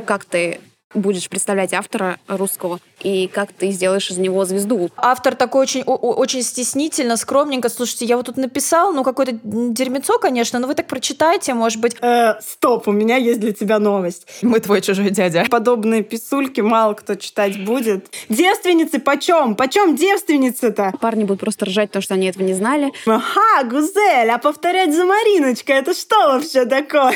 Как 0.00 0.24
ты 0.24 0.60
будешь 0.94 1.28
представлять 1.28 1.74
автора 1.74 2.18
русского 2.26 2.80
и 3.02 3.28
как 3.28 3.52
ты 3.52 3.70
сделаешь 3.70 4.10
из 4.10 4.18
него 4.18 4.44
звезду. 4.44 4.90
Автор 4.96 5.34
такой 5.34 5.62
очень, 5.62 5.82
очень 5.82 6.42
стеснительно, 6.42 7.16
скромненько. 7.16 7.68
Слушайте, 7.68 8.06
я 8.06 8.16
вот 8.16 8.26
тут 8.26 8.36
написал, 8.36 8.92
ну, 8.92 9.04
какое-то 9.04 9.38
дерьмецо, 9.42 10.18
конечно, 10.18 10.58
но 10.58 10.66
вы 10.66 10.74
так 10.74 10.86
прочитайте, 10.86 11.54
может 11.54 11.80
быть. 11.80 11.96
Э, 12.00 12.40
стоп, 12.40 12.88
у 12.88 12.92
меня 12.92 13.16
есть 13.16 13.40
для 13.40 13.52
тебя 13.52 13.78
новость. 13.78 14.26
Мы 14.42 14.60
твой 14.60 14.80
чужой 14.80 15.10
дядя. 15.10 15.44
Подобные 15.50 16.02
писульки 16.02 16.60
мало 16.60 16.94
кто 16.94 17.14
читать 17.14 17.64
будет. 17.64 18.08
Девственницы 18.28 18.98
почем? 18.98 19.54
Почем 19.54 19.94
девственницы-то? 19.94 20.92
Парни 21.00 21.24
будут 21.24 21.40
просто 21.40 21.66
ржать, 21.66 21.90
то, 21.90 22.00
что 22.00 22.14
они 22.14 22.26
этого 22.26 22.42
не 22.44 22.54
знали. 22.54 22.92
Ага, 23.06 23.68
Гузель, 23.68 24.30
а 24.30 24.38
повторять 24.38 24.94
за 24.94 25.04
Мариночкой, 25.04 25.76
это 25.76 25.94
что 25.94 26.16
вообще 26.32 26.64
такое? 26.64 27.14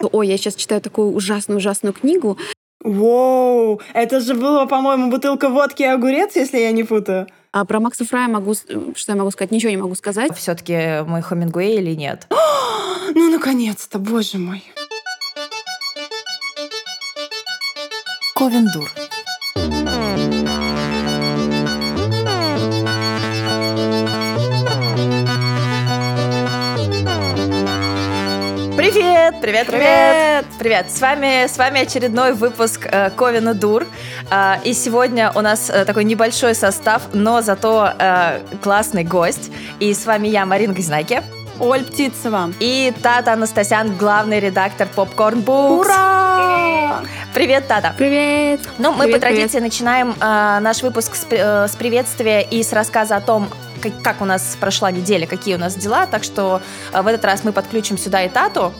Ой, 0.00 0.28
я 0.28 0.38
сейчас 0.38 0.54
читаю 0.54 0.80
такую 0.80 1.12
ужасную-ужасную 1.12 1.92
книгу. 1.92 2.38
Воу, 2.84 3.80
это 3.92 4.20
же 4.20 4.34
было, 4.34 4.66
по-моему, 4.66 5.10
бутылка 5.10 5.48
водки 5.48 5.82
и 5.82 5.86
огурец, 5.86 6.36
если 6.36 6.58
я 6.58 6.70
не 6.70 6.84
путаю. 6.84 7.26
А 7.50 7.64
про 7.64 7.80
Макса 7.80 8.04
Фрая 8.04 8.28
могу, 8.28 8.54
что 8.54 9.12
я 9.12 9.16
могу 9.16 9.30
сказать? 9.30 9.50
Ничего 9.50 9.70
не 9.70 9.76
могу 9.76 9.94
сказать. 9.94 10.36
Все-таки 10.36 11.02
мы 11.06 11.22
Хемингуэй 11.22 11.76
или 11.76 11.94
нет? 11.94 12.28
ну, 13.14 13.30
наконец-то, 13.30 13.98
боже 13.98 14.38
мой. 14.38 14.62
Ковендур. 18.34 18.88
Привет, 29.40 29.68
привет, 29.68 30.44
привет. 30.58 30.90
С 30.90 31.00
вами 31.00 31.46
с 31.46 31.56
вами 31.58 31.82
очередной 31.82 32.32
выпуск 32.32 32.86
э, 32.90 33.10
Ковина 33.10 33.54
Дур. 33.54 33.86
Э, 34.30 34.56
и 34.64 34.72
сегодня 34.72 35.30
у 35.34 35.40
нас 35.40 35.70
э, 35.70 35.84
такой 35.84 36.04
небольшой 36.04 36.54
состав, 36.56 37.02
но 37.12 37.40
зато 37.40 37.92
э, 37.98 38.40
классный 38.62 39.04
гость. 39.04 39.52
И 39.78 39.94
с 39.94 40.06
вами 40.06 40.28
я, 40.28 40.44
Марина 40.44 40.74
Газинайки. 40.74 41.22
Оль 41.60 41.84
Птицева. 41.84 42.52
И 42.58 42.92
Тата 43.02 43.32
Анастасян, 43.32 43.96
главный 43.96 44.40
редактор 44.40 44.88
Popcorn 44.94 45.44
Books. 45.44 45.80
Ура! 45.80 47.00
Привет, 47.32 47.68
Тата. 47.68 47.94
Привет. 47.96 48.60
Ну, 48.78 48.92
мы 48.92 49.04
привет, 49.04 49.14
по 49.14 49.20
традиции 49.20 49.58
привет. 49.58 49.62
начинаем 49.62 50.10
э, 50.20 50.58
наш 50.60 50.82
выпуск 50.82 51.14
с, 51.14 51.26
э, 51.30 51.68
с 51.68 51.76
приветствия 51.76 52.42
и 52.42 52.62
с 52.62 52.72
рассказа 52.72 53.16
о 53.16 53.20
том, 53.20 53.48
как, 53.80 54.02
как 54.02 54.20
у 54.20 54.24
нас 54.24 54.56
прошла 54.58 54.90
неделя, 54.90 55.26
какие 55.26 55.54
у 55.54 55.58
нас 55.58 55.76
дела. 55.76 56.06
Так 56.06 56.24
что 56.24 56.60
э, 56.92 57.02
в 57.02 57.06
этот 57.06 57.24
раз 57.24 57.44
мы 57.44 57.52
подключим 57.52 57.98
сюда 57.98 58.24
и 58.24 58.28
Тату. 58.28 58.72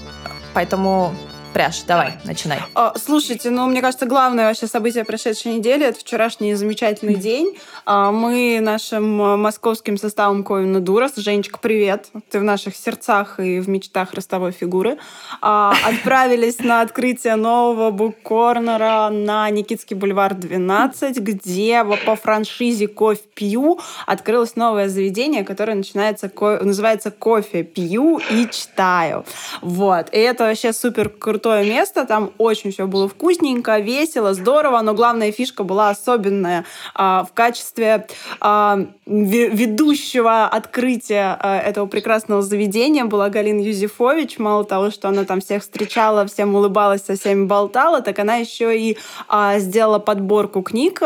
Поэтому 0.55 1.13
Пряж, 1.55 1.83
давай, 1.85 2.13
начинай. 2.25 2.61
А, 2.75 2.93
слушайте, 2.97 3.49
ну, 3.51 3.67
мне 3.67 3.81
кажется, 3.81 4.05
главное 4.05 4.49
вообще 4.49 4.67
событие 4.67 5.05
прошедшей 5.05 5.55
недели— 5.55 5.87
это 5.89 5.99
вчерашний 5.99 6.55
замечательный 6.55 7.15
день. 7.15 7.57
А, 7.87 8.13
мы 8.13 8.61
нашим 8.61 9.21
а, 9.23 9.37
московским 9.39 9.97
составом 9.97 10.45
Ковина 10.45 10.81
Дурас, 10.81 11.17
Женечка, 11.17 11.59
привет, 11.59 12.09
ты 12.31 12.39
в 12.39 12.45
наших 12.45 12.77
сердцах 12.77 13.41
и 13.41 13.61
в 13.61 13.69
мечтах 13.69 14.13
ростовой 14.13 14.53
фигуры, 14.53 14.99
а, 15.41 15.75
отправились 15.85 16.59
на 16.59 16.83
открытие 16.83 17.37
нового 17.37 17.91
буккорнера 17.91 19.09
на 19.11 19.49
Никитский 19.49 19.97
бульвар 19.97 20.35
12, 20.35 21.19
где 21.19 21.83
по 22.05 22.15
франшизе 22.15 22.89
«Кофе 22.89 23.23
пью» 23.35 23.81
открылось 24.07 24.55
новое 24.55 24.89
заведение, 24.89 25.45
которое 25.45 25.75
начинается, 25.75 26.31
называется 26.39 27.11
«Кофе 27.11 27.63
пью 27.63 28.21
и 28.31 28.47
читаю». 28.51 29.25
Вот. 29.63 30.09
И 30.13 30.19
это 30.19 30.45
вообще 30.45 30.75
супер 30.75 31.09
круто 31.09 31.38
крутое 31.39 31.71
место, 31.71 32.05
там 32.05 32.33
очень 32.39 32.73
все 32.73 32.89
было 32.89 33.09
вкусненько, 33.09 33.79
весело, 33.79 34.35
здорово, 34.35 34.81
но 34.81 34.93
главная 34.93 35.31
фишка 35.31 35.63
была 35.63 35.91
особенная 35.91 36.65
а, 36.97 37.25
в 37.25 37.33
качестве 37.33 38.09
а, 38.41 38.87
ведущего 39.07 40.47
открытия 40.47 41.39
а, 41.39 41.61
этого 41.61 41.87
прекрасного 41.87 42.43
заведения 42.43 43.05
была 43.05 43.29
Галина 43.29 43.61
Юзефович. 43.61 44.41
Мало 44.41 44.65
того, 44.65 44.91
что 44.91 45.09
она 45.09 45.25
там 45.25 45.41
всех 45.41 45.63
встречала, 45.63 46.27
всем 46.27 46.57
улыбалась, 46.57 47.05
со 47.05 47.15
всеми 47.15 47.47
болтала, 47.47 48.01
так 48.01 48.19
она 48.19 48.35
еще 48.37 48.77
и 48.77 48.99
а, 49.29 49.61
сделала 49.61 50.01
подборку 50.01 50.63
книг, 50.63 51.01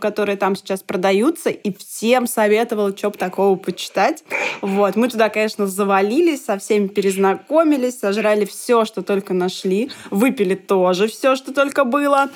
которые 0.00 0.36
там 0.36 0.54
сейчас 0.54 0.82
продаются, 0.82 1.48
и 1.48 1.74
всем 1.74 2.26
советовала, 2.26 2.94
что 2.94 3.08
бы 3.08 3.16
такого 3.16 3.56
почитать. 3.56 4.22
Вот. 4.60 4.96
Мы 4.96 5.08
туда, 5.08 5.30
конечно, 5.30 5.66
завалились, 5.66 6.44
со 6.44 6.58
всеми 6.58 6.88
перезнакомились, 6.88 7.98
сожрали 7.98 8.44
все, 8.44 8.84
что 8.84 9.00
только 9.00 9.32
нашли 9.32 9.77
выпили 10.10 10.54
тоже 10.54 11.06
все, 11.06 11.36
что 11.36 11.52
только 11.52 11.84
было, 11.84 12.28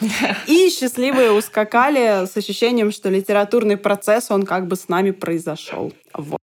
и 0.46 0.70
счастливые 0.70 1.32
ускакали 1.32 2.26
с 2.26 2.36
ощущением, 2.36 2.92
что 2.92 3.08
литературный 3.10 3.76
процесс, 3.76 4.30
он 4.30 4.44
как 4.44 4.66
бы 4.66 4.76
с 4.76 4.88
нами 4.88 5.10
произошел. 5.10 5.92
Вот. 6.14 6.38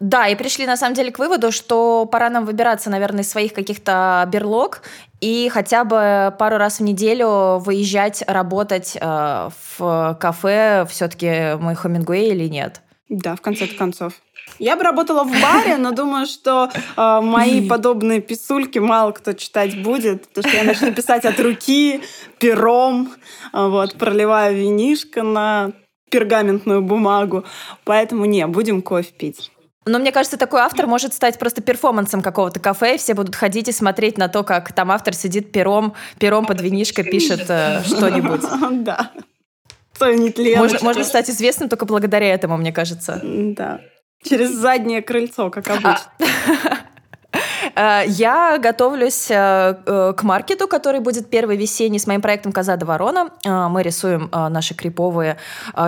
Да, 0.00 0.26
и 0.26 0.34
пришли 0.34 0.66
на 0.66 0.76
самом 0.76 0.94
деле 0.94 1.12
к 1.12 1.18
выводу, 1.18 1.52
что 1.52 2.06
пора 2.06 2.28
нам 2.30 2.44
выбираться, 2.44 2.90
наверное, 2.90 3.22
из 3.22 3.30
своих 3.30 3.52
каких-то 3.52 4.28
берлог 4.30 4.82
и 5.20 5.48
хотя 5.52 5.84
бы 5.84 6.34
пару 6.36 6.56
раз 6.56 6.80
в 6.80 6.82
неделю 6.82 7.58
выезжать, 7.58 8.24
работать 8.26 8.96
э, 9.00 9.50
в 9.78 10.18
кафе. 10.20 10.86
Все-таки 10.90 11.56
мы 11.60 11.74
Хемингуэй 11.76 12.30
или 12.30 12.48
нет? 12.48 12.82
Да, 13.08 13.36
в 13.36 13.40
конце 13.40 13.66
концов. 13.66 14.14
Я 14.58 14.76
бы 14.76 14.82
работала 14.82 15.24
в 15.24 15.30
баре, 15.30 15.76
но 15.76 15.92
думаю, 15.92 16.26
что 16.26 16.70
э, 16.96 17.20
мои 17.20 17.66
подобные 17.68 18.20
писульки 18.20 18.78
мало 18.78 19.12
кто 19.12 19.32
читать 19.32 19.82
будет, 19.82 20.28
потому 20.28 20.48
что 20.48 20.56
я 20.56 20.64
начну 20.64 20.92
писать 20.92 21.24
от 21.24 21.38
руки, 21.40 22.02
пером, 22.38 23.12
э, 23.52 23.68
вот, 23.68 23.94
проливаю 23.96 24.56
винишко 24.56 25.22
на 25.22 25.72
пергаментную 26.10 26.82
бумагу. 26.82 27.44
Поэтому 27.84 28.24
не, 28.24 28.46
будем 28.46 28.82
кофе 28.82 29.12
пить. 29.12 29.50
Но 29.86 29.98
мне 29.98 30.12
кажется, 30.12 30.38
такой 30.38 30.60
автор 30.60 30.86
может 30.86 31.12
стать 31.12 31.38
просто 31.38 31.60
перформансом 31.60 32.22
какого-то 32.22 32.58
кафе, 32.58 32.94
и 32.94 32.98
все 32.98 33.14
будут 33.14 33.34
ходить 33.34 33.68
и 33.68 33.72
смотреть 33.72 34.16
на 34.16 34.28
то, 34.28 34.42
как 34.42 34.72
там 34.72 34.90
автор 34.90 35.14
сидит 35.14 35.52
пером, 35.52 35.94
пером 36.18 36.46
под 36.46 36.60
винишко 36.60 37.02
пишет 37.02 37.44
э, 37.48 37.82
что-нибудь. 37.84 38.42
Да. 38.84 39.10
Можно, 40.58 40.78
можно 40.82 41.04
стать 41.04 41.30
известным 41.30 41.68
только 41.68 41.86
благодаря 41.86 42.32
этому, 42.32 42.56
мне 42.56 42.72
кажется. 42.72 43.20
Да. 43.22 43.80
Через 44.22 44.50
заднее 44.50 45.02
крыльцо, 45.02 45.50
как 45.50 45.68
а. 45.68 45.74
обычно. 45.74 46.10
Я 47.76 48.58
готовлюсь 48.58 49.28
э, 49.30 49.34
э, 49.86 50.12
к 50.16 50.22
маркету, 50.22 50.68
который 50.68 51.00
будет 51.00 51.28
первый 51.28 51.56
весенний 51.56 51.98
с 51.98 52.06
моим 52.06 52.20
проектом 52.20 52.52
«Коза 52.52 52.76
до 52.76 52.86
ворона». 52.86 53.30
Э, 53.44 53.68
мы 53.68 53.82
рисуем 53.82 54.30
наши 54.32 54.74
криповые 54.74 55.38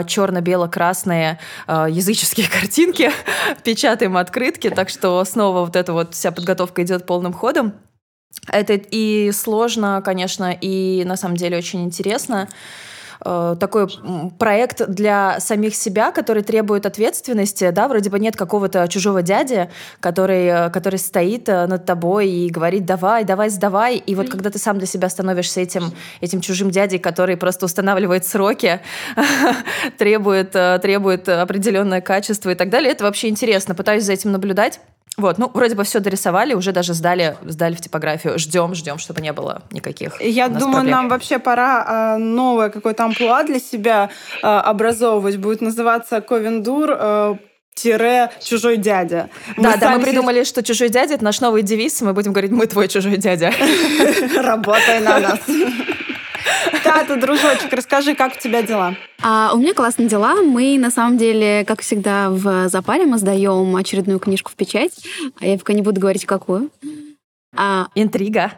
черно-бело-красные 0.07 1.39
языческие 1.69 2.49
картинки, 2.61 3.13
печатаем 3.63 4.17
открытки, 4.17 4.71
так 4.71 4.89
что 4.89 5.25
снова 5.25 5.61
вот 5.61 5.77
эта 5.77 5.93
вот 5.93 6.15
вся 6.15 6.33
подготовка 6.33 6.83
идет 6.83 7.07
полным 7.07 7.33
ходом. 7.33 7.75
Это 8.49 8.75
и 8.75 9.31
сложно, 9.33 10.03
конечно, 10.05 10.53
и 10.53 11.05
на 11.05 11.17
самом 11.17 11.37
деле 11.37 11.57
очень 11.57 11.85
интересно. 11.85 12.49
Э, 13.29 13.57
такой 13.59 13.89
проект 14.39 14.87
для 14.89 15.41
самих 15.41 15.75
себя, 15.75 16.13
который 16.13 16.45
требует 16.45 16.87
ответственности, 16.87 17.71
да, 17.71 17.89
вроде 17.89 18.09
бы 18.09 18.21
нет 18.21 18.37
какого-то 18.37 18.87
чужого 18.87 19.21
дяди, 19.21 19.69
который, 19.99 20.47
э, 20.47 20.71
который 20.71 21.01
стоит 21.01 21.49
э, 21.49 21.67
над 21.67 21.85
тобой 21.85 22.29
и 22.29 22.49
говорит 22.49 22.87
«давай, 22.87 23.25
давай, 23.25 23.49
сдавай», 23.49 23.97
и 23.97 24.15
вот 24.15 24.29
когда 24.31 24.51
ты 24.51 24.61
сам 24.61 24.79
для 24.79 24.87
себя 24.87 25.09
становишься 25.09 25.61
этим, 25.61 25.93
этим 26.21 26.41
чужим 26.41 26.71
дядей, 26.71 26.99
который 26.99 27.37
просто 27.37 27.67
устанавливает 27.67 28.25
сроки, 28.25 28.81
требует, 29.99 30.53
требует 30.53 31.29
определенное 31.29 32.01
качество 32.01 32.51
и 32.51 32.55
так 32.55 32.71
далее, 32.71 32.93
это 32.93 33.03
вообще 33.03 33.29
интересно, 33.29 33.75
пытаюсь 33.75 34.05
за 34.05 34.13
этим 34.13 34.31
наблюдать. 34.31 34.79
Вот, 35.17 35.39
ну, 35.39 35.51
вроде 35.55 35.75
бы 35.75 35.85
все 35.85 36.01
дорисовали, 36.01 36.53
уже 36.53 36.73
даже 36.73 36.93
сдали, 36.93 37.37
сдали 37.43 37.75
в 37.75 37.81
типографию. 37.81 38.39
Ждем, 38.39 38.75
ждем, 38.75 38.99
чтобы 38.99 39.23
не 39.23 39.33
было 39.33 39.63
никаких. 39.71 40.21
Я 40.21 40.49
думаю, 40.49 40.73
проблем. 40.73 40.91
нам 40.91 41.09
вообще 41.09 41.39
пора 41.39 42.17
э, 42.17 42.19
новое 42.19 42.69
какое-то 42.69 43.05
амплуа 43.05 43.43
для 43.45 43.59
себя 43.59 44.11
э, 44.43 44.47
образовывать. 44.47 45.39
Будет 45.39 45.63
называться 45.63 46.21
Ковендур. 46.21 46.91
Э, 46.93 47.37
тире 47.75 48.31
чужой 48.43 48.79
дядя. 48.79 49.29
Да, 49.59 49.77
да, 49.77 49.97
мы 49.97 50.03
придумали, 50.03 50.45
что 50.45 50.63
чужой 50.63 50.89
дядя 50.89 51.15
это 51.15 51.25
наш 51.25 51.41
новый 51.41 51.63
девиз, 51.63 52.01
мы 52.01 52.15
будем 52.15 52.33
говорить, 52.33 52.51
мы 52.51 52.67
твой 52.67 52.89
чужой 52.89 53.19
дядя. 53.19 53.53
Работай 54.37 55.01
на 55.01 55.21
нас. 55.21 55.41
Тата, 56.97 57.17
дружочек, 57.17 57.71
расскажи, 57.75 58.15
как 58.15 58.37
у 58.37 58.41
тебя 58.41 58.63
дела? 58.63 58.97
А, 59.23 59.53
у 59.53 59.59
меня 59.59 59.75
классные 59.75 60.09
дела. 60.09 60.37
Мы, 60.37 60.79
на 60.79 60.91
самом 60.91 61.19
деле, 61.19 61.63
как 61.67 61.83
всегда, 61.83 62.31
в 62.31 62.71
запале 62.71 63.05
мы 63.05 63.19
сдаем 63.19 63.77
очередную 63.77 64.19
книжку 64.19 64.51
в 64.51 64.55
печать. 64.55 65.05
А 65.39 65.45
я 65.45 65.59
пока 65.59 65.75
не 65.75 65.83
буду 65.83 66.01
говорить, 66.01 66.25
какую. 66.25 66.71
А, 67.55 67.89
Интрига. 67.95 68.53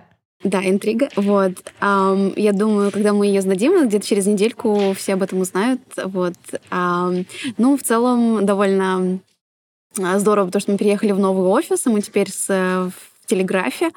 Да, 0.45 0.63
интрига. 0.65 1.09
Вот. 1.17 1.55
Um, 1.81 2.33
я 2.37 2.53
думаю, 2.53 2.93
когда 2.93 3.13
мы 3.13 3.27
ее 3.27 3.43
сдадим, 3.43 3.89
где-то 3.89 4.07
через 4.07 4.25
недельку 4.27 4.95
все 4.97 5.15
об 5.15 5.25
этом 5.25 5.41
узнают. 5.41 5.81
Вот. 5.97 6.35
Um, 6.71 7.27
ну, 7.57 7.77
в 7.77 7.83
целом, 7.83 8.47
довольно 8.47 9.19
здорово, 9.97 10.47
потому 10.47 10.61
что 10.61 10.71
мы 10.71 10.79
переехали 10.79 11.11
в 11.11 11.19
новый 11.19 11.49
офис, 11.49 11.85
и 11.87 11.91
мы 11.91 12.03
теперь 12.03 12.31
с, 12.31 12.47
в 12.47 13.27
телеграфе. 13.27 13.91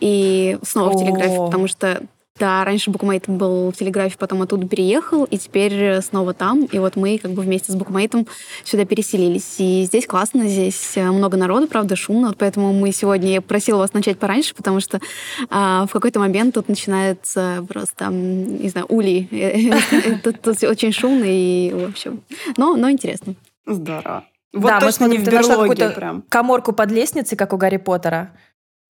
И 0.00 0.58
снова 0.64 0.90
в 0.90 0.98
телеграфе, 0.98 1.36
потому 1.36 1.66
что 1.66 2.02
Да, 2.38 2.64
раньше 2.64 2.90
букмейт 2.90 3.28
был 3.28 3.70
в 3.70 3.76
Телеграфе, 3.76 4.16
потом 4.18 4.42
оттуда 4.42 4.68
переехал, 4.68 5.24
и 5.24 5.38
теперь 5.38 6.02
снова 6.02 6.34
там. 6.34 6.64
И 6.66 6.78
вот 6.78 6.96
мы 6.96 7.18
как 7.18 7.32
бы 7.32 7.42
вместе 7.42 7.72
с 7.72 7.74
букмейтом 7.74 8.26
сюда 8.64 8.84
переселились. 8.84 9.54
И 9.58 9.84
здесь 9.84 10.06
классно, 10.06 10.46
здесь 10.46 10.96
много 10.96 11.36
народу, 11.36 11.66
правда, 11.66 11.96
шумно. 11.96 12.28
Вот 12.28 12.36
поэтому 12.36 12.72
мы 12.72 12.92
сегодня, 12.92 13.32
я 13.32 13.40
просила 13.40 13.78
вас 13.78 13.94
начать 13.94 14.18
пораньше, 14.18 14.54
потому 14.54 14.80
что 14.80 15.00
а, 15.48 15.86
в 15.86 15.92
какой-то 15.92 16.18
момент 16.18 16.54
тут 16.54 16.68
начинается 16.68 17.64
просто, 17.68 18.08
не 18.08 18.68
знаю, 18.68 18.86
ули. 18.88 19.26
Тут, 20.22 20.46
очень 20.46 20.92
шумно 20.92 21.24
и, 21.26 21.72
в 21.72 21.90
общем, 21.90 22.22
но, 22.56 22.76
но 22.76 22.90
интересно. 22.90 23.34
Здорово. 23.66 24.24
Вот 24.52 24.68
да, 24.68 24.80
точно 24.80 25.06
не 25.06 25.18
в 25.18 25.24
берлоге 25.24 25.90
прям. 25.90 26.22
Коморку 26.28 26.72
под 26.72 26.90
лестницей, 26.90 27.36
как 27.36 27.52
у 27.52 27.56
Гарри 27.56 27.76
Поттера. 27.76 28.30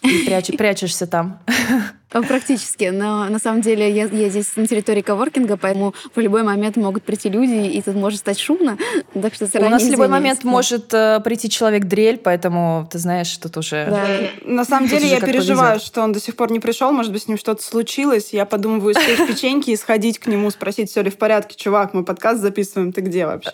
И 0.02 0.56
прячешься 0.56 1.06
там. 1.06 1.40
Практически, 2.08 2.84
но 2.84 3.24
на 3.28 3.38
самом 3.38 3.62
деле 3.62 3.90
я, 3.90 4.04
я 4.04 4.28
здесь 4.28 4.54
на 4.56 4.66
территории 4.66 5.02
коворкинга, 5.02 5.56
поэтому 5.56 5.92
в 6.14 6.20
любой 6.20 6.44
момент 6.44 6.76
могут 6.76 7.02
прийти 7.02 7.28
люди, 7.28 7.66
и 7.68 7.82
тут 7.82 7.96
может 7.96 8.20
стать 8.20 8.38
шумно. 8.38 8.78
Так 9.20 9.34
что 9.34 9.46
У 9.54 9.68
нас 9.68 9.82
в 9.82 9.90
любой 9.90 10.08
момент 10.08 10.40
да. 10.42 10.48
может 10.48 10.94
э, 10.94 11.20
прийти 11.24 11.50
человек-дрель, 11.50 12.18
поэтому 12.18 12.88
ты 12.90 12.98
знаешь, 12.98 13.36
тут 13.36 13.56
уже... 13.56 13.86
Да. 13.90 14.06
На 14.44 14.64
самом 14.64 14.88
деле 14.88 15.08
я 15.08 15.20
переживаю, 15.20 15.72
повезет. 15.72 15.86
что 15.86 16.02
он 16.02 16.12
до 16.12 16.20
сих 16.20 16.36
пор 16.36 16.52
не 16.52 16.60
пришел, 16.60 16.92
может 16.92 17.12
быть, 17.12 17.24
с 17.24 17.28
ним 17.28 17.38
что-то 17.38 17.62
случилось. 17.62 18.32
Я 18.32 18.46
подумываю 18.46 18.94
испечь 18.94 19.26
печеньки 19.26 19.70
и 19.70 19.76
сходить 19.76 20.18
к 20.18 20.26
нему, 20.26 20.50
спросить, 20.50 20.90
все 20.90 21.02
ли 21.02 21.10
в 21.10 21.18
порядке. 21.18 21.56
Чувак, 21.56 21.92
мы 21.92 22.04
подкаст 22.04 22.40
записываем, 22.40 22.92
ты 22.92 23.00
где 23.00 23.26
вообще? 23.26 23.50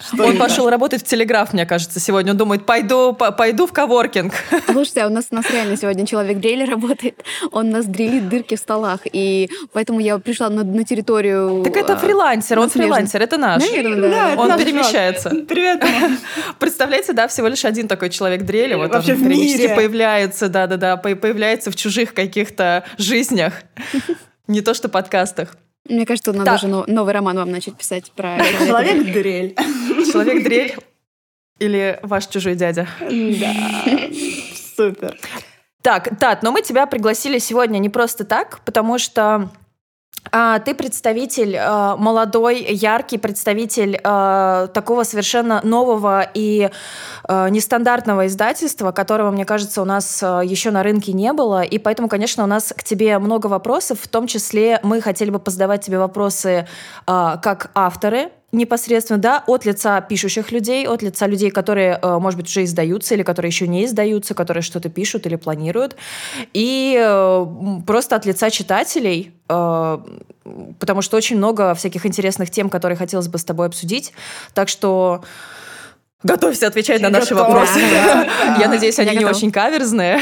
Что 0.00 0.24
он 0.24 0.38
пошел 0.38 0.68
работать 0.68 1.02
в 1.02 1.04
Телеграф, 1.04 1.52
мне 1.52 1.66
кажется, 1.66 2.00
сегодня. 2.00 2.32
Он 2.32 2.36
думает, 2.36 2.66
пойду, 2.66 3.14
пойду 3.14 3.66
в 3.66 3.72
коворкинг. 3.72 4.34
Слушайте, 4.66 5.02
а 5.02 5.06
у 5.06 5.10
нас, 5.10 5.26
у 5.30 5.34
нас 5.36 5.48
реально 5.50 5.76
сегодня 5.76 6.04
человек-дрель 6.06 6.64
работает. 6.68 7.22
Он 7.52 7.70
нас 7.70 7.86
дрелит 7.92 8.28
дырки 8.28 8.56
в 8.56 8.58
столах. 8.58 9.00
И 9.04 9.50
поэтому 9.72 10.00
я 10.00 10.18
пришла 10.18 10.48
на, 10.48 10.64
на 10.64 10.84
территорию... 10.84 11.62
Так 11.64 11.76
это 11.76 11.94
а, 11.94 11.96
фрилансер, 11.96 12.58
он 12.58 12.70
фрилансер, 12.70 13.22
это 13.22 13.36
наш. 13.36 13.62
Наверное, 13.62 14.10
да. 14.10 14.34
Он 14.36 14.58
перемещается. 14.58 15.30
Привет. 15.30 15.84
Представляете, 16.58 17.12
да, 17.12 17.28
всего 17.28 17.48
лишь 17.48 17.64
один 17.64 17.88
такой 17.88 18.10
человек 18.10 18.42
дрели. 18.42 18.74
Вот 18.74 18.94
он 18.94 19.28
мире. 19.28 19.74
появляется, 19.74 20.48
да-да-да, 20.48 20.96
появляется 20.96 21.70
в 21.70 21.76
чужих 21.76 22.14
каких-то 22.14 22.84
жизнях. 22.98 23.62
Не 24.48 24.60
то 24.60 24.74
что 24.74 24.88
подкастах. 24.88 25.56
Мне 25.88 26.06
кажется, 26.06 26.32
надо 26.32 26.54
уже 26.54 26.68
новый 26.68 27.12
роман 27.12 27.36
вам 27.36 27.50
начать 27.50 27.76
писать 27.76 28.12
про... 28.12 28.38
Человек-дрель. 28.58 29.56
Человек-дрель 30.12 30.76
или 31.58 31.98
ваш 32.02 32.26
чужой 32.26 32.54
дядя. 32.54 32.86
Да. 33.00 33.54
Супер. 34.76 35.18
Так, 35.82 36.16
Тат, 36.18 36.44
но 36.44 36.52
мы 36.52 36.62
тебя 36.62 36.86
пригласили 36.86 37.38
сегодня 37.38 37.78
не 37.78 37.88
просто 37.88 38.24
так, 38.24 38.60
потому 38.64 38.98
что 38.98 39.50
а, 40.30 40.60
ты 40.60 40.74
представитель 40.74 41.56
э, 41.56 41.96
молодой, 41.96 42.62
яркий 42.62 43.18
представитель 43.18 43.98
э, 44.02 44.68
такого 44.72 45.02
совершенно 45.02 45.60
нового 45.64 46.24
и 46.34 46.70
э, 47.28 47.48
нестандартного 47.48 48.28
издательства, 48.28 48.92
которого, 48.92 49.32
мне 49.32 49.44
кажется, 49.44 49.82
у 49.82 49.84
нас 49.84 50.22
э, 50.22 50.42
еще 50.44 50.70
на 50.70 50.84
рынке 50.84 51.12
не 51.12 51.32
было. 51.32 51.62
И 51.62 51.78
поэтому, 51.78 52.08
конечно, 52.08 52.44
у 52.44 52.46
нас 52.46 52.72
к 52.76 52.84
тебе 52.84 53.18
много 53.18 53.48
вопросов. 53.48 53.98
В 54.00 54.06
том 54.06 54.28
числе 54.28 54.78
мы 54.84 55.00
хотели 55.00 55.30
бы 55.30 55.40
позадавать 55.40 55.84
тебе 55.84 55.98
вопросы 55.98 56.68
э, 57.08 57.36
как 57.42 57.72
авторы 57.74 58.30
непосредственно, 58.52 59.18
да, 59.18 59.42
от 59.46 59.64
лица 59.64 60.00
пишущих 60.02 60.52
людей, 60.52 60.86
от 60.86 61.02
лица 61.02 61.26
людей, 61.26 61.50
которые, 61.50 61.98
э, 62.00 62.18
может 62.18 62.38
быть, 62.38 62.48
уже 62.48 62.64
издаются 62.64 63.14
или 63.14 63.22
которые 63.22 63.48
еще 63.48 63.66
не 63.66 63.86
издаются, 63.86 64.34
которые 64.34 64.62
что-то 64.62 64.90
пишут 64.90 65.26
или 65.26 65.36
планируют, 65.36 65.96
и 66.52 66.96
э, 66.98 67.46
просто 67.86 68.16
от 68.16 68.26
лица 68.26 68.50
читателей, 68.50 69.32
э, 69.48 69.98
потому 70.78 71.00
что 71.02 71.16
очень 71.16 71.38
много 71.38 71.74
всяких 71.74 72.04
интересных 72.04 72.50
тем, 72.50 72.68
которые 72.68 72.96
хотелось 72.96 73.28
бы 73.28 73.38
с 73.38 73.44
тобой 73.44 73.66
обсудить. 73.66 74.12
Так 74.52 74.68
что 74.68 75.22
Готовься 76.22 76.66
отвечать 76.66 77.00
на 77.00 77.10
наши 77.10 77.34
Готов. 77.34 77.48
вопросы. 77.48 77.80
Я 78.58 78.68
надеюсь, 78.68 78.98
они 78.98 79.16
не 79.16 79.24
очень 79.24 79.50
каверзные. 79.50 80.20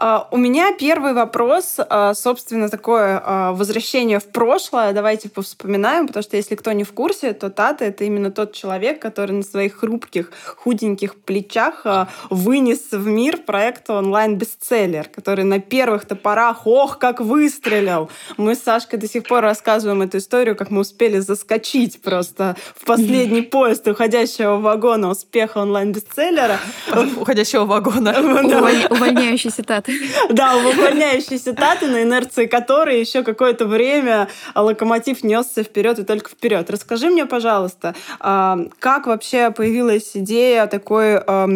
А, 0.00 0.28
у 0.30 0.36
меня 0.36 0.72
первый 0.78 1.12
вопрос, 1.12 1.74
а, 1.78 2.14
собственно, 2.14 2.68
такое 2.68 3.20
а, 3.24 3.52
возвращение 3.52 4.20
в 4.20 4.26
прошлое. 4.26 4.92
Давайте 4.92 5.28
повспоминаем, 5.28 6.06
потому 6.06 6.22
что 6.22 6.36
если 6.36 6.54
кто 6.54 6.70
не 6.70 6.84
в 6.84 6.92
курсе, 6.92 7.32
то 7.32 7.50
Тата— 7.50 7.84
это 7.86 8.04
именно 8.04 8.30
тот 8.30 8.52
человек, 8.52 9.02
который 9.02 9.32
на 9.32 9.42
своих 9.42 9.80
хрупких, 9.80 10.30
худеньких 10.56 11.16
плечах 11.16 11.84
вынес 12.30 12.92
в 12.92 13.06
мир 13.06 13.38
проект 13.38 13.90
онлайн-бестселлер, 13.90 15.08
который 15.08 15.44
на 15.44 15.58
первых 15.58 16.06
топорах, 16.06 16.64
ох, 16.66 16.98
как 16.98 17.20
выстрелил! 17.20 18.08
Мы 18.36 18.54
с 18.54 18.62
Сашкой 18.62 19.00
до 19.00 19.08
сих 19.08 19.24
пор 19.24 19.42
рассказываем 19.42 20.02
эту 20.02 20.18
историю, 20.18 20.54
как 20.54 20.70
мы 20.70 20.82
успели 20.82 21.18
заскочить 21.18 22.00
просто 22.02 22.54
в 22.76 22.84
последний 22.84 23.42
поезд 23.42 23.88
уходящего 23.88 24.58
вагона 24.58 25.10
успеха 25.28 25.58
онлайн-бестселлера. 25.58 26.58
Уходящего 27.20 27.66
вагона. 27.66 28.14
Увольняющийся 28.90 29.62
Тата. 29.66 29.92
Да, 30.30 30.56
увольняющиеся 30.56 31.52
таты, 31.52 31.86
на 31.86 32.02
инерции 32.02 32.46
которой 32.46 32.98
еще 32.98 33.22
какое-то 33.22 33.66
время 33.66 34.28
локомотив 34.54 35.22
несся 35.22 35.62
вперед 35.62 35.98
и 35.98 36.04
только 36.04 36.30
вперед. 36.30 36.70
Расскажи 36.70 37.10
мне, 37.10 37.26
пожалуйста, 37.26 37.94
а, 38.20 38.58
как 38.78 39.06
вообще 39.06 39.50
появилась 39.50 40.12
идея 40.14 40.66
такой 40.66 41.18
а, 41.18 41.46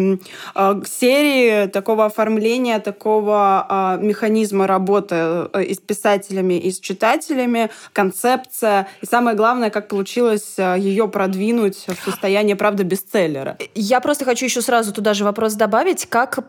серии, 0.85 1.65
такого 1.67 2.05
оформления, 2.05 2.79
такого 2.79 3.65
а, 3.67 3.97
механизма 3.97 4.67
работы 4.67 5.15
э, 5.15 5.63
и 5.63 5.73
с 5.73 5.79
писателями, 5.79 6.59
и 6.59 6.69
с 6.71 6.79
читателями, 6.79 7.71
концепция, 7.91 8.87
и 9.01 9.07
самое 9.07 9.35
главное, 9.35 9.71
как 9.71 9.87
получилось 9.87 10.57
ее 10.57 11.07
продвинуть 11.07 11.85
в 11.87 12.05
состояние, 12.05 12.55
правда, 12.55 12.83
бестселлера. 12.83 13.57
Я 13.75 13.99
просто 13.99 14.25
хочу 14.25 14.45
еще 14.45 14.61
сразу 14.61 14.93
туда 14.93 15.13
же 15.13 15.23
вопрос 15.23 15.53
добавить, 15.53 16.05
как 16.05 16.45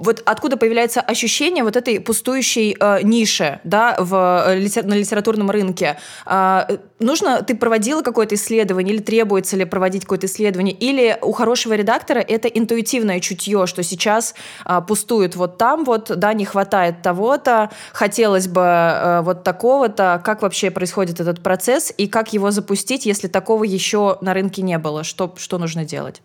вот 0.00 0.22
откуда 0.24 0.56
появляется 0.56 1.00
ощущение 1.00 1.62
вот 1.62 1.76
этой 1.76 2.00
пустующей 2.00 2.76
э, 2.78 3.02
ниши 3.02 3.60
да, 3.64 3.96
в, 3.98 4.44
э, 4.48 4.82
на 4.82 4.94
литературном 4.94 5.50
рынке? 5.50 5.98
Э, 6.26 6.78
нужно, 6.98 7.42
ты 7.42 7.54
проводила 7.54 8.02
какое-то 8.02 8.34
исследование 8.34 8.94
или 8.94 9.02
требуется 9.02 9.56
ли 9.56 9.64
проводить 9.64 10.02
какое-то 10.02 10.26
исследование? 10.26 10.74
Или 10.74 11.18
у 11.20 11.32
хорошего 11.32 11.74
редактора 11.74 12.20
это 12.20 12.48
интуитивное 12.48 13.20
чутье, 13.20 13.66
что 13.66 13.82
сейчас 13.82 14.34
э, 14.64 14.80
пустует 14.86 15.36
вот 15.36 15.58
там 15.58 15.84
вот, 15.84 16.10
да, 16.16 16.32
не 16.32 16.44
хватает 16.44 17.02
того-то, 17.02 17.70
хотелось 17.92 18.48
бы 18.48 18.62
э, 18.62 19.20
вот 19.20 19.44
такого-то. 19.44 20.20
Как 20.24 20.42
вообще 20.42 20.70
происходит 20.70 21.20
этот 21.20 21.42
процесс 21.42 21.92
и 21.96 22.08
как 22.08 22.32
его 22.32 22.50
запустить, 22.50 23.04
если 23.04 23.28
такого 23.28 23.64
еще 23.64 24.16
на 24.22 24.32
рынке 24.32 24.62
не 24.62 24.78
было? 24.78 25.04
Что, 25.04 25.34
что 25.36 25.58
нужно 25.58 25.84
делать? 25.84 26.22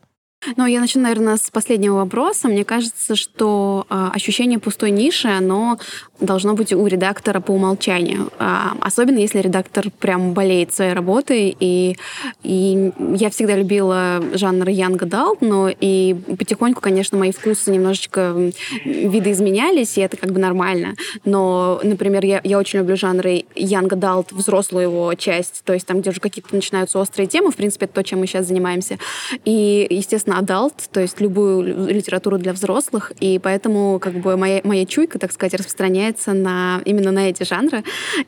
Ну, 0.57 0.65
я 0.67 0.79
начну, 0.79 1.01
наверное, 1.01 1.37
с 1.37 1.49
последнего 1.49 1.95
вопроса. 1.95 2.47
Мне 2.47 2.63
кажется, 2.63 3.15
что 3.15 3.87
э, 3.89 4.09
ощущение 4.13 4.59
пустой 4.59 4.91
ниши, 4.91 5.27
оно 5.27 5.79
должно 6.19 6.53
быть 6.53 6.71
у 6.71 6.85
редактора 6.85 7.39
по 7.39 7.51
умолчанию. 7.51 8.31
Э, 8.39 8.67
особенно 8.79 9.17
если 9.17 9.39
редактор 9.39 9.89
прям 9.89 10.33
болеет 10.33 10.73
своей 10.73 10.93
работой. 10.93 11.55
И, 11.59 11.97
и 12.43 12.91
я 13.15 13.29
всегда 13.31 13.55
любила 13.55 14.23
жанр 14.33 14.67
Adult, 14.67 15.39
но 15.41 15.69
и 15.69 16.13
потихоньку, 16.37 16.79
конечно, 16.79 17.17
мои 17.17 17.31
вкусы 17.31 17.71
немножечко 17.71 18.51
видоизменялись, 18.83 19.97
и 19.97 20.01
это 20.01 20.15
как 20.15 20.31
бы 20.31 20.39
нормально. 20.39 20.95
Но, 21.25 21.79
например, 21.83 22.23
я, 22.23 22.41
я 22.43 22.59
очень 22.59 22.79
люблю 22.79 22.95
жанры 22.95 23.45
Young 23.55 23.89
Adult, 23.89 24.27
взрослую 24.31 24.83
его 24.83 25.13
часть, 25.15 25.63
то 25.65 25.73
есть 25.73 25.87
там, 25.87 26.01
где 26.01 26.11
уже 26.11 26.19
какие-то 26.19 26.53
начинаются 26.53 26.99
острые 26.99 27.27
темы, 27.27 27.51
в 27.51 27.55
принципе, 27.55 27.85
это 27.85 27.95
то, 27.95 28.03
чем 28.03 28.19
мы 28.19 28.27
сейчас 28.27 28.47
занимаемся. 28.47 28.99
И, 29.43 29.87
естественно, 29.89 30.34
adult, 30.39 30.73
то 30.91 30.99
есть 30.99 31.21
любую 31.21 31.87
литературу 31.87 32.37
для 32.37 32.53
взрослых, 32.53 33.11
и 33.19 33.39
поэтому 33.39 33.99
как 33.99 34.13
бы 34.13 34.37
моя, 34.37 34.61
моя 34.63 34.85
чуйка, 34.85 35.19
так 35.19 35.31
сказать, 35.31 35.53
распространяется 35.53 36.33
на, 36.33 36.81
именно 36.85 37.11
на 37.11 37.29
эти 37.29 37.43
жанры, 37.43 37.83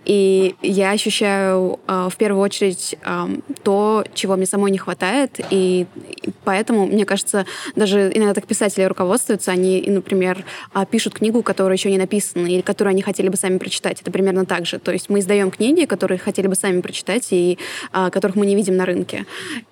и 0.06 0.56
я 0.62 0.92
ощущаю 0.92 1.80
э, 1.88 2.10
в 2.12 2.16
первую 2.18 2.42
очередь 2.42 2.96
э, 3.04 3.28
то, 3.64 4.06
чего 4.14 4.36
мне 4.36 4.46
самой 4.46 4.72
не 4.72 4.78
хватает, 4.78 5.40
и, 5.50 5.88
и 6.24 6.30
поэтому, 6.44 6.86
мне 6.86 7.06
кажется, 7.06 7.46
даже 7.76 8.12
иногда 8.14 8.34
так 8.34 8.46
писатели 8.46 8.84
руководствуются, 8.84 9.52
они, 9.52 9.84
например, 9.88 10.46
э, 10.74 10.86
пишут 10.90 11.16
книгу, 11.16 11.44
которая 11.44 11.78
еще 11.78 11.92
не 11.92 11.98
написана, 11.98 12.48
или 12.48 12.62
которую 12.62 12.92
они 12.92 13.02
хотели 13.02 13.30
бы 13.30 13.38
сами 13.38 13.58
прочитать. 13.58 14.02
Это 14.02 14.12
примерно 14.12 14.46
так 14.46 14.66
же. 14.66 14.80
То 14.80 14.92
есть 14.92 15.10
мы 15.10 15.20
издаем 15.20 15.52
книги, 15.52 15.86
которые 15.86 16.18
хотели 16.18 16.48
бы 16.48 16.56
сами 16.56 16.82
прочитать, 16.82 17.28
и 17.32 17.58
э, 17.94 18.10
которых 18.10 18.36
мы 18.36 18.46
не 18.46 18.56
видим 18.56 18.78
на 18.78 18.86
рынке. 18.86 19.26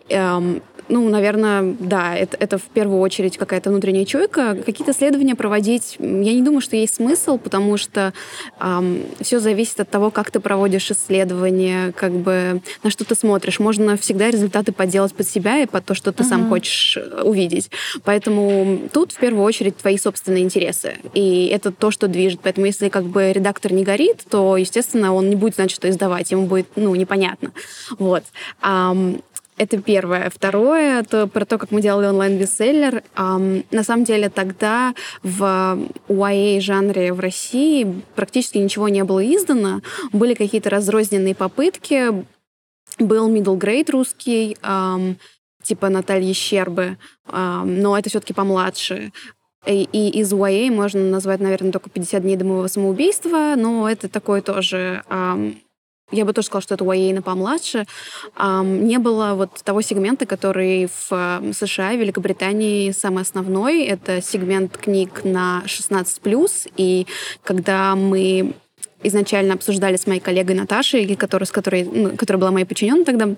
Эм, 0.09 0.61
ну, 0.87 1.09
наверное, 1.09 1.75
да, 1.79 2.15
это, 2.15 2.37
это 2.39 2.57
в 2.57 2.63
первую 2.63 2.99
очередь 2.99 3.37
какая-то 3.37 3.69
внутренняя 3.69 4.05
чуйка. 4.05 4.55
Какие-то 4.65 4.91
исследования 4.91 5.35
проводить, 5.35 5.95
я 5.99 6.33
не 6.33 6.41
думаю, 6.41 6.61
что 6.61 6.75
есть 6.75 6.95
смысл, 6.95 7.37
потому 7.37 7.77
что 7.77 8.13
эм, 8.59 9.03
все 9.21 9.39
зависит 9.39 9.79
от 9.79 9.89
того, 9.89 10.11
как 10.11 10.31
ты 10.31 10.39
проводишь 10.39 10.91
исследования, 10.91 11.91
как 11.93 12.11
бы 12.11 12.61
на 12.83 12.89
что 12.89 13.03
ты 13.05 13.15
смотришь. 13.15 13.59
Можно 13.59 13.97
всегда 13.97 14.29
результаты 14.29 14.71
поделать 14.71 15.13
под 15.13 15.27
себя 15.27 15.59
и 15.59 15.65
под 15.65 15.85
то, 15.85 15.95
что 15.95 16.11
ты 16.11 16.23
uh-huh. 16.23 16.29
сам 16.29 16.49
хочешь 16.49 16.97
э, 16.97 17.21
увидеть. 17.23 17.71
Поэтому 18.03 18.81
тут 18.93 19.11
в 19.11 19.17
первую 19.17 19.43
очередь 19.43 19.77
твои 19.77 19.97
собственные 19.97 20.43
интересы. 20.43 20.97
И 21.13 21.47
это 21.47 21.71
то, 21.71 21.91
что 21.91 22.07
движет. 22.07 22.41
Поэтому 22.43 22.67
если 22.67 22.89
как 22.89 23.05
бы 23.05 23.31
редактор 23.31 23.73
не 23.73 23.83
горит, 23.83 24.23
то, 24.29 24.57
естественно, 24.57 25.13
он 25.13 25.29
не 25.29 25.35
будет 25.35 25.55
знать, 25.55 25.71
что 25.71 25.89
издавать. 25.89 26.31
Ему 26.31 26.45
будет, 26.45 26.67
ну, 26.75 26.93
непонятно. 26.95 27.51
Вот. 27.97 28.23
Um, 28.61 29.21
это 29.57 29.81
первое. 29.81 30.29
Второе, 30.29 30.99
это 30.99 31.27
про 31.27 31.45
то, 31.45 31.57
как 31.57 31.71
мы 31.71 31.81
делали 31.81 32.07
онлайн-бестселлер. 32.07 33.03
Um, 33.15 33.65
на 33.71 33.83
самом 33.83 34.03
деле 34.03 34.29
тогда 34.29 34.93
в 35.23 35.79
YA-жанре 36.09 37.13
в 37.13 37.19
России 37.19 38.01
практически 38.15 38.57
ничего 38.57 38.89
не 38.89 39.03
было 39.03 39.25
издано. 39.25 39.81
Были 40.11 40.33
какие-то 40.33 40.69
разрозненные 40.69 41.35
попытки. 41.35 42.25
Был 42.99 43.29
middle 43.29 43.57
grade 43.57 43.91
русский, 43.91 44.57
um, 44.61 45.15
типа 45.63 45.89
Натальи 45.89 46.33
Щербы, 46.33 46.97
um, 47.27 47.65
но 47.65 47.97
это 47.97 48.09
все-таки 48.09 48.33
помладше. 48.33 49.11
И, 49.65 49.87
и 49.91 50.19
из 50.19 50.31
YA 50.31 50.69
можно 50.69 51.01
назвать, 51.01 51.39
наверное, 51.39 51.71
только 51.71 51.89
50 51.89 52.21
дней 52.21 52.35
до 52.35 52.45
моего 52.45 52.67
самоубийства, 52.67 53.55
но 53.57 53.89
это 53.89 54.09
такой 54.09 54.41
тоже 54.41 55.03
um, 55.09 55.55
я 56.11 56.25
бы 56.25 56.33
тоже 56.33 56.47
сказала, 56.47 56.61
что 56.61 56.75
это 56.75 56.83
YA 56.83 57.21
помладше, 57.21 57.85
не 58.39 58.99
было 58.99 59.33
вот 59.35 59.61
того 59.63 59.81
сегмента, 59.81 60.25
который 60.25 60.87
в 60.87 61.41
США, 61.53 61.93
Великобритании 61.93 62.91
самый 62.91 63.23
основной. 63.23 63.83
Это 63.83 64.21
сегмент 64.21 64.77
книг 64.77 65.23
на 65.23 65.63
16+, 65.65 66.71
и 66.77 67.07
когда 67.43 67.95
мы 67.95 68.53
изначально 69.03 69.53
обсуждали 69.53 69.95
с 69.97 70.07
моей 70.07 70.19
коллегой 70.19 70.55
Наташей, 70.55 71.15
которая, 71.15 71.47
с 71.47 71.51
которой, 71.51 71.83
ну, 71.83 72.17
которая 72.17 72.39
была 72.39 72.51
моей 72.51 72.65
подчиненной 72.65 73.05
тогда, 73.05 73.29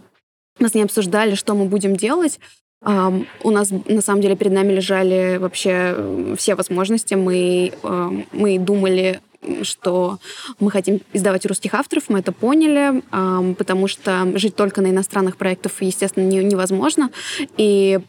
мы 0.60 0.70
с 0.70 0.74
ней 0.74 0.84
обсуждали, 0.84 1.36
что 1.36 1.54
мы 1.54 1.66
будем 1.66 1.96
делать. 1.96 2.40
Um, 2.84 3.26
у 3.44 3.50
нас 3.50 3.72
на 3.72 4.02
самом 4.02 4.22
деле 4.22 4.36
перед 4.36 4.54
нами 4.54 4.72
лежали 4.72 5.38
вообще 5.38 6.36
все 6.38 6.54
возможности. 6.54 7.16
Мы, 7.16 7.74
uh, 7.82 8.28
мы 8.32 8.60
думали 8.60 9.20
что 9.62 10.20
мы 10.60 10.72
хотим 10.72 11.02
издавать 11.14 11.46
русских 11.46 11.74
авторов, 11.74 12.10
мы 12.10 12.20
это 12.20 12.32
поняли, 12.32 13.02
потому 13.56 13.88
что 13.88 14.38
жить 14.38 14.56
только 14.56 14.82
на 14.82 14.88
иностранных 14.90 15.38
проектах, 15.38 15.72
естественно, 15.82 16.28
невозможно. 16.28 17.10
И 17.58 18.00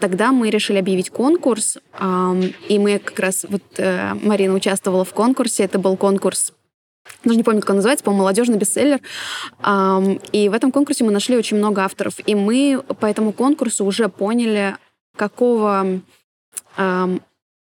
Тогда 0.00 0.32
мы 0.32 0.50
решили 0.50 0.78
объявить 0.78 1.10
конкурс, 1.10 1.78
и 2.68 2.78
мы 2.78 2.98
как 2.98 3.20
раз, 3.20 3.46
вот 3.48 3.62
э, 3.76 4.14
Марина 4.14 4.54
участвовала 4.54 5.04
в 5.04 5.14
конкурсе, 5.14 5.62
это 5.62 5.78
был 5.78 5.96
конкурс 5.96 6.52
даже 7.24 7.38
не 7.38 7.44
помню, 7.44 7.60
как 7.60 7.70
он 7.70 7.76
называется, 7.76 8.04
по-моему, 8.04 8.22
молодежный 8.22 8.58
бестселлер. 8.58 9.00
И 10.32 10.48
в 10.48 10.52
этом 10.52 10.72
конкурсе 10.72 11.04
мы 11.04 11.12
нашли 11.12 11.36
очень 11.36 11.56
много 11.56 11.84
авторов. 11.84 12.14
И 12.26 12.34
мы 12.34 12.82
по 13.00 13.06
этому 13.06 13.32
конкурсу 13.32 13.84
уже 13.84 14.08
поняли, 14.08 14.76
какого 15.16 16.00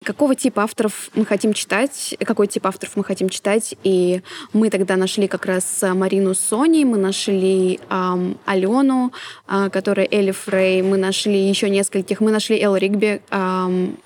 какого 0.04 0.34
типа 0.34 0.62
авторов 0.62 1.11
мы 1.14 1.25
хотим 1.25 1.52
читать, 1.52 2.14
какой 2.20 2.46
тип 2.46 2.66
авторов 2.66 2.96
мы 2.96 3.02
хотим 3.02 3.28
читать. 3.28 3.75
И 3.82 4.23
мы 4.52 4.70
тогда 4.70 4.96
нашли 4.96 5.26
как 5.26 5.46
раз 5.46 5.82
Марину 5.82 6.34
Сони, 6.34 6.84
мы 6.84 6.99
нашли 6.99 7.80
эм, 7.90 8.38
Алену, 8.44 9.12
э, 9.49 9.70
которая 9.70 10.06
Элли 10.11 10.30
Фрей, 10.30 10.82
мы 10.82 10.96
нашли 10.96 11.49
еще 11.49 11.68
нескольких, 11.70 12.20
мы 12.20 12.30
нашли 12.30 12.61
Эл 12.61 12.76
Ригби, 12.76 13.23
эм, 13.30 13.99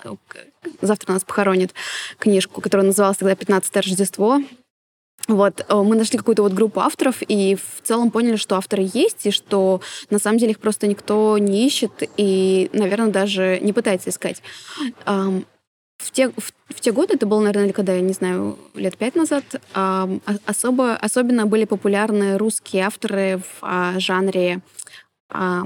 завтра 0.81 1.13
нас 1.13 1.23
похоронит 1.23 1.73
книжку, 2.17 2.61
которая 2.61 2.87
называлась 2.87 3.17
тогда 3.17 3.35
«15 3.35 3.75
Рождество». 3.75 4.41
Вот, 5.27 5.63
э, 5.67 5.75
мы 5.75 5.95
нашли 5.95 6.17
какую-то 6.17 6.41
вот 6.41 6.53
группу 6.53 6.79
авторов 6.79 7.17
и 7.21 7.55
в 7.55 7.85
целом 7.85 8.09
поняли, 8.09 8.37
что 8.37 8.55
авторы 8.55 8.89
есть, 8.93 9.27
и 9.27 9.31
что 9.31 9.81
на 10.09 10.17
самом 10.17 10.39
деле 10.39 10.51
их 10.51 10.59
просто 10.59 10.87
никто 10.87 11.37
не 11.37 11.67
ищет 11.67 11.91
и, 12.17 12.69
наверное, 12.73 13.11
даже 13.11 13.59
не 13.61 13.73
пытается 13.73 14.09
искать 14.09 14.41
в 15.99 16.11
те, 16.11 16.29
в, 16.29 16.53
в 16.69 16.79
те 16.79 16.91
годы, 16.91 17.15
это 17.15 17.25
было, 17.25 17.41
наверное, 17.41 17.73
когда, 17.73 17.93
я 17.93 18.01
не 18.01 18.13
знаю, 18.13 18.57
лет 18.73 18.97
пять 18.97 19.15
назад, 19.15 19.43
э, 19.75 20.19
особо, 20.45 20.95
особенно 20.95 21.45
были 21.45 21.65
популярны 21.65 22.37
русские 22.37 22.85
авторы 22.85 23.41
в 23.59 23.65
э, 23.65 23.99
жанре 23.99 24.61
э, 25.33 25.61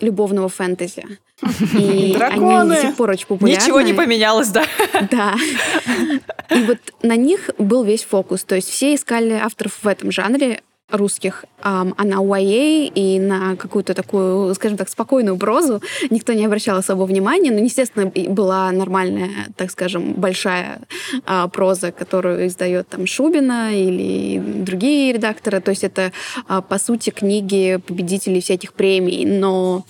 любовного 0.00 0.48
фэнтези. 0.48 1.04
И 1.78 2.14
Драконы! 2.14 2.60
они 2.60 2.70
до 2.70 2.80
сих 2.80 2.96
пор 2.96 3.10
очень 3.10 3.26
популярны. 3.26 3.60
Ничего 3.60 3.80
не 3.80 3.92
поменялось, 3.92 4.48
да? 4.48 4.64
Да. 5.10 5.34
И 6.50 6.62
вот 6.62 6.78
на 7.02 7.16
них 7.16 7.50
был 7.58 7.84
весь 7.84 8.04
фокус. 8.04 8.44
То 8.44 8.54
есть 8.54 8.70
все 8.70 8.94
искали 8.94 9.32
авторов 9.32 9.82
в 9.82 9.86
этом 9.86 10.12
жанре, 10.12 10.62
русских, 10.90 11.44
а 11.62 11.84
на 11.84 12.22
YA 12.22 12.92
и 12.94 13.18
на 13.18 13.56
какую-то 13.56 13.92
такую, 13.92 14.54
скажем 14.54 14.78
так, 14.78 14.88
спокойную 14.88 15.36
прозу 15.36 15.82
никто 16.10 16.32
не 16.32 16.44
обращал 16.46 16.78
особо 16.78 17.04
внимания. 17.04 17.50
Но, 17.50 17.58
естественно, 17.58 18.12
была 18.28 18.70
нормальная, 18.70 19.48
так 19.56 19.70
скажем, 19.70 20.12
большая 20.14 20.80
а, 21.24 21.48
проза, 21.48 21.90
которую 21.90 22.46
издает 22.46 22.88
там 22.88 23.06
Шубина 23.06 23.74
или 23.74 24.38
другие 24.38 25.12
редакторы. 25.12 25.60
То 25.60 25.70
есть 25.70 25.82
это, 25.82 26.12
а, 26.46 26.62
по 26.62 26.78
сути, 26.78 27.10
книги 27.10 27.80
победителей 27.84 28.40
всяких 28.40 28.72
премий. 28.72 29.24
Но 29.24 29.84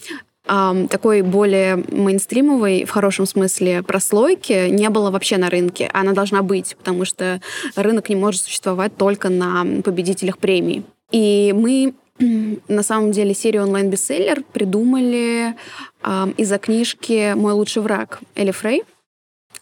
такой 0.46 1.22
более 1.22 1.76
мейнстримовой, 1.76 2.84
в 2.84 2.90
хорошем 2.90 3.26
смысле, 3.26 3.82
прослойки 3.82 4.68
не 4.68 4.88
было 4.90 5.10
вообще 5.10 5.36
на 5.38 5.50
рынке. 5.50 5.90
Она 5.92 6.12
должна 6.12 6.42
быть, 6.42 6.76
потому 6.76 7.04
что 7.04 7.40
рынок 7.74 8.08
не 8.08 8.16
может 8.16 8.42
существовать 8.42 8.96
только 8.96 9.28
на 9.28 9.82
победителях 9.82 10.38
премий. 10.38 10.84
И 11.10 11.52
мы 11.56 11.94
на 12.68 12.82
самом 12.82 13.12
деле 13.12 13.34
серию 13.34 13.64
онлайн-бестселлер 13.64 14.42
придумали 14.52 15.54
э, 16.02 16.26
из-за 16.36 16.58
книжки 16.58 17.34
«Мой 17.34 17.52
лучший 17.52 17.82
враг» 17.82 18.20
Элли 18.34 18.52
Фрей— 18.52 18.82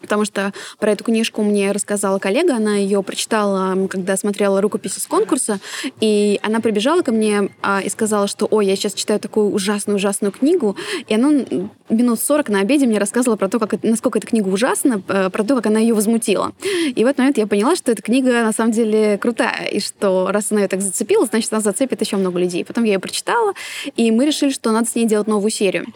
Потому 0.00 0.24
что 0.24 0.52
про 0.78 0.92
эту 0.92 1.04
книжку 1.04 1.42
мне 1.42 1.72
рассказала 1.72 2.18
коллега, 2.18 2.56
она 2.56 2.76
ее 2.76 3.02
прочитала, 3.02 3.86
когда 3.88 4.16
смотрела 4.16 4.60
рукописи 4.60 4.98
с 4.98 5.06
конкурса, 5.06 5.60
и 6.00 6.38
она 6.42 6.60
прибежала 6.60 7.02
ко 7.02 7.12
мне 7.12 7.50
а, 7.62 7.80
и 7.80 7.88
сказала, 7.88 8.26
что 8.26 8.46
«Ой, 8.50 8.66
я 8.66 8.76
сейчас 8.76 8.94
читаю 8.94 9.20
такую 9.20 9.52
ужасную-ужасную 9.52 10.32
книгу», 10.32 10.76
и 11.08 11.14
она 11.14 11.44
минут 11.88 12.20
40 12.20 12.48
на 12.48 12.60
обеде 12.60 12.86
мне 12.86 12.98
рассказывала 12.98 13.36
про 13.36 13.48
то, 13.48 13.58
как, 13.58 13.82
насколько 13.82 14.18
эта 14.18 14.26
книга 14.26 14.48
ужасна, 14.48 15.00
про 15.00 15.44
то, 15.44 15.56
как 15.56 15.66
она 15.66 15.78
ее 15.78 15.94
возмутила. 15.94 16.52
И 16.94 17.04
в 17.04 17.06
этот 17.06 17.18
момент 17.18 17.38
я 17.38 17.46
поняла, 17.46 17.76
что 17.76 17.92
эта 17.92 18.02
книга 18.02 18.42
на 18.42 18.52
самом 18.52 18.72
деле 18.72 19.18
крутая, 19.18 19.66
и 19.66 19.80
что 19.80 20.28
раз 20.30 20.50
она 20.50 20.62
ее 20.62 20.68
так 20.68 20.80
зацепила, 20.80 21.26
значит, 21.26 21.52
она 21.52 21.60
зацепит 21.60 22.00
еще 22.00 22.16
много 22.16 22.38
людей. 22.38 22.64
Потом 22.64 22.84
я 22.84 22.94
ее 22.94 22.98
прочитала, 22.98 23.54
и 23.96 24.10
мы 24.10 24.26
решили, 24.26 24.50
что 24.50 24.72
надо 24.72 24.88
с 24.88 24.94
ней 24.94 25.06
делать 25.06 25.26
новую 25.26 25.50
серию. 25.50 25.86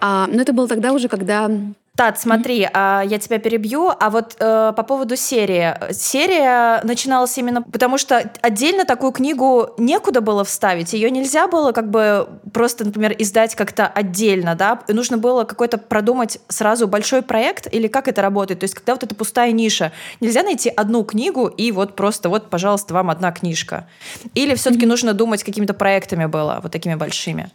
А, 0.00 0.28
но 0.30 0.42
это 0.42 0.52
было 0.52 0.68
тогда 0.68 0.92
уже, 0.92 1.08
когда 1.08 1.50
Тат, 1.98 2.20
смотри, 2.20 2.68
а, 2.72 3.02
я 3.04 3.18
тебя 3.18 3.40
перебью, 3.40 3.90
а 3.90 4.10
вот 4.10 4.36
э, 4.38 4.72
по 4.76 4.82
поводу 4.84 5.16
серии. 5.16 5.74
Серия 5.92 6.80
начиналась 6.84 7.36
именно 7.38 7.62
потому, 7.62 7.98
что 7.98 8.30
отдельно 8.40 8.84
такую 8.84 9.10
книгу 9.10 9.70
некуда 9.78 10.20
было 10.20 10.44
вставить, 10.44 10.92
ее 10.92 11.10
нельзя 11.10 11.48
было 11.48 11.72
как 11.72 11.90
бы 11.90 12.28
просто, 12.52 12.84
например, 12.84 13.16
издать 13.18 13.56
как-то 13.56 13.88
отдельно, 13.88 14.54
да, 14.54 14.80
нужно 14.86 15.18
было 15.18 15.42
какой-то 15.42 15.76
продумать 15.76 16.38
сразу 16.46 16.86
большой 16.86 17.22
проект, 17.22 17.66
или 17.74 17.88
как 17.88 18.06
это 18.06 18.22
работает, 18.22 18.60
то 18.60 18.64
есть 18.64 18.76
когда 18.76 18.92
вот 18.94 19.02
эта 19.02 19.16
пустая 19.16 19.50
ниша, 19.50 19.90
нельзя 20.20 20.44
найти 20.44 20.68
одну 20.68 21.02
книгу 21.02 21.48
и 21.48 21.72
вот 21.72 21.96
просто 21.96 22.28
вот, 22.28 22.48
пожалуйста, 22.48 22.94
вам 22.94 23.10
одна 23.10 23.32
книжка. 23.32 23.88
Или 24.34 24.54
все-таки 24.54 24.84
mm-hmm. 24.84 24.88
нужно 24.88 25.14
думать 25.14 25.42
какими-то 25.42 25.74
проектами 25.74 26.26
было, 26.26 26.60
вот 26.62 26.70
такими 26.70 26.94
большими? 26.94 27.50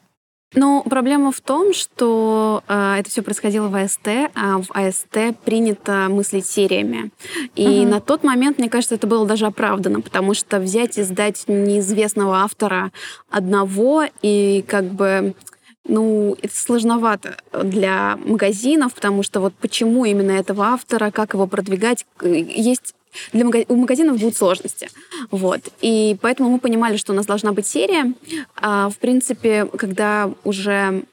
Ну, 0.56 0.84
проблема 0.84 1.32
в 1.32 1.42
том, 1.42 1.74
что 1.74 2.64
э, 2.68 2.96
это 3.00 3.10
все 3.10 3.22
происходило 3.22 3.68
в 3.68 3.76
АСТ, 3.76 4.08
а 4.36 4.60
в 4.60 4.72
АСТ 4.72 5.38
принято 5.44 6.08
мыслить 6.10 6.46
сериями. 6.46 7.12
И 7.56 7.66
угу. 7.66 7.90
на 7.90 8.00
тот 8.00 8.24
момент, 8.24 8.60
мне 8.60 8.70
кажется, 8.70 8.96
это 8.96 9.08
было 9.08 9.26
даже 9.26 9.46
оправдано, 9.46 10.02
потому 10.02 10.34
что 10.34 10.60
взять 10.60 10.98
и 10.98 11.04
сдать 11.04 11.46
неизвестного 11.48 12.38
автора 12.38 12.92
одного 13.30 14.06
и 14.22 14.64
как 14.68 14.86
бы 14.86 15.34
ну, 15.86 16.38
это 16.42 16.56
сложновато 16.56 17.38
для 17.52 18.18
магазинов, 18.24 18.94
потому 18.94 19.22
что 19.24 19.42
вот 19.42 19.54
почему 19.56 20.06
именно 20.06 20.32
этого 20.32 20.68
автора, 20.68 21.12
как 21.12 21.34
его 21.34 21.46
продвигать, 21.46 22.06
есть 22.22 22.96
для 23.32 23.46
мага... 23.46 23.66
у 23.68 23.76
магазинов 23.76 24.20
будут 24.20 24.38
сложности. 24.38 24.90
Вот. 25.32 25.62
И 25.82 26.18
поэтому 26.22 26.50
мы 26.50 26.60
понимали, 26.60 26.98
что 26.98 27.14
у 27.14 27.16
нас 27.16 27.26
должна 27.26 27.52
быть 27.52 27.68
серия. 27.68 28.14
А, 28.56 28.90
в 28.90 28.98
принципе, 28.98 29.66
когда 29.66 30.32
уже 30.44 31.04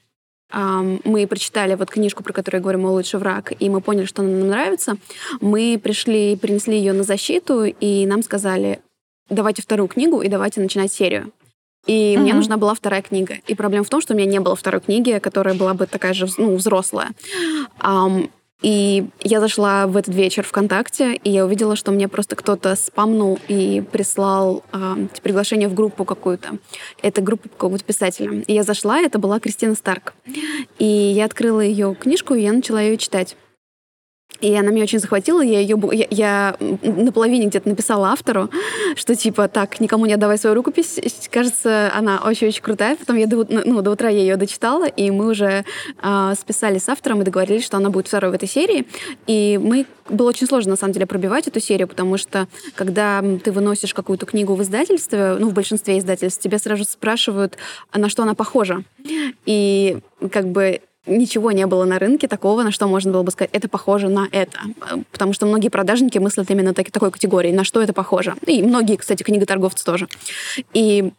мы 0.53 1.29
прочитали 1.29 1.77
вот 1.77 1.91
книжку, 1.91 2.25
про 2.25 2.33
которую 2.33 2.59
я 2.59 2.63
говорю 2.63 2.81
«Мой 2.81 2.91
лучший 2.91 3.21
враг», 3.21 3.53
и 3.57 3.69
мы 3.69 3.81
поняли, 3.81 4.07
что 4.07 4.23
она 4.23 4.33
нам 4.33 4.49
нравится, 4.49 4.97
мы 5.41 5.81
пришли, 5.81 6.35
принесли 6.35 6.77
ее 6.77 6.93
на 6.93 7.05
защиту, 7.05 7.65
и 7.65 8.05
нам 8.07 8.23
сказали, 8.25 8.81
давайте 9.29 9.63
вторую 9.63 9.89
книгу 9.89 10.21
и 10.23 10.29
давайте 10.29 10.61
начинать 10.61 10.93
серию. 10.93 11.31
И 11.87 12.15
угу. 12.17 12.23
мне 12.23 12.35
нужна 12.35 12.57
была 12.57 12.75
вторая 12.75 13.01
книга. 13.01 13.37
И 13.47 13.55
проблема 13.55 13.85
в 13.85 13.89
том, 13.89 14.01
что 14.01 14.13
у 14.13 14.17
меня 14.17 14.31
не 14.31 14.41
было 14.41 14.55
второй 14.55 14.81
книги, 14.81 15.19
которая 15.19 15.55
была 15.55 15.75
бы 15.75 15.87
такая 15.87 16.13
же, 16.13 16.27
ну, 16.37 16.57
взрослая. 16.57 17.11
Um, 17.81 18.29
и 18.63 19.07
я 19.21 19.41
зашла 19.41 19.87
в 19.87 19.97
этот 19.97 20.15
вечер 20.15 20.45
ВКонтакте, 20.45 21.15
и 21.15 21.31
я 21.31 21.45
увидела, 21.45 21.77
что 21.77 21.93
мне 21.93 22.09
просто 22.09 22.37
кто-то 22.37 22.77
спамнул 22.77 23.39
и 23.49 23.83
прислал 23.93 24.63
э, 24.73 25.07
приглашение 25.23 25.69
в 25.69 25.75
группу 25.75 26.05
какую-то. 26.05 26.59
Это 27.03 27.23
группа 27.23 27.49
какого-то 27.49 27.85
писателя. 27.85 28.43
И 28.47 28.53
я 28.53 28.63
зашла, 28.63 29.01
и 29.01 29.07
это 29.07 29.19
была 29.19 29.41
Кристина 29.41 29.75
Старк. 29.75 30.15
И 30.79 30.85
я 30.85 31.25
открыла 31.25 31.61
ее 31.61 31.95
книжку, 31.95 32.35
и 32.35 32.43
я 32.43 32.53
начала 32.53 32.81
ее 32.81 32.99
читать. 32.99 33.37
И 34.41 34.55
она 34.55 34.71
меня 34.71 34.85
очень 34.85 34.99
захватила. 34.99 35.43
Я 35.43 35.61
ее 35.61 35.79
я, 35.93 36.07
я 36.11 36.57
на 36.83 37.13
половине 37.13 37.47
где-то 37.47 37.69
написала 37.69 38.09
автору, 38.09 38.49
что 38.97 39.15
типа 39.15 39.49
так, 39.49 39.81
никому 39.81 40.07
не 40.07 40.15
отдавай 40.15 40.39
свою 40.39 40.57
рукопись. 40.57 40.99
Кажется, 41.31 41.93
она 41.95 42.23
очень-очень 42.25 42.63
крутая. 42.63 42.97
Потом 42.97 43.17
я 43.17 43.27
до, 43.27 43.47
ну, 43.49 43.83
до 43.83 43.91
утра 43.91 44.09
я 44.09 44.21
ее 44.21 44.37
дочитала, 44.37 44.87
и 44.87 45.11
мы 45.11 45.29
уже 45.29 45.65
э, 46.03 46.33
списали 46.39 46.79
с 46.79 46.89
автором 46.89 47.21
и 47.21 47.25
договорились, 47.25 47.65
что 47.65 47.77
она 47.77 47.91
будет 47.91 48.09
второй 48.09 48.31
в 48.31 48.35
этой 48.35 48.49
серии. 48.49 48.87
И 49.27 49.59
мы 49.63 49.87
было 50.09 50.31
очень 50.31 50.47
сложно, 50.47 50.71
на 50.71 50.77
самом 50.77 50.93
деле, 50.93 51.07
пробивать 51.07 51.47
эту 51.47 51.61
серию, 51.61 51.87
потому 51.87 52.17
что, 52.17 52.49
когда 52.75 53.23
ты 53.45 53.53
выносишь 53.53 53.95
какую-то 53.95 54.27
книгу 54.27 54.55
в 54.55 54.63
издательстве, 54.63 55.37
ну, 55.39 55.51
в 55.51 55.53
большинстве 55.53 55.99
издательств, 55.99 56.43
тебя 56.43 56.59
сразу 56.59 56.85
спрашивают, 56.85 57.57
на 57.95 58.09
что 58.09 58.23
она 58.23 58.35
похожа. 58.35 58.83
И 59.47 59.99
как 60.31 60.49
бы 60.49 60.81
ничего 61.07 61.53
не 61.53 61.67
было 61.67 61.85
на 61.85 61.99
рынке 61.99 62.29
такого, 62.29 62.63
на 62.63 62.71
что 62.71 62.87
можно 62.87 63.13
было 63.13 63.23
бы 63.23 63.31
сказать, 63.31 63.51
это 63.53 63.69
похоже 63.69 64.09
на 64.09 64.29
это. 64.33 64.59
Потому 65.13 65.33
что 65.33 65.47
многие 65.47 65.69
продажники 65.69 66.19
мыслят 66.19 66.51
именно 66.51 66.75
так, 66.75 66.91
такой 66.91 67.11
категории, 67.11 67.53
на 67.53 67.65
что 67.65 67.81
это 67.83 67.93
похоже. 67.93 68.35
И 68.47 68.63
многие, 68.63 68.97
кстати, 68.97 69.23
книготорговцы 69.23 69.85
тоже. 69.85 70.09
И 70.73 71.13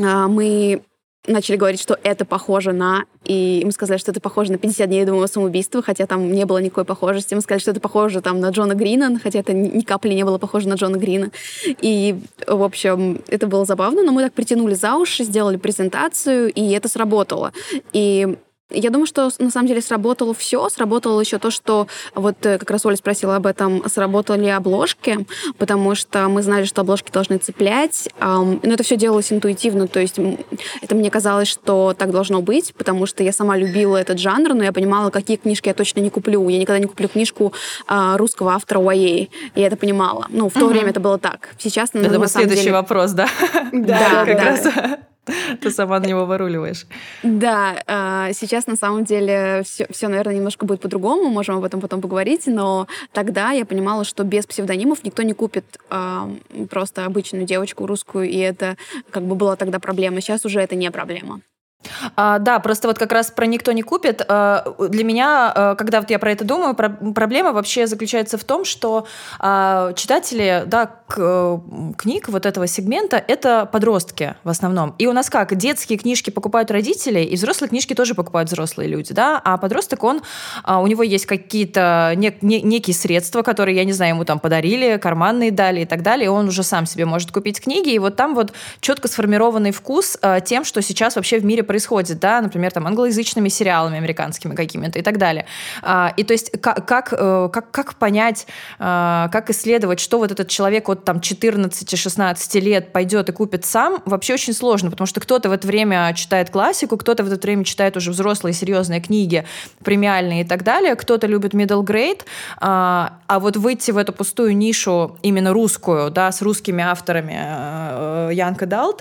а, 0.00 0.28
мы 0.28 0.82
начали 1.26 1.56
говорить, 1.56 1.80
что 1.80 1.98
это 2.02 2.24
похоже 2.24 2.72
на... 2.72 3.04
И 3.24 3.62
мы 3.64 3.72
сказали, 3.72 3.98
что 3.98 4.10
это 4.10 4.20
похоже 4.20 4.52
на 4.52 4.58
50 4.58 4.86
дней 4.88 5.04
думаю, 5.06 5.26
самоубийства, 5.26 5.82
хотя 5.82 6.06
там 6.06 6.30
не 6.30 6.44
было 6.44 6.58
никакой 6.58 6.84
похожести. 6.84 7.34
Мы 7.34 7.40
сказали, 7.40 7.60
что 7.60 7.70
это 7.70 7.80
похоже 7.80 8.20
там, 8.20 8.40
на 8.40 8.50
Джона 8.50 8.74
Грина, 8.74 9.18
хотя 9.22 9.38
это 9.38 9.54
ни 9.54 9.80
капли 9.80 10.12
не 10.12 10.24
было 10.24 10.38
похоже 10.38 10.68
на 10.68 10.74
Джона 10.74 10.96
Грина. 10.96 11.30
И, 11.66 12.20
в 12.46 12.62
общем, 12.62 13.22
это 13.28 13.46
было 13.46 13.64
забавно, 13.64 14.02
но 14.02 14.12
мы 14.12 14.22
так 14.22 14.34
притянули 14.34 14.74
за 14.74 14.96
уши, 14.96 15.24
сделали 15.24 15.56
презентацию, 15.56 16.52
и 16.52 16.70
это 16.72 16.88
сработало. 16.88 17.52
И 17.92 18.36
я 18.70 18.90
думаю, 18.90 19.06
что 19.06 19.30
на 19.38 19.50
самом 19.50 19.68
деле 19.68 19.80
сработало 19.82 20.34
все. 20.34 20.68
Сработало 20.68 21.20
еще 21.20 21.38
то, 21.38 21.50
что 21.50 21.86
вот 22.14 22.44
э, 22.46 22.58
как 22.58 22.70
раз 22.70 22.86
Оля 22.86 22.96
спросила 22.96 23.36
об 23.36 23.46
этом, 23.46 23.88
сработали 23.88 24.46
обложки, 24.46 25.26
потому 25.58 25.94
что 25.94 26.28
мы 26.28 26.42
знали, 26.42 26.64
что 26.64 26.80
обложки 26.80 27.10
должны 27.10 27.38
цеплять. 27.38 28.08
Но 28.20 28.58
это 28.62 28.82
все 28.82 28.96
делалось 28.96 29.32
интуитивно, 29.32 29.86
то 29.86 30.00
есть 30.00 30.18
это 30.80 30.94
мне 30.94 31.10
казалось, 31.10 31.48
что 31.48 31.94
так 31.96 32.10
должно 32.10 32.40
быть, 32.42 32.74
потому 32.74 33.06
что 33.06 33.22
я 33.22 33.32
сама 33.32 33.56
любила 33.56 33.96
этот 33.96 34.18
жанр, 34.18 34.54
но 34.54 34.64
я 34.64 34.72
понимала, 34.72 35.10
какие 35.10 35.36
книжки 35.36 35.68
я 35.68 35.74
точно 35.74 36.00
не 36.00 36.10
куплю. 36.10 36.48
Я 36.48 36.58
никогда 36.58 36.78
не 36.78 36.86
куплю 36.86 37.08
книжку 37.08 37.52
а, 37.86 38.16
русского 38.16 38.52
автора 38.52 38.80
YA. 38.80 39.28
Я 39.54 39.66
это 39.66 39.76
понимала. 39.76 40.26
Ну, 40.30 40.48
в 40.48 40.54
то 40.54 40.60
угу. 40.60 40.68
время 40.68 40.90
это 40.90 41.00
было 41.00 41.18
так. 41.18 41.50
Сейчас, 41.58 41.90
это 41.92 42.10
ну, 42.10 42.18
был 42.18 42.28
следующий 42.28 42.64
деле... 42.64 42.72
вопрос, 42.72 43.12
да? 43.12 43.28
Да, 43.72 44.24
как 44.26 44.40
раз 44.40 44.66
Ты 45.60 45.70
сама 45.70 46.00
на 46.00 46.06
него 46.06 46.26
выруливаешь. 46.26 46.86
Да, 47.22 47.82
а, 47.86 48.32
сейчас 48.32 48.66
на 48.66 48.76
самом 48.76 49.04
деле 49.04 49.62
все, 49.64 49.86
все, 49.90 50.08
наверное, 50.08 50.34
немножко 50.34 50.66
будет 50.66 50.80
по-другому, 50.80 51.30
можем 51.30 51.56
об 51.56 51.64
этом 51.64 51.80
потом 51.80 52.00
поговорить, 52.00 52.46
но 52.46 52.86
тогда 53.12 53.52
я 53.52 53.64
понимала, 53.64 54.04
что 54.04 54.24
без 54.24 54.46
псевдонимов 54.46 55.04
никто 55.04 55.22
не 55.22 55.32
купит 55.32 55.64
а, 55.90 56.30
просто 56.70 57.06
обычную 57.06 57.46
девочку 57.46 57.86
русскую, 57.86 58.28
и 58.28 58.36
это 58.38 58.76
как 59.10 59.24
бы 59.24 59.34
была 59.34 59.56
тогда 59.56 59.78
проблема. 59.78 60.20
Сейчас 60.20 60.44
уже 60.44 60.60
это 60.60 60.74
не 60.74 60.90
проблема. 60.90 61.40
А, 62.16 62.38
да, 62.38 62.58
просто 62.58 62.88
вот 62.88 62.98
как 62.98 63.12
раз 63.12 63.30
про 63.30 63.46
никто 63.46 63.72
не 63.72 63.82
купит. 63.82 64.22
А, 64.28 64.74
для 64.88 65.04
меня, 65.04 65.52
а, 65.54 65.74
когда 65.74 66.00
вот 66.00 66.10
я 66.10 66.18
про 66.18 66.32
это 66.32 66.44
думаю, 66.44 66.74
про, 66.74 66.90
проблема 66.90 67.52
вообще 67.52 67.86
заключается 67.86 68.38
в 68.38 68.44
том, 68.44 68.64
что 68.64 69.06
а, 69.38 69.92
читатели, 69.94 70.64
да, 70.66 70.86
к, 70.86 71.60
книг 71.96 72.28
вот 72.28 72.46
этого 72.46 72.66
сегмента 72.66 73.16
это 73.16 73.68
подростки 73.70 74.34
в 74.44 74.48
основном. 74.48 74.94
И 74.98 75.06
у 75.06 75.12
нас 75.12 75.30
как 75.30 75.54
детские 75.56 75.98
книжки 75.98 76.30
покупают 76.30 76.70
родители, 76.70 77.20
и 77.20 77.36
взрослые 77.36 77.68
книжки 77.68 77.94
тоже 77.94 78.14
покупают 78.14 78.48
взрослые 78.48 78.88
люди, 78.88 79.12
да. 79.12 79.40
А 79.44 79.56
подросток 79.58 80.02
он, 80.04 80.22
а, 80.62 80.80
у 80.80 80.86
него 80.86 81.02
есть 81.02 81.26
какие-то 81.26 82.12
не, 82.16 82.36
не, 82.40 82.62
некие 82.62 82.94
средства, 82.94 83.42
которые 83.42 83.76
я 83.76 83.84
не 83.84 83.92
знаю 83.92 84.14
ему 84.14 84.24
там 84.24 84.38
подарили, 84.38 84.96
карманные 84.96 85.50
дали 85.50 85.80
и 85.80 85.86
так 85.86 86.02
далее. 86.02 86.26
И 86.26 86.28
он 86.28 86.48
уже 86.48 86.62
сам 86.62 86.86
себе 86.86 87.04
может 87.04 87.30
купить 87.30 87.60
книги, 87.60 87.90
и 87.90 87.98
вот 87.98 88.16
там 88.16 88.34
вот 88.34 88.52
четко 88.80 89.08
сформированный 89.08 89.72
вкус 89.72 90.18
а, 90.22 90.40
тем, 90.40 90.64
что 90.64 90.82
сейчас 90.82 91.16
вообще 91.16 91.38
в 91.38 91.44
мире 91.44 91.62
происходит, 91.74 92.20
да, 92.20 92.40
например, 92.40 92.70
там 92.70 92.86
англоязычными 92.86 93.48
сериалами 93.48 93.98
американскими 93.98 94.54
какими-то 94.54 95.00
и 95.00 95.02
так 95.02 95.18
далее. 95.18 95.44
А, 95.82 96.14
и 96.16 96.22
то 96.22 96.32
есть 96.32 96.52
как, 96.60 97.12
э, 97.12 97.48
как, 97.52 97.72
как 97.72 97.96
понять, 97.96 98.46
а, 98.78 99.28
как 99.32 99.50
исследовать, 99.50 99.98
что 99.98 100.18
вот 100.18 100.30
этот 100.30 100.46
человек 100.46 100.88
от 100.88 101.04
там 101.04 101.18
14-16 101.18 102.60
лет 102.60 102.92
пойдет 102.92 103.28
и 103.28 103.32
купит 103.32 103.64
сам, 103.64 104.00
вообще 104.04 104.34
очень 104.34 104.52
сложно, 104.52 104.92
потому 104.92 105.08
что 105.08 105.18
кто-то 105.18 105.48
в 105.48 105.52
это 105.52 105.66
время 105.66 106.14
читает 106.14 106.50
классику, 106.50 106.96
кто-то 106.96 107.24
в 107.24 107.32
это 107.32 107.44
время 107.44 107.64
читает 107.64 107.96
уже 107.96 108.12
взрослые 108.12 108.54
серьезные 108.54 109.00
книги, 109.00 109.44
премиальные 109.82 110.42
и 110.42 110.44
так 110.44 110.62
далее, 110.62 110.94
кто-то 110.94 111.26
любит 111.26 111.54
middle 111.54 111.82
grade, 111.82 112.20
а, 112.58 113.18
а 113.26 113.40
вот 113.40 113.56
выйти 113.56 113.90
в 113.90 113.96
эту 113.96 114.12
пустую 114.12 114.56
нишу 114.56 115.16
именно 115.22 115.52
русскую, 115.52 116.12
да, 116.12 116.30
с 116.30 116.40
русскими 116.40 116.84
авторами 116.84 117.36
э, 117.36 118.30
Young 118.32 118.58
Adult, 118.58 119.00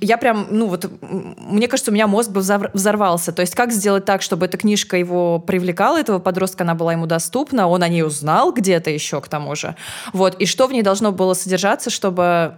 я 0.00 0.18
прям, 0.18 0.48
ну 0.50 0.66
вот, 0.66 0.90
мне 1.00 1.68
кажется, 1.68 1.75
кажется, 1.76 1.90
у 1.90 1.94
меня 1.94 2.06
мозг 2.06 2.30
бы 2.30 2.40
взорвался. 2.40 3.32
То 3.32 3.40
есть 3.40 3.54
как 3.54 3.70
сделать 3.70 4.06
так, 4.06 4.22
чтобы 4.22 4.46
эта 4.46 4.56
книжка 4.56 4.96
его 4.96 5.38
привлекала, 5.38 6.00
этого 6.00 6.18
подростка, 6.18 6.64
она 6.64 6.74
была 6.74 6.92
ему 6.92 7.04
доступна, 7.04 7.68
он 7.68 7.82
о 7.82 7.88
ней 7.88 8.02
узнал 8.02 8.52
где-то 8.52 8.90
еще 8.90 9.20
к 9.20 9.28
тому 9.28 9.54
же. 9.54 9.76
Вот. 10.14 10.36
И 10.36 10.46
что 10.46 10.68
в 10.68 10.72
ней 10.72 10.82
должно 10.82 11.12
было 11.12 11.34
содержаться, 11.34 11.90
чтобы 11.90 12.54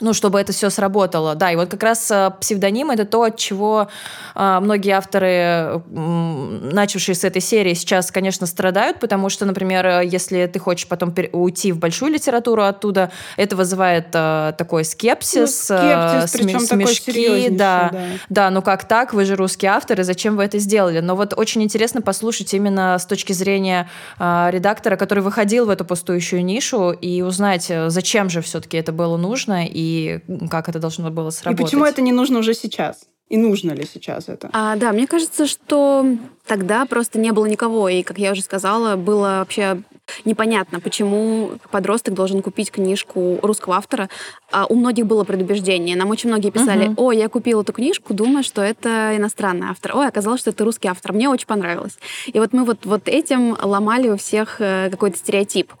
ну, 0.00 0.12
чтобы 0.12 0.38
это 0.38 0.52
все 0.52 0.70
сработало. 0.70 1.34
Да, 1.34 1.50
и 1.50 1.56
вот 1.56 1.70
как 1.70 1.82
раз 1.82 2.10
э, 2.10 2.30
псевдоним— 2.40 2.90
это 2.92 3.04
то, 3.04 3.22
от 3.22 3.36
чего 3.36 3.88
э, 4.34 4.58
многие 4.60 4.90
авторы, 4.90 5.82
начавшие 5.88 7.14
с 7.14 7.24
этой 7.24 7.40
серии, 7.40 7.74
сейчас, 7.74 8.10
конечно, 8.10 8.46
страдают, 8.46 9.00
потому 9.00 9.28
что, 9.28 9.44
например, 9.44 9.86
э, 9.86 10.06
если 10.06 10.46
ты 10.46 10.58
хочешь 10.58 10.86
потом 10.86 11.14
уйти 11.32 11.72
в 11.72 11.78
большую 11.78 12.12
литературу 12.12 12.62
оттуда, 12.62 13.10
это 13.36 13.56
вызывает 13.56 14.08
э, 14.12 14.52
такой 14.56 14.84
скепсис, 14.84 15.68
ну, 15.68 15.78
скепсис 15.78 16.34
э, 16.34 16.38
сме- 16.38 16.60
смешки. 16.60 17.48
Да, 17.50 17.90
да. 17.92 18.04
да, 18.28 18.50
ну 18.50 18.62
как 18.62 18.86
так, 18.86 19.14
вы 19.14 19.24
же 19.24 19.36
русские 19.36 19.72
авторы, 19.72 20.04
зачем 20.04 20.36
вы 20.36 20.44
это 20.44 20.58
сделали? 20.58 21.00
Но 21.00 21.16
вот 21.16 21.34
очень 21.36 21.62
интересно 21.62 22.02
послушать 22.02 22.54
именно 22.54 22.96
с 22.98 23.06
точки 23.06 23.32
зрения 23.32 23.88
э, 24.18 24.48
редактора, 24.52 24.96
который 24.96 25.24
выходил 25.24 25.66
в 25.66 25.70
эту 25.70 25.84
пустующую 25.84 26.44
нишу, 26.44 26.90
и 26.90 27.22
узнать, 27.22 27.72
зачем 27.88 28.30
же 28.30 28.42
все-таки 28.42 28.76
это 28.76 28.92
было 28.92 29.16
нужно, 29.16 29.64
и 29.78 30.18
как 30.50 30.68
это 30.68 30.80
должно 30.80 31.10
было 31.10 31.30
сработать. 31.30 31.60
И 31.60 31.64
почему 31.64 31.84
это 31.84 32.02
не 32.02 32.10
нужно 32.10 32.40
уже 32.40 32.52
сейчас? 32.52 33.06
И 33.28 33.36
нужно 33.36 33.72
ли 33.72 33.86
сейчас 33.86 34.28
это? 34.28 34.50
А, 34.52 34.74
да, 34.74 34.90
мне 34.92 35.06
кажется, 35.06 35.46
что 35.46 36.04
тогда 36.46 36.84
просто 36.86 37.20
не 37.20 37.30
было 37.30 37.46
никого. 37.46 37.88
И, 37.88 38.02
как 38.02 38.18
я 38.18 38.32
уже 38.32 38.42
сказала, 38.42 38.96
было 38.96 39.38
вообще 39.40 39.82
непонятно, 40.24 40.80
почему 40.80 41.52
подросток 41.70 42.14
должен 42.14 42.42
купить 42.42 42.72
книжку 42.72 43.38
русского 43.42 43.76
автора. 43.76 44.08
А 44.50 44.66
у 44.66 44.74
многих 44.74 45.06
было 45.06 45.22
предубеждение. 45.24 45.94
Нам 45.94 46.08
очень 46.08 46.30
многие 46.30 46.50
писали, 46.50 46.92
о, 46.96 47.12
я 47.12 47.28
купил 47.28 47.60
эту 47.60 47.72
книжку, 47.72 48.14
думая, 48.14 48.42
что 48.42 48.62
это 48.62 49.12
иностранный 49.14 49.68
автор. 49.68 49.94
Ой, 49.94 50.08
оказалось, 50.08 50.40
что 50.40 50.50
это 50.50 50.64
русский 50.64 50.88
автор. 50.88 51.12
Мне 51.12 51.28
очень 51.28 51.46
понравилось. 51.46 51.98
И 52.26 52.40
вот 52.40 52.52
мы 52.52 52.64
вот, 52.64 52.84
вот 52.86 53.06
этим 53.06 53.56
ломали 53.62 54.08
у 54.08 54.16
всех 54.16 54.60
э, 54.60 54.88
какой-то 54.90 55.18
стереотип. 55.18 55.72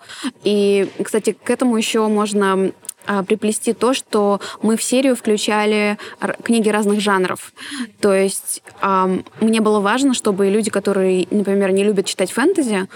И, 0.44 0.88
кстати, 1.02 1.32
к 1.32 1.48
этому 1.50 1.76
еще 1.78 2.06
можно 2.06 2.72
приплести 3.26 3.72
то, 3.72 3.94
что 3.94 4.40
мы 4.62 4.76
в 4.76 4.82
серию 4.82 5.16
включали 5.16 5.98
книги 6.42 6.68
разных 6.68 7.00
жанров. 7.00 7.52
То 8.00 8.14
есть 8.14 8.62
мне 9.40 9.60
было 9.60 9.80
важно, 9.80 10.14
чтобы 10.14 10.48
люди, 10.48 10.70
которые, 10.70 11.26
например, 11.30 11.72
не 11.72 11.84
любят 11.84 12.06
читать 12.06 12.30
фэнтези, 12.32 12.88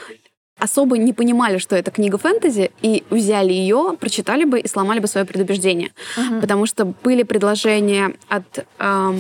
особо 0.59 0.96
не 0.96 1.12
понимали, 1.12 1.59
что 1.59 1.75
это 1.75 1.90
книга 1.90 2.18
фэнтези, 2.18 2.70
и 2.83 3.03
взяли 3.11 3.53
ее, 3.53 3.96
прочитали 3.98 4.44
бы 4.44 4.61
и 4.61 4.68
сломали 4.68 5.01
бы 5.01 5.09
свое 5.09 5.27
предубеждение. 5.27 5.90
Uh-huh. 6.16 6.40
Потому 6.40 6.66
что 6.66 6.85
были 6.85 7.25
предложения 7.25 8.14
от 8.29 8.64
э, 8.79 9.14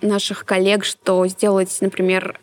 наших 0.00 0.46
коллег, 0.46 0.84
что 0.84 1.26
сделать, 1.26 1.76
например, 1.80 2.40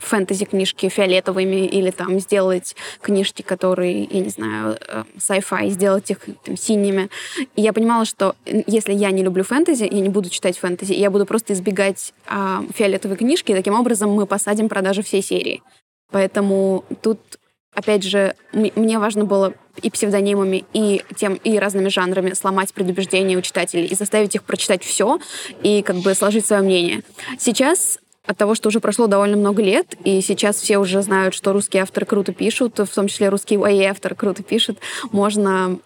фэнтези-книжки 0.00 0.88
фиолетовыми 0.88 1.66
или 1.66 1.90
там 1.90 2.18
сделать 2.18 2.74
книжки, 3.00 3.42
которые, 3.42 4.04
я 4.04 4.20
не 4.20 4.30
знаю, 4.30 4.78
э, 4.86 5.04
sci-fi, 5.18 5.68
сделать 5.68 6.10
их 6.10 6.20
там, 6.44 6.56
синими. 6.56 7.08
И 7.54 7.62
я 7.62 7.72
понимала, 7.72 8.04
что 8.04 8.34
если 8.44 8.92
я 8.92 9.10
не 9.10 9.22
люблю 9.22 9.44
фэнтези, 9.44 9.84
я 9.84 10.00
не 10.00 10.08
буду 10.08 10.30
читать 10.30 10.58
фэнтези, 10.58 10.92
я 10.92 11.10
буду 11.10 11.26
просто 11.26 11.52
избегать 11.52 12.12
а, 12.26 12.64
фиолетовой 12.74 13.16
книжки, 13.16 13.52
и 13.52 13.54
таким 13.54 13.74
образом 13.74 14.10
мы 14.10 14.26
посадим 14.26 14.68
продажи 14.68 15.02
всей 15.02 15.22
серии. 15.22 15.62
Поэтому 16.10 16.84
тут, 17.02 17.20
опять 17.74 18.02
же, 18.02 18.34
мне 18.52 18.98
важно 18.98 19.24
было 19.24 19.54
и 19.82 19.90
псевдонимами, 19.90 20.64
и 20.72 21.02
тем, 21.16 21.34
и 21.34 21.58
разными 21.58 21.88
жанрами 21.88 22.32
сломать 22.32 22.72
предубеждения 22.74 23.36
у 23.36 23.40
читателей 23.40 23.86
и 23.86 23.94
заставить 23.94 24.34
их 24.34 24.42
прочитать 24.42 24.82
все 24.82 25.18
и 25.62 25.82
как 25.82 25.96
бы 25.96 26.14
сложить 26.14 26.46
свое 26.46 26.62
мнение. 26.62 27.02
Сейчас 27.38 27.98
от 28.30 28.36
того, 28.36 28.54
что 28.54 28.68
уже 28.68 28.80
прошло 28.80 29.08
довольно 29.08 29.36
много 29.36 29.62
лет, 29.62 29.94
и 30.04 30.20
сейчас 30.20 30.56
все 30.56 30.78
уже 30.78 31.02
знают, 31.02 31.34
что 31.34 31.52
русские 31.52 31.82
авторы 31.82 32.06
круто 32.06 32.32
пишут, 32.32 32.78
в 32.78 32.94
том 32.94 33.08
числе 33.08 33.28
русские 33.28 33.58
YA 33.58 33.90
авторы 33.90 34.14
круто 34.14 34.42
пишут, 34.42 34.78
можно 35.10 35.78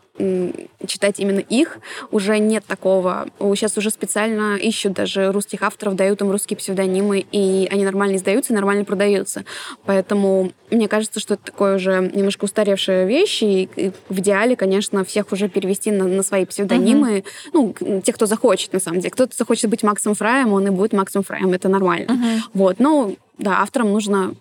читать 0.87 1.19
именно 1.19 1.41
их, 1.41 1.79
уже 2.11 2.39
нет 2.39 2.65
такого. 2.67 3.27
Сейчас 3.39 3.77
уже 3.77 3.91
специально 3.91 4.57
ищут 4.57 4.93
даже 4.93 5.33
русских 5.33 5.63
авторов, 5.63 5.97
дают 5.97 6.21
им 6.21 6.31
русские 6.31 6.57
псевдонимы, 6.57 7.27
и 7.33 7.69
они 7.71 7.85
нормально 7.85 8.17
издаются 8.17 8.55
нормально 8.55 8.85
продаются. 8.85 9.45
Поэтому 9.85 10.53
мне 10.71 10.89
кажется, 10.89 11.21
что 11.21 11.35
это 11.35 11.45
такое 11.45 11.77
уже 11.77 12.11
немножко 12.15 12.45
устаревшая 12.45 13.07
вещь, 13.07 13.43
и 13.43 13.69
в 14.09 14.19
идеале, 14.21 14.57
конечно, 14.57 15.05
всех 15.05 15.33
уже 15.33 15.49
перевести 15.49 15.91
на, 15.91 16.05
на 16.05 16.23
свои 16.23 16.45
псевдонимы. 16.45 17.19
Uh-huh. 17.53 17.75
Ну, 17.83 18.01
те, 18.03 18.13
кто 18.13 18.27
захочет, 18.27 18.73
на 18.73 18.81
самом 18.81 19.01
деле. 19.01 19.11
Кто-то 19.11 19.37
захочет 19.37 19.69
быть 19.71 19.83
Максом 19.83 20.15
Фраем, 20.15 20.53
он 20.53 20.67
и 20.67 20.71
будет 20.71 20.93
Максом 20.93 21.23
Фраем, 21.23 21.53
это 21.53 21.69
нормально. 21.69 22.07
Uh-huh. 22.13 22.39
Вот, 22.55 22.77
ну, 22.79 23.17
да, 23.39 23.61
авторам 23.61 23.93
нужно 23.93 24.35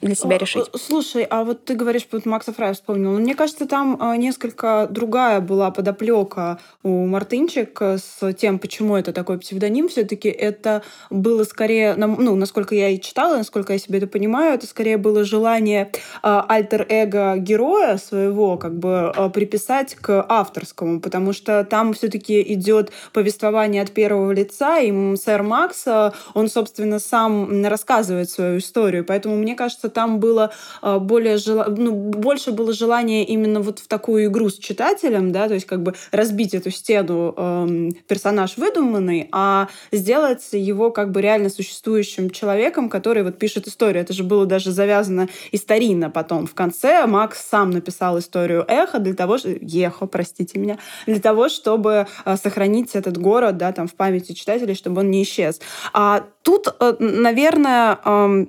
для 0.00 0.14
себя 0.14 0.36
а, 0.36 0.38
решить. 0.38 0.64
Слушай, 0.74 1.26
а 1.28 1.42
вот 1.42 1.64
ты 1.64 1.74
говоришь, 1.74 2.06
вот 2.12 2.24
Макса 2.24 2.52
Фрая 2.52 2.72
вспомнил. 2.74 3.18
Мне 3.18 3.34
кажется, 3.34 3.66
там 3.66 3.96
а, 4.00 4.16
несколько 4.16 4.86
другая 4.88 5.40
была 5.40 5.72
подоплека 5.72 6.60
у 6.84 7.06
Мартынчик 7.06 7.80
с 7.82 8.32
тем, 8.34 8.60
почему 8.60 8.96
это 8.96 9.12
такой 9.12 9.38
псевдоним. 9.38 9.88
Все-таки 9.88 10.28
это 10.28 10.82
было 11.10 11.42
скорее, 11.42 11.94
ну, 11.96 12.36
насколько 12.36 12.76
я 12.76 12.90
и 12.90 13.00
читала, 13.00 13.36
насколько 13.36 13.72
я 13.72 13.78
себе 13.78 13.98
это 13.98 14.06
понимаю, 14.06 14.54
это 14.54 14.66
скорее 14.66 14.98
было 14.98 15.24
желание 15.24 15.90
альтер-эго 16.22 17.36
героя 17.38 17.96
своего 17.96 18.56
как 18.56 18.78
бы 18.78 19.12
приписать 19.34 19.96
к 19.96 20.24
авторскому, 20.28 21.00
потому 21.00 21.32
что 21.32 21.64
там 21.64 21.92
все-таки 21.92 22.40
идет 22.52 22.92
повествование 23.12 23.82
от 23.82 23.90
первого 23.90 24.30
лица, 24.30 24.78
и 24.78 25.16
сэр 25.16 25.42
Макс, 25.42 25.86
он, 26.34 26.48
собственно, 26.48 27.00
сам 27.00 27.64
рассказывает 27.66 28.30
свою 28.30 28.58
историю. 28.58 29.04
Поэтому 29.04 29.36
мне 29.36 29.54
кажется, 29.54 29.87
что 29.88 29.94
там 29.94 30.20
было 30.20 30.52
а, 30.82 30.98
более 30.98 31.38
ну, 31.46 31.92
больше 31.92 32.52
было 32.52 32.72
желание 32.72 33.24
именно 33.24 33.60
вот 33.60 33.78
в 33.78 33.88
такую 33.88 34.26
игру 34.26 34.50
с 34.50 34.58
читателем, 34.58 35.32
да, 35.32 35.48
то 35.48 35.54
есть 35.54 35.66
как 35.66 35.82
бы 35.82 35.94
разбить 36.12 36.54
эту 36.54 36.70
стену 36.70 37.34
э, 37.36 37.90
персонаж 38.06 38.56
выдуманный, 38.56 39.28
а 39.32 39.68
сделать 39.92 40.46
его 40.52 40.90
как 40.90 41.10
бы 41.10 41.22
реально 41.22 41.48
существующим 41.48 42.30
человеком, 42.30 42.88
который 42.88 43.22
вот 43.22 43.38
пишет 43.38 43.66
историю. 43.66 44.02
Это 44.02 44.12
же 44.12 44.24
было 44.24 44.46
даже 44.46 44.70
завязано 44.72 45.28
историйно 45.52 46.10
потом. 46.10 46.46
В 46.46 46.54
конце 46.54 47.06
Макс 47.06 47.46
сам 47.48 47.70
написал 47.70 48.18
историю 48.18 48.64
Эхо 48.68 48.98
для 48.98 49.14
того, 49.14 49.38
что... 49.38 49.48
Ехо, 49.48 50.06
простите 50.06 50.58
меня, 50.58 50.78
для 51.06 51.20
того, 51.20 51.48
чтобы 51.48 52.06
э, 52.24 52.36
сохранить 52.36 52.94
этот 52.94 53.16
город, 53.18 53.56
да, 53.56 53.72
там 53.72 53.86
в 53.86 53.94
памяти 53.94 54.32
читателей, 54.32 54.74
чтобы 54.74 55.00
он 55.00 55.10
не 55.10 55.22
исчез. 55.22 55.60
А 55.92 56.24
тут, 56.42 56.68
э, 56.68 56.96
наверное, 56.98 57.98
э, 58.04 58.46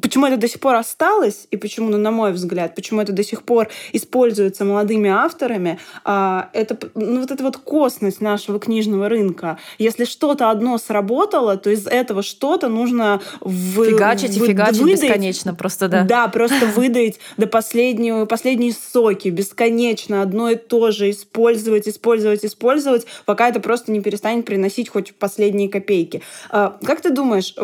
Почему 0.00 0.26
это 0.26 0.36
до 0.36 0.48
сих 0.48 0.60
пор 0.60 0.76
осталось, 0.76 1.46
и 1.50 1.56
почему, 1.56 1.90
ну, 1.90 1.98
на 1.98 2.10
мой 2.10 2.32
взгляд, 2.32 2.74
почему 2.74 3.00
это 3.00 3.12
до 3.12 3.24
сих 3.24 3.42
пор 3.42 3.68
используется 3.92 4.64
молодыми 4.64 5.10
авторами, 5.10 5.78
а, 6.04 6.48
это 6.52 6.78
ну, 6.94 7.20
вот 7.20 7.30
эта 7.30 7.42
вот 7.42 7.56
косность 7.56 8.20
нашего 8.20 8.60
книжного 8.60 9.08
рынка. 9.08 9.58
Если 9.78 10.04
что-то 10.04 10.50
одно 10.50 10.78
сработало, 10.78 11.56
то 11.56 11.70
из 11.70 11.86
этого 11.86 12.22
что-то 12.22 12.68
нужно 12.68 13.20
в, 13.40 13.84
фигачить 13.84 14.36
в, 14.36 14.44
и 14.44 14.48
фигачить 14.48 14.80
выдать, 14.80 15.02
бесконечно 15.02 15.54
просто, 15.54 15.88
да. 15.88 16.04
Да, 16.04 16.28
просто 16.28 16.66
выдать 16.74 17.18
до 17.36 17.46
последнего, 17.48 18.26
последние 18.26 18.72
соки, 18.72 19.28
бесконечно 19.28 20.22
одно 20.22 20.50
и 20.50 20.56
то 20.56 20.92
же 20.92 21.10
использовать, 21.10 21.88
использовать, 21.88 22.44
использовать, 22.44 23.06
пока 23.26 23.48
это 23.48 23.58
просто 23.58 23.90
не 23.90 24.00
перестанет 24.00 24.46
приносить 24.46 24.88
хоть 24.88 25.14
последние 25.14 25.68
копейки. 25.68 26.22
А, 26.48 26.78
как 26.84 27.00
ты 27.00 27.10
думаешь, 27.10 27.54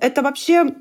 это 0.00 0.22
вообще 0.22 0.74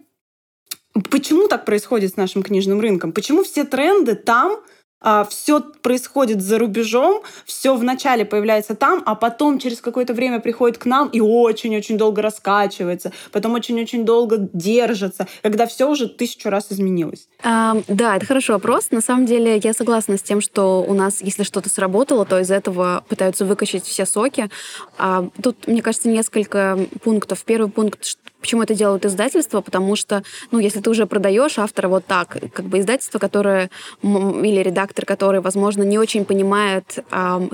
Почему 1.09 1.47
так 1.47 1.65
происходит 1.65 2.13
с 2.13 2.17
нашим 2.17 2.43
книжным 2.43 2.79
рынком? 2.79 3.13
Почему 3.13 3.43
все 3.43 3.63
тренды 3.63 4.15
там, 4.15 4.59
а, 5.03 5.25
все 5.25 5.59
происходит 5.59 6.41
за 6.41 6.57
рубежом, 6.57 7.23
все 7.45 7.75
вначале 7.75 8.23
появляется 8.23 8.73
там, 8.73 9.03
а 9.05 9.15
потом 9.15 9.59
через 9.59 9.81
какое-то 9.81 10.13
время 10.13 10.39
приходит 10.39 10.77
к 10.77 10.85
нам 10.85 11.09
и 11.09 11.19
очень-очень 11.19 11.97
долго 11.97 12.21
раскачивается, 12.21 13.11
потом 13.33 13.53
очень-очень 13.53 14.05
долго 14.05 14.37
держится, 14.53 15.27
когда 15.41 15.67
все 15.67 15.89
уже 15.89 16.07
тысячу 16.07 16.49
раз 16.49 16.67
изменилось. 16.69 17.27
А, 17.43 17.75
да, 17.89 18.15
это 18.15 18.25
хороший 18.25 18.51
вопрос. 18.51 18.91
На 18.91 19.01
самом 19.01 19.25
деле 19.25 19.59
я 19.61 19.73
согласна 19.73 20.17
с 20.17 20.21
тем, 20.21 20.39
что 20.39 20.85
у 20.87 20.93
нас, 20.93 21.21
если 21.21 21.43
что-то 21.43 21.69
сработало, 21.69 22.25
то 22.25 22.39
из 22.39 22.49
этого 22.49 23.03
пытаются 23.09 23.43
выкачать 23.43 23.83
все 23.83 24.05
соки. 24.05 24.49
А, 24.97 25.27
тут, 25.41 25.67
мне 25.67 25.81
кажется, 25.81 26.07
несколько 26.07 26.79
пунктов. 27.03 27.43
Первый 27.43 27.69
пункт, 27.69 28.05
Почему 28.43 28.61
это 28.61 28.75
делают 28.75 29.05
издательства? 29.05 29.61
Потому 29.61 29.95
что, 29.95 30.21
ну, 30.51 30.59
если 30.59 30.81
ты 30.81 30.89
уже 30.89 31.05
продаешь 31.05 31.57
автора 31.57 31.87
вот 31.87 32.05
так, 32.05 32.37
как 32.53 32.65
бы 32.65 32.79
издательство, 32.79 33.17
которое 33.17 33.69
или 34.03 34.61
редактор, 34.61 35.05
который, 35.05 35.39
возможно, 35.39 35.83
не 35.83 35.97
очень 35.97 36.25
понимает, 36.25 36.99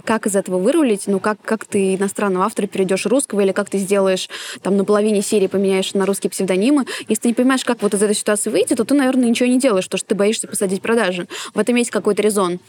как 0.04 0.26
из 0.26 0.36
этого 0.36 0.58
вырулить, 0.58 1.04
ну, 1.06 1.20
как, 1.20 1.40
как 1.44 1.66
ты 1.66 1.94
иностранного 1.94 2.46
автора 2.46 2.66
перейдешь 2.66 3.06
русского, 3.06 3.42
или 3.42 3.52
как 3.52 3.70
ты 3.70 3.78
сделаешь, 3.78 4.30
там, 4.64 4.78
на 4.78 4.84
половине 4.84 5.22
серии 5.22 5.46
поменяешь 5.46 5.94
на 5.94 6.08
русские 6.08 6.32
псевдонимы. 6.32 6.88
Если 7.08 7.22
ты 7.22 7.28
не 7.28 7.34
понимаешь, 7.36 7.64
как 7.64 7.84
вот 7.84 7.94
из 7.94 8.02
этой 8.02 8.16
ситуации 8.16 8.50
выйти, 8.50 8.74
то 8.74 8.84
ты, 8.84 8.96
наверное, 8.96 9.30
ничего 9.30 9.48
не 9.48 9.60
делаешь, 9.60 9.86
потому 9.86 10.00
что 10.00 10.08
ты 10.08 10.16
боишься 10.16 10.48
посадить 10.48 10.82
продажи. 10.82 11.28
В 11.54 11.60
этом 11.60 11.76
есть 11.76 11.92
какой-то 11.92 12.24
резон. 12.24 12.60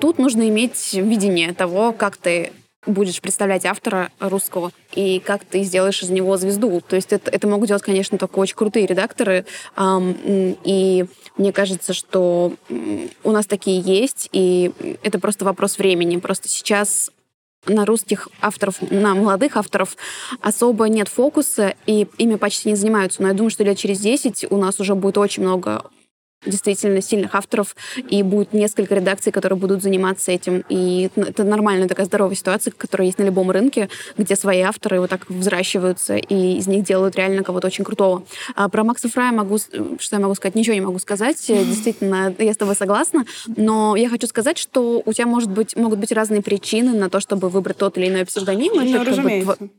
Тут 0.00 0.18
нужно 0.18 0.48
иметь 0.48 0.92
видение 0.92 1.54
того, 1.54 1.92
как 1.92 2.16
ты 2.16 2.50
будешь 2.88 3.20
представлять 3.20 3.64
автора 3.64 4.10
русского 4.18 4.72
и 4.94 5.20
как 5.20 5.44
ты 5.44 5.62
сделаешь 5.62 6.02
из 6.02 6.10
него 6.10 6.36
звезду. 6.36 6.80
То 6.80 6.96
есть 6.96 7.12
это, 7.12 7.30
это 7.30 7.46
могут 7.46 7.68
делать, 7.68 7.82
конечно, 7.82 8.18
только 8.18 8.38
очень 8.38 8.56
крутые 8.56 8.86
редакторы. 8.86 9.44
И 9.78 11.06
мне 11.36 11.52
кажется, 11.52 11.92
что 11.92 12.54
у 13.22 13.30
нас 13.30 13.46
такие 13.46 13.80
есть, 13.80 14.28
и 14.32 14.72
это 15.02 15.18
просто 15.18 15.44
вопрос 15.44 15.78
времени. 15.78 16.16
Просто 16.16 16.48
сейчас 16.48 17.10
на 17.66 17.84
русских 17.84 18.28
авторов, 18.40 18.76
на 18.90 19.14
молодых 19.14 19.56
авторов 19.56 19.96
особо 20.40 20.88
нет 20.88 21.08
фокуса, 21.08 21.74
и 21.86 22.06
ими 22.16 22.36
почти 22.36 22.70
не 22.70 22.76
занимаются. 22.76 23.22
Но 23.22 23.28
я 23.28 23.34
думаю, 23.34 23.50
что 23.50 23.64
лет 23.64 23.76
через 23.76 24.00
10 24.00 24.46
у 24.50 24.56
нас 24.56 24.80
уже 24.80 24.94
будет 24.94 25.18
очень 25.18 25.42
много 25.42 25.84
действительно 26.44 27.00
сильных 27.02 27.34
авторов, 27.34 27.74
и 27.96 28.22
будет 28.22 28.52
несколько 28.52 28.94
редакций, 28.94 29.32
которые 29.32 29.58
будут 29.58 29.82
заниматься 29.82 30.30
этим. 30.32 30.64
И 30.68 31.10
это 31.16 31.44
нормальная 31.44 31.88
такая 31.88 32.06
здоровая 32.06 32.36
ситуация, 32.36 32.72
которая 32.72 33.06
есть 33.06 33.18
на 33.18 33.24
любом 33.24 33.50
рынке, 33.50 33.88
где 34.16 34.36
свои 34.36 34.60
авторы 34.60 35.00
вот 35.00 35.10
так 35.10 35.28
взращиваются, 35.28 36.16
и 36.16 36.58
из 36.58 36.66
них 36.66 36.84
делают 36.84 37.16
реально 37.16 37.42
кого-то 37.42 37.66
очень 37.66 37.84
крутого. 37.84 38.24
А 38.54 38.68
про 38.68 38.84
Макса 38.84 39.08
Фрая 39.08 39.32
могу, 39.32 39.58
что 39.58 40.16
я 40.16 40.20
могу 40.20 40.34
сказать? 40.34 40.54
Ничего 40.54 40.74
не 40.74 40.80
могу 40.80 40.98
сказать. 40.98 41.44
Действительно, 41.46 42.34
я 42.38 42.54
с 42.54 42.56
тобой 42.56 42.76
согласна. 42.76 43.24
Но 43.56 43.96
я 43.96 44.08
хочу 44.08 44.26
сказать, 44.26 44.58
что 44.58 45.02
у 45.04 45.12
тебя 45.12 45.26
может 45.26 45.50
быть, 45.50 45.76
могут 45.76 45.98
быть 45.98 46.12
разные 46.12 46.42
причины 46.42 46.92
на 46.92 47.10
то, 47.10 47.20
чтобы 47.20 47.48
выбрать 47.48 47.76
тот 47.78 47.98
или 47.98 48.08
иной 48.08 48.24
псевдоним. 48.24 48.72
Ну, 48.74 48.82
это 48.82 49.04
разумеется. 49.10 49.56
Как 49.56 49.58
бы 49.60 49.70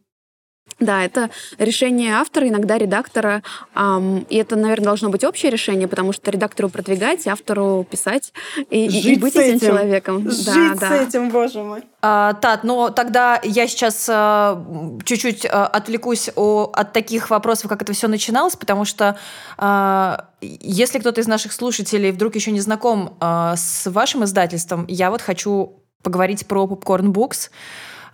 да, 0.79 1.03
это 1.03 1.29
решение 1.57 2.15
автора, 2.15 2.47
иногда 2.47 2.77
редактора. 2.77 3.43
Эм, 3.75 4.25
и 4.29 4.37
это, 4.37 4.55
наверное, 4.55 4.85
должно 4.85 5.09
быть 5.09 5.23
общее 5.23 5.51
решение, 5.51 5.87
потому 5.87 6.13
что 6.13 6.31
редактору 6.31 6.69
продвигать, 6.69 7.27
автору 7.27 7.85
писать 7.89 8.33
и, 8.69 8.85
и 8.87 9.19
быть 9.19 9.35
этим, 9.35 9.57
этим 9.57 9.67
человеком. 9.67 10.31
Жить 10.31 10.45
да, 10.45 10.75
с 10.75 10.79
да. 10.79 11.03
этим, 11.03 11.29
боже 11.29 11.63
мой. 11.63 11.83
А, 12.01 12.33
Тат, 12.33 12.63
ну 12.63 12.89
тогда 12.89 13.41
я 13.43 13.67
сейчас 13.67 14.07
а, 14.09 14.63
чуть-чуть 15.03 15.45
а, 15.45 15.67
отвлекусь 15.67 16.29
о, 16.35 16.71
от 16.73 16.93
таких 16.93 17.29
вопросов, 17.29 17.69
как 17.69 17.81
это 17.81 17.91
все 17.91 18.07
начиналось, 18.07 18.55
потому 18.55 18.85
что 18.85 19.17
а, 19.57 20.27
если 20.41 20.99
кто-то 20.99 21.19
из 21.19 21.27
наших 21.27 21.51
слушателей 21.51 22.11
вдруг 22.11 22.35
еще 22.35 22.51
не 22.51 22.61
знаком 22.61 23.17
а, 23.19 23.55
с 23.57 23.89
вашим 23.89 24.23
издательством, 24.23 24.85
я 24.87 25.11
вот 25.11 25.21
хочу 25.21 25.73
поговорить 26.01 26.47
про 26.47 26.65
Popcorn 26.65 27.11
Books. 27.11 27.49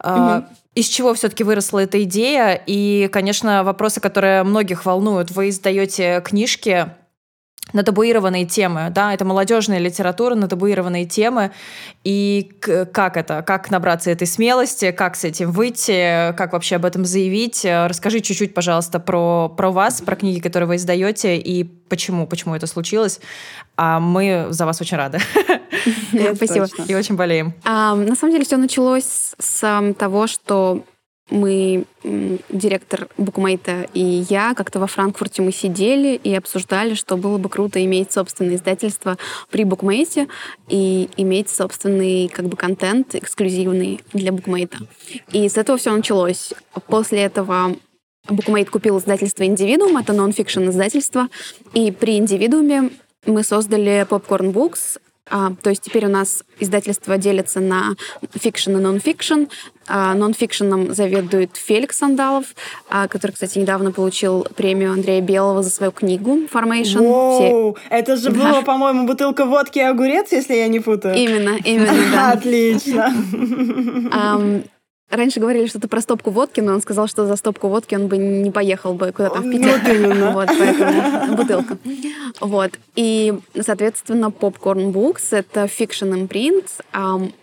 Угу 0.05 0.45
из 0.75 0.87
чего 0.87 1.13
все-таки 1.13 1.43
выросла 1.43 1.79
эта 1.79 2.03
идея? 2.03 2.61
И, 2.67 3.09
конечно, 3.11 3.63
вопросы, 3.63 4.01
которые 4.01 4.43
многих 4.43 4.85
волнуют. 4.85 5.31
Вы 5.31 5.49
издаете 5.49 6.21
книжки 6.23 6.87
на 7.73 7.83
табуированные 7.83 8.45
темы, 8.45 8.89
да, 8.91 9.13
это 9.13 9.25
молодежная 9.25 9.79
литература 9.79 10.35
на 10.35 10.47
табуированные 10.47 11.05
темы, 11.05 11.51
и 12.03 12.51
как 12.61 13.17
это, 13.17 13.41
как 13.41 13.71
набраться 13.71 14.11
этой 14.11 14.27
смелости, 14.27 14.91
как 14.91 15.15
с 15.15 15.23
этим 15.23 15.51
выйти, 15.51 16.33
как 16.35 16.53
вообще 16.53 16.75
об 16.75 16.85
этом 16.85 17.05
заявить. 17.05 17.65
Расскажи 17.65 18.21
чуть-чуть, 18.21 18.53
пожалуйста, 18.53 18.99
про, 18.99 19.49
про 19.49 19.71
вас, 19.71 20.01
про 20.01 20.15
книги, 20.15 20.39
которые 20.39 20.67
вы 20.67 20.75
издаете, 20.75 21.37
и 21.37 21.63
почему, 21.63 22.27
почему 22.27 22.55
это 22.55 22.67
случилось. 22.67 23.19
А 23.77 23.99
мы 23.99 24.47
за 24.49 24.65
вас 24.65 24.79
очень 24.79 24.97
рады. 24.97 25.19
Спасибо. 26.35 26.67
И 26.87 26.95
очень 26.95 27.15
болеем. 27.15 27.53
На 27.63 28.15
самом 28.15 28.31
деле 28.31 28.45
все 28.45 28.57
началось 28.57 29.33
с 29.37 29.93
того, 29.97 30.27
что 30.27 30.85
мы, 31.29 31.85
директор 32.03 33.07
Букмейта 33.17 33.87
и 33.93 34.25
я, 34.29 34.53
как-то 34.53 34.79
во 34.79 34.87
Франкфурте 34.87 35.41
мы 35.41 35.51
сидели 35.51 36.19
и 36.23 36.33
обсуждали, 36.35 36.93
что 36.93 37.17
было 37.17 37.37
бы 37.37 37.49
круто 37.49 37.83
иметь 37.83 38.11
собственное 38.11 38.55
издательство 38.55 39.17
при 39.49 39.63
Букмейте 39.63 40.27
и 40.67 41.09
иметь 41.17 41.49
собственный 41.49 42.27
как 42.27 42.45
бы 42.45 42.55
контент 42.55 43.15
эксклюзивный 43.15 44.01
для 44.13 44.31
Букмейта. 44.31 44.77
И 45.31 45.49
с 45.49 45.57
этого 45.57 45.77
все 45.77 45.95
началось. 45.95 46.53
После 46.87 47.21
этого 47.21 47.75
Букмейт 48.29 48.69
купил 48.69 48.99
издательство 48.99 49.43
«Индивидуум», 49.45 49.97
это 49.97 50.13
нон-фикшн 50.13 50.69
издательство, 50.69 51.27
и 51.73 51.91
при 51.91 52.17
«Индивидууме» 52.17 52.91
мы 53.25 53.43
создали 53.43 54.05
Popcorn 54.07 54.53
Books, 54.53 54.99
а, 55.29 55.53
то 55.61 55.69
есть 55.69 55.81
теперь 55.83 56.05
у 56.05 56.09
нас 56.09 56.43
издательство 56.59 57.17
делится 57.17 57.59
на 57.59 57.95
фикшн 58.39 58.71
и 58.77 58.79
нон-фикшн. 58.79 59.45
А, 59.87 60.13
нон-фикшеном 60.13 60.93
заведует 60.93 61.57
Феликс 61.57 61.97
Сандалов, 61.97 62.45
а, 62.89 63.07
который, 63.07 63.31
кстати, 63.31 63.59
недавно 63.59 63.91
получил 63.91 64.47
премию 64.55 64.91
Андрея 64.91 65.21
Белого 65.21 65.63
за 65.63 65.69
свою 65.69 65.91
книгу 65.91 66.41
«Formation». 66.51 66.99
Воу, 66.99 67.75
Все... 67.75 67.75
это 67.89 68.17
же 68.17 68.31
да. 68.31 68.51
было, 68.51 68.61
по-моему, 68.61 69.07
бутылка 69.07 69.45
водки 69.45 69.79
и 69.79 69.83
огурец, 69.83 70.31
если 70.31 70.55
я 70.55 70.67
не 70.67 70.79
путаю. 70.79 71.15
Именно, 71.15 71.57
именно, 71.63 72.11
да. 72.11 72.31
Отлично. 72.33 73.13
Раньше 75.09 75.39
говорили 75.39 75.67
что-то 75.67 75.87
про 75.87 76.01
стопку 76.01 76.31
водки, 76.31 76.61
но 76.61 76.73
он 76.73 76.81
сказал, 76.81 77.07
что 77.07 77.27
за 77.27 77.35
стопку 77.35 77.67
водки 77.67 77.93
он 77.93 78.07
бы 78.07 78.17
не 78.17 78.49
поехал 78.49 78.95
бы 78.95 79.11
куда-то 79.11 79.39
в 79.39 79.49
Питер. 79.49 79.79
Вот 79.79 79.93
именно. 79.93 80.31
Вот, 80.31 80.47
поэтому 80.47 81.37
бутылка. 81.37 81.77
Вот. 82.41 82.71
И, 82.95 83.33
соответственно, 83.61 84.25
Popcorn 84.25 84.91
Books— 84.91 85.27
это 85.31 85.65
fiction 85.65 86.27
imprint. 86.27 86.65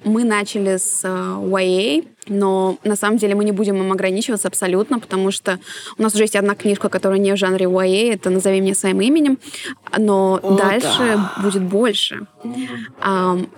Мы 0.04 0.24
начали 0.24 0.76
с 0.76 1.02
э, 1.04 1.08
YA, 1.08 2.06
но 2.26 2.78
на 2.84 2.96
самом 2.96 3.16
деле 3.16 3.34
мы 3.34 3.44
не 3.44 3.52
будем 3.52 3.76
им 3.76 3.92
ограничиваться 3.92 4.48
абсолютно, 4.48 4.98
потому 4.98 5.30
что 5.30 5.58
у 5.98 6.02
нас 6.02 6.14
уже 6.14 6.24
есть 6.24 6.36
одна 6.36 6.54
книжка, 6.54 6.88
которая 6.88 7.18
не 7.18 7.32
в 7.32 7.36
жанре 7.36 7.66
YA, 7.66 8.12
это 8.12 8.30
«Назови 8.30 8.60
меня 8.60 8.74
своим 8.74 9.00
именем», 9.00 9.38
но 9.96 10.38
О, 10.42 10.56
дальше 10.56 10.98
да. 10.98 11.32
будет 11.42 11.62
больше. 11.62 12.26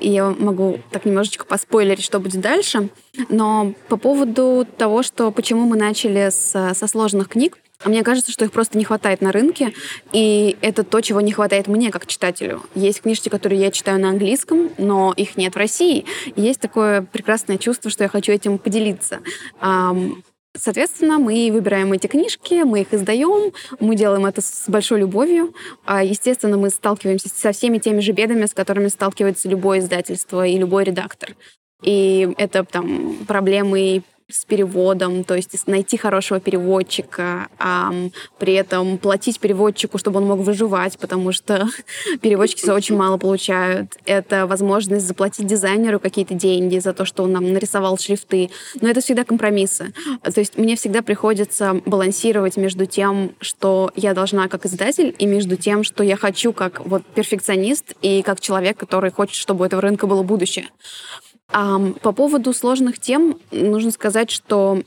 И 0.00 0.08
я 0.08 0.30
могу 0.38 0.78
так 0.90 1.04
немножечко 1.04 1.44
поспойлерить, 1.46 2.04
что 2.04 2.20
будет 2.20 2.40
дальше. 2.40 2.90
Но 3.28 3.74
по 3.88 3.96
поводу 3.96 4.66
того, 4.76 5.02
что 5.02 5.30
почему 5.30 5.66
мы 5.66 5.76
начали 5.76 6.30
с, 6.30 6.74
со 6.74 6.86
сложных 6.86 7.28
книг, 7.28 7.58
мне 7.84 8.02
кажется, 8.02 8.32
что 8.32 8.44
их 8.44 8.52
просто 8.52 8.78
не 8.78 8.84
хватает 8.84 9.20
на 9.20 9.30
рынке, 9.30 9.74
и 10.12 10.56
это 10.62 10.84
то, 10.84 11.00
чего 11.00 11.20
не 11.20 11.32
хватает 11.32 11.66
мне 11.66 11.90
как 11.90 12.06
читателю. 12.06 12.62
Есть 12.74 13.02
книжки, 13.02 13.28
которые 13.28 13.60
я 13.60 13.70
читаю 13.70 14.00
на 14.00 14.08
английском, 14.08 14.70
но 14.78 15.12
их 15.16 15.36
нет 15.36 15.54
в 15.54 15.58
России. 15.58 16.06
И 16.34 16.40
есть 16.40 16.60
такое 16.60 17.02
прекрасное 17.02 17.58
чувство, 17.58 17.90
что 17.90 18.04
я 18.04 18.08
хочу 18.08 18.32
этим 18.32 18.58
поделиться. 18.58 19.20
Соответственно, 20.56 21.18
мы 21.18 21.50
выбираем 21.52 21.92
эти 21.92 22.06
книжки, 22.06 22.62
мы 22.62 22.82
их 22.82 22.94
издаем, 22.94 23.52
мы 23.80 23.96
делаем 23.96 24.24
это 24.24 24.40
с 24.40 24.64
большой 24.68 25.00
любовью. 25.00 25.52
А, 25.84 26.04
естественно, 26.04 26.56
мы 26.56 26.70
сталкиваемся 26.70 27.28
со 27.28 27.50
всеми 27.50 27.78
теми 27.78 27.98
же 27.98 28.12
бедами, 28.12 28.46
с 28.46 28.54
которыми 28.54 28.86
сталкивается 28.86 29.48
любое 29.48 29.80
издательство 29.80 30.46
и 30.46 30.56
любой 30.56 30.84
редактор. 30.84 31.34
И 31.84 32.34
это 32.38 32.64
там 32.64 33.16
проблемы 33.26 34.02
с 34.30 34.44
переводом, 34.46 35.22
то 35.22 35.34
есть 35.34 35.66
найти 35.66 35.96
хорошего 35.96 36.40
переводчика, 36.40 37.48
а 37.58 37.92
при 38.38 38.54
этом 38.54 38.96
платить 38.96 39.38
переводчику, 39.38 39.98
чтобы 39.98 40.18
он 40.20 40.26
мог 40.26 40.40
выживать, 40.40 40.98
потому 40.98 41.32
что 41.32 41.68
переводчики 42.22 42.68
очень 42.70 42.96
мало 42.96 43.18
получают. 43.18 43.96
Это 44.06 44.46
возможность 44.46 45.06
заплатить 45.06 45.46
дизайнеру 45.46 46.00
какие-то 46.00 46.34
деньги 46.34 46.78
за 46.78 46.94
то, 46.94 47.04
что 47.04 47.22
он 47.22 47.32
нам 47.32 47.52
нарисовал 47.52 47.98
шрифты. 47.98 48.50
Но 48.80 48.88
это 48.88 49.02
всегда 49.02 49.24
компромиссы. 49.24 49.92
То 50.22 50.40
есть 50.40 50.56
мне 50.56 50.76
всегда 50.76 51.02
приходится 51.02 51.80
балансировать 51.84 52.56
между 52.56 52.86
тем, 52.86 53.34
что 53.40 53.92
я 53.94 54.14
должна 54.14 54.48
как 54.48 54.64
издатель, 54.64 55.14
и 55.18 55.26
между 55.26 55.56
тем, 55.56 55.84
что 55.84 56.02
я 56.02 56.16
хочу 56.16 56.52
как 56.52 56.84
вот 56.86 57.04
перфекционист 57.04 57.94
и 58.00 58.22
как 58.22 58.40
человек, 58.40 58.78
который 58.78 59.10
хочет, 59.10 59.36
чтобы 59.36 59.62
у 59.62 59.66
этого 59.66 59.82
рынка 59.82 60.06
было 60.06 60.22
будущее. 60.22 60.68
По 61.54 62.12
поводу 62.12 62.52
сложных 62.52 62.98
тем 62.98 63.38
нужно 63.52 63.92
сказать, 63.92 64.32
что 64.32 64.82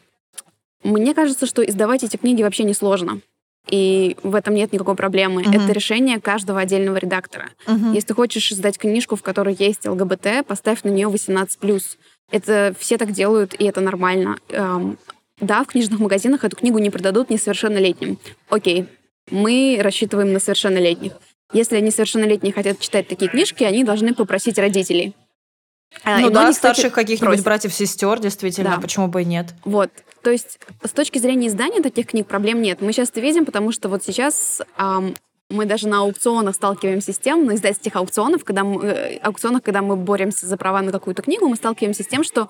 мне 0.84 1.14
кажется, 1.14 1.46
что 1.46 1.64
издавать 1.64 2.04
эти 2.04 2.18
книги 2.18 2.44
вообще 2.44 2.66
не 2.66 2.74
сложно. 2.74 3.22
И 3.70 4.18
в 4.22 4.36
этом 4.36 4.54
нет 4.54 4.74
никакой 4.74 4.96
проблемы. 4.96 5.44
Uh-huh. 5.44 5.64
Это 5.64 5.72
решение 5.74 6.20
каждого 6.20 6.60
отдельного 6.60 6.98
редактора. 6.98 7.50
Uh-huh. 7.68 7.94
Если 7.94 8.08
ты 8.08 8.14
хочешь 8.14 8.52
издать 8.52 8.78
книжку, 8.78 9.16
в 9.16 9.24
которой 9.24 9.56
есть 9.58 9.86
ЛГБТ, 9.86 10.46
поставь 10.46 10.84
на 10.84 10.90
нее 10.90 11.08
18+. 11.08 11.82
Это 12.32 12.76
все 12.78 12.98
так 12.98 13.12
делают, 13.12 13.54
и 13.54 13.64
это 13.64 13.80
нормально. 13.82 14.38
Да, 15.40 15.64
в 15.64 15.68
книжных 15.68 16.00
магазинах 16.00 16.44
эту 16.44 16.58
книгу 16.58 16.80
не 16.80 16.90
продадут 16.90 17.30
несовершеннолетним. 17.30 18.18
Окей, 18.50 18.88
мы 19.32 19.78
рассчитываем 19.82 20.34
на 20.34 20.40
совершеннолетних. 20.40 21.14
Если 21.54 21.80
несовершеннолетние 21.80 22.52
хотят 22.52 22.80
читать 22.80 23.08
такие 23.08 23.30
книжки, 23.32 23.64
они 23.64 23.86
должны 23.86 24.14
попросить 24.14 24.58
родителей. 24.58 25.14
А, 26.04 26.20
ну 26.20 26.30
да, 26.30 26.54
старших 26.54 26.94
каких-нибудь 26.94 27.44
братьев-сестер, 27.44 28.20
действительно, 28.20 28.72
да. 28.76 28.82
почему 28.82 29.08
бы 29.08 29.22
и 29.22 29.26
нет. 29.26 29.54
Вот. 29.66 29.92
То 30.22 30.32
есть 30.32 30.60
с 30.84 30.92
точки 30.92 31.20
зрения 31.20 31.48
издания 31.48 31.82
таких 31.82 32.08
книг 32.08 32.28
проблем 32.28 32.62
нет. 32.62 32.82
Мы 32.82 32.92
сейчас 32.92 33.10
это 33.10 33.22
видим, 33.22 33.46
потому 33.46 33.72
что 33.72 33.88
вот 33.88 34.04
сейчас 34.04 34.62
эм, 34.78 35.16
мы 35.50 35.66
даже 35.66 35.88
на 35.88 36.00
аукционах 36.00 36.56
сталкиваемся 36.56 37.14
с 37.14 37.18
тем, 37.18 37.46
на 37.46 37.56
издательских 37.56 37.96
аукционах, 37.96 38.44
когда 38.44 38.66
мы, 38.66 38.84
э, 38.86 39.18
аукционах, 39.20 39.64
когда 39.64 39.82
мы 39.82 39.96
боремся 39.96 40.46
за 40.46 40.58
права 40.58 40.82
на 40.82 40.92
какую-то 40.92 41.22
книгу, 41.22 41.48
мы 41.48 41.56
сталкиваемся 41.56 42.04
с 42.04 42.08
тем, 42.08 42.24
что 42.24 42.50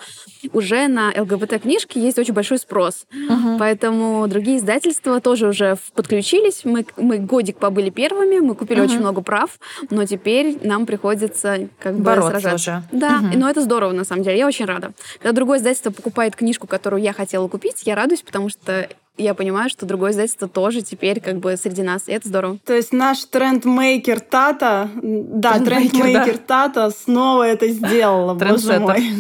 уже 0.52 0.88
на 0.88 1.14
ЛГБТ-книжки 1.16 2.00
есть 2.00 2.18
очень 2.18 2.34
большой 2.34 2.58
спрос. 2.58 3.06
Uh-huh. 3.14 3.58
Поэтому 3.60 4.28
другие 4.28 4.58
издательства 4.58 5.22
тоже 5.22 5.48
уже 5.48 5.78
подключились. 5.94 6.62
Мы, 6.66 6.88
мы 6.98 7.20
годик 7.20 7.58
побыли 7.58 7.92
первыми, 7.92 8.40
мы 8.40 8.56
купили 8.56 8.82
uh-huh. 8.82 8.86
очень 8.86 9.00
много 9.00 9.22
прав, 9.22 9.60
но 9.92 10.06
теперь 10.06 10.58
нам 10.66 10.88
приходится 10.88 11.70
как 11.80 12.00
Бороться 12.00 12.32
бы 12.32 12.40
сражаться. 12.40 12.84
Уже. 12.92 13.00
Да, 13.00 13.20
uh-huh. 13.22 13.38
но 13.38 13.48
это 13.48 13.62
здорово, 13.62 13.92
на 13.92 14.06
самом 14.06 14.24
деле. 14.24 14.40
Я 14.40 14.48
очень 14.48 14.66
рада. 14.66 14.94
Когда 15.20 15.34
другое 15.34 15.60
издательство 15.60 15.92
покупает 15.92 16.36
книжку, 16.36 16.66
которую 16.66 17.04
я 17.04 17.14
хотела 17.14 17.48
купить, 17.48 17.84
я 17.86 17.94
радуюсь, 17.94 18.24
потому 18.24 18.50
что 18.50 18.90
я 19.18 19.34
понимаю, 19.34 19.70
что 19.70 19.86
другое 19.86 20.12
издательство 20.12 20.48
тоже 20.48 20.82
теперь 20.82 21.20
как 21.20 21.38
бы 21.38 21.58
среди 21.58 21.82
нас, 21.82 22.04
и 22.08 22.12
это 22.12 22.28
здорово. 22.28 22.58
То 22.66 22.74
есть 22.74 22.94
наш 22.94 23.26
трендмейкер 23.26 24.20
Тата, 24.20 24.90
да, 24.94 25.60
трендмейкер 25.60 26.40
да. 26.48 26.70
Тата 26.70 26.92
снова 26.92 27.44
это 27.44 27.68
сделала, 27.70 28.34
боже 28.34 28.80
мой. 28.80 29.12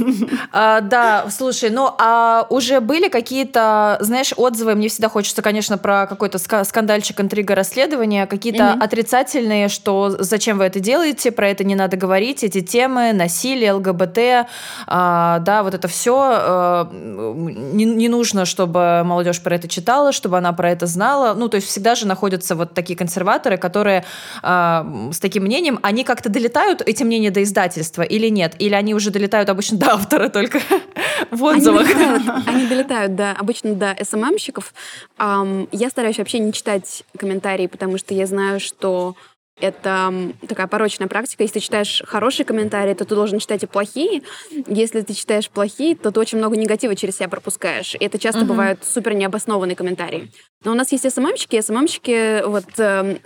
А, 0.51 0.81
да, 0.81 1.25
слушай, 1.29 1.69
ну 1.69 1.89
а 1.97 2.45
уже 2.49 2.79
были 2.79 3.09
какие-то, 3.09 3.97
знаешь, 4.01 4.33
отзывы, 4.35 4.75
мне 4.75 4.89
всегда 4.89 5.09
хочется, 5.09 5.41
конечно, 5.41 5.77
про 5.77 6.07
какой-то 6.07 6.37
скандальчик, 6.37 7.19
интрига, 7.19 7.55
расследование, 7.55 8.27
какие-то 8.27 8.63
mm-hmm. 8.63 8.83
отрицательные, 8.83 9.67
что 9.67 10.15
зачем 10.19 10.57
вы 10.57 10.65
это 10.65 10.79
делаете, 10.79 11.31
про 11.31 11.49
это 11.49 11.63
не 11.63 11.75
надо 11.75 11.97
говорить, 11.97 12.43
эти 12.43 12.61
темы, 12.61 13.13
насилие, 13.13 13.73
ЛГБТ, 13.73 14.47
а, 14.87 15.39
да, 15.39 15.63
вот 15.63 15.73
это 15.73 15.87
все, 15.87 16.17
а, 16.19 16.89
не, 16.91 17.85
не 17.85 18.09
нужно, 18.09 18.45
чтобы 18.45 19.01
молодежь 19.03 19.41
про 19.41 19.55
это 19.55 19.67
читала, 19.67 19.86
читала, 19.87 20.11
чтобы 20.11 20.37
она 20.37 20.51
про 20.51 20.71
это 20.71 20.85
знала. 20.85 21.33
Ну, 21.33 21.47
то 21.47 21.55
есть 21.55 21.67
всегда 21.67 21.95
же 21.95 22.07
находятся 22.07 22.55
вот 22.55 22.73
такие 22.73 22.97
консерваторы, 22.97 23.57
которые 23.57 24.03
э, 24.43 25.09
с 25.13 25.19
таким 25.19 25.43
мнением, 25.43 25.79
они 25.81 26.03
как-то 26.03 26.27
долетают, 26.27 26.81
эти 26.81 27.03
мнения 27.03 27.31
до 27.31 27.41
издательства 27.41 28.01
или 28.01 28.27
нет? 28.27 28.55
Или 28.59 28.73
они 28.73 28.93
уже 28.93 29.11
долетают 29.11 29.49
обычно 29.49 29.77
до 29.77 29.93
автора 29.93 30.27
только 30.27 30.59
в 31.31 31.41
отзывах? 31.41 31.87
Они 31.89 31.93
долетают, 31.93 32.47
они 32.47 32.67
долетают 32.67 33.15
да, 33.15 33.31
обычно 33.39 33.75
до 33.75 33.95
СММщиков. 34.03 34.73
Эм, 35.19 35.69
я 35.71 35.89
стараюсь 35.89 36.17
вообще 36.17 36.39
не 36.39 36.51
читать 36.51 37.03
комментарии, 37.17 37.67
потому 37.67 37.97
что 37.97 38.13
я 38.13 38.27
знаю, 38.27 38.59
что 38.59 39.15
это 39.59 40.33
такая 40.47 40.67
порочная 40.67 41.07
практика. 41.07 41.43
Если 41.43 41.59
ты 41.59 41.65
читаешь 41.65 42.03
хорошие 42.05 42.45
комментарии, 42.45 42.93
то 42.93 43.05
ты 43.05 43.15
должен 43.15 43.39
читать 43.39 43.63
и 43.63 43.67
плохие. 43.67 44.21
Если 44.67 45.01
ты 45.01 45.13
читаешь 45.13 45.49
плохие, 45.49 45.95
то 45.95 46.11
ты 46.11 46.19
очень 46.19 46.37
много 46.37 46.57
негатива 46.57 46.95
через 46.95 47.17
себя 47.17 47.27
пропускаешь. 47.27 47.95
И 47.95 48.05
это 48.05 48.19
часто 48.19 48.41
uh-huh. 48.41 48.45
бывают 48.45 48.83
супер 48.83 49.13
необоснованные 49.13 49.75
комментарии. 49.75 50.31
Но 50.63 50.71
у 50.71 50.75
нас 50.75 50.91
есть 50.91 51.09
СММщики. 51.09 51.59
СММщики, 51.61 52.45
вот 52.45 52.65
э, 52.77 53.17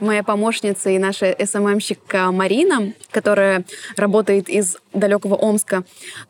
моя 0.00 0.22
помощница 0.22 0.90
и 0.90 0.98
наша 0.98 1.34
СММщик 1.44 1.98
Марина, 2.30 2.92
которая 3.10 3.64
работает 3.96 4.48
из 4.48 4.76
далекого 4.92 5.34
Омска, 5.34 5.82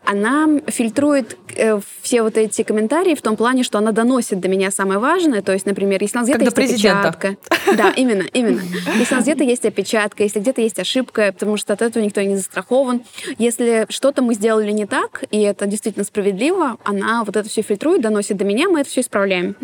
она 0.04 0.48
фильтрует 0.68 1.36
э, 1.54 1.78
все 2.00 2.22
вот 2.22 2.38
эти 2.38 2.62
комментарии 2.62 3.14
в 3.14 3.20
том 3.20 3.36
плане, 3.36 3.64
что 3.64 3.78
она 3.78 3.92
доносит 3.92 4.40
до 4.40 4.48
меня 4.48 4.70
самое 4.70 4.98
важное. 4.98 5.42
То 5.42 5.52
есть, 5.52 5.66
например, 5.66 6.00
если 6.00 6.16
у 6.16 6.20
нас 6.20 6.28
где-то 6.28 6.44
есть 6.44 6.56
президента. 6.56 7.08
опечатка. 7.08 7.36
Да, 7.76 7.90
именно, 7.90 8.22
именно. 8.32 8.62
Если 8.96 9.14
у 9.14 9.16
нас 9.18 9.24
где-то 9.24 9.44
есть 9.44 9.66
опечатка, 9.66 10.22
если 10.22 10.40
где-то 10.40 10.62
есть 10.62 10.78
ошибка, 10.78 11.32
потому 11.32 11.58
что 11.58 11.74
от 11.74 11.82
этого 11.82 12.02
никто 12.02 12.22
не 12.22 12.36
застрахован. 12.36 13.02
Если 13.38 13.86
что-то 13.90 14.22
мы 14.22 14.34
сделали 14.34 14.70
не 14.70 14.86
так, 14.86 15.24
и 15.30 15.40
это 15.42 15.66
действительно 15.66 16.04
справедливо, 16.04 16.78
она 16.84 17.24
вот 17.24 17.36
это 17.36 17.48
все 17.48 17.60
фильтрует, 17.62 18.00
доносит 18.00 18.38
до 18.38 18.44
меня, 18.44 18.68
мы 18.68 18.80
это 18.80 18.88
все 18.88 19.02
исправляем. 19.02 19.56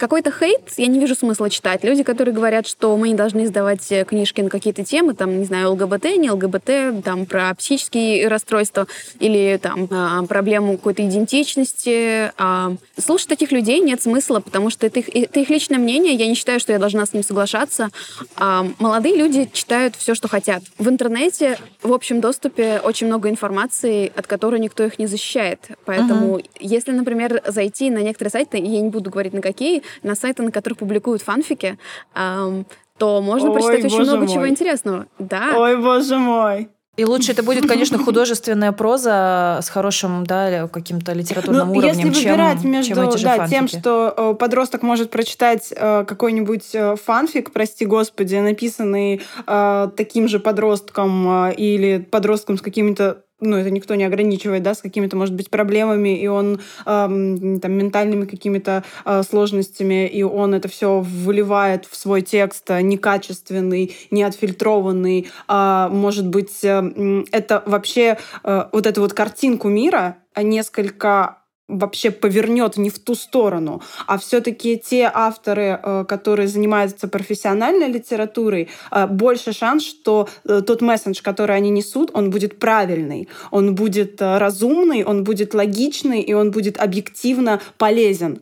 Какой-то 0.00 0.32
хейт 0.32 0.62
я 0.78 0.86
не 0.86 0.98
вижу 0.98 1.14
смысла 1.14 1.50
читать. 1.50 1.84
Люди, 1.84 2.02
которые 2.02 2.34
говорят, 2.34 2.66
что 2.66 2.96
мы 2.96 3.10
не 3.10 3.14
должны 3.14 3.46
сдавать 3.46 3.92
э, 3.92 4.04
книжки 4.04 4.40
на 4.40 4.48
какие-то 4.48 4.82
темы, 4.82 5.12
там, 5.12 5.38
не 5.38 5.44
знаю, 5.44 5.72
ЛГБТ, 5.72 6.16
не 6.16 6.30
ЛГБТ, 6.30 7.04
там, 7.04 7.26
про 7.26 7.54
психические 7.54 8.26
расстройства 8.28 8.86
или 9.18 9.60
там 9.62 9.86
а, 9.90 10.22
проблему 10.24 10.78
какой-то 10.78 11.06
идентичности. 11.06 12.32
А, 12.38 12.74
слушать 12.98 13.28
таких 13.28 13.52
людей 13.52 13.80
нет 13.80 14.00
смысла, 14.00 14.40
потому 14.40 14.70
что 14.70 14.86
это 14.86 15.00
их, 15.00 15.14
это 15.14 15.38
их 15.38 15.50
личное 15.50 15.78
мнение, 15.78 16.14
я 16.14 16.26
не 16.26 16.34
считаю, 16.34 16.60
что 16.60 16.72
я 16.72 16.78
должна 16.78 17.04
с 17.04 17.12
ним 17.12 17.22
соглашаться. 17.22 17.90
А, 18.36 18.66
молодые 18.78 19.16
люди 19.16 19.50
читают 19.52 19.96
все, 19.96 20.14
что 20.14 20.28
хотят. 20.28 20.62
В 20.78 20.88
интернете 20.88 21.58
в 21.82 21.92
общем 21.92 22.22
доступе 22.22 22.80
очень 22.82 23.06
много 23.06 23.28
информации, 23.28 24.10
от 24.16 24.26
которой 24.26 24.60
никто 24.60 24.82
их 24.82 24.98
не 24.98 25.06
защищает. 25.06 25.60
Поэтому, 25.84 26.38
uh-huh. 26.38 26.46
если, 26.58 26.92
например, 26.92 27.42
зайти 27.46 27.90
на 27.90 27.98
некоторые 27.98 28.30
сайты, 28.30 28.56
я 28.56 28.80
не 28.80 28.88
буду 28.88 29.10
говорить 29.10 29.34
на 29.34 29.42
какие, 29.42 29.82
на 30.02 30.14
сайты, 30.14 30.42
на 30.42 30.50
которых 30.50 30.78
публикуют 30.78 31.22
фанфики, 31.22 31.78
эм, 32.14 32.66
то 32.98 33.22
можно 33.22 33.50
Ой, 33.50 33.54
прочитать 33.54 33.84
очень 33.86 34.02
много 34.02 34.24
мой. 34.24 34.28
чего 34.28 34.48
интересного. 34.48 35.06
Да. 35.18 35.52
Ой, 35.56 35.76
боже 35.78 36.18
мой. 36.18 36.68
И 36.96 37.04
лучше 37.04 37.32
это 37.32 37.42
будет, 37.42 37.66
конечно, 37.66 37.98
художественная 38.04 38.72
проза 38.72 39.60
с 39.62 39.70
хорошим, 39.70 40.26
да, 40.26 40.68
каким-то 40.68 41.14
литературным 41.14 41.68
ну, 41.68 41.78
уровнем, 41.78 42.08
если 42.08 42.28
выбирать 42.28 42.60
чем, 42.60 42.70
между 42.70 42.94
чем 42.94 43.08
эти 43.08 43.16
же 43.16 43.24
да, 43.24 43.48
тем, 43.48 43.68
что 43.68 44.12
э, 44.14 44.34
подросток 44.34 44.82
может 44.82 45.10
прочитать 45.10 45.72
э, 45.74 46.04
какой-нибудь 46.04 46.74
э, 46.74 46.96
фанфик, 46.96 47.52
прости 47.52 47.86
господи, 47.86 48.36
написанный 48.36 49.22
э, 49.46 49.88
таким 49.96 50.28
же 50.28 50.40
подростком 50.40 51.46
э, 51.46 51.54
или 51.54 51.98
подростком 52.02 52.58
с 52.58 52.60
какими-то 52.60 53.22
ну, 53.40 53.56
это 53.56 53.70
никто 53.70 53.94
не 53.94 54.04
ограничивает, 54.04 54.62
да, 54.62 54.74
с 54.74 54.82
какими-то, 54.82 55.16
может 55.16 55.34
быть, 55.34 55.50
проблемами, 55.50 56.20
и 56.20 56.26
он 56.26 56.54
э, 56.56 56.58
там 56.86 57.72
ментальными 57.72 58.24
какими-то 58.24 58.84
э, 59.04 59.22
сложностями, 59.22 60.06
и 60.06 60.22
он 60.22 60.54
это 60.54 60.68
все 60.68 61.00
выливает 61.00 61.86
в 61.86 61.96
свой 61.96 62.22
текст 62.22 62.70
э, 62.70 62.80
некачественный, 62.82 63.96
неотфильтрованный. 64.10 65.28
Э, 65.48 65.88
может 65.90 66.26
быть, 66.26 66.64
э, 66.64 67.24
это 67.32 67.62
вообще 67.66 68.18
э, 68.44 68.64
вот 68.72 68.86
эту 68.86 69.00
вот 69.00 69.12
картинку 69.12 69.68
мира 69.68 70.16
несколько 70.36 71.39
вообще 71.70 72.10
повернет 72.10 72.76
не 72.76 72.90
в 72.90 72.98
ту 72.98 73.14
сторону, 73.14 73.82
а 74.06 74.18
все-таки 74.18 74.78
те 74.78 75.10
авторы, 75.12 75.80
э, 75.82 76.04
которые 76.08 76.48
занимаются 76.48 77.08
профессиональной 77.08 77.88
литературой, 77.88 78.68
э, 78.90 79.06
больше 79.06 79.52
шанс, 79.52 79.84
что 79.84 80.28
э, 80.44 80.62
тот 80.66 80.82
месседж, 80.82 81.20
который 81.22 81.56
они 81.56 81.70
несут, 81.70 82.10
он 82.14 82.30
будет 82.30 82.58
правильный, 82.58 83.28
он 83.50 83.74
будет 83.74 84.20
разумный, 84.20 85.04
он 85.04 85.24
будет 85.24 85.54
логичный, 85.54 86.20
и 86.20 86.32
он 86.32 86.50
будет 86.50 86.78
объективно 86.78 87.60
полезен 87.78 88.40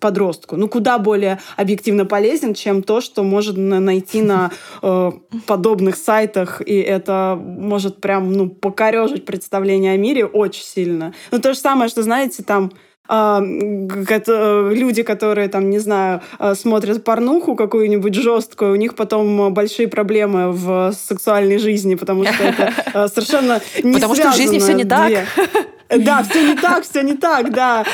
подростку. 0.00 0.56
Ну, 0.56 0.68
куда 0.68 0.98
более 0.98 1.38
объективно 1.56 2.04
полезен, 2.04 2.54
чем 2.54 2.82
то, 2.82 3.00
что 3.00 3.22
можно 3.22 3.80
найти 3.80 4.22
на 4.22 4.50
подобных 5.46 5.96
сайтах, 5.96 6.62
и 6.64 6.76
это 6.76 7.38
может 7.40 8.00
прям, 8.00 8.32
ну, 8.32 8.48
покорежить 8.48 9.24
представление 9.24 9.92
о 9.92 9.96
мире 9.96 10.24
очень 10.24 10.64
сильно. 10.64 11.14
Ну, 11.30 11.40
то 11.40 11.52
же 11.54 11.58
самое, 11.58 11.88
что, 11.88 12.02
знаете, 12.02 12.42
там 12.42 12.67
люди, 13.08 15.02
которые 15.02 15.48
там, 15.48 15.70
не 15.70 15.78
знаю, 15.78 16.20
а, 16.38 16.54
смотрят 16.54 17.04
порнуху 17.04 17.56
какую-нибудь 17.56 18.14
жесткую, 18.14 18.72
у 18.72 18.76
них 18.76 18.94
потом 18.94 19.52
большие 19.52 19.88
проблемы 19.88 20.52
в 20.52 20.92
сексуальной 20.92 21.58
жизни, 21.58 21.94
потому 21.94 22.24
что 22.24 22.44
это 22.44 23.08
совершенно 23.08 23.60
не 23.82 23.94
Потому 23.94 24.14
что 24.14 24.30
в 24.30 24.36
жизни 24.36 24.58
все 24.58 24.74
не 24.74 24.84
так. 24.84 25.12
Да, 25.88 26.22
все 26.22 26.46
не 26.46 26.54
так, 26.54 26.84
все 26.84 27.02
не 27.02 27.14
так, 27.14 27.50
да. 27.50 27.84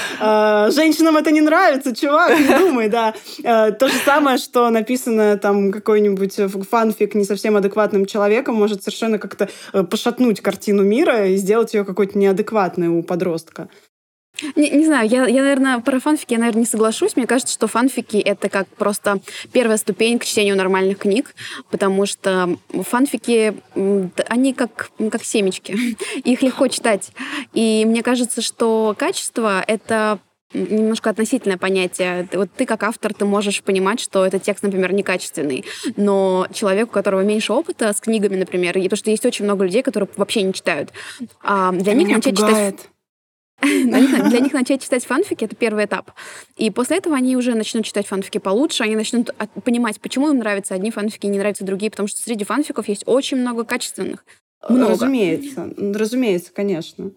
Женщинам 0.72 1.16
это 1.16 1.30
не 1.30 1.40
нравится, 1.40 1.94
чувак, 1.94 2.36
не 2.36 2.58
думай, 2.58 2.88
да. 2.88 3.14
То 3.42 3.88
же 3.88 3.94
самое, 4.04 4.38
что 4.38 4.68
написано 4.70 5.38
там 5.38 5.70
какой-нибудь 5.70 6.40
фанфик 6.68 7.14
не 7.14 7.24
совсем 7.24 7.56
адекватным 7.56 8.06
человеком, 8.06 8.56
может 8.56 8.82
совершенно 8.82 9.18
как-то 9.18 9.48
э, 9.72 9.82
пошатнуть 9.84 10.40
картину 10.40 10.82
мира 10.82 11.28
и 11.28 11.36
сделать 11.36 11.74
ее 11.74 11.84
какой-то 11.84 12.18
неадекватной 12.18 12.88
у 12.88 13.02
подростка. 13.02 13.68
Не, 14.56 14.70
не 14.70 14.84
знаю, 14.84 15.08
я, 15.08 15.26
я, 15.26 15.42
наверное, 15.42 15.78
про 15.78 16.00
фанфики 16.00 16.32
я, 16.32 16.38
наверное, 16.38 16.60
не 16.60 16.66
соглашусь. 16.66 17.16
Мне 17.16 17.26
кажется, 17.26 17.54
что 17.54 17.68
фанфики— 17.68 18.16
это 18.18 18.48
как 18.48 18.66
просто 18.68 19.20
первая 19.52 19.76
ступень 19.76 20.18
к 20.18 20.24
чтению 20.24 20.56
нормальных 20.56 20.98
книг, 20.98 21.34
потому 21.70 22.04
что 22.06 22.56
фанфики, 22.72 23.54
они 24.28 24.52
как, 24.52 24.90
как 25.10 25.24
семечки. 25.24 25.76
Их 26.24 26.42
легко 26.42 26.68
читать. 26.68 27.12
И 27.52 27.84
мне 27.86 28.02
кажется, 28.02 28.42
что 28.42 28.94
качество— 28.98 29.62
это 29.66 30.18
немножко 30.52 31.10
относительное 31.10 31.58
понятие. 31.58 32.28
Вот 32.32 32.48
ты 32.56 32.64
как 32.64 32.82
автор, 32.84 33.12
ты 33.12 33.24
можешь 33.24 33.62
понимать, 33.62 34.00
что 34.00 34.24
этот 34.24 34.42
текст, 34.42 34.62
например, 34.62 34.92
некачественный, 34.92 35.64
но 35.96 36.46
человек, 36.52 36.88
у 36.88 36.92
которого 36.92 37.22
меньше 37.22 37.52
опыта 37.52 37.92
с 37.92 38.00
книгами, 38.00 38.36
например, 38.36 38.78
и 38.78 38.82
потому 38.84 38.96
что 38.96 39.10
есть 39.10 39.26
очень 39.26 39.44
много 39.44 39.64
людей, 39.64 39.82
которые 39.82 40.08
вообще 40.16 40.42
не 40.42 40.52
читают, 40.52 40.90
а 41.42 41.72
для 41.72 41.94
них 41.94 42.08
начать 42.08 42.36
читать 42.36 42.88
для 44.28 44.40
них 44.40 44.52
начать 44.52 44.82
читать 44.82 45.04
фанфики— 45.04 45.44
это 45.46 45.56
первый 45.56 45.84
этап. 45.86 46.12
И 46.56 46.70
после 46.70 46.98
этого 46.98 47.16
они 47.16 47.36
уже 47.36 47.54
начнут 47.54 47.84
читать 47.84 48.06
фанфики 48.06 48.38
получше, 48.38 48.82
они 48.84 48.96
начнут 48.96 49.30
понимать, 49.64 50.00
почему 50.00 50.30
им 50.30 50.38
нравятся 50.38 50.74
одни 50.74 50.90
фанфики, 50.90 51.26
не 51.26 51.38
нравятся 51.38 51.64
другие, 51.64 51.90
потому 51.90 52.08
что 52.08 52.20
среди 52.20 52.44
фанфиков 52.44 52.88
есть 52.88 53.04
очень 53.06 53.38
много 53.38 53.64
качественных. 53.64 54.24
Много. 54.68 54.92
Разумеется, 54.92 55.74
разумеется, 55.76 56.52
конечно. 56.52 57.10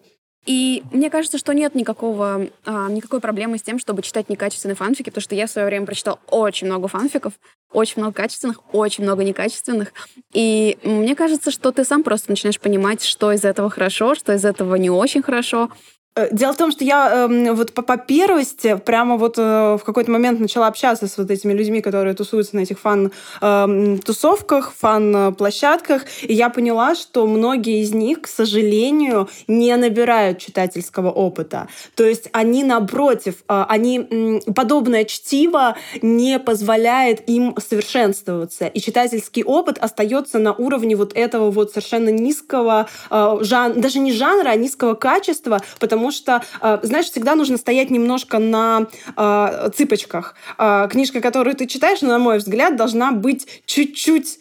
И 0.46 0.82
мне 0.92 1.10
кажется, 1.10 1.36
что 1.36 1.52
нет 1.52 1.74
никакого, 1.74 2.48
а, 2.64 2.88
никакой 2.88 3.20
проблемы 3.20 3.58
с 3.58 3.62
тем, 3.62 3.78
чтобы 3.78 4.00
читать 4.00 4.30
некачественные 4.30 4.76
фанфики, 4.76 5.10
потому 5.10 5.20
что 5.20 5.34
я 5.34 5.46
в 5.46 5.50
свое 5.50 5.66
время 5.66 5.84
прочитала 5.84 6.18
очень 6.30 6.68
много 6.68 6.88
фанфиков, 6.88 7.34
очень 7.70 8.00
много 8.00 8.14
качественных, 8.14 8.62
очень 8.72 9.04
много 9.04 9.24
некачественных. 9.24 9.92
И 10.32 10.78
мне 10.82 11.14
кажется, 11.14 11.50
что 11.50 11.70
ты 11.70 11.84
сам 11.84 12.02
просто 12.02 12.30
начинаешь 12.30 12.58
понимать, 12.58 13.04
что 13.04 13.30
из 13.30 13.44
этого 13.44 13.68
хорошо, 13.68 14.14
что 14.14 14.32
из 14.32 14.44
этого 14.44 14.76
не 14.76 14.88
очень 14.88 15.20
хорошо. 15.20 15.70
Э, 16.18 16.28
дело 16.32 16.52
в 16.52 16.56
том, 16.56 16.72
что 16.72 16.84
я 16.84 17.28
э, 17.30 17.52
вот 17.52 17.72
по, 17.72 17.82
по 17.82 17.96
первости 17.96 18.76
прямо 18.84 19.16
вот 19.16 19.38
э, 19.38 19.78
в 19.80 19.84
какой-то 19.84 20.10
момент 20.10 20.40
начала 20.40 20.66
общаться 20.66 21.06
с 21.06 21.16
вот 21.16 21.30
этими 21.30 21.52
людьми, 21.52 21.80
которые 21.80 22.14
тусуются 22.14 22.56
на 22.56 22.60
этих 22.60 22.78
фан-тусовках, 22.80 24.68
э, 24.68 24.72
фан-площадках, 24.80 26.02
и 26.22 26.34
я 26.34 26.50
поняла, 26.50 26.94
что 26.94 27.26
многие 27.26 27.82
из 27.82 27.92
них, 27.94 28.22
к 28.22 28.26
сожалению, 28.26 29.28
не 29.46 29.76
набирают 29.76 30.38
читательского 30.38 31.10
опыта. 31.10 31.68
То 31.94 32.04
есть 32.04 32.28
они, 32.32 32.64
напротив, 32.64 33.34
э, 33.48 33.64
они, 33.68 34.40
подобное 34.54 35.04
чтиво 35.04 35.76
не 36.02 36.38
позволяет 36.38 37.28
им 37.28 37.54
совершенствоваться, 37.64 38.66
и 38.66 38.80
читательский 38.80 39.44
опыт 39.44 39.78
остается 39.78 40.38
на 40.38 40.52
уровне 40.52 40.96
вот 40.96 41.12
этого 41.14 41.50
вот 41.50 41.70
совершенно 41.70 42.08
низкого, 42.08 42.88
э, 43.10 43.38
жан, 43.42 43.80
даже 43.80 44.00
не 44.00 44.12
жанра, 44.12 44.50
а 44.50 44.56
низкого 44.56 44.94
качества, 44.94 45.60
потому 45.78 46.07
потому 46.08 46.12
что, 46.12 46.42
э, 46.60 46.78
знаешь, 46.82 47.06
всегда 47.06 47.34
нужно 47.34 47.56
стоять 47.58 47.90
немножко 47.90 48.38
на 48.38 48.86
э, 49.16 49.70
цыпочках. 49.74 50.34
Э, 50.58 50.88
книжка, 50.90 51.20
которую 51.20 51.54
ты 51.54 51.66
читаешь, 51.66 52.00
на 52.02 52.18
мой 52.18 52.38
взгляд, 52.38 52.76
должна 52.76 53.12
быть 53.12 53.46
чуть-чуть 53.66 54.38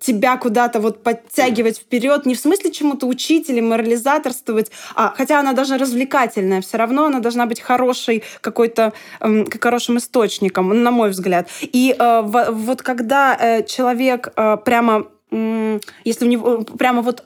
тебя 0.00 0.36
куда-то 0.36 0.80
вот 0.80 1.02
подтягивать 1.02 1.78
вперед, 1.78 2.26
не 2.26 2.34
в 2.34 2.38
смысле 2.38 2.70
чему-то 2.70 3.06
учить 3.06 3.50
или 3.50 3.60
морализаторствовать, 3.60 4.70
а, 4.94 5.12
хотя 5.16 5.40
она 5.40 5.52
даже 5.52 5.78
развлекательная, 5.78 6.60
все 6.60 6.76
равно 6.76 7.06
она 7.06 7.20
должна 7.20 7.46
быть 7.46 7.60
хорошей 7.60 8.22
какой-то, 8.40 8.92
эм, 9.20 9.46
хорошим 9.60 9.98
источником, 9.98 10.82
на 10.82 10.90
мой 10.90 11.10
взгляд. 11.10 11.48
И 11.60 11.96
вот 11.98 12.82
когда 12.82 13.62
человек 13.62 14.32
прямо 14.64 15.06
если 16.04 16.26
у 16.26 16.28
него 16.28 16.64
прямо 16.78 17.02
вот 17.02 17.24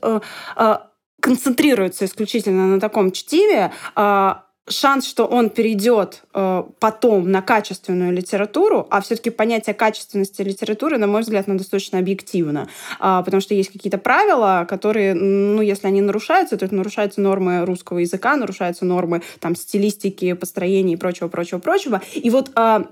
концентрируется 1.20 2.04
исключительно 2.04 2.66
на 2.66 2.80
таком 2.80 3.12
чтиве, 3.12 3.72
а, 3.94 4.44
шанс, 4.70 5.06
что 5.06 5.24
он 5.24 5.50
перейдет 5.50 6.22
э, 6.34 6.62
потом 6.78 7.30
на 7.30 7.42
качественную 7.42 8.12
литературу, 8.12 8.86
а 8.90 9.00
все-таки 9.00 9.30
понятие 9.30 9.74
качественности 9.74 10.42
литературы, 10.42 10.98
на 10.98 11.06
мой 11.06 11.22
взгляд, 11.22 11.48
оно 11.48 11.58
достаточно 11.58 11.98
объективно, 11.98 12.68
э, 13.00 13.22
потому 13.24 13.40
что 13.40 13.54
есть 13.54 13.72
какие-то 13.72 13.98
правила, 13.98 14.66
которые, 14.68 15.14
ну, 15.14 15.62
если 15.62 15.86
они 15.86 16.00
нарушаются, 16.00 16.56
то 16.56 16.64
это 16.64 16.74
нарушаются 16.74 17.20
нормы 17.20 17.64
русского 17.64 17.98
языка, 17.98 18.36
нарушаются 18.36 18.84
нормы 18.84 19.22
там 19.40 19.56
стилистики, 19.56 20.32
построения 20.34 20.94
и 20.94 20.96
прочего, 20.96 21.28
прочего, 21.28 21.58
прочего. 21.58 22.02
И 22.14 22.30
вот 22.30 22.50
э, 22.54 22.84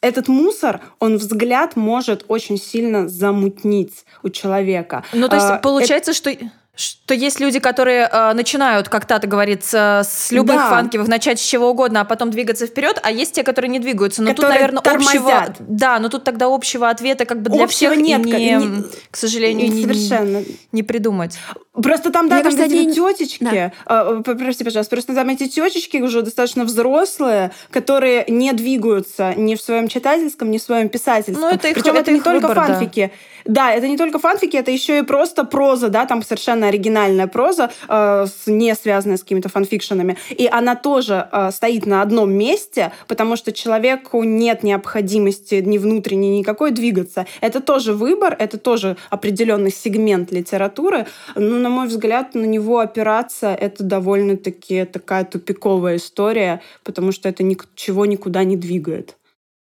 этот 0.00 0.28
мусор, 0.28 0.80
он 1.00 1.16
взгляд 1.16 1.76
может 1.76 2.24
очень 2.28 2.58
сильно 2.58 3.08
замутнить 3.08 4.04
у 4.22 4.28
человека. 4.28 5.04
Ну, 5.12 5.28
то 5.28 5.36
есть 5.36 5.48
а, 5.48 5.58
получается, 5.58 6.12
это... 6.12 6.18
что 6.18 6.36
что 6.78 7.12
есть 7.12 7.40
люди, 7.40 7.58
которые 7.58 8.08
э, 8.10 8.32
начинают, 8.34 8.88
как 8.88 9.04
Тата 9.04 9.26
говорит, 9.26 9.64
с, 9.64 9.74
с 10.04 10.30
любых 10.30 10.56
да. 10.56 10.70
фанкивых, 10.70 11.08
начать 11.08 11.40
с 11.40 11.42
чего 11.42 11.70
угодно, 11.70 12.02
а 12.02 12.04
потом 12.04 12.30
двигаться 12.30 12.68
вперед, 12.68 13.00
а 13.02 13.10
есть 13.10 13.34
те, 13.34 13.42
которые 13.42 13.68
не 13.68 13.80
двигаются. 13.80 14.22
Но 14.22 14.30
которые 14.30 14.52
тут, 14.52 14.60
наверное, 14.60 14.82
тормозят. 14.82 15.48
общего. 15.50 15.66
Да, 15.68 15.98
но 15.98 16.08
тут 16.08 16.22
тогда 16.22 16.46
общего 16.46 16.88
ответа 16.88 17.24
как 17.24 17.42
бы 17.42 17.50
для 17.50 17.64
общего 17.64 17.90
всех 17.92 18.00
нет, 18.00 18.24
не, 18.24 18.54
не, 18.54 18.84
к 19.10 19.16
сожалению, 19.16 19.72
не, 19.72 19.82
совершенно. 19.82 20.38
Не, 20.38 20.58
не 20.70 20.82
придумать. 20.84 21.36
Просто 21.82 22.10
там, 22.10 22.28
да, 22.28 22.36
Мне 22.36 22.44
там 22.44 22.52
кажется, 22.52 22.74
эти 22.74 22.82
они... 22.82 22.94
тетечки, 22.94 23.44
да. 23.44 23.72
э, 23.86 24.22
прости, 24.24 24.64
пожалуйста, 24.64 24.96
просто 24.96 25.14
там 25.14 25.28
эти 25.28 25.48
тетечки 25.48 25.98
уже 25.98 26.22
достаточно 26.22 26.64
взрослые, 26.64 27.52
которые 27.70 28.24
не 28.28 28.52
двигаются 28.52 29.34
ни 29.36 29.54
в 29.54 29.60
своем 29.60 29.88
читательском, 29.88 30.50
ни 30.50 30.58
в 30.58 30.62
своем 30.62 30.88
писательском. 30.88 31.42
Ну, 31.42 31.48
это 31.48 31.68
их, 31.68 31.74
Причем 31.74 31.92
это, 31.92 32.00
это 32.00 32.12
не 32.12 32.20
только 32.20 32.48
выбор, 32.48 32.66
фанфики. 32.66 33.12
Да. 33.44 33.66
да, 33.68 33.72
это 33.74 33.86
не 33.86 33.96
только 33.96 34.18
фанфики, 34.18 34.56
это 34.56 34.70
еще 34.70 34.98
и 34.98 35.02
просто 35.02 35.44
проза, 35.44 35.88
да, 35.88 36.06
там 36.06 36.22
совершенно 36.22 36.68
оригинальная 36.68 37.26
проза, 37.28 37.70
э, 37.88 38.26
не 38.46 38.74
связанная 38.74 39.16
с 39.16 39.22
какими-то 39.22 39.48
фанфикшенами. 39.48 40.16
И 40.30 40.48
она 40.50 40.74
тоже 40.74 41.28
э, 41.30 41.50
стоит 41.52 41.86
на 41.86 42.02
одном 42.02 42.32
месте, 42.32 42.92
потому 43.06 43.36
что 43.36 43.52
человеку 43.52 44.24
нет 44.24 44.62
необходимости 44.62 45.62
ни 45.64 45.78
внутренней 45.78 46.38
никакой 46.38 46.72
двигаться. 46.72 47.26
Это 47.40 47.60
тоже 47.60 47.92
выбор, 47.92 48.34
это 48.38 48.58
тоже 48.58 48.96
определенный 49.10 49.70
сегмент 49.70 50.32
литературы. 50.32 51.06
Ну, 51.34 51.67
на 51.68 51.74
мой 51.74 51.86
взгляд, 51.86 52.34
на 52.34 52.46
него 52.46 52.78
опираться— 52.78 53.54
это 53.60 53.84
довольно-таки 53.84 54.86
такая 54.86 55.24
тупиковая 55.24 55.96
история, 55.96 56.62
потому 56.82 57.12
что 57.12 57.28
это 57.28 57.42
ничего 57.42 58.06
никуда 58.06 58.44
не 58.44 58.56
двигает 58.56 59.16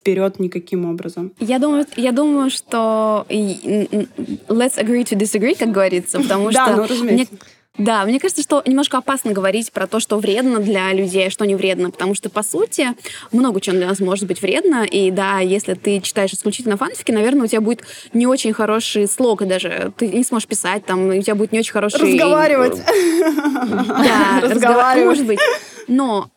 вперед 0.02 0.40
никаким 0.40 0.90
образом. 0.90 1.32
Я 1.40 1.60
думаю, 1.60 1.86
я 1.96 2.12
думаю, 2.12 2.50
что 2.50 3.26
let's 3.30 4.78
agree 4.80 5.04
to 5.04 5.16
disagree, 5.16 5.56
как 5.56 5.72
говорится, 5.72 6.20
потому 6.20 6.52
что 6.52 6.66
да, 6.66 6.76
ну, 6.76 6.88
разумеется. 6.88 7.36
Да, 7.78 8.04
мне 8.06 8.20
кажется, 8.20 8.44
что 8.44 8.62
немножко 8.66 8.98
опасно 8.98 9.32
говорить 9.32 9.72
про 9.72 9.88
то, 9.88 10.02
что 10.02 10.18
вредно 10.18 10.60
для 10.60 10.92
людей, 10.92 11.28
а 11.28 11.32
что 11.32 11.46
не 11.46 11.56
вредно, 11.56 11.90
потому 11.90 12.16
что, 12.16 12.30
по 12.30 12.44
сути, 12.44 12.90
много 13.32 13.62
чего 13.62 13.78
для 13.78 13.88
нас 13.88 14.00
может 14.00 14.28
быть 14.28 14.42
вредно, 14.42 14.84
и 14.84 15.10
да, 15.10 15.40
если 15.40 15.74
ты 15.76 16.02
читаешь 16.02 16.34
исключительно 16.34 16.76
фанфики, 16.76 17.12
наверное, 17.12 17.46
у 17.46 17.48
тебя 17.48 17.62
будет 17.62 17.84
не 18.14 18.28
очень 18.28 18.52
хороший 18.52 19.08
слог, 19.08 19.48
даже 19.48 19.94
ты 19.98 20.10
не 20.10 20.24
сможешь 20.24 20.48
писать, 20.48 20.86
там, 20.86 21.08
у 21.08 21.22
тебя 21.22 21.36
будет 21.36 21.54
не 21.54 21.60
очень 21.60 21.72
хороший... 21.72 22.14
Разговаривать. 22.14 22.78
Да, 23.88 24.42
разговаривать. 24.42 25.06
Может 25.08 25.26
быть. 25.26 25.40
Но 25.88 26.30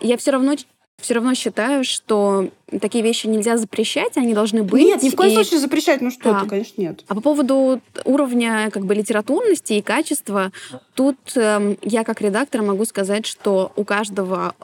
я 0.00 0.16
все 0.18 0.32
равно 0.32 0.54
все 1.00 1.14
равно 1.14 1.34
считаю, 1.34 1.82
что 1.82 2.48
такие 2.80 3.04
вещи 3.04 3.26
нельзя 3.26 3.56
запрещать, 3.56 4.16
они 4.16 4.34
должны 4.34 4.62
быть. 4.62 4.84
Нет, 4.84 5.02
ни 5.02 5.10
в 5.10 5.16
коем 5.16 5.30
и... 5.30 5.34
случае 5.34 5.60
запрещать, 5.60 6.00
ну 6.00 6.10
что 6.10 6.32
да. 6.32 6.40
ты, 6.40 6.48
конечно, 6.48 6.80
нет. 6.80 7.04
А 7.08 7.14
по 7.14 7.20
поводу 7.20 7.80
уровня 8.04 8.70
как 8.72 8.84
бы 8.84 8.94
литературности 8.94 9.74
и 9.74 9.82
качества, 9.82 10.52
тут 10.94 11.16
э, 11.36 11.76
я 11.82 12.04
как 12.04 12.20
редактор 12.20 12.62
могу 12.62 12.84
сказать, 12.84 13.26
что 13.26 13.72
у 13.76 13.84
каждого 13.84 14.54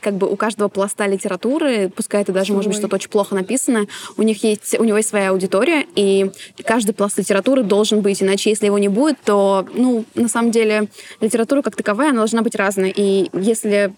как 0.00 0.14
бы 0.14 0.28
у 0.28 0.36
каждого 0.36 0.68
пласта 0.68 1.06
литературы, 1.06 1.90
пускай 1.94 2.22
это 2.22 2.32
даже 2.32 2.52
Ой. 2.52 2.56
может 2.56 2.70
быть 2.70 2.78
что-то 2.78 2.96
очень 2.96 3.10
плохо 3.10 3.34
написано, 3.34 3.86
у 4.16 4.22
них 4.22 4.42
есть, 4.42 4.78
у 4.78 4.84
него 4.84 4.96
есть 4.96 5.08
своя 5.08 5.30
аудитория, 5.30 5.86
и 5.94 6.30
каждый 6.64 6.94
пласт 6.94 7.18
литературы 7.18 7.62
должен 7.62 8.00
быть, 8.00 8.22
иначе 8.22 8.50
если 8.50 8.66
его 8.66 8.78
не 8.78 8.88
будет, 8.88 9.18
то, 9.24 9.66
ну, 9.74 10.04
на 10.14 10.28
самом 10.28 10.50
деле, 10.50 10.88
литература 11.20 11.62
как 11.62 11.76
таковая, 11.76 12.10
она 12.10 12.18
должна 12.18 12.42
быть 12.42 12.54
разной, 12.54 12.92
и 12.94 13.30
если 13.32 13.94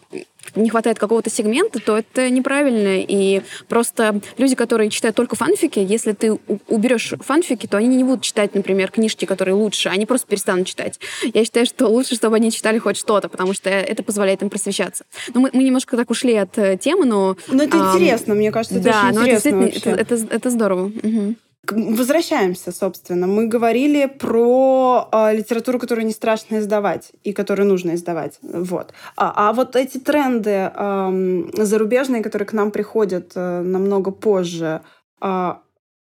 не 0.55 0.70
хватает 0.70 0.99
какого-то 0.99 1.30
сегмента, 1.30 1.80
то 1.80 1.99
это 1.99 2.28
неправильно. 2.30 3.01
И 3.01 3.42
просто 3.68 4.20
люди, 4.38 4.55
которые 4.55 4.90
читают 4.90 5.16
только 5.16 5.36
фанфики, 5.36 5.78
если 5.78 6.12
ты 6.12 6.38
уберешь 6.68 7.14
фанфики, 7.20 7.66
то 7.66 7.76
они 7.76 7.97
не 7.97 8.05
будут 8.05 8.22
читать, 8.22 8.55
например, 8.55 8.90
книжки, 8.90 9.24
которые 9.24 9.55
лучше, 9.55 9.88
они 9.88 10.07
просто 10.07 10.26
перестанут 10.26 10.66
читать. 10.66 10.99
Я 11.22 11.44
считаю, 11.44 11.66
что 11.66 11.88
лучше, 11.88 12.14
чтобы 12.14 12.36
они 12.36 12.51
читали 12.51 12.78
хоть 12.78 12.97
что-то, 12.97 13.28
потому 13.28 13.53
что 13.53 13.70
это 13.70 14.03
позволяет 14.03 14.42
им 14.42 14.51
просвещаться. 14.51 15.05
Но 15.34 15.40
мы, 15.40 15.51
мы 15.53 15.62
немножко 15.64 15.97
так 15.97 16.11
ушли 16.11 16.34
от 16.34 16.57
э, 16.59 16.76
темы, 16.76 17.07
но... 17.07 17.36
Но 17.49 17.62
это 17.62 17.92
а, 17.92 17.94
интересно, 17.94 18.34
мне 18.34 18.53
кажется, 18.53 18.78
это 18.78 18.84
да, 18.84 19.09
очень 19.09 19.20
интересно 19.20 19.62
это, 19.64 19.90
это, 19.90 20.14
это, 20.14 20.34
это 20.34 20.51
здорово. 20.51 20.86
Угу. 20.86 21.34
Возвращаемся, 21.73 22.73
собственно. 22.73 23.27
Мы 23.27 23.49
говорили 23.49 24.07
про 24.07 25.09
э, 25.12 25.37
литературу, 25.37 25.79
которую 25.79 26.07
не 26.07 26.12
страшно 26.12 26.59
издавать 26.59 27.12
и 27.25 27.33
которую 27.33 27.69
нужно 27.69 27.95
издавать. 27.95 28.39
Вот. 28.43 28.93
А, 29.17 29.49
а 29.49 29.53
вот 29.53 29.77
эти 29.77 29.99
тренды 29.99 30.71
э, 30.75 31.43
зарубежные, 31.55 32.23
которые 32.23 32.47
к 32.47 32.53
нам 32.53 32.71
приходят 32.71 33.33
э, 33.35 33.62
намного 33.62 34.11
позже, 34.11 34.81
э, 35.21 35.55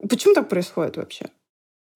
почему 0.09 0.35
так 0.35 0.49
происходит 0.49 0.97
вообще? 0.97 1.27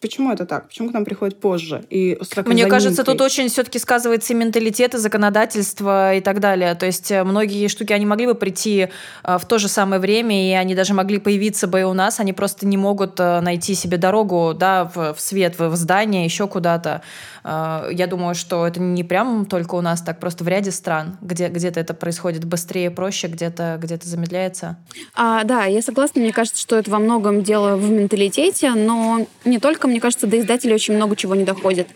Почему 0.02 0.32
это 0.32 0.46
так? 0.46 0.66
Почему 0.66 0.90
к 0.90 0.92
нам 0.92 1.04
приходит 1.04 1.38
позже? 1.38 1.84
И 1.88 2.18
Мне 2.44 2.66
кажется, 2.66 3.04
тут 3.04 3.20
очень 3.20 3.48
все-таки 3.48 3.78
сказывается 3.78 4.32
и 4.32 4.36
менталитет, 4.36 4.94
и 4.94 4.98
законодательство 4.98 6.14
и 6.16 6.20
так 6.20 6.40
далее. 6.40 6.74
То 6.74 6.86
есть 6.86 7.12
э, 7.12 7.22
многие 7.22 7.68
штуки, 7.68 7.92
они 7.92 8.04
могли 8.04 8.26
бы 8.26 8.34
прийти 8.34 8.88
э, 9.22 9.38
в 9.38 9.46
то 9.46 9.58
же 9.58 9.68
самое 9.68 10.00
время, 10.00 10.50
и 10.50 10.52
они 10.54 10.74
даже 10.74 10.92
могли 10.92 11.18
появиться 11.18 11.68
бы 11.68 11.80
и 11.80 11.82
у 11.84 11.92
нас, 11.92 12.18
они 12.18 12.32
просто 12.32 12.66
не 12.66 12.76
могут 12.76 13.20
э, 13.20 13.40
найти 13.40 13.74
себе 13.74 13.96
дорогу 13.96 14.54
да, 14.58 14.90
в, 14.92 15.14
в 15.14 15.20
свет, 15.20 15.56
в, 15.60 15.68
в 15.68 15.76
здание, 15.76 16.24
еще 16.24 16.48
куда-то. 16.48 17.02
Я 17.44 18.06
думаю, 18.08 18.36
что 18.36 18.68
это 18.68 18.78
не 18.78 19.02
прям 19.02 19.46
только 19.46 19.74
у 19.74 19.80
нас 19.80 20.00
так, 20.00 20.20
просто 20.20 20.44
в 20.44 20.48
ряде 20.48 20.70
стран, 20.70 21.16
где 21.20 21.48
где-то 21.48 21.80
это 21.80 21.92
происходит 21.92 22.44
быстрее, 22.44 22.88
проще, 22.90 23.26
где-то 23.26 23.78
где 23.80 23.98
замедляется. 24.00 24.76
А, 25.16 25.42
да, 25.42 25.64
я 25.64 25.82
согласна. 25.82 26.20
Мне 26.20 26.32
кажется, 26.32 26.60
что 26.60 26.76
это 26.76 26.88
во 26.90 27.00
многом 27.00 27.42
дело 27.42 27.76
в 27.76 27.90
менталитете, 27.90 28.74
но 28.74 29.26
не 29.44 29.58
только 29.58 29.88
мне 29.92 30.00
кажется, 30.00 30.26
до 30.26 30.40
издателей 30.40 30.74
очень 30.74 30.94
много 30.94 31.16
чего 31.16 31.34
не 31.34 31.44
доходит. 31.44 31.88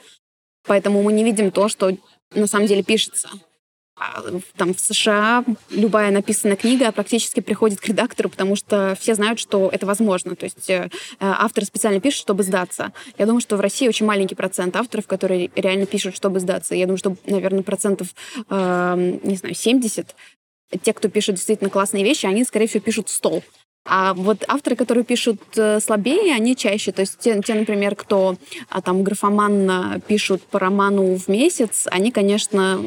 Поэтому 0.67 1.03
мы 1.03 1.13
не 1.13 1.25
видим 1.25 1.51
то, 1.51 1.69
что 1.69 1.97
на 2.35 2.47
самом 2.47 2.67
деле 2.67 2.83
пишется. 2.83 3.29
А, 3.99 4.23
там 4.57 4.75
в 4.75 4.81
США 4.81 5.43
любая 5.71 6.11
написанная 6.11 6.57
книга 6.57 6.93
практически 6.93 7.41
приходит 7.41 7.81
к 7.81 7.87
редактору, 7.87 8.29
потому 8.29 8.55
что 8.55 8.95
все 9.01 9.15
знают, 9.15 9.39
что 9.39 9.71
это 9.73 9.87
возможно. 9.87 10.37
То 10.37 10.45
есть 10.45 10.69
э, 10.69 10.91
автор 11.19 11.65
специально 11.65 11.99
пишет, 11.99 12.21
чтобы 12.21 12.43
сдаться. 12.43 12.93
Я 13.17 13.25
думаю, 13.25 13.41
что 13.41 13.57
в 13.57 13.61
России 13.61 13.89
очень 13.89 14.05
маленький 14.05 14.35
процент 14.35 14.77
авторов, 14.77 15.07
которые 15.07 15.51
реально 15.57 15.87
пишут, 15.87 16.15
чтобы 16.15 16.41
сдаться. 16.41 16.75
Я 16.75 16.85
думаю, 16.85 16.99
что, 16.99 17.17
наверное, 17.27 17.63
процентов, 17.63 18.09
э, 18.51 19.19
не 19.23 19.37
знаю, 19.37 19.55
70 19.55 20.15
те, 20.83 20.93
кто 20.93 21.09
пишет 21.09 21.37
действительно 21.37 21.71
классные 21.71 22.05
вещи, 22.05 22.27
они, 22.27 22.45
скорее 22.45 22.67
всего, 22.67 22.83
пишут 22.83 23.09
стол. 23.09 23.43
А 23.87 24.15
вот 24.15 24.45
авторы, 24.49 24.77
которые 24.77 25.05
пишут 25.05 25.41
э, 25.57 25.81
слабее, 25.81 26.35
они 26.35 26.57
чаще. 26.57 26.93
То 26.93 27.01
есть 27.01 27.19
те, 27.19 27.41
те 27.41 27.55
например, 27.55 27.95
кто 27.95 28.37
а, 28.69 28.83
там 28.83 29.03
графоманно 29.03 30.01
пишут 30.07 30.43
по 30.43 30.59
роману 30.59 31.17
в 31.17 31.29
месяц, 31.29 31.87
они, 31.91 32.11
конечно, 32.11 32.81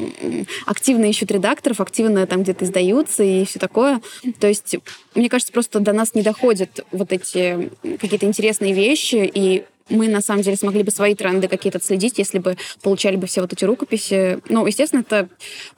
активно 0.66 1.06
ищут 1.06 1.30
редакторов, 1.30 1.80
активно 1.80 2.26
там 2.26 2.42
где-то 2.42 2.64
издаются 2.64 3.22
и 3.22 3.44
все 3.44 3.58
такое. 3.58 4.00
То 4.38 4.46
есть, 4.46 4.76
мне 5.14 5.28
кажется, 5.28 5.52
просто 5.52 5.80
до 5.80 5.92
нас 5.92 6.14
не 6.14 6.22
доходят 6.22 6.84
вот 6.92 7.12
эти 7.12 7.70
какие-то 7.82 8.26
интересные 8.26 8.74
вещи, 8.74 9.30
и 9.32 9.64
мы, 9.90 10.08
на 10.08 10.20
самом 10.20 10.42
деле, 10.42 10.56
смогли 10.56 10.82
бы 10.82 10.90
свои 10.90 11.14
тренды 11.14 11.48
какие-то 11.48 11.78
отследить, 11.78 12.18
если 12.18 12.38
бы 12.38 12.56
получали 12.82 13.16
бы 13.16 13.26
все 13.26 13.40
вот 13.40 13.52
эти 13.52 13.64
рукописи. 13.64 14.38
Ну, 14.48 14.66
естественно, 14.66 15.00
это 15.00 15.28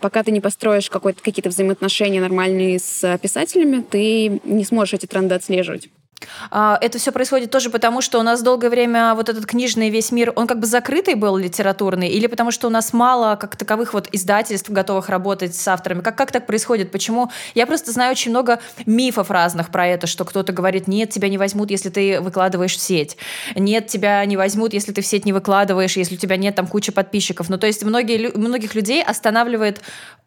пока 0.01 0.23
ты 0.23 0.31
не 0.31 0.41
построишь 0.41 0.91
какие-то 0.91 1.49
взаимоотношения 1.49 2.21
нормальные 2.21 2.79
с 2.79 3.19
писателями, 3.19 3.83
ты 3.89 4.41
не 4.45 4.65
сможешь 4.65 4.95
эти 4.95 5.07
тренды 5.07 5.35
отслеживать. 5.35 5.89
А, 6.51 6.79
это 6.81 6.99
все 6.99 7.13
происходит 7.13 7.51
тоже 7.51 7.71
потому, 7.71 8.01
что 8.01 8.19
у 8.19 8.23
нас 8.23 8.43
долгое 8.43 8.71
время 8.71 9.15
вот 9.15 9.29
этот 9.29 9.47
книжный 9.47 9.91
весь 9.91 10.13
мир, 10.13 10.33
он 10.37 10.47
как 10.47 10.59
бы 10.59 10.67
закрытый 10.67 11.15
был 11.15 11.37
литературный, 11.37 12.09
или 12.09 12.27
потому 12.27 12.51
что 12.51 12.67
у 12.67 12.71
нас 12.71 12.93
мало 12.93 13.37
как 13.37 13.57
таковых 13.57 13.95
вот 13.95 14.09
издательств, 14.13 14.71
готовых 14.71 15.09
работать 15.09 15.55
с 15.55 15.69
авторами? 15.69 16.01
Как, 16.01 16.17
как 16.17 16.33
так 16.33 16.47
происходит? 16.47 16.91
Почему? 16.91 17.31
Я 17.55 17.67
просто 17.67 17.93
знаю 17.93 18.13
очень 18.13 18.31
много 18.31 18.61
мифов 18.87 19.31
разных 19.31 19.71
про 19.71 19.87
это, 19.87 20.07
что 20.07 20.25
кто-то 20.25 20.53
говорит, 20.53 20.89
нет, 20.89 21.11
тебя 21.11 21.29
не 21.29 21.39
возьмут, 21.39 21.71
если 21.71 21.89
ты 21.89 22.21
выкладываешь 22.21 22.77
в 22.77 22.81
сеть. 22.81 23.17
Нет, 23.55 23.87
тебя 23.87 24.25
не 24.25 24.37
возьмут, 24.37 24.73
если 24.73 24.93
ты 24.93 25.03
в 25.03 25.07
сеть 25.07 25.25
не 25.25 25.33
выкладываешь, 25.33 25.97
если 25.97 26.15
у 26.15 26.19
тебя 26.19 26.37
нет 26.37 26.55
там 26.55 26.67
кучи 26.67 26.93
подписчиков. 26.93 27.49
Ну, 27.49 27.59
то 27.59 27.67
есть 27.67 27.83
многие, 27.85 28.37
многих 28.37 28.75
людей 28.75 29.03
останавливает 29.03 29.81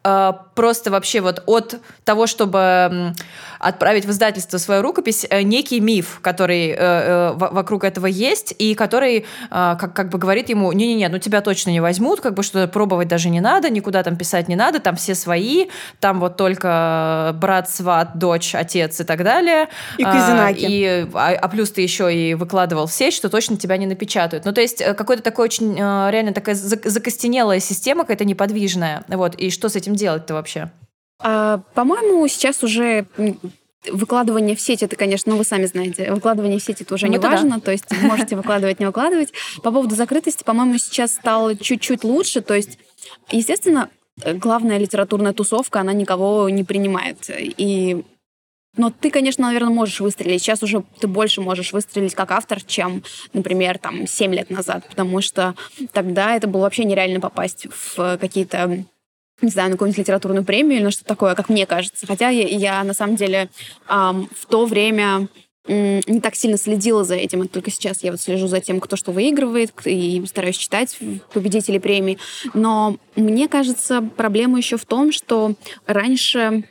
э, 0.04 0.32
просто 0.54 0.90
вообще 0.90 1.20
вот 1.20 1.42
от 1.46 1.76
того, 2.04 2.26
чтобы 2.26 3.14
отправить 3.58 4.04
в 4.04 4.10
издательство 4.10 4.58
свою 4.58 4.82
рукопись, 4.82 5.26
э, 5.28 5.42
некий 5.42 5.80
миф, 5.86 6.18
который 6.20 6.70
э, 6.70 6.76
э, 6.78 7.32
вокруг 7.36 7.84
этого 7.84 8.06
есть, 8.06 8.54
и 8.58 8.74
который 8.74 9.18
э, 9.18 9.24
как, 9.50 9.94
как 9.94 10.08
бы 10.10 10.18
говорит 10.18 10.48
ему, 10.48 10.72
не-не-не, 10.72 11.08
ну 11.08 11.18
тебя 11.18 11.40
точно 11.40 11.70
не 11.70 11.80
возьмут, 11.80 12.20
как 12.20 12.34
бы 12.34 12.42
что 12.42 12.66
пробовать 12.66 13.08
даже 13.08 13.30
не 13.30 13.40
надо, 13.40 13.70
никуда 13.70 14.02
там 14.02 14.16
писать 14.16 14.48
не 14.48 14.56
надо, 14.56 14.80
там 14.80 14.96
все 14.96 15.14
свои, 15.14 15.66
там 16.00 16.20
вот 16.20 16.36
только 16.36 17.30
брат, 17.40 17.70
сват, 17.70 18.18
дочь, 18.18 18.54
отец 18.54 19.00
и 19.00 19.04
так 19.04 19.22
далее. 19.22 19.68
И 19.98 20.04
казинаки. 20.04 20.64
А, 20.64 20.68
и, 20.68 21.06
а, 21.14 21.38
а 21.40 21.48
плюс 21.48 21.70
ты 21.70 21.82
еще 21.82 22.12
и 22.14 22.34
выкладывал 22.34 22.86
в 22.86 22.92
сеть, 22.92 23.14
что 23.14 23.28
точно 23.28 23.56
тебя 23.56 23.76
не 23.76 23.86
напечатают. 23.86 24.44
Ну 24.44 24.52
то 24.52 24.60
есть 24.60 24.80
э, 24.80 24.94
какой-то 24.94 25.22
такой 25.22 25.44
очень 25.44 25.74
э, 25.78 26.10
реально 26.10 26.32
такая 26.32 26.56
закостенелая 26.56 27.60
система, 27.60 28.02
какая-то 28.02 28.24
неподвижная. 28.24 29.04
Вот, 29.08 29.36
и 29.36 29.50
что 29.50 29.68
с 29.68 29.76
этим 29.76 29.94
делать-то 29.94 30.34
вообще? 30.34 30.70
А, 31.20 31.58
по-моему, 31.74 32.26
сейчас 32.28 32.62
уже 32.62 33.06
Выкладывание 33.90 34.56
в 34.56 34.60
сеть, 34.60 34.82
это, 34.82 34.96
конечно, 34.96 35.32
ну, 35.32 35.38
вы 35.38 35.44
сами 35.44 35.66
знаете, 35.66 36.10
выкладывание 36.12 36.58
в 36.58 36.62
сеть 36.62 36.80
это 36.80 36.94
уже 36.94 37.06
ну, 37.06 37.12
не 37.12 37.18
важно, 37.18 37.56
да. 37.56 37.60
то 37.60 37.70
есть 37.70 37.84
можете 38.02 38.34
выкладывать, 38.34 38.80
не 38.80 38.86
выкладывать. 38.86 39.32
По 39.62 39.70
поводу 39.70 39.94
закрытости, 39.94 40.42
по-моему, 40.42 40.78
сейчас 40.78 41.14
стало 41.14 41.54
чуть-чуть 41.56 42.02
лучше, 42.02 42.40
то 42.40 42.54
есть, 42.54 42.78
естественно, 43.30 43.88
главная 44.24 44.78
литературная 44.78 45.32
тусовка, 45.32 45.80
она 45.80 45.92
никого 45.92 46.48
не 46.48 46.64
принимает. 46.64 47.28
И 47.28 48.02
Но 48.76 48.90
ты, 48.90 49.10
конечно, 49.10 49.46
наверное, 49.46 49.72
можешь 49.72 50.00
выстрелить. 50.00 50.42
Сейчас 50.42 50.62
уже 50.62 50.84
ты 51.00 51.06
больше 51.06 51.40
можешь 51.40 51.72
выстрелить 51.72 52.14
как 52.14 52.30
автор, 52.30 52.62
чем, 52.62 53.02
например, 53.32 53.78
там, 53.78 54.06
7 54.06 54.34
лет 54.34 54.50
назад, 54.50 54.86
потому 54.88 55.20
что 55.20 55.54
тогда 55.92 56.34
это 56.34 56.46
было 56.46 56.62
вообще 56.62 56.84
нереально 56.84 57.20
попасть 57.20 57.66
в 57.70 58.18
какие-то 58.18 58.84
не 59.42 59.50
знаю, 59.50 59.70
на 59.70 59.74
какую-нибудь 59.74 59.98
литературную 59.98 60.44
премию 60.44 60.78
или 60.78 60.84
на 60.84 60.90
что-то 60.90 61.08
такое, 61.08 61.34
как 61.34 61.48
мне 61.48 61.66
кажется. 61.66 62.06
Хотя 62.06 62.30
я, 62.30 62.46
я 62.46 62.84
на 62.84 62.94
самом 62.94 63.16
деле 63.16 63.50
эм, 63.88 64.28
в 64.34 64.46
то 64.46 64.64
время 64.64 65.28
не 65.68 66.20
так 66.20 66.36
сильно 66.36 66.56
следила 66.56 67.04
за 67.04 67.16
этим. 67.16 67.42
Это 67.42 67.54
только 67.54 67.70
сейчас 67.70 68.02
я 68.02 68.12
вот 68.12 68.20
слежу 68.20 68.46
за 68.46 68.60
тем, 68.60 68.80
кто 68.80 68.96
что 68.96 69.12
выигрывает, 69.12 69.72
и 69.84 70.22
стараюсь 70.26 70.56
читать 70.56 70.96
победителей 71.32 71.80
премий. 71.80 72.18
Но 72.54 72.98
мне 73.16 73.48
кажется, 73.48 74.00
проблема 74.16 74.58
еще 74.58 74.76
в 74.76 74.84
том, 74.84 75.10
что 75.10 75.54
раньше 75.86 76.64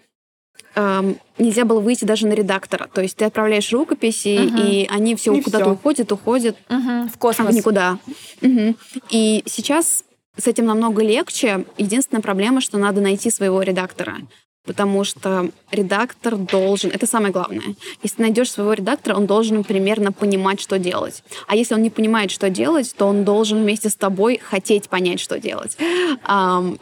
эм, 0.75 1.17
нельзя 1.37 1.65
было 1.65 1.79
выйти 1.79 2.05
даже 2.05 2.25
на 2.27 2.33
редактора. 2.33 2.89
То 2.93 3.01
есть 3.01 3.17
ты 3.17 3.25
отправляешь 3.25 3.71
рукописи, 3.73 4.37
угу. 4.37 4.57
и 4.57 4.87
они 4.89 5.15
все 5.15 5.41
куда-то 5.41 5.71
уходят, 5.71 6.11
уходят. 6.11 6.55
Угу. 6.69 7.09
В 7.13 7.17
космос. 7.17 7.53
В 7.53 7.57
никуда. 7.57 7.99
Угу. 8.41 8.75
И 9.09 9.43
сейчас 9.45 10.05
с 10.37 10.47
этим 10.47 10.65
намного 10.65 11.03
легче. 11.03 11.65
Единственная 11.77 12.21
проблема, 12.21 12.61
что 12.61 12.77
надо 12.77 13.01
найти 13.01 13.29
своего 13.31 13.61
редактора 13.61 14.17
потому 14.65 15.03
что 15.03 15.49
редактор 15.71 16.35
должен, 16.35 16.91
это 16.91 17.07
самое 17.07 17.31
главное, 17.31 17.75
если 18.03 18.21
найдешь 18.21 18.51
своего 18.51 18.73
редактора, 18.73 19.15
он 19.15 19.25
должен 19.25 19.63
примерно 19.63 20.11
понимать, 20.11 20.59
что 20.59 20.79
делать. 20.79 21.23
А 21.47 21.55
если 21.55 21.75
он 21.75 21.81
не 21.81 21.89
понимает, 21.89 22.31
что 22.31 22.49
делать, 22.49 22.93
то 22.97 23.05
он 23.05 23.23
должен 23.23 23.61
вместе 23.61 23.89
с 23.89 23.95
тобой 23.95 24.39
хотеть 24.43 24.89
понять, 24.89 25.19
что 25.19 25.39
делать. 25.39 25.77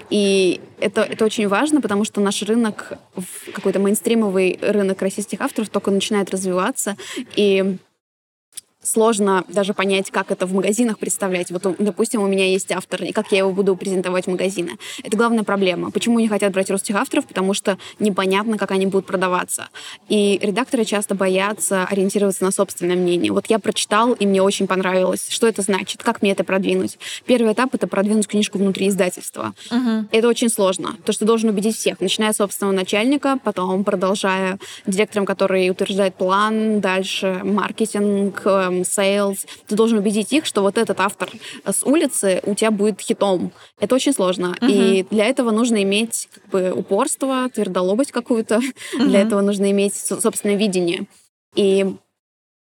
И 0.09 0.61
это, 0.79 1.01
это 1.01 1.25
очень 1.25 1.47
важно, 1.47 1.81
потому 1.81 2.05
что 2.05 2.21
наш 2.21 2.41
рынок, 2.43 2.93
какой-то 3.53 3.79
мейнстримовый 3.79 4.59
рынок 4.61 5.01
российских 5.01 5.41
авторов 5.41 5.69
только 5.69 5.91
начинает 5.91 6.29
развиваться, 6.31 6.95
и 7.35 7.77
сложно 8.83 9.43
даже 9.47 9.73
понять, 9.73 10.11
как 10.11 10.31
это 10.31 10.45
в 10.45 10.53
магазинах 10.53 10.99
представлять. 10.99 11.51
Вот, 11.51 11.63
допустим, 11.79 12.21
у 12.21 12.27
меня 12.27 12.45
есть 12.45 12.71
автор, 12.71 13.03
и 13.03 13.11
как 13.11 13.31
я 13.31 13.39
его 13.39 13.51
буду 13.51 13.75
презентовать 13.75 14.25
в 14.25 14.29
магазины. 14.29 14.77
Это 15.03 15.17
главная 15.17 15.43
проблема. 15.43 15.91
Почему 15.91 16.19
не 16.19 16.27
хотят 16.27 16.51
брать 16.53 16.69
русских 16.69 16.95
авторов? 16.95 17.25
Потому 17.25 17.53
что 17.53 17.77
непонятно, 17.99 18.57
как 18.57 18.71
они 18.71 18.85
будут 18.85 19.05
продаваться. 19.05 19.69
И 20.09 20.39
редакторы 20.41 20.85
часто 20.85 21.15
боятся 21.15 21.85
ориентироваться 21.85 22.43
на 22.43 22.51
собственное 22.51 22.95
мнение. 22.95 23.31
Вот 23.31 23.47
я 23.47 23.59
прочитал, 23.59 24.13
и 24.13 24.25
мне 24.25 24.41
очень 24.41 24.67
понравилось. 24.67 25.27
Что 25.29 25.47
это 25.47 25.61
значит? 25.61 26.03
Как 26.03 26.21
мне 26.21 26.31
это 26.31 26.43
продвинуть? 26.43 26.99
Первый 27.25 27.53
этап— 27.53 27.73
это 27.75 27.87
продвинуть 27.87 28.27
книжку 28.27 28.57
внутри 28.57 28.89
издательства. 28.89 29.53
Uh-huh. 29.71 30.05
Это 30.11 30.27
очень 30.27 30.49
сложно. 30.49 30.97
То, 31.05 31.13
что 31.13 31.25
должен 31.25 31.49
убедить 31.49 31.77
всех, 31.77 32.01
начиная 32.01 32.33
с 32.33 32.37
собственного 32.37 32.75
начальника, 32.75 33.39
потом 33.43 33.83
продолжая 33.83 34.59
директором, 34.85 35.25
который 35.25 35.69
утверждает 35.69 36.15
план, 36.15 36.81
дальше 36.81 37.39
маркетинг, 37.43 38.41
эм, 38.45 38.72
там, 38.73 38.81
sales, 38.81 39.45
ты 39.67 39.75
должен 39.75 39.97
убедить 39.97 40.31
их, 40.33 40.45
что 40.45 40.61
вот 40.61 40.77
этот 40.77 40.99
автор 40.99 41.29
с 41.65 41.83
улицы 41.83 42.41
у 42.43 42.55
тебя 42.55 42.71
будет 42.71 43.01
хитом. 43.01 43.51
Это 43.79 43.95
очень 43.95 44.13
сложно. 44.13 44.55
Uh-huh. 44.59 44.71
И 44.71 45.05
для 45.09 45.25
этого 45.25 45.51
нужно 45.51 45.81
иметь 45.83 46.29
как 46.33 46.49
бы, 46.49 46.71
упорство, 46.73 47.49
твердолобость 47.53 48.11
какую-то. 48.11 48.55
Uh-huh. 48.55 49.05
Для 49.05 49.21
этого 49.21 49.41
нужно 49.41 49.71
иметь 49.71 49.95
собственное 49.95 50.55
видение. 50.55 51.05
И 51.55 51.95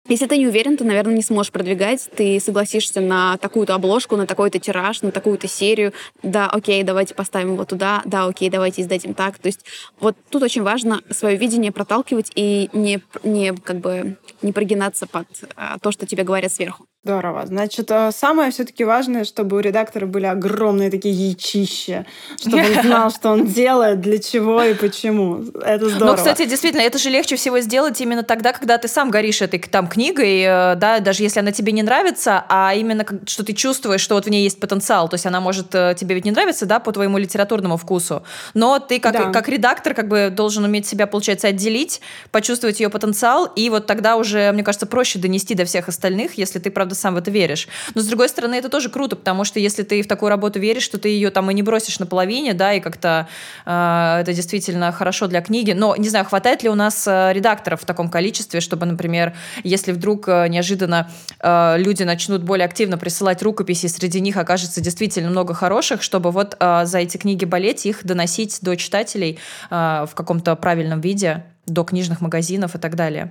если 0.08 0.26
ты 0.26 0.38
не 0.38 0.46
уверен, 0.46 0.76
ты, 0.76 0.84
наверное, 0.84 1.14
не 1.14 1.22
сможешь 1.22 1.52
продвигать. 1.52 2.08
Ты 2.16 2.40
согласишься 2.40 3.00
на 3.00 3.36
такую-то 3.36 3.74
обложку, 3.74 4.16
на 4.16 4.26
такой-то 4.26 4.58
тираж, 4.58 5.02
на 5.02 5.12
такую-то 5.12 5.48
серию. 5.48 5.92
Да, 6.22 6.48
окей, 6.48 6.82
давайте 6.82 7.14
поставим 7.14 7.52
его 7.52 7.64
туда. 7.64 8.02
Да, 8.04 8.24
окей, 8.24 8.50
давайте 8.50 8.82
издадим 8.82 9.14
так. 9.14 9.38
То 9.38 9.46
есть 9.46 9.64
вот 10.00 10.16
тут 10.30 10.42
очень 10.42 10.62
важно 10.62 11.02
свое 11.10 11.36
видение 11.36 11.72
проталкивать 11.72 12.32
и 12.34 12.70
не, 12.72 13.02
не 13.22 13.52
как 13.52 13.78
бы 13.78 14.16
не 14.42 14.52
прогинаться 14.52 15.06
под 15.06 15.26
а, 15.56 15.78
то, 15.78 15.92
что 15.92 16.06
тебе 16.06 16.24
говорят 16.24 16.52
сверху. 16.52 16.87
Здорово. 17.04 17.46
Значит, 17.46 17.92
э, 17.92 18.10
самое 18.10 18.50
все-таки 18.50 18.82
важное, 18.82 19.22
чтобы 19.22 19.56
у 19.56 19.60
редактора 19.60 20.04
были 20.06 20.26
огромные 20.26 20.90
такие 20.90 21.14
яичища, 21.14 22.04
чтобы 22.36 22.58
он 22.58 22.82
знал, 22.82 23.10
что 23.12 23.30
он 23.30 23.46
делает, 23.46 24.00
для 24.00 24.18
чего 24.18 24.64
и 24.64 24.74
почему. 24.74 25.44
Это 25.62 25.84
ну, 25.84 25.90
здорово. 25.90 26.10
Ну, 26.10 26.16
кстати, 26.16 26.44
действительно, 26.44 26.82
это 26.82 26.98
же 26.98 27.08
легче 27.08 27.36
всего 27.36 27.60
сделать 27.60 28.00
именно 28.00 28.24
тогда, 28.24 28.52
когда 28.52 28.78
ты 28.78 28.88
сам 28.88 29.12
горишь 29.12 29.40
этой 29.42 29.60
там 29.60 29.86
книгой, 29.86 30.40
э, 30.40 30.74
да, 30.74 30.98
даже 30.98 31.22
если 31.22 31.38
она 31.38 31.52
тебе 31.52 31.70
не 31.70 31.84
нравится, 31.84 32.44
а 32.48 32.74
именно 32.74 33.06
что 33.26 33.44
ты 33.44 33.52
чувствуешь, 33.52 34.00
что 34.00 34.16
вот 34.16 34.26
в 34.26 34.28
ней 34.28 34.42
есть 34.42 34.58
потенциал. 34.58 35.08
То 35.08 35.14
есть 35.14 35.24
она 35.24 35.40
может 35.40 35.72
э, 35.76 35.94
тебе 35.96 36.16
ведь 36.16 36.24
не 36.24 36.32
нравиться, 36.32 36.66
да, 36.66 36.80
по 36.80 36.90
твоему 36.90 37.16
литературному 37.18 37.76
вкусу, 37.76 38.24
но 38.54 38.80
ты 38.80 38.98
как, 38.98 39.12
да. 39.12 39.30
как 39.30 39.48
редактор 39.48 39.94
как 39.94 40.08
бы 40.08 40.30
должен 40.30 40.64
уметь 40.64 40.88
себя, 40.88 41.06
получается, 41.06 41.46
отделить, 41.46 42.00
почувствовать 42.32 42.80
ее 42.80 42.90
потенциал, 42.90 43.46
и 43.46 43.70
вот 43.70 43.86
тогда 43.86 44.16
уже, 44.16 44.50
мне 44.50 44.64
кажется, 44.64 44.86
проще 44.86 45.20
донести 45.20 45.54
до 45.54 45.64
всех 45.64 45.86
остальных, 45.86 46.34
если 46.34 46.58
ты, 46.58 46.72
правда, 46.72 46.87
правда, 46.88 46.94
сам 46.94 47.14
в 47.14 47.18
это 47.18 47.30
веришь. 47.30 47.68
Но, 47.94 48.00
с 48.00 48.06
другой 48.06 48.28
стороны, 48.28 48.54
это 48.54 48.68
тоже 48.68 48.88
круто, 48.88 49.16
потому 49.16 49.44
что 49.44 49.60
если 49.60 49.82
ты 49.82 50.02
в 50.02 50.06
такую 50.06 50.30
работу 50.30 50.58
веришь, 50.58 50.84
что 50.84 50.98
ты 50.98 51.08
ее 51.08 51.30
там 51.30 51.50
и 51.50 51.54
не 51.54 51.62
бросишь 51.62 51.98
наполовине, 51.98 52.54
да, 52.54 52.72
и 52.72 52.80
как-то 52.80 53.28
э, 53.66 54.20
это 54.20 54.32
действительно 54.32 54.92
хорошо 54.92 55.26
для 55.26 55.40
книги. 55.42 55.72
Но, 55.72 55.96
не 55.96 56.08
знаю, 56.08 56.24
хватает 56.24 56.62
ли 56.62 56.70
у 56.70 56.74
нас 56.74 57.06
э, 57.06 57.32
редакторов 57.32 57.82
в 57.82 57.84
таком 57.84 58.08
количестве, 58.08 58.60
чтобы, 58.60 58.86
например, 58.86 59.34
если 59.64 59.92
вдруг 59.92 60.28
э, 60.28 60.48
неожиданно 60.48 61.10
э, 61.40 61.76
люди 61.78 62.04
начнут 62.04 62.42
более 62.42 62.64
активно 62.64 62.96
присылать 62.96 63.42
рукописи, 63.42 63.86
среди 63.88 64.20
них 64.20 64.36
окажется 64.36 64.80
действительно 64.80 65.30
много 65.30 65.54
хороших, 65.54 66.02
чтобы 66.02 66.30
вот 66.30 66.56
э, 66.58 66.86
за 66.86 66.98
эти 66.98 67.18
книги 67.18 67.44
болеть, 67.44 67.86
их 67.86 68.04
доносить 68.04 68.58
до 68.62 68.76
читателей 68.76 69.38
э, 69.70 70.06
в 70.08 70.14
каком-то 70.14 70.56
правильном 70.56 71.00
виде, 71.00 71.44
до 71.66 71.84
книжных 71.84 72.22
магазинов 72.22 72.74
и 72.74 72.78
так 72.78 72.94
далее. 72.94 73.30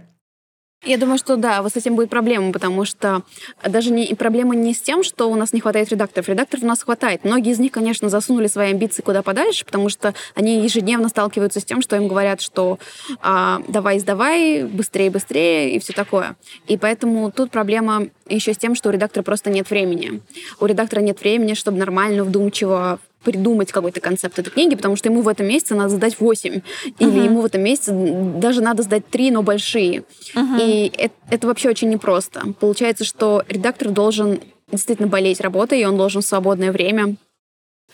Я 0.86 0.98
думаю, 0.98 1.18
что 1.18 1.38
да, 1.38 1.64
вот 1.64 1.74
с 1.74 1.76
этим 1.76 1.96
будет 1.96 2.10
проблема, 2.10 2.54
потому 2.54 2.86
что 2.86 3.24
даже 3.68 3.90
не, 3.92 4.14
проблема 4.14 4.56
не 4.56 4.76
с 4.76 4.82
тем, 4.82 5.04
что 5.04 5.30
у 5.30 5.36
нас 5.36 5.52
не 5.52 5.60
хватает 5.60 5.90
редакторов. 5.90 6.30
Редакторов 6.30 6.64
у 6.64 6.68
нас 6.68 6.84
хватает. 6.84 7.24
Многие 7.24 7.52
из 7.52 7.60
них, 7.60 7.72
конечно, 7.72 8.10
засунули 8.10 8.48
свои 8.48 8.72
амбиции 8.72 9.02
куда 9.02 9.24
подальше, 9.24 9.66
потому 9.66 9.90
что 9.90 10.14
они 10.36 10.62
ежедневно 10.64 11.10
сталкиваются 11.10 11.60
с 11.60 11.66
тем, 11.66 11.82
что 11.82 11.96
им 11.96 12.08
говорят, 12.08 12.42
что 12.42 12.78
а, 13.22 13.62
давай, 13.68 13.98
сдавай, 14.00 14.66
быстрее, 14.66 15.10
быстрее 15.10 15.76
и 15.76 15.80
все 15.80 15.94
такое. 15.94 16.36
И 16.68 16.78
поэтому 16.78 17.32
тут 17.32 17.50
проблема 17.50 18.08
еще 18.30 18.54
с 18.54 18.58
тем, 18.58 18.76
что 18.76 18.90
у 18.90 18.92
редактора 18.92 19.24
просто 19.24 19.50
нет 19.50 19.70
времени. 19.70 20.22
У 20.60 20.66
редактора 20.68 21.02
нет 21.02 21.20
времени, 21.20 21.56
чтобы 21.56 21.80
нормально, 21.80 22.24
вдумчиво 22.24 23.00
придумать 23.28 23.74
какой-то 23.74 24.00
концепт 24.00 24.40
этой 24.40 24.50
книги, 24.52 24.74
потому 24.76 24.96
что 24.96 25.10
ему 25.10 25.22
в 25.22 25.28
этом 25.28 25.48
месяце 25.48 25.76
надо 25.76 25.90
сдать 25.90 26.18
8. 26.18 26.54
Uh-huh. 26.54 26.62
Или 26.98 27.26
ему 27.26 27.42
в 27.42 27.46
этом 27.46 27.62
месяце 27.62 27.92
даже 27.94 28.62
надо 28.62 28.84
сдать 28.84 29.06
3, 29.10 29.32
но 29.32 29.44
большие. 29.44 30.06
Uh-huh. 30.34 30.58
И 30.62 30.90
это, 30.98 31.14
это 31.30 31.48
вообще 31.48 31.70
очень 31.70 31.90
непросто. 31.90 32.54
Получается, 32.58 33.04
что 33.04 33.44
редактор 33.50 33.90
должен 33.90 34.40
действительно 34.72 35.10
болеть 35.10 35.42
работой, 35.42 35.82
и 35.82 35.86
он 35.86 35.98
должен 35.98 36.22
в 36.22 36.26
свободное 36.26 36.72
время 36.72 37.18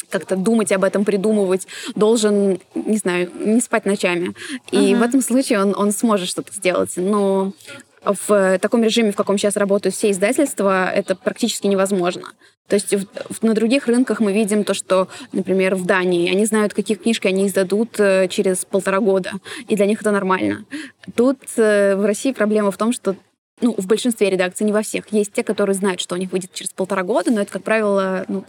как-то 0.09 0.35
думать 0.35 0.71
об 0.71 0.83
этом, 0.83 1.03
придумывать, 1.03 1.65
должен, 1.95 2.59
не 2.75 2.97
знаю, 2.97 3.31
не 3.33 3.59
спать 3.59 3.85
ночами. 3.85 4.35
И 4.71 4.77
uh-huh. 4.77 4.99
в 4.99 5.01
этом 5.01 5.21
случае 5.23 5.61
он, 5.61 5.73
он 5.75 5.91
сможет 5.93 6.29
что-то 6.29 6.53
сделать. 6.53 6.91
Но 6.95 7.53
в 8.05 8.59
таком 8.59 8.83
режиме, 8.83 9.11
в 9.11 9.15
каком 9.15 9.37
сейчас 9.37 9.55
работают 9.55 9.95
все 9.95 10.11
издательства, 10.11 10.89
это 10.89 11.15
практически 11.15 11.67
невозможно. 11.67 12.33
То 12.67 12.75
есть 12.75 12.93
в, 12.93 13.05
в, 13.29 13.43
на 13.43 13.53
других 13.53 13.87
рынках 13.87 14.19
мы 14.19 14.33
видим 14.33 14.63
то, 14.63 14.73
что, 14.73 15.07
например, 15.31 15.75
в 15.75 15.85
Дании 15.85 16.31
они 16.31 16.45
знают, 16.45 16.73
какие 16.73 16.95
книжки 16.95 17.27
они 17.27 17.47
издадут 17.47 17.99
э, 17.99 18.27
через 18.29 18.65
полтора 18.65 18.99
года, 18.99 19.31
и 19.67 19.75
для 19.75 19.85
них 19.85 20.01
это 20.01 20.11
нормально. 20.11 20.65
Тут 21.15 21.39
э, 21.57 21.95
в 21.95 22.05
России 22.05 22.31
проблема 22.31 22.71
в 22.71 22.77
том, 22.77 22.93
что 22.93 23.15
ну, 23.61 23.75
в 23.77 23.85
большинстве 23.85 24.29
редакций, 24.29 24.65
не 24.65 24.73
во 24.73 24.81
всех, 24.81 25.11
есть 25.11 25.33
те, 25.33 25.43
которые 25.43 25.75
знают, 25.75 26.01
что 26.01 26.15
у 26.15 26.17
них 26.17 26.31
выйдет 26.31 26.53
через 26.53 26.71
полтора 26.71 27.03
года, 27.03 27.31
но 27.31 27.41
это, 27.41 27.51
как 27.51 27.63
правило, 27.63 28.25
ну, 28.27 28.45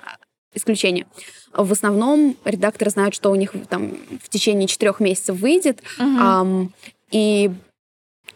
исключение. 0.54 1.06
В 1.52 1.70
основном 1.72 2.36
редакторы 2.44 2.90
знают, 2.90 3.14
что 3.14 3.30
у 3.30 3.34
них 3.34 3.52
там 3.68 3.96
в 4.22 4.28
течение 4.28 4.66
четырех 4.66 5.00
месяцев 5.00 5.36
выйдет, 5.36 5.82
uh-huh. 5.98 6.42
эм, 6.42 6.74
и 7.10 7.50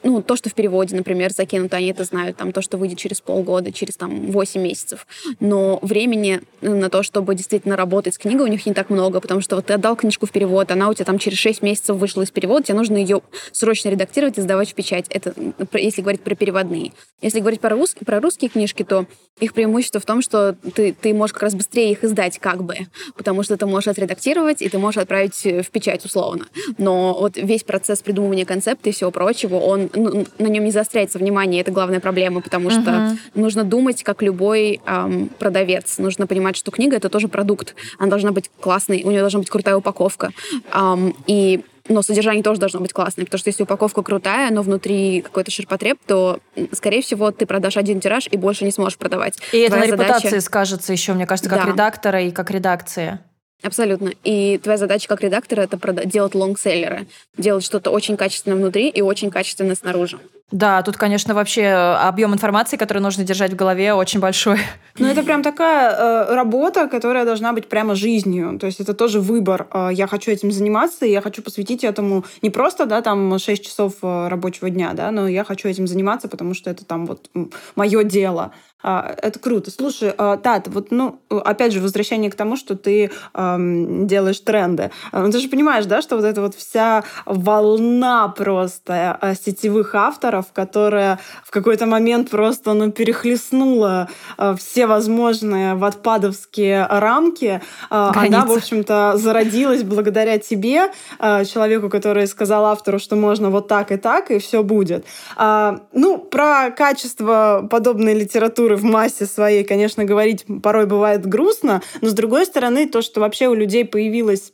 ну, 0.02 0.22
то, 0.22 0.36
что 0.36 0.48
в 0.50 0.54
переводе, 0.54 0.96
например, 0.96 1.32
закинуто, 1.32 1.76
они 1.76 1.88
это 1.88 2.04
знают, 2.04 2.36
там, 2.36 2.52
то, 2.52 2.62
что 2.62 2.76
выйдет 2.76 2.98
через 2.98 3.20
полгода, 3.20 3.72
через, 3.72 3.96
там, 3.96 4.30
8 4.30 4.60
месяцев. 4.60 5.06
Но 5.40 5.78
времени 5.82 6.40
на 6.60 6.88
то, 6.88 7.02
чтобы 7.02 7.34
действительно 7.34 7.76
работать 7.76 8.14
с 8.14 8.18
книгой, 8.18 8.46
у 8.46 8.50
них 8.50 8.64
не 8.66 8.74
так 8.74 8.90
много, 8.90 9.20
потому 9.20 9.40
что 9.40 9.56
вот 9.56 9.66
ты 9.66 9.74
отдал 9.74 9.96
книжку 9.96 10.26
в 10.26 10.30
перевод, 10.30 10.70
она 10.70 10.88
у 10.88 10.94
тебя 10.94 11.04
там 11.04 11.18
через 11.18 11.38
6 11.38 11.62
месяцев 11.62 11.96
вышла 11.96 12.22
из 12.22 12.30
перевода, 12.30 12.66
тебе 12.66 12.76
нужно 12.76 12.96
ее 12.96 13.22
срочно 13.52 13.88
редактировать 13.88 14.38
и 14.38 14.40
сдавать 14.40 14.70
в 14.70 14.74
печать. 14.74 15.06
Это 15.10 15.34
если 15.74 16.02
говорить 16.02 16.22
про 16.22 16.34
переводные. 16.34 16.92
Если 17.20 17.40
говорить 17.40 17.60
про, 17.60 17.70
рус... 17.70 17.94
про 18.04 18.20
русские 18.20 18.50
книжки, 18.50 18.84
то 18.84 19.06
их 19.40 19.54
преимущество 19.54 20.00
в 20.00 20.06
том, 20.06 20.22
что 20.22 20.56
ты, 20.74 20.92
ты 20.92 21.14
можешь 21.14 21.32
как 21.32 21.44
раз 21.44 21.54
быстрее 21.54 21.92
их 21.92 22.04
издать 22.04 22.38
как 22.38 22.62
бы, 22.64 22.76
потому 23.16 23.42
что 23.42 23.56
ты 23.56 23.66
можешь 23.66 23.88
отредактировать, 23.88 24.62
и 24.62 24.68
ты 24.68 24.78
можешь 24.78 24.98
отправить 24.98 25.44
в 25.44 25.70
печать 25.70 26.04
условно. 26.04 26.46
Но 26.76 27.16
вот 27.18 27.36
весь 27.36 27.64
процесс 27.64 28.00
придумывания 28.00 28.44
концепта 28.44 28.88
и 28.88 28.92
всего 28.92 29.10
прочего, 29.10 29.56
он 29.56 29.87
ну, 29.94 30.26
на 30.38 30.46
нем 30.46 30.64
не 30.64 30.70
заостряется 30.70 31.18
внимание, 31.18 31.60
это 31.60 31.70
главная 31.70 32.00
проблема, 32.00 32.40
потому 32.40 32.70
что 32.70 32.80
uh-huh. 32.80 33.16
нужно 33.34 33.64
думать, 33.64 34.02
как 34.02 34.22
любой 34.22 34.80
эм, 34.86 35.28
продавец. 35.38 35.98
Нужно 35.98 36.26
понимать, 36.26 36.56
что 36.56 36.70
книга— 36.70 36.96
это 36.98 37.08
тоже 37.08 37.28
продукт. 37.28 37.74
Она 37.98 38.10
должна 38.10 38.32
быть 38.32 38.50
классной, 38.60 39.02
у 39.04 39.10
нее 39.10 39.20
должна 39.20 39.40
быть 39.40 39.50
крутая 39.50 39.76
упаковка. 39.76 40.32
Эм, 40.72 41.14
и 41.26 41.62
но 41.88 42.02
содержание 42.02 42.42
тоже 42.42 42.60
должно 42.60 42.80
быть 42.80 42.92
классное, 42.92 43.24
потому 43.24 43.38
что 43.38 43.48
если 43.48 43.62
упаковка 43.62 44.02
крутая, 44.02 44.50
но 44.50 44.62
внутри 44.62 45.22
какой-то 45.22 45.50
ширпотреб, 45.50 45.98
то, 46.06 46.40
скорее 46.72 47.02
всего, 47.02 47.30
ты 47.30 47.46
продашь 47.46 47.76
один 47.76 48.00
тираж 48.00 48.28
и 48.30 48.36
больше 48.36 48.64
не 48.64 48.70
сможешь 48.70 48.98
продавать. 48.98 49.38
И 49.52 49.58
это 49.58 49.76
на 49.76 49.86
репутации 49.86 50.38
скажется 50.38 50.92
еще, 50.92 51.14
мне 51.14 51.26
кажется, 51.26 51.50
как 51.50 51.64
да. 51.64 51.72
редактора 51.72 52.22
и 52.22 52.30
как 52.30 52.50
редакции. 52.50 53.18
Абсолютно. 53.62 54.12
И 54.24 54.58
твоя 54.58 54.78
задача 54.78 55.08
как 55.08 55.20
редактора— 55.22 55.60
это 55.62 55.78
делать 56.06 56.34
лонгселлеры, 56.34 57.06
делать 57.36 57.64
что-то 57.64 57.90
очень 57.90 58.16
качественно 58.16 58.54
внутри 58.54 58.88
и 58.88 59.00
очень 59.00 59.30
качественно 59.30 59.74
снаружи. 59.74 60.18
Да, 60.50 60.82
тут, 60.82 60.96
конечно, 60.96 61.34
вообще 61.34 61.60
э, 61.60 61.94
объем 62.08 62.32
информации, 62.32 62.78
который 62.78 63.02
нужно 63.02 63.22
держать 63.22 63.52
в 63.52 63.56
голове, 63.56 63.92
очень 63.92 64.18
большой. 64.18 64.58
Ну, 64.98 65.06
это 65.06 65.22
прям 65.22 65.42
такая 65.42 65.92
э, 65.92 66.34
работа, 66.34 66.88
которая 66.88 67.24
должна 67.24 67.52
быть 67.52 67.68
прямо 67.68 67.94
жизнью. 67.94 68.58
То 68.58 68.66
есть 68.66 68.80
это 68.80 68.94
тоже 68.94 69.20
выбор. 69.20 69.68
Э, 69.72 69.90
я 69.92 70.06
хочу 70.06 70.30
этим 70.30 70.50
заниматься, 70.50 71.04
и 71.04 71.10
я 71.10 71.20
хочу 71.20 71.42
посвятить 71.42 71.84
этому 71.84 72.24
не 72.40 72.48
просто, 72.48 72.86
да, 72.86 73.02
там 73.02 73.38
6 73.38 73.62
часов 73.62 73.94
э, 74.02 74.28
рабочего 74.28 74.70
дня, 74.70 74.92
да, 74.94 75.10
но 75.10 75.28
я 75.28 75.44
хочу 75.44 75.68
этим 75.68 75.86
заниматься, 75.86 76.28
потому 76.28 76.54
что 76.54 76.70
это 76.70 76.84
там 76.84 77.04
вот 77.04 77.30
мое 77.76 78.02
дело. 78.02 78.52
А, 78.80 79.14
это 79.20 79.40
круто. 79.40 79.72
Слушай, 79.72 80.12
Тат, 80.12 80.68
вот, 80.68 80.92
ну, 80.92 81.20
опять 81.28 81.72
же, 81.72 81.80
возвращение 81.80 82.30
к 82.30 82.36
тому, 82.36 82.56
что 82.56 82.76
ты 82.76 83.10
эм, 83.34 84.06
делаешь 84.06 84.38
тренды. 84.38 84.92
Ну, 85.12 85.30
ты 85.32 85.40
же 85.40 85.48
понимаешь, 85.48 85.86
да, 85.86 86.00
что 86.00 86.14
вот 86.14 86.24
эта 86.24 86.40
вот 86.40 86.54
вся 86.54 87.02
волна 87.26 88.28
просто 88.28 89.34
сетевых 89.44 89.96
авторов, 89.96 90.37
которая 90.52 91.18
в 91.44 91.50
какой-то 91.50 91.86
момент 91.86 92.30
просто, 92.30 92.72
ну, 92.74 92.90
перехлестнула 92.90 94.08
э, 94.36 94.54
все 94.58 94.86
возможные 94.86 95.74
ватпадовские 95.74 96.86
рамки, 96.88 97.60
э, 97.90 98.10
Границы. 98.12 98.34
она, 98.34 98.44
в 98.46 98.52
общем-то, 98.52 99.14
зародилась 99.16 99.82
благодаря 99.82 100.38
тебе, 100.38 100.90
человеку, 101.18 101.88
который 101.88 102.26
сказал 102.26 102.66
автору, 102.66 102.98
что 102.98 103.16
можно 103.16 103.50
вот 103.50 103.68
так 103.68 103.92
и 103.92 103.96
так, 103.96 104.30
и 104.30 104.38
все 104.38 104.62
будет. 104.62 105.04
Ну, 105.36 106.18
про 106.18 106.70
качество 106.70 107.66
подобной 107.70 108.14
литературы 108.14 108.76
в 108.76 108.84
массе 108.84 109.26
своей, 109.26 109.64
конечно, 109.64 110.04
говорить 110.04 110.44
порой 110.62 110.86
бывает 110.86 111.26
грустно, 111.26 111.82
но 112.00 112.08
с 112.08 112.12
другой 112.12 112.46
стороны, 112.46 112.88
то, 112.88 113.02
что 113.02 113.20
вообще 113.20 113.48
у 113.48 113.54
людей 113.54 113.84
появилась 113.84 114.52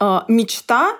э, 0.00 0.20
мечта 0.28 0.96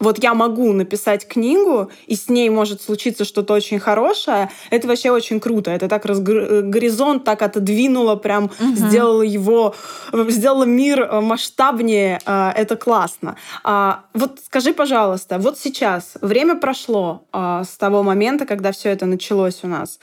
вот 0.00 0.22
я 0.22 0.34
могу 0.34 0.72
написать 0.72 1.28
книгу, 1.28 1.90
и 2.06 2.16
с 2.16 2.28
ней 2.28 2.48
может 2.50 2.82
случиться 2.82 3.24
что-то 3.24 3.54
очень 3.54 3.78
хорошее, 3.78 4.50
это 4.70 4.88
вообще 4.88 5.10
очень 5.10 5.38
круто. 5.40 5.70
Это 5.70 5.88
так 5.88 6.06
разгр... 6.06 6.62
горизонт 6.62 7.24
так 7.24 7.42
отодвинуло, 7.42 8.16
прям 8.16 8.44
угу. 8.44 8.74
сделало 8.74 9.22
его, 9.22 9.74
сделало 10.12 10.64
мир 10.64 11.02
э, 11.02 11.20
масштабнее. 11.20 12.18
Э, 12.26 12.50
это 12.56 12.76
классно. 12.76 13.36
А, 13.62 14.04
вот 14.14 14.40
скажи, 14.44 14.72
пожалуйста, 14.72 15.38
вот 15.38 15.58
сейчас 15.58 16.14
время 16.20 16.56
прошло 16.56 17.26
а, 17.32 17.64
с 17.64 17.76
того 17.76 18.02
момента, 18.02 18.46
когда 18.46 18.72
все 18.72 18.88
это 18.88 19.06
началось 19.06 19.60
у 19.62 19.68
нас. 19.68 19.98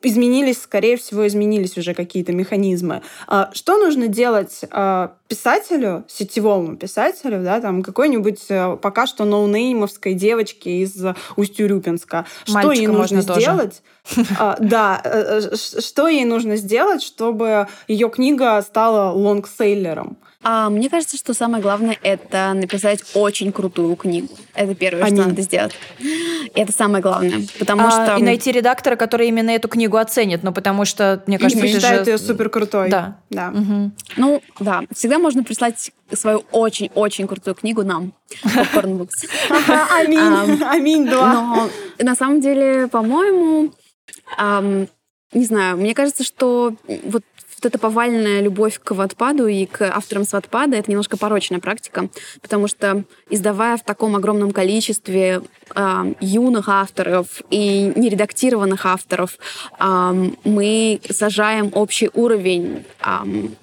Изменились, 0.00 0.62
скорее 0.62 0.96
всего, 0.96 1.26
изменились 1.26 1.76
уже 1.76 1.92
какие-то 1.92 2.32
механизмы. 2.32 3.02
А 3.26 3.50
что 3.52 3.78
нужно 3.78 4.06
делать 4.06 4.60
а, 4.70 5.14
писателю, 5.26 6.04
сетевому 6.06 6.76
писателю, 6.76 7.42
да, 7.42 7.60
там 7.60 7.82
какой-нибудь 7.82 8.44
э, 8.48 8.76
пока 8.80 9.08
что 9.08 9.24
ноунеймовской 9.24 10.14
девочке 10.14 10.82
из 10.82 11.04
Усть-Урюпинска? 11.36 12.26
Что 12.44 12.70
ей 12.70 12.86
нужно 12.86 13.22
сделать? 13.22 13.82
А, 14.38 14.56
да, 14.60 15.00
э, 15.04 15.50
э, 15.52 15.56
что 15.56 16.08
ей 16.08 16.24
нужно 16.24 16.56
сделать, 16.56 17.02
чтобы 17.02 17.66
ее 17.88 18.08
книга 18.08 18.62
стала 18.62 19.12
лонгсейлером? 19.12 20.16
А, 20.44 20.70
мне 20.70 20.88
кажется, 20.88 21.16
что 21.16 21.34
самое 21.34 21.60
главное— 21.60 21.98
это 22.02 22.52
написать 22.54 23.02
очень 23.14 23.50
крутую 23.50 23.96
книгу. 23.96 24.28
Это 24.54 24.74
первое, 24.74 25.02
Аминь. 25.02 25.16
что 25.16 25.28
надо 25.28 25.42
сделать. 25.42 25.72
Это 26.54 26.72
самое 26.72 27.02
главное. 27.02 27.42
Потому 27.58 27.86
а, 27.86 27.90
что... 27.90 28.16
И 28.18 28.22
найти 28.22 28.52
редактора, 28.52 28.94
который 28.94 29.28
именно 29.28 29.50
эту 29.50 29.68
книгу 29.68 29.96
оценит. 29.96 30.44
Ну, 30.44 30.52
потому 30.52 30.84
что, 30.84 31.22
мне 31.26 31.38
кажется, 31.38 31.66
и 31.66 31.72
считает 31.72 32.04
же... 32.04 32.12
ее 32.12 32.18
супер 32.18 32.50
крутой. 32.50 32.88
Да. 32.88 33.18
да. 33.30 33.48
Угу. 33.48 33.90
Ну, 34.16 34.42
да. 34.60 34.82
Всегда 34.94 35.18
можно 35.18 35.42
прислать 35.42 35.90
свою 36.12 36.44
очень-очень 36.52 37.26
крутую 37.26 37.56
книгу 37.56 37.82
нам. 37.82 38.12
Аминь. 38.44 40.62
Аминь, 40.62 41.06
два. 41.06 41.32
Но 41.32 41.70
на 41.98 42.14
самом 42.14 42.40
деле, 42.40 42.86
по-моему, 42.86 43.72
не 45.32 45.44
знаю, 45.44 45.76
мне 45.76 45.94
кажется, 45.94 46.22
что 46.22 46.74
вот 47.04 47.24
вот 47.58 47.66
эта 47.66 47.78
повальная 47.78 48.40
любовь 48.40 48.80
к 48.82 48.92
ватпаду 48.92 49.46
и 49.46 49.66
к 49.66 49.82
авторам 49.82 50.24
с 50.24 50.32
ватпада— 50.32 50.76
это 50.78 50.90
немножко 50.90 51.16
порочная 51.16 51.58
практика, 51.60 52.08
потому 52.40 52.68
что 52.68 53.04
издавая 53.30 53.76
в 53.76 53.82
таком 53.82 54.16
огромном 54.16 54.52
количестве 54.52 55.42
э, 55.74 56.14
юных 56.20 56.68
авторов 56.68 57.42
и 57.50 57.92
нередактированных 57.96 58.86
авторов, 58.86 59.38
э, 59.78 60.30
мы 60.44 61.00
сажаем 61.10 61.70
общий 61.74 62.10
уровень 62.14 62.84
э, 63.00 63.08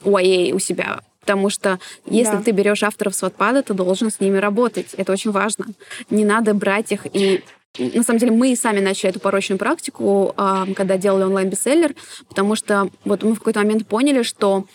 YA 0.04 0.52
у 0.52 0.60
себя 0.60 1.00
Потому 1.26 1.50
что 1.50 1.80
если 2.06 2.36
да. 2.36 2.43
ты 2.43 2.52
берешь 2.52 2.84
авторов 2.84 3.16
с 3.16 3.24
Wattpad, 3.24 3.64
ты 3.64 3.74
должен 3.74 4.12
с 4.12 4.20
ними 4.20 4.38
работать. 4.38 4.93
Это 4.93 5.12
очень 5.12 5.32
важно. 5.32 5.66
Не 6.12 6.24
надо 6.24 6.54
брать 6.54 6.91
их 6.91 7.08
и 7.12 7.43
на 7.78 8.04
самом 8.04 8.20
деле 8.20 8.32
мы 8.32 8.52
и 8.52 8.56
сами 8.56 8.80
начали 8.80 9.10
эту 9.10 9.20
порочную 9.20 9.60
практику, 9.60 10.34
когда 10.76 10.98
делали 10.98 11.24
онлайн-бестселлер, 11.24 11.96
потому 12.28 12.56
что 12.56 12.90
вот 13.04 13.24
мы 13.24 13.34
в 13.34 13.40
какой-то 13.40 13.60
момент 13.60 13.88
поняли, 13.88 14.24
что 14.24 14.66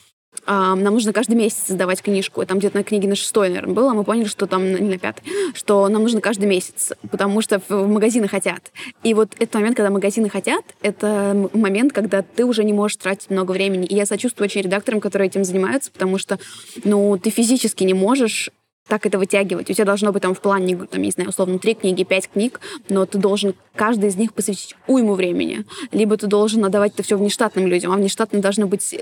нам 0.46 0.84
нужно 0.84 1.12
каждый 1.12 1.34
месяц 1.34 1.58
создавать 1.66 2.02
книжку. 2.02 2.46
Там 2.46 2.58
где-то 2.58 2.76
на 2.76 2.84
книге 2.84 3.08
на 3.08 3.16
шестой, 3.16 3.48
наверное, 3.48 3.74
было. 3.74 3.92
Мы 3.92 4.04
поняли, 4.04 4.26
что 4.26 4.46
там 4.46 4.64
не 4.72 4.88
на 4.88 4.96
пятый, 4.96 5.24
что 5.54 5.88
нам 5.88 6.02
нужно 6.02 6.20
каждый 6.20 6.44
месяц, 6.44 6.92
потому 7.10 7.40
что 7.42 7.60
в 7.68 7.86
магазины 7.88 8.28
хотят. 8.28 8.70
И 9.02 9.12
вот 9.12 9.34
этот 9.40 9.54
момент, 9.54 9.76
когда 9.76 9.90
магазины 9.90 10.28
хотят, 10.28 10.64
это 10.82 11.50
момент, 11.52 11.92
когда 11.92 12.22
ты 12.22 12.44
уже 12.44 12.62
не 12.62 12.72
можешь 12.72 12.96
тратить 12.96 13.28
много 13.30 13.50
времени. 13.50 13.86
И 13.86 13.94
я 13.96 14.06
сочувствую 14.06 14.46
очень 14.46 14.60
редакторам, 14.62 15.00
которые 15.00 15.26
этим 15.28 15.44
занимаются, 15.44 15.90
потому 15.90 16.16
что, 16.16 16.38
ну, 16.84 17.18
ты 17.18 17.30
физически 17.30 17.82
не 17.82 17.94
можешь 17.94 18.50
так 18.90 19.06
это 19.06 19.18
вытягивать. 19.18 19.70
У 19.70 19.72
тебя 19.72 19.86
должно 19.86 20.12
быть 20.12 20.22
там 20.22 20.34
в 20.34 20.40
плане, 20.42 20.76
там, 20.76 21.00
не 21.00 21.10
знаю, 21.10 21.30
условно, 21.30 21.58
три 21.58 21.74
книги, 21.74 22.02
пять 22.02 22.28
книг, 22.28 22.60
но 22.90 23.06
ты 23.06 23.16
должен 23.16 23.54
каждый 23.74 24.10
из 24.10 24.16
них 24.16 24.34
посвятить 24.34 24.76
уйму 24.86 25.14
времени. 25.14 25.64
Либо 25.92 26.18
ты 26.18 26.26
должен 26.26 26.62
отдавать 26.64 26.92
это 26.94 27.02
все 27.02 27.16
внештатным 27.16 27.66
людям, 27.66 27.92
а 27.92 27.96
внештатные 27.96 28.42
должны 28.42 28.66
быть 28.66 28.94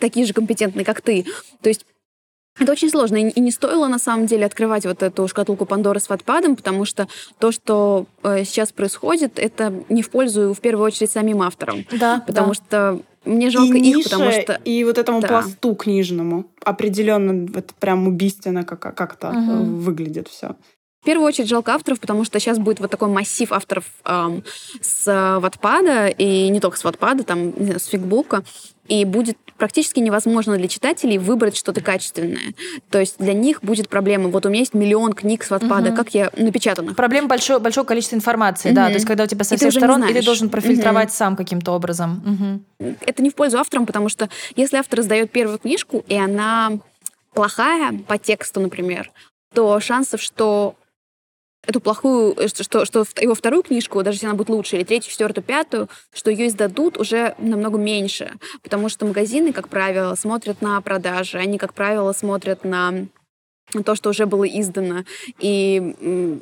такие 0.00 0.26
же 0.26 0.32
компетентные, 0.32 0.84
как 0.84 1.02
ты. 1.02 1.26
То 1.62 1.68
есть 1.68 1.86
это 2.58 2.72
очень 2.72 2.90
сложно. 2.90 3.16
И 3.16 3.40
не 3.40 3.50
стоило, 3.50 3.86
на 3.88 3.98
самом 3.98 4.26
деле, 4.26 4.46
открывать 4.46 4.86
вот 4.86 5.02
эту 5.02 5.28
шкатулку 5.28 5.66
Пандоры 5.66 6.00
с 6.00 6.08
ватпадом, 6.08 6.56
потому 6.56 6.84
что 6.84 7.08
то, 7.38 7.52
что 7.52 8.06
э, 8.22 8.44
сейчас 8.44 8.72
происходит, 8.72 9.38
это 9.38 9.72
не 9.88 10.02
в 10.02 10.10
пользу, 10.10 10.54
в 10.54 10.60
первую 10.60 10.86
очередь, 10.86 11.10
самим 11.10 11.42
авторам. 11.42 11.84
Да, 11.92 12.22
потому 12.26 12.48
да. 12.48 12.54
что 12.54 13.00
мне 13.24 13.50
жалко 13.50 13.76
и 13.76 13.90
их, 13.90 14.04
потому 14.04 14.30
что... 14.30 14.60
И 14.64 14.84
вот 14.84 14.98
этому 14.98 15.20
да. 15.20 15.28
пласту 15.28 15.74
книжному. 15.74 16.46
Определенно, 16.64 17.46
это 17.56 17.74
прям 17.78 18.06
убийственно 18.06 18.64
как- 18.64 18.94
как-то 18.94 19.30
угу. 19.30 19.64
выглядит 19.64 20.28
все. 20.28 20.56
В 21.02 21.06
первую 21.06 21.28
очередь 21.28 21.48
жалко 21.48 21.72
авторов, 21.72 22.00
потому 22.00 22.24
что 22.24 22.40
сейчас 22.40 22.58
будет 22.58 22.80
вот 22.80 22.90
такой 22.90 23.08
массив 23.08 23.52
авторов 23.52 23.84
эм, 24.04 24.42
с 24.80 25.38
Ватпада, 25.40 26.08
и 26.08 26.48
не 26.48 26.58
только 26.58 26.76
с 26.78 26.82
Ватпада, 26.82 27.22
там, 27.22 27.56
не 27.56 27.64
знаю, 27.64 27.78
с 27.78 27.86
Фигбука, 27.86 28.42
и 28.88 29.04
будет 29.04 29.36
практически 29.56 30.00
невозможно 30.00 30.56
для 30.56 30.68
читателей 30.68 31.18
выбрать 31.18 31.56
что-то 31.56 31.80
качественное. 31.80 32.54
То 32.90 33.00
есть 33.00 33.16
для 33.18 33.32
них 33.32 33.62
будет 33.62 33.88
проблема. 33.88 34.28
Вот 34.28 34.46
у 34.46 34.48
меня 34.48 34.60
есть 34.60 34.74
миллион 34.74 35.12
книг 35.12 35.44
с 35.44 35.50
Wattpad, 35.50 35.88
угу. 35.88 35.96
как 35.96 36.14
я 36.14 36.30
напечатанных. 36.36 36.94
Проблема 36.94 37.28
большое, 37.28 37.58
большое 37.58 37.86
количество 37.86 38.16
информации, 38.16 38.68
угу. 38.68 38.76
да. 38.76 38.86
То 38.88 38.94
есть 38.94 39.06
когда 39.06 39.24
у 39.24 39.26
тебя 39.26 39.44
со 39.44 39.56
всех 39.56 39.72
сторон, 39.72 40.04
и 40.04 40.12
ты 40.12 40.22
должен 40.22 40.50
профильтровать 40.50 41.08
угу. 41.08 41.14
сам 41.14 41.36
каким-то 41.36 41.72
образом. 41.72 42.60
Угу. 42.80 42.94
Это 43.00 43.22
не 43.22 43.30
в 43.30 43.34
пользу 43.34 43.58
авторам, 43.58 43.86
потому 43.86 44.08
что 44.08 44.28
если 44.54 44.76
автор 44.76 45.00
издает 45.00 45.30
первую 45.30 45.58
книжку, 45.58 46.04
и 46.06 46.14
она 46.14 46.72
плохая 47.32 47.92
по 48.06 48.18
тексту, 48.18 48.60
например, 48.60 49.10
то 49.54 49.78
шансов, 49.80 50.20
что 50.20 50.74
эту 51.66 51.80
плохую, 51.80 52.34
э, 52.38 52.48
что, 52.48 52.84
что 52.84 53.04
его 53.20 53.34
вторую 53.34 53.62
книжку, 53.62 54.02
даже 54.02 54.16
если 54.16 54.26
она 54.26 54.34
будет 54.34 54.48
лучше, 54.48 54.76
или 54.76 54.84
третью, 54.84 55.10
четвертую, 55.10 55.44
пятую, 55.44 55.88
что 56.14 56.30
ее 56.30 56.48
издадут 56.48 56.98
уже 56.98 57.34
намного 57.38 57.78
меньше. 57.78 58.32
Потому 58.62 58.88
что 58.88 59.06
магазины, 59.06 59.52
как 59.52 59.68
правило, 59.68 60.14
смотрят 60.14 60.62
на 60.62 60.80
продажи, 60.80 61.38
они, 61.38 61.58
как 61.58 61.74
правило, 61.74 62.12
смотрят 62.12 62.64
на 62.64 63.06
то, 63.84 63.94
что 63.94 64.10
уже 64.10 64.26
было 64.26 64.44
издано. 64.44 65.04
И 65.40 66.40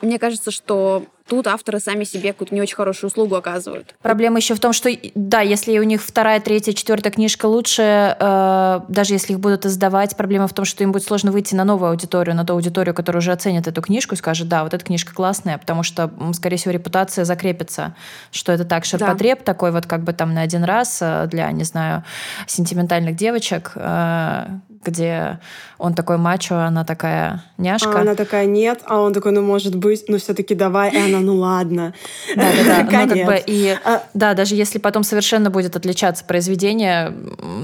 мне 0.00 0.18
кажется, 0.18 0.50
что 0.50 1.04
тут 1.28 1.46
авторы 1.46 1.80
сами 1.80 2.04
себе 2.04 2.32
какую-то 2.32 2.54
не 2.54 2.62
очень 2.62 2.76
хорошую 2.76 3.08
услугу 3.08 3.36
оказывают. 3.36 3.94
Проблема 4.02 4.38
еще 4.38 4.54
в 4.54 4.60
том, 4.60 4.72
что, 4.72 4.90
да, 5.14 5.40
если 5.40 5.78
у 5.78 5.82
них 5.82 6.02
вторая, 6.02 6.40
третья, 6.40 6.72
четвертая 6.72 7.12
книжка 7.12 7.46
лучше, 7.46 8.16
э, 8.18 8.80
даже 8.88 9.14
если 9.14 9.34
их 9.34 9.40
будут 9.40 9.66
издавать, 9.66 10.16
проблема 10.16 10.48
в 10.48 10.52
том, 10.52 10.64
что 10.64 10.82
им 10.82 10.92
будет 10.92 11.04
сложно 11.04 11.30
выйти 11.30 11.54
на 11.54 11.64
новую 11.64 11.90
аудиторию, 11.90 12.34
на 12.34 12.44
ту 12.44 12.54
аудиторию, 12.54 12.94
которая 12.94 13.20
уже 13.20 13.32
оценит 13.32 13.66
эту 13.66 13.82
книжку 13.82 14.14
и 14.14 14.18
скажет, 14.18 14.48
да, 14.48 14.64
вот 14.64 14.74
эта 14.74 14.84
книжка 14.84 15.14
классная, 15.14 15.58
потому 15.58 15.82
что, 15.82 16.10
скорее 16.32 16.56
всего, 16.56 16.72
репутация 16.72 17.24
закрепится, 17.24 17.94
что 18.32 18.52
это 18.52 18.64
так, 18.64 18.84
ширпотреб 18.84 19.38
да. 19.38 19.44
такой 19.44 19.70
вот 19.70 19.86
как 19.86 20.02
бы 20.02 20.12
там 20.12 20.34
на 20.34 20.42
один 20.42 20.64
раз 20.64 20.98
э, 21.00 21.26
для, 21.30 21.50
не 21.52 21.64
знаю, 21.64 22.04
сентиментальных 22.46 23.16
девочек, 23.16 23.72
э, 23.74 24.46
где 24.84 25.38
он 25.78 25.94
такой 25.94 26.18
мачо, 26.18 26.56
она 26.56 26.84
такая 26.84 27.44
няшка. 27.56 27.98
А 27.98 28.00
она 28.00 28.14
такая 28.14 28.46
нет, 28.46 28.82
а 28.86 29.00
он 29.00 29.12
такой, 29.12 29.32
ну 29.32 29.42
может 29.42 29.74
быть, 29.74 30.04
ну 30.08 30.18
все-таки 30.18 30.54
давай, 30.54 30.92
и 30.92 30.96
она, 30.96 31.20
ну 31.20 31.36
ладно. 31.36 31.94
Да-да-да, 32.34 32.82
ну 32.84 32.90
как 32.90 33.26
бы 33.26 33.42
и 33.46 33.76
а 33.84 34.02
да, 34.14 34.34
даже 34.34 34.54
если 34.54 34.78
потом 34.78 35.02
совершенно 35.02 35.50
будет 35.50 35.76
отличаться 35.76 36.24
произведение, 36.24 37.12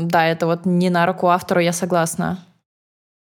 да, 0.03 0.27
это 0.27 0.47
вот 0.47 0.67
не 0.67 0.91
на 0.91 1.07
руку 1.07 1.29
автору, 1.29 1.61
я 1.61 1.73
согласна. 1.73 2.39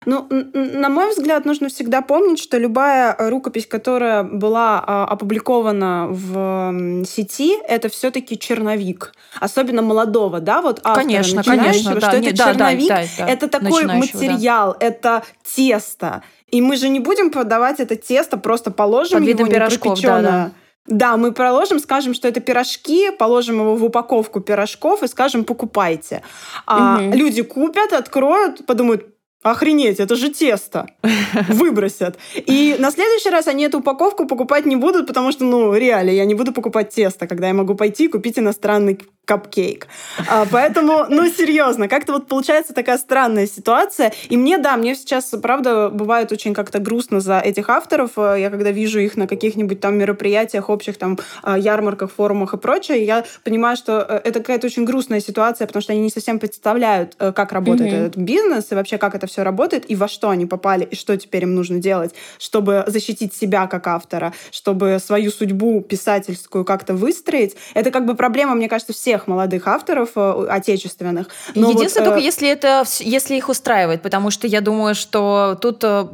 Ну, 0.05 0.29
на 0.31 0.89
мой 0.89 1.11
взгляд, 1.11 1.45
нужно 1.45 1.69
всегда 1.69 2.01
помнить, 2.01 2.39
что 2.39 2.59
любая 2.59 3.17
рукопись, 3.19 3.67
которая 3.67 4.23
была 4.23 4.83
а, 4.87 5.05
опубликована 5.07 6.07
в 6.09 7.05
сети, 7.07 7.57
это 7.67 7.89
все-таки 7.89 8.39
черновик. 8.39 9.15
Особенно 9.41 9.83
молодого, 9.83 10.41
да, 10.41 10.63
вот 10.63 10.81
автора 10.85 11.05
конечно, 11.05 11.43
конечно, 11.43 11.93
что 11.93 12.01
да, 12.01 12.13
это 12.13 12.21
не, 12.21 12.37
черновик, 12.37 12.89
да, 12.89 13.03
да, 13.03 13.07
да, 13.19 13.29
это 13.29 13.49
такой 13.49 13.87
материал, 13.87 14.77
да. 14.79 14.87
это 14.87 15.23
тесто. 15.43 16.23
И 16.51 16.61
мы 16.61 16.77
же 16.77 16.89
не 16.89 17.01
будем 17.01 17.31
продавать 17.31 17.81
это 17.81 17.97
тесто, 17.97 18.37
просто 18.37 18.71
положим 18.71 19.19
Под 19.19 19.29
его 19.29 19.47
пирожков, 19.47 20.01
да, 20.01 20.23
да. 20.23 20.51
Да, 20.87 21.17
мы 21.17 21.33
проложим, 21.33 21.81
скажем, 21.81 22.15
что 22.15 22.29
это 22.29 22.41
пирожки, 22.41 23.11
положим 23.11 23.57
его 23.57 23.75
в 23.75 23.85
упаковку 23.85 24.41
пирожков 24.41 25.03
и 25.03 25.09
скажем, 25.09 25.45
покупайте. 25.45 26.23
А 26.65 27.01
угу. 27.01 27.17
люди 27.17 27.43
купят, 27.43 27.93
откроют, 27.93 28.65
подумают, 28.67 29.16
Охренеть, 29.43 30.01
это 30.01 30.17
же 30.17 30.31
тесто. 30.31 30.87
Выбросят. 31.49 32.19
И 32.35 32.77
на 32.79 32.91
следующий 32.91 33.31
раз 33.31 33.47
они 33.47 33.65
эту 33.65 33.79
упаковку 33.79 34.27
покупать 34.27 34.67
не 34.67 34.77
будут, 34.77 35.07
потому 35.07 35.31
что, 35.31 35.45
ну, 35.45 35.75
реально, 35.75 36.11
я 36.11 36.25
не 36.25 36.35
буду 36.35 36.53
покупать 36.53 36.91
тесто, 36.91 37.27
когда 37.27 37.49
я 37.49 37.55
могу 37.55 37.75
пойти 37.75 38.07
и 38.07 38.09
купить 38.09 38.39
иностранный 38.39 38.99
капкейк. 39.27 39.89
А, 40.29 40.47
поэтому, 40.51 41.07
ну, 41.09 41.29
серьезно, 41.29 41.89
как-то 41.89 42.13
вот 42.13 42.29
получается 42.29 42.73
такая 42.73 42.97
странная 42.97 43.47
ситуация. 43.47 44.13
И 44.29 44.37
мне, 44.37 44.57
да, 44.57 44.77
мне 44.77 44.95
сейчас, 44.95 45.35
правда, 45.43 45.91
бывает 45.91 46.31
очень 46.33 46.55
как-то 46.55 46.79
грустно 46.79 47.21
за 47.21 47.41
этих 47.41 47.69
авторов. 47.69 48.13
Э, 48.17 48.37
я 48.39 48.51
когда 48.51 48.71
вижу 48.71 49.01
их 49.01 49.17
на 49.17 49.27
каких-нибудь 49.27 49.81
там 49.81 49.99
мероприятиях, 49.99 50.71
общих 50.71 50.97
там 50.97 51.19
а, 51.43 51.59
ярмарках, 51.59 52.13
форумах 52.13 52.55
и 52.55 52.57
прочее, 52.57 53.05
я 53.05 53.25
понимаю, 53.43 53.77
что 53.77 54.07
э, 54.09 54.21
это 54.23 54.39
какая-то 54.39 54.69
очень 54.69 54.85
грустная 54.85 55.21
ситуация, 55.21 55.67
потому 55.67 55.83
что 55.83 55.93
они 55.93 56.03
не 56.03 56.11
совсем 56.11 56.39
представляют, 56.39 57.17
э, 57.19 57.33
как 57.33 57.51
работает 57.51 57.93
mm-hmm. 57.93 58.07
этот 58.07 58.17
бизнес 58.17 58.71
и 58.71 58.75
вообще 58.77 58.97
как 58.97 59.17
это 59.17 59.26
все 59.27 59.43
работает, 59.43 59.89
и 59.91 59.97
во 59.97 60.09
что 60.09 60.31
они 60.31 60.47
попали, 60.47 60.85
и 60.85 60.97
что 60.97 61.17
теперь 61.17 61.45
им 61.45 61.55
нужно 61.55 61.79
делать, 61.79 62.15
чтобы 62.39 62.85
защитить 62.87 63.35
себя 63.35 63.67
как 63.67 63.87
автора, 63.87 64.33
чтобы 64.51 64.99
свою 65.05 65.31
судьбу 65.31 65.81
писательскую 65.81 66.65
как-то 66.65 66.95
выстроить. 66.95 67.57
Это 67.75 67.91
как 67.91 68.07
бы 68.07 68.15
проблема, 68.15 68.55
мне 68.55 68.69
кажется, 68.69 68.93
всех 68.93 69.27
молодых 69.27 69.67
авторов 69.69 70.11
э, 70.17 70.47
отечественных. 70.49 71.29
Но 71.55 71.71
Единственное, 71.71 72.07
вот, 72.07 72.15
только 72.15 72.23
э... 72.23 72.25
если 72.25 72.49
это 72.49 72.85
если 73.01 73.37
их 73.37 73.49
устраивает, 73.49 74.03
потому 74.03 74.31
что 74.31 74.47
я 74.47 74.61
думаю, 74.61 74.95
что 74.95 75.59
тут, 75.61 75.83
э, 75.85 76.07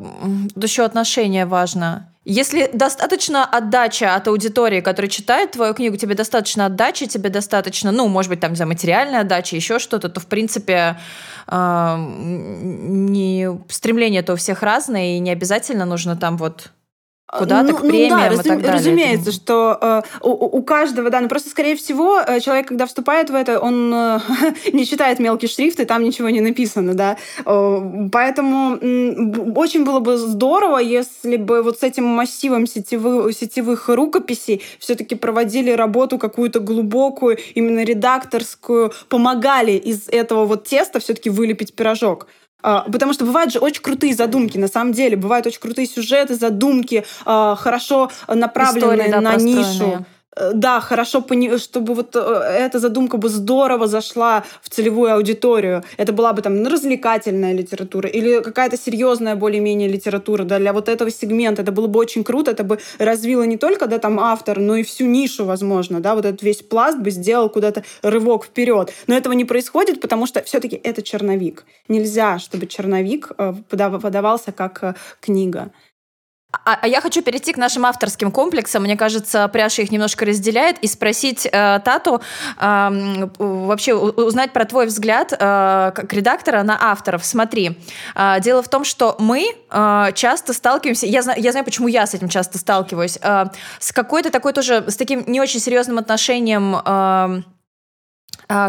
тут 0.54 0.62
еще 0.62 0.84
отношение 0.84 1.46
важно. 1.46 2.11
Если 2.25 2.70
достаточно 2.73 3.45
отдача 3.45 4.14
от 4.14 4.29
аудитории, 4.29 4.81
которая 4.81 5.11
читает 5.11 5.53
твою 5.53 5.75
книгу, 5.75 5.97
тебе 5.97 6.14
достаточно 6.14 6.66
отдачи, 6.66 7.07
тебе 7.07 7.31
достаточно, 7.31 7.91
ну, 7.91 8.07
может 8.07 8.29
быть, 8.29 8.39
там, 8.39 8.55
за 8.55 8.64
материальная 8.64 9.23
отдача, 9.23 9.57
еще 9.57 9.81
что-то, 9.81 10.09
то, 10.09 10.20
в 10.20 10.27
принципе, 10.27 11.01
э, 11.49 11.95
не, 11.99 13.49
стремления-то 13.68 14.35
у 14.35 14.37
всех 14.37 14.62
разные, 14.62 15.16
и 15.16 15.20
не 15.20 15.33
обязательно 15.33 15.85
нужно 15.85 16.16
там 16.16 16.37
вот 16.37 16.70
куда-то 17.39 17.72
ну, 17.72 17.78
к 17.78 17.80
премиям 17.80 18.11
ну, 18.11 18.16
да, 18.16 18.26
и 18.26 18.30
разум, 18.30 18.45
так 18.45 18.62
далее. 18.62 18.78
Разумеется, 18.78 19.33
что 19.33 19.78
э, 19.80 20.03
у, 20.20 20.59
у 20.59 20.62
каждого, 20.62 21.09
да, 21.09 21.20
ну 21.20 21.28
просто, 21.28 21.49
скорее 21.49 21.76
всего, 21.76 22.20
э, 22.20 22.41
человек, 22.41 22.68
когда 22.68 22.87
вступает 22.87 23.30
в 23.30 23.35
это, 23.35 23.59
он 23.59 23.93
э, 23.93 24.20
не 24.72 24.85
читает 24.85 25.18
мелкий 25.18 25.49
шрифт, 25.49 25.80
и 25.80 25.85
там 25.87 26.03
ничего 26.03 26.28
не 26.28 26.41
написано, 26.41 26.95
да. 26.95 27.16
Поэтому 27.45 28.76
э, 28.76 29.14
очень 29.57 29.85
было 29.85 30.01
бы 30.01 30.18
здорово, 30.18 30.78
если 30.78 31.37
бы 31.37 31.62
вот 31.62 31.80
с 31.80 31.83
этим 31.83 32.05
массивом 32.05 32.66
сетевых, 32.66 33.35
сетевых 33.35 33.89
рукописей 33.89 34.62
все-таки 34.78 35.14
проводили 35.14 35.70
работу 35.70 36.18
какую-то 36.18 36.61
глубокую, 36.61 37.39
именно 37.55 37.83
редакторскую, 37.83 38.93
помогали 39.09 39.72
из 39.72 40.09
этого 40.09 40.45
вот 40.45 40.64
теста 40.64 41.01
все-таки 41.01 41.30
вылепить 41.30 41.74
пирожок. 41.74 42.26
А, 42.62 42.86
потому 42.90 43.12
что 43.12 43.24
бывают 43.24 43.52
же 43.52 43.58
очень 43.58 43.82
крутые 43.82 44.14
задумки, 44.14 44.56
на 44.58 44.68
самом 44.68 44.92
деле. 44.92 45.16
Бывают 45.16 45.46
очень 45.46 45.60
крутые 45.60 45.86
сюжеты, 45.86 46.34
задумки, 46.34 47.04
а, 47.24 47.56
хорошо 47.56 48.10
направленные 48.28 49.08
Истории, 49.08 49.10
да, 49.10 49.20
на 49.20 49.36
нишу. 49.36 50.06
Э, 50.37 50.53
да, 50.55 50.80
хорошо, 50.80 51.24
чтобы 51.59 51.95
вот 51.95 52.16
э, 52.16 52.18
эта 52.18 52.78
задумка 52.78 53.16
бы 53.16 53.28
здорово 53.28 53.87
зашла 53.87 54.45
в 54.62 54.68
целевую 54.70 55.14
аудиторию. 55.14 55.85
Это 55.99 56.12
была 56.12 56.33
бы 56.33 56.43
там 56.43 56.62
ну, 56.62 56.70
развлекательная 56.70 57.53
литература 57.53 58.09
или 58.09 58.41
какая-то 58.43 58.76
серьезная 58.76 59.37
более-менее 59.37 59.89
литература 59.89 60.45
да, 60.45 60.59
для 60.59 60.72
вот 60.72 60.89
этого 60.89 61.11
сегмента. 61.11 61.62
Это 61.62 61.72
было 61.72 61.87
бы 61.87 61.99
очень 61.99 62.24
круто, 62.24 62.51
это 62.51 62.64
бы 62.64 62.78
развило 62.99 63.43
не 63.43 63.57
только 63.57 63.87
да, 63.87 63.99
там 63.99 64.18
автор, 64.18 64.59
но 64.59 64.76
и 64.76 64.83
всю 64.83 65.07
нишу, 65.07 65.45
возможно. 65.45 66.01
Да, 66.01 66.14
вот 66.14 66.24
этот 66.24 66.43
весь 66.43 66.62
пласт 66.62 66.99
бы 66.99 67.11
сделал 67.11 67.51
куда-то 67.51 67.85
рывок 68.03 68.47
вперед. 68.47 68.93
Но 69.07 69.14
этого 69.14 69.35
не 69.35 69.45
происходит, 69.45 70.01
потому 70.01 70.26
что 70.26 70.43
все-таки 70.43 70.80
это 70.83 71.03
черновик. 71.03 71.64
Нельзя, 71.89 72.39
чтобы 72.39 72.66
черновик 72.66 73.33
э, 73.37 73.55
подавался 73.68 74.53
как 74.53 74.97
книга. 75.20 75.70
А, 76.64 76.78
а 76.80 76.88
я 76.88 77.00
хочу 77.00 77.22
перейти 77.22 77.52
к 77.52 77.56
нашим 77.56 77.84
авторским 77.86 78.30
комплексам. 78.30 78.82
Мне 78.82 78.96
кажется, 78.96 79.48
Пряша 79.48 79.82
их 79.82 79.90
немножко 79.90 80.24
разделяет 80.24 80.78
и 80.78 80.86
спросить 80.86 81.46
э, 81.50 81.80
Тату 81.84 82.22
э, 82.60 83.28
вообще 83.38 83.94
узнать 83.94 84.52
про 84.52 84.64
твой 84.64 84.86
взгляд 84.86 85.32
э, 85.32 85.36
как 85.38 86.12
редактора 86.12 86.62
на 86.62 86.78
авторов. 86.80 87.24
Смотри, 87.24 87.78
э, 88.14 88.40
дело 88.40 88.62
в 88.62 88.68
том, 88.68 88.84
что 88.84 89.16
мы 89.18 89.46
э, 89.70 90.08
часто 90.14 90.52
сталкиваемся. 90.52 91.06
Я 91.06 91.22
знаю, 91.22 91.40
я 91.42 91.50
знаю, 91.50 91.64
почему 91.64 91.88
я 91.88 92.06
с 92.06 92.14
этим 92.14 92.28
часто 92.28 92.58
сталкиваюсь. 92.58 93.18
Э, 93.22 93.46
с 93.80 93.92
какой-то 93.92 94.30
такой 94.30 94.52
тоже 94.52 94.84
с 94.86 94.96
таким 94.96 95.24
не 95.26 95.40
очень 95.40 95.60
серьезным 95.60 95.98
отношением. 95.98 96.76
Э, 96.84 97.42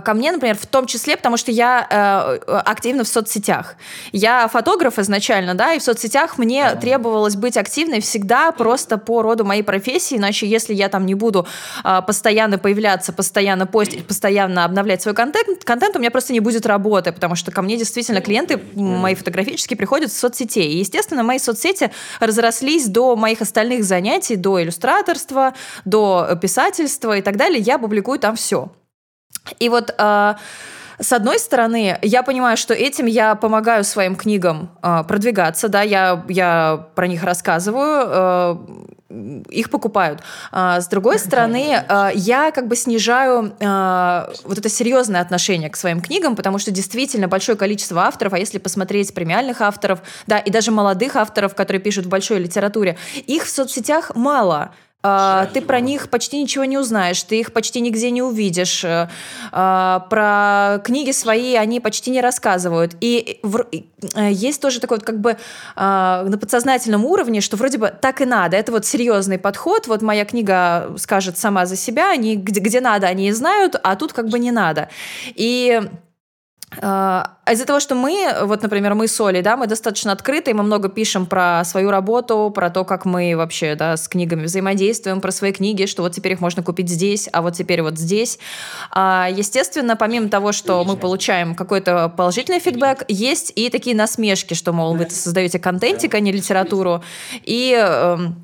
ко 0.01 0.13
мне, 0.13 0.31
например, 0.31 0.57
в 0.57 0.65
том 0.65 0.85
числе, 0.85 1.17
потому 1.17 1.37
что 1.37 1.51
я 1.51 1.87
э, 1.89 2.51
активна 2.53 3.03
в 3.03 3.07
соцсетях. 3.07 3.75
Я 4.11 4.47
фотограф 4.47 4.99
изначально, 4.99 5.55
да, 5.55 5.73
и 5.73 5.79
в 5.79 5.83
соцсетях 5.83 6.37
мне 6.37 6.75
требовалось 6.75 7.35
быть 7.35 7.57
активной 7.57 7.99
всегда 7.99 8.51
просто 8.51 8.97
по 8.97 9.21
роду 9.21 9.45
моей 9.45 9.63
профессии, 9.63 10.17
иначе 10.17 10.47
если 10.47 10.73
я 10.73 10.89
там 10.89 11.05
не 11.05 11.15
буду 11.15 11.47
э, 11.83 12.01
постоянно 12.05 12.57
появляться, 12.57 13.13
постоянно 13.13 13.65
постить, 13.65 14.05
постоянно 14.07 14.65
обновлять 14.65 15.01
свой 15.01 15.15
контент, 15.15 15.63
контент 15.63 15.95
у 15.95 15.99
меня 15.99 16.11
просто 16.11 16.33
не 16.33 16.39
будет 16.39 16.65
работы, 16.65 17.11
потому 17.11 17.35
что 17.35 17.51
ко 17.51 17.61
мне 17.61 17.77
действительно 17.77 18.21
клиенты 18.21 18.61
мои 18.75 19.15
фотографические 19.15 19.77
приходят 19.77 20.11
с 20.11 20.17
соцсетей. 20.17 20.73
И, 20.73 20.77
естественно, 20.79 21.23
мои 21.23 21.39
соцсети 21.39 21.91
разрослись 22.19 22.87
до 22.87 23.15
моих 23.15 23.41
остальных 23.41 23.83
занятий, 23.83 24.35
до 24.35 24.61
иллюстраторства, 24.61 25.53
до 25.85 26.37
писательства 26.41 27.17
и 27.17 27.21
так 27.21 27.37
далее. 27.37 27.59
Я 27.59 27.77
публикую 27.77 28.19
там 28.19 28.35
все. 28.35 28.71
И 29.59 29.69
вот 29.69 29.93
э, 29.97 30.33
с 30.99 31.11
одной 31.11 31.39
стороны, 31.39 31.97
я 32.01 32.23
понимаю, 32.23 32.57
что 32.57 32.73
этим 32.73 33.05
я 33.05 33.35
помогаю 33.35 33.83
своим 33.83 34.15
книгам 34.15 34.69
э, 34.81 35.03
продвигаться, 35.07 35.67
да, 35.67 35.81
я, 35.81 36.23
я 36.29 36.87
про 36.95 37.07
них 37.07 37.23
рассказываю, 37.23 38.07
э, 38.07 38.57
их 39.49 39.69
покупают. 39.69 40.21
А 40.51 40.81
с 40.81 40.87
другой 40.87 41.19
стороны, 41.19 41.83
э, 41.87 42.09
я 42.15 42.51
как 42.51 42.67
бы 42.67 42.75
снижаю 42.75 43.53
э, 43.59 44.27
вот 44.43 44.57
это 44.57 44.69
серьезное 44.69 45.21
отношение 45.21 45.69
к 45.69 45.75
своим 45.75 46.01
книгам, 46.01 46.35
потому 46.35 46.57
что 46.57 46.71
действительно 46.71 47.27
большое 47.27 47.57
количество 47.57 48.03
авторов, 48.03 48.33
а 48.33 48.39
если 48.39 48.57
посмотреть 48.57 49.13
премиальных 49.13 49.61
авторов, 49.61 50.01
да, 50.27 50.39
и 50.39 50.49
даже 50.49 50.71
молодых 50.71 51.15
авторов, 51.15 51.55
которые 51.55 51.81
пишут 51.81 52.05
в 52.05 52.09
большой 52.09 52.39
литературе, 52.39 52.97
их 53.25 53.43
в 53.45 53.49
соцсетях 53.49 54.15
мало. 54.15 54.73
Uh, 55.05 55.49
ты 55.53 55.61
про 55.61 55.81
них 55.81 56.09
почти 56.09 56.41
ничего 56.41 56.63
не 56.63 56.77
узнаешь, 56.77 57.21
ты 57.23 57.37
их 57.37 57.51
почти 57.51 57.81
нигде 57.81 58.09
не 58.09 58.21
увидишь. 58.21 58.85
Uh, 58.85 59.09
про 60.09 60.79
книги 60.81 61.11
свои 61.11 61.55
они 61.55 61.81
почти 61.81 62.09
не 62.09 62.21
рассказывают. 62.21 62.95
И 63.01 63.39
в, 63.43 63.57
uh, 63.57 64.31
есть 64.31 64.61
тоже 64.61 64.79
такой 64.79 64.97
вот 64.97 65.05
как 65.05 65.19
бы 65.19 65.37
на 65.75 66.37
подсознательном 66.39 67.03
уровне, 67.05 67.41
что 67.41 67.57
вроде 67.57 67.77
бы 67.77 67.93
так 67.99 68.21
и 68.21 68.25
надо. 68.25 68.55
Это 68.55 68.71
вот 68.71 68.85
серьезный 68.85 69.37
подход. 69.37 69.87
Вот 69.87 70.01
моя 70.01 70.23
книга 70.23 70.93
скажет 70.97 71.37
сама 71.37 71.65
за 71.65 71.75
себя, 71.75 72.11
они 72.11 72.37
где, 72.37 72.61
где 72.61 72.79
надо, 72.79 73.07
они 73.07 73.27
и 73.27 73.31
знают, 73.31 73.75
а 73.83 73.95
тут 73.95 74.13
как 74.13 74.29
бы 74.29 74.39
не 74.39 74.51
надо. 74.51 74.89
И 75.35 75.81
а 76.81 77.35
из-за 77.51 77.65
того, 77.65 77.79
что 77.79 77.95
мы, 77.95 78.33
вот, 78.43 78.61
например, 78.63 78.95
мы 78.95 79.07
с 79.07 79.19
Олей, 79.19 79.41
да, 79.41 79.57
мы 79.57 79.67
достаточно 79.67 80.11
открыты, 80.11 80.53
мы 80.53 80.63
много 80.63 80.89
пишем 80.89 81.25
про 81.25 81.63
свою 81.65 81.91
работу, 81.91 82.51
про 82.53 82.69
то, 82.69 82.85
как 82.85 83.05
мы 83.05 83.35
вообще, 83.35 83.75
да, 83.75 83.97
с 83.97 84.07
книгами 84.07 84.45
взаимодействуем, 84.45 85.21
про 85.21 85.31
свои 85.31 85.51
книги, 85.51 85.85
что 85.85 86.03
вот 86.03 86.13
теперь 86.13 86.33
их 86.33 86.39
можно 86.39 86.63
купить 86.63 86.89
здесь, 86.89 87.29
а 87.33 87.41
вот 87.41 87.55
теперь 87.55 87.81
вот 87.81 87.97
здесь. 87.97 88.39
А, 88.91 89.27
естественно, 89.31 89.95
помимо 89.95 90.29
того, 90.29 90.51
что 90.51 90.83
мы 90.85 90.95
получаем 90.95 91.55
какой-то 91.55 92.09
положительный 92.15 92.59
фидбэк, 92.59 93.05
есть 93.07 93.51
и 93.55 93.69
такие 93.69 93.95
насмешки, 93.95 94.53
что, 94.53 94.71
мол, 94.71 94.95
вы 94.95 95.09
создаете 95.09 95.59
контентик, 95.59 96.13
а 96.15 96.19
не 96.19 96.31
литературу. 96.31 97.03
И 97.43 97.73
эм, 97.77 98.42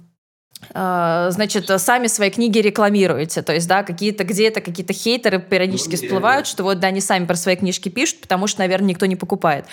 значит, 0.71 1.69
сами 1.81 2.07
свои 2.07 2.29
книги 2.29 2.59
рекламируете. 2.59 3.41
То 3.41 3.53
есть, 3.53 3.67
да, 3.67 3.83
какие-то 3.83 4.23
где-то 4.23 4.61
какие-то 4.61 4.93
хейтеры 4.93 5.39
периодически 5.39 5.95
всплывают, 5.95 6.47
что 6.47 6.63
вот, 6.63 6.79
да, 6.79 6.87
они 6.87 7.01
сами 7.01 7.25
про 7.25 7.35
свои 7.35 7.55
книжки 7.55 7.89
пишут, 7.89 8.21
потому 8.21 8.47
что, 8.47 8.59
наверное, 8.59 8.89
никто 8.89 9.05
не 9.05 9.15
покупает. 9.15 9.65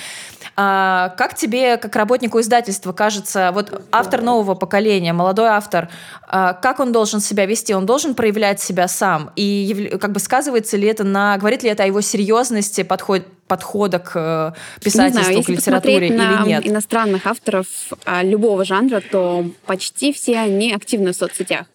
А, 0.57 1.15
как 1.19 1.35
тебе, 1.35 1.77
как 1.77 1.95
работнику 1.97 2.41
издательства, 2.41 2.93
кажется, 2.93 3.51
вот 3.53 3.83
автор 3.93 4.23
нового 4.23 4.55
поколения, 4.55 5.13
молодой 5.13 5.49
автор, 5.49 5.91
а, 6.27 6.55
как 6.55 6.81
он 6.81 6.93
должен 6.93 7.21
себя 7.21 7.45
вести? 7.45 7.75
Он 7.75 7.85
должен 7.85 8.15
проявлять 8.15 8.61
себя 8.61 8.89
сам? 8.89 9.33
И 9.37 9.99
как 10.01 10.13
бы 10.13 10.21
сказывается 10.21 10.77
ли 10.77 10.89
это 10.89 11.05
на... 11.05 11.37
Говорит 11.37 11.63
ли 11.63 11.69
это 11.69 11.83
о 11.83 11.87
его 11.87 12.01
серьезности, 12.01 12.83
подход, 12.83 13.23
подхода 13.47 13.99
к 13.99 14.13
э, 14.15 14.81
писательству, 14.83 15.23
знаю, 15.23 15.43
к 15.43 15.49
литературе 15.49 16.13
на 16.13 16.43
или 16.43 16.49
нет? 16.49 16.67
иностранных 16.67 17.27
авторов 17.27 17.67
а, 18.05 18.23
любого 18.23 18.65
жанра, 18.65 19.01
то 19.01 19.47
почти 19.67 20.13
все 20.13 20.39
они 20.39 20.73
активны 20.73 21.13
в 21.13 21.17
соцсетях 21.17 21.67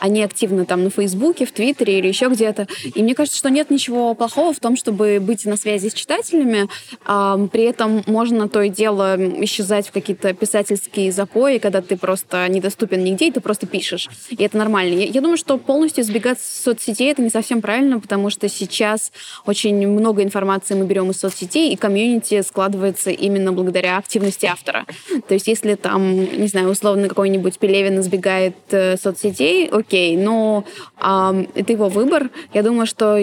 они 0.00 0.22
активны 0.22 0.64
там 0.64 0.84
на 0.84 0.90
Фейсбуке, 0.90 1.46
в 1.46 1.52
Твиттере 1.52 1.98
или 1.98 2.08
еще 2.08 2.28
где-то. 2.28 2.66
И 2.94 3.02
мне 3.02 3.14
кажется, 3.14 3.38
что 3.38 3.50
нет 3.50 3.70
ничего 3.70 4.14
плохого 4.14 4.52
в 4.52 4.58
том, 4.58 4.76
чтобы 4.76 5.18
быть 5.20 5.44
на 5.44 5.56
связи 5.56 5.88
с 5.88 5.94
читателями. 5.94 6.68
При 7.04 7.62
этом 7.62 8.02
можно 8.06 8.48
то 8.48 8.62
и 8.62 8.68
дело 8.68 9.16
исчезать 9.44 9.88
в 9.88 9.92
какие-то 9.92 10.32
писательские 10.32 11.12
запои, 11.12 11.58
когда 11.58 11.82
ты 11.82 11.96
просто 11.96 12.48
недоступен 12.48 13.04
нигде, 13.04 13.28
и 13.28 13.30
ты 13.30 13.40
просто 13.40 13.66
пишешь. 13.66 14.08
И 14.30 14.42
это 14.42 14.56
нормально. 14.56 14.94
Я, 14.94 15.06
я 15.06 15.20
думаю, 15.20 15.36
что 15.36 15.58
полностью 15.58 16.02
избегать 16.02 16.40
соцсетей 16.40 17.10
это 17.10 17.22
не 17.22 17.30
совсем 17.30 17.60
правильно, 17.60 18.00
потому 18.00 18.30
что 18.30 18.48
сейчас 18.48 19.12
очень 19.46 19.86
много 19.86 20.22
информации 20.22 20.74
мы 20.74 20.86
берем 20.86 21.10
из 21.10 21.18
соцсетей, 21.18 21.72
и 21.72 21.76
комьюнити 21.76 22.42
складывается 22.42 23.10
именно 23.10 23.52
благодаря 23.52 23.98
активности 23.98 24.46
автора. 24.46 24.86
То 25.28 25.34
есть 25.34 25.46
если 25.46 25.74
там, 25.74 26.14
не 26.14 26.48
знаю, 26.48 26.70
условно 26.70 27.08
какой-нибудь 27.08 27.58
Пелевин 27.58 28.00
избегает 28.00 28.54
э, 28.70 28.96
соцсетей, 28.96 29.68
окей, 29.90 30.16
но 30.16 30.64
э, 31.00 31.44
это 31.54 31.72
его 31.72 31.88
выбор. 31.88 32.30
Я 32.54 32.62
думаю, 32.62 32.86
что 32.86 33.18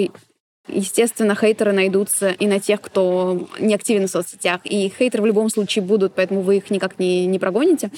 Естественно, 0.69 1.33
хейтеры 1.33 1.71
найдутся 1.71 2.31
и 2.31 2.45
на 2.45 2.59
тех, 2.59 2.81
кто 2.81 3.47
не 3.57 3.73
активен 3.73 4.05
в 4.05 4.11
соцсетях. 4.11 4.59
И 4.65 4.89
хейтеры 4.89 5.23
в 5.23 5.25
любом 5.25 5.49
случае 5.49 5.81
будут, 5.81 6.13
поэтому 6.13 6.41
вы 6.41 6.57
их 6.57 6.69
никак 6.69 6.99
не, 6.99 7.25
не 7.25 7.39
прогоните. 7.39 7.89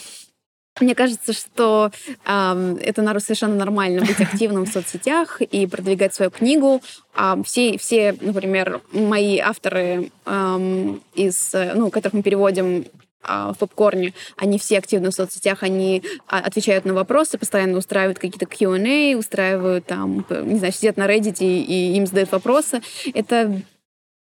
Мне 0.80 0.94
кажется, 0.94 1.34
что 1.34 1.90
э, 2.28 2.78
это 2.84 3.20
совершенно 3.20 3.56
нормально 3.56 4.02
быть 4.06 4.22
активным 4.22 4.68
в 4.68 4.70
соцсетях 4.70 5.42
и 5.42 5.66
продвигать 5.66 6.14
свою 6.14 6.30
книгу. 6.30 6.84
А 7.16 7.42
все, 7.42 7.76
все, 7.80 8.16
например, 8.22 8.82
мои 8.92 9.40
авторы 9.40 10.12
э, 10.28 10.96
из, 11.16 11.56
ну, 11.74 11.90
которых 11.90 12.14
мы 12.14 12.22
переводим 12.22 12.86
в 13.22 13.56
попкорне, 13.60 14.14
они 14.38 14.58
все 14.58 14.78
активны 14.78 15.10
в 15.10 15.14
соцсетях, 15.14 15.64
они 15.64 16.04
а, 16.28 16.40
отвечают 16.40 16.86
на 16.86 16.94
вопросы, 16.94 17.38
постоянно 17.38 17.78
устраивают 17.78 18.18
какие-то 18.18 18.46
Q&A, 18.46 19.18
устраивают 19.18 19.86
там, 19.86 20.26
не 20.30 20.58
знаю, 20.58 20.74
сидят 20.74 20.98
на 20.98 21.06
Reddit 21.06 21.38
и, 21.40 21.62
и 21.62 21.98
им 21.98 22.06
задают 22.06 22.32
вопросы. 22.32 22.82
Это 23.14 23.62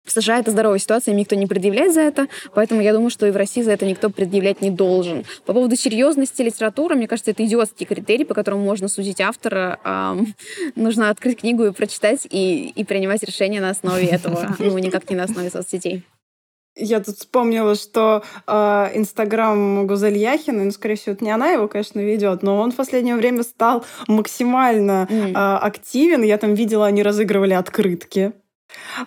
в 0.10 0.12
США 0.12 0.40
это 0.40 0.52
здоровая 0.52 0.80
ситуация, 0.80 1.12
им 1.12 1.20
никто 1.20 1.36
не 1.36 1.46
предъявляет 1.46 1.94
за 1.94 2.02
это, 2.02 2.28
поэтому 2.56 2.82
я 2.82 2.94
думаю, 2.94 3.12
что 3.12 3.28
и 3.28 3.32
в 3.32 3.38
России 3.38 3.62
за 3.62 3.72
это 3.72 3.86
никто 3.86 4.10
предъявлять 4.10 4.62
не 4.62 4.72
должен. 4.72 5.24
По 5.46 5.54
поводу 5.54 5.76
серьезности 5.76 6.42
литературы, 6.42 6.96
мне 6.96 7.08
кажется, 7.08 7.32
это 7.32 7.46
идиотский 7.46 7.86
критерий, 7.86 8.26
по 8.26 8.34
которому 8.34 8.64
можно 8.64 8.88
судить 8.88 9.22
автора. 9.22 9.80
Эм, 9.84 10.34
нужно 10.76 11.10
открыть 11.10 11.42
книгу 11.42 11.66
и 11.66 11.72
прочитать, 11.72 12.28
и, 12.30 12.70
и 12.70 12.84
принимать 12.84 13.22
решения 13.24 13.62
на 13.62 13.70
основе 13.70 14.08
этого, 14.08 14.56
ну, 14.60 14.78
никак 14.80 15.08
не 15.10 15.16
на 15.16 15.26
основе 15.26 15.50
соцсетей. 15.50 16.04
Я 16.80 17.00
тут 17.00 17.18
вспомнила, 17.18 17.76
что 17.76 18.24
э, 18.48 18.90
Инстаграм 18.96 19.86
Гузель 19.86 20.18
Яхина, 20.18 20.64
ну, 20.64 20.72
скорее 20.72 20.96
всего, 20.96 21.14
это 21.14 21.24
не 21.24 21.32
она 21.32 21.50
его, 21.50 21.68
конечно, 21.68 22.00
ведет, 22.00 22.44
но 22.44 22.60
он 22.60 22.72
в 22.72 22.76
последнее 22.76 23.16
время 23.16 23.44
стал 23.44 23.86
максимально 24.08 25.08
mm. 25.10 25.32
э, 25.32 25.34
активен. 25.34 26.24
Я 26.24 26.38
там 26.38 26.54
видела, 26.54 26.86
они 26.86 27.04
разыгрывали 27.04 27.54
открытки 27.54 28.34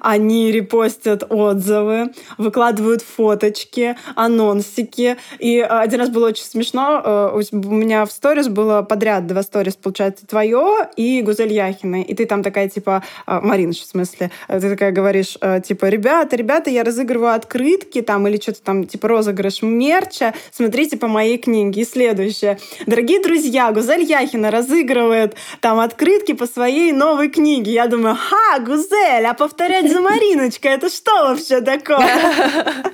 они 0.00 0.50
репостят 0.50 1.24
отзывы, 1.28 2.12
выкладывают 2.38 3.02
фоточки, 3.02 3.96
анонсики. 4.14 5.16
И 5.38 5.58
э, 5.58 5.64
один 5.64 6.00
раз 6.00 6.10
было 6.10 6.28
очень 6.28 6.44
смешно. 6.44 7.02
Э, 7.04 7.42
у 7.52 7.72
меня 7.72 8.04
в 8.04 8.12
сторис 8.12 8.48
было 8.48 8.82
подряд 8.82 9.26
два 9.26 9.42
сторис, 9.42 9.76
получается, 9.76 10.26
твое 10.26 10.88
и 10.96 11.22
Гузель 11.22 11.52
Яхина. 11.52 12.02
И 12.02 12.14
ты 12.14 12.26
там 12.26 12.42
такая, 12.42 12.68
типа, 12.68 13.02
э, 13.26 13.40
Марина, 13.40 13.72
в 13.72 13.76
смысле, 13.76 14.30
ты 14.48 14.60
такая 14.60 14.92
говоришь, 14.92 15.38
типа, 15.64 15.86
ребята, 15.86 16.36
ребята, 16.36 16.70
я 16.70 16.84
разыгрываю 16.84 17.34
открытки 17.34 18.02
там 18.02 18.26
или 18.28 18.40
что-то 18.40 18.62
там, 18.62 18.86
типа, 18.86 19.08
розыгрыш 19.08 19.62
мерча. 19.62 20.34
Смотрите 20.50 20.96
по 20.96 21.08
моей 21.08 21.38
книге. 21.38 21.82
И 21.82 21.84
следующее. 21.84 22.58
Дорогие 22.86 23.22
друзья, 23.22 23.72
Гузель 23.72 24.02
Яхина 24.02 24.50
разыгрывает 24.50 25.34
там 25.60 25.78
открытки 25.78 26.32
по 26.32 26.46
своей 26.46 26.92
новой 26.92 27.28
книге. 27.28 27.72
Я 27.72 27.86
думаю, 27.86 28.16
ха, 28.16 28.58
Гузель, 28.60 29.26
а 29.26 29.34
по 29.34 29.48
повторять 29.52 29.92
за 29.92 30.00
Мариночкой. 30.00 30.72
Это 30.72 30.88
что 30.88 31.12
вообще 31.28 31.60
такое? 31.60 32.08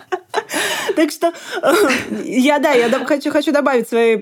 Так 0.96 1.10
что 1.10 1.28
э, 1.28 1.72
я, 2.24 2.58
да, 2.58 2.72
я 2.72 2.88
хочу, 3.04 3.30
хочу 3.30 3.52
добавить 3.52 3.88
свои 3.88 4.16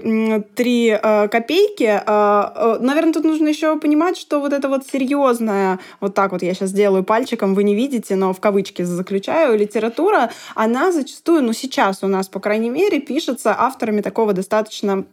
три 0.54 0.88
э, 0.90 1.28
копейки. 1.28 2.02
Э, 2.06 2.78
наверное, 2.80 3.12
тут 3.12 3.24
нужно 3.24 3.48
еще 3.48 3.78
понимать, 3.78 4.16
что 4.16 4.40
вот 4.40 4.52
это 4.52 4.68
вот 4.68 4.86
серьезная, 4.86 5.78
вот 6.00 6.14
так 6.14 6.32
вот 6.32 6.42
я 6.42 6.54
сейчас 6.54 6.72
делаю 6.72 7.02
пальчиком, 7.02 7.54
вы 7.54 7.64
не 7.64 7.74
видите, 7.74 8.16
но 8.16 8.32
в 8.32 8.40
кавычки 8.40 8.82
заключаю, 8.82 9.58
литература, 9.58 10.30
она 10.54 10.92
зачастую, 10.92 11.42
ну 11.42 11.52
сейчас 11.52 12.02
у 12.02 12.08
нас, 12.08 12.28
по 12.28 12.40
крайней 12.40 12.70
мере, 12.70 13.00
пишется 13.00 13.54
авторами 13.58 14.00
такого 14.00 14.32
достаточно 14.32 15.04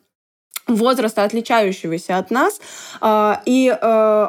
возраста, 0.67 1.23
отличающегося 1.23 2.17
от 2.17 2.31
нас, 2.31 2.59
и 3.45 3.77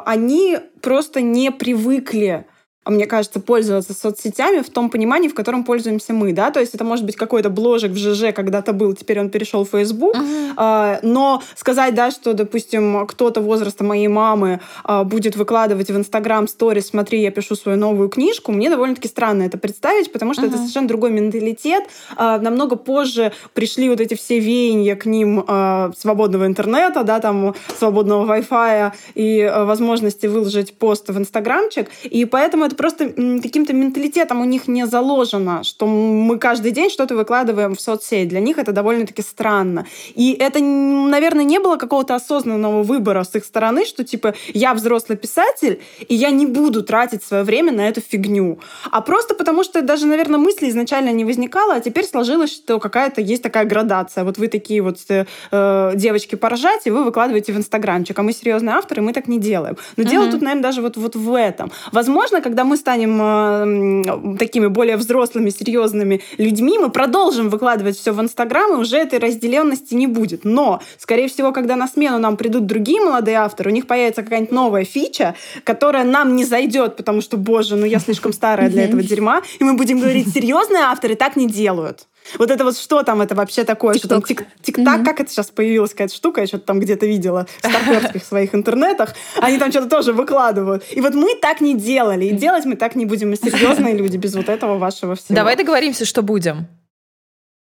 они 0.05 0.57
просто 0.81 1.21
не 1.21 1.51
привыкли 1.51 2.45
мне 2.85 3.07
кажется, 3.07 3.39
пользоваться 3.39 3.93
соцсетями 3.93 4.61
в 4.61 4.69
том 4.69 4.89
понимании, 4.89 5.27
в 5.27 5.33
котором 5.33 5.63
пользуемся 5.63 6.13
мы, 6.13 6.33
да, 6.33 6.51
то 6.51 6.59
есть 6.59 6.75
это 6.75 6.83
может 6.83 7.05
быть 7.05 7.15
какой-то 7.15 7.49
бложек 7.49 7.91
в 7.91 7.97
ЖЖ 7.97 8.33
когда-то 8.33 8.73
был, 8.73 8.93
теперь 8.93 9.19
он 9.19 9.29
перешел 9.29 9.65
в 9.65 9.69
Facebook, 9.69 10.15
uh-huh. 10.15 10.99
но 11.01 11.41
сказать, 11.55 11.95
да, 11.95 12.11
что, 12.11 12.33
допустим, 12.33 13.07
кто-то 13.07 13.41
возраста 13.41 13.83
моей 13.83 14.07
мамы 14.07 14.61
а, 14.83 15.03
будет 15.03 15.35
выкладывать 15.35 15.89
в 15.89 15.97
Инстаграм 15.97 16.47
сторис, 16.47 16.87
смотри, 16.87 17.21
я 17.21 17.31
пишу 17.31 17.55
свою 17.55 17.77
новую 17.77 18.09
книжку, 18.09 18.51
мне 18.51 18.69
довольно-таки 18.69 19.07
странно 19.07 19.43
это 19.43 19.57
представить, 19.57 20.11
потому 20.11 20.33
что 20.33 20.43
uh-huh. 20.43 20.49
это 20.49 20.57
совершенно 20.57 20.87
другой 20.87 21.11
менталитет, 21.11 21.85
а, 22.15 22.37
намного 22.39 22.75
позже 22.75 23.31
пришли 23.53 23.89
вот 23.89 23.99
эти 23.99 24.13
все 24.13 24.39
веяния 24.39 24.95
к 24.95 25.05
ним 25.05 25.43
а, 25.47 25.91
свободного 25.97 26.45
интернета, 26.45 27.03
да, 27.03 27.19
там 27.19 27.55
свободного 27.77 28.37
Wi-Fi 28.37 28.91
и 29.15 29.51
возможности 29.65 30.27
выложить 30.27 30.77
пост 30.77 31.09
в 31.09 31.17
Инстаграмчик, 31.17 31.89
и 32.03 32.25
поэтому 32.25 32.65
это 32.65 32.74
это 32.75 32.83
просто 32.83 33.09
каким-то 33.41 33.73
менталитетом 33.73 34.41
у 34.41 34.45
них 34.45 34.67
не 34.67 34.85
заложено, 34.85 35.63
что 35.63 35.87
мы 35.87 36.37
каждый 36.37 36.71
день 36.71 36.89
что-то 36.89 37.15
выкладываем 37.15 37.75
в 37.75 37.81
соцсеть. 37.81 38.27
Для 38.27 38.39
них 38.39 38.57
это 38.57 38.71
довольно-таки 38.71 39.21
странно. 39.21 39.85
И 40.15 40.33
это, 40.33 40.59
наверное, 40.59 41.45
не 41.45 41.59
было 41.59 41.77
какого-то 41.77 42.15
осознанного 42.15 42.83
выбора 42.83 43.23
с 43.23 43.35
их 43.35 43.45
стороны, 43.45 43.85
что 43.85 44.03
типа 44.03 44.33
я 44.53 44.73
взрослый 44.73 45.17
писатель, 45.17 45.81
и 46.07 46.15
я 46.15 46.31
не 46.31 46.45
буду 46.45 46.83
тратить 46.83 47.23
свое 47.23 47.43
время 47.43 47.71
на 47.71 47.87
эту 47.87 48.01
фигню. 48.01 48.59
А 48.91 49.01
просто 49.01 49.35
потому, 49.35 49.63
что 49.63 49.81
даже, 49.81 50.05
наверное, 50.05 50.39
мысли 50.39 50.69
изначально 50.69 51.11
не 51.11 51.25
возникало, 51.25 51.75
а 51.75 51.79
теперь 51.79 52.05
сложилось, 52.05 52.51
что 52.53 52.79
какая-то 52.79 53.21
есть 53.21 53.43
такая 53.43 53.65
градация. 53.65 54.23
Вот 54.23 54.37
вы 54.37 54.47
такие 54.47 54.81
вот 54.81 54.97
э, 55.09 55.91
девочки 55.95 56.35
поржать, 56.35 56.87
и 56.87 56.91
вы 56.91 57.03
выкладываете 57.03 57.53
в 57.53 57.57
Инстаграмчик. 57.57 58.19
А 58.19 58.23
мы 58.23 58.33
серьезные 58.33 58.75
авторы, 58.75 59.01
мы 59.01 59.13
так 59.13 59.27
не 59.27 59.39
делаем. 59.39 59.77
Но 59.97 60.03
uh-huh. 60.03 60.09
дело 60.09 60.31
тут, 60.31 60.41
наверное, 60.41 60.63
даже 60.63 60.81
вот, 60.81 60.97
вот 60.97 61.15
в 61.15 61.33
этом. 61.33 61.71
Возможно, 61.91 62.41
когда 62.41 62.64
мы 62.65 62.77
станем 62.77 63.19
э, 63.21 64.37
такими 64.37 64.67
более 64.67 64.97
взрослыми, 64.97 65.49
серьезными 65.49 66.21
людьми, 66.37 66.77
мы 66.77 66.89
продолжим 66.89 67.49
выкладывать 67.49 67.97
все 67.97 68.11
в 68.11 68.21
Инстаграм, 68.21 68.73
и 68.73 68.77
уже 68.77 68.97
этой 68.97 69.19
разделенности 69.19 69.93
не 69.93 70.07
будет. 70.07 70.45
Но, 70.45 70.81
скорее 70.97 71.27
всего, 71.27 71.51
когда 71.51 71.75
на 71.75 71.87
смену 71.87 72.19
нам 72.19 72.37
придут 72.37 72.65
другие 72.65 73.01
молодые 73.01 73.37
авторы, 73.37 73.71
у 73.71 73.73
них 73.73 73.87
появится 73.87 74.23
какая-нибудь 74.23 74.51
новая 74.51 74.85
фича, 74.85 75.35
которая 75.63 76.03
нам 76.03 76.35
не 76.35 76.45
зайдет, 76.45 76.95
потому 76.95 77.21
что, 77.21 77.37
боже, 77.37 77.75
ну 77.75 77.85
я 77.85 77.99
слишком 77.99 78.33
старая 78.33 78.69
для 78.69 78.85
этого 78.85 79.01
дерьма, 79.03 79.41
и 79.59 79.63
мы 79.63 79.73
будем 79.73 79.99
говорить, 79.99 80.33
серьезные 80.33 80.83
авторы 80.83 81.15
так 81.15 81.35
не 81.35 81.47
делают. 81.47 82.07
Вот 82.37 82.51
это 82.51 82.63
вот 82.63 82.77
что 82.77 83.03
там 83.03 83.21
это 83.21 83.35
вообще 83.35 83.63
такое? 83.63 83.95
Что 83.95 84.07
там 84.07 84.21
тик-так? 84.21 84.77
Mm-hmm. 84.77 85.05
Как 85.05 85.19
это 85.19 85.31
сейчас 85.31 85.47
появилась 85.51 85.91
какая-то 85.91 86.13
штука? 86.13 86.41
Я 86.41 86.47
что-то 86.47 86.65
там 86.65 86.79
где-то 86.79 87.05
видела 87.05 87.47
в 87.61 87.67
старперских 87.67 88.23
своих 88.25 88.55
интернетах. 88.55 89.13
Они 89.39 89.57
там 89.57 89.71
что-то 89.71 89.89
тоже 89.89 90.13
выкладывают. 90.13 90.83
И 90.91 91.01
вот 91.01 91.13
мы 91.13 91.35
так 91.35 91.61
не 91.61 91.75
делали. 91.75 92.25
И 92.25 92.31
делать 92.31 92.65
мы 92.65 92.75
так 92.75 92.95
не 92.95 93.05
будем. 93.05 93.29
Мы 93.29 93.35
серьезные 93.35 93.95
люди 93.95 94.17
без 94.17 94.35
вот 94.35 94.49
этого 94.49 94.77
вашего 94.77 95.15
всего. 95.15 95.35
Давай 95.35 95.55
договоримся, 95.55 96.05
что 96.05 96.21
будем. 96.21 96.67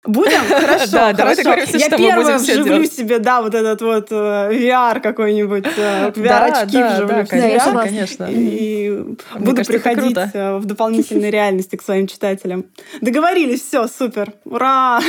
Будем? 0.05 0.39
Хорошо, 0.49 0.91
Да, 0.91 1.13
давай 1.13 1.35
хорошо. 1.35 1.43
договоримся, 1.43 1.77
Я 1.77 1.85
что 1.87 1.97
мы 1.97 2.03
первая 2.05 2.25
будем 2.25 2.39
всё 2.39 2.53
вживлю 2.53 2.73
делать. 2.73 2.93
себе, 2.93 3.19
да, 3.19 3.41
вот 3.41 3.55
этот 3.55 3.81
вот 3.81 4.07
э, 4.11 4.15
VR 4.51 4.99
какой-нибудь, 5.01 5.65
э, 5.77 6.11
Да, 6.15 6.47
VR-очки 6.49 6.77
да, 6.77 6.93
вживлю 6.93 7.07
да, 7.15 7.25
в 7.25 7.27
конечно, 7.29 7.71
себя. 7.71 7.83
конечно. 7.83 8.27
И 8.29 8.89
буду 9.39 9.55
кажется, 9.57 9.71
приходить 9.73 10.17
э, 10.33 10.57
в 10.57 10.65
дополнительной 10.65 11.29
реальности 11.31 11.75
к 11.75 11.81
своим 11.81 12.07
читателям. 12.07 12.65
Договорились, 13.01 13.61
все, 13.61 13.87
супер, 13.87 14.33
ура! 14.45 14.99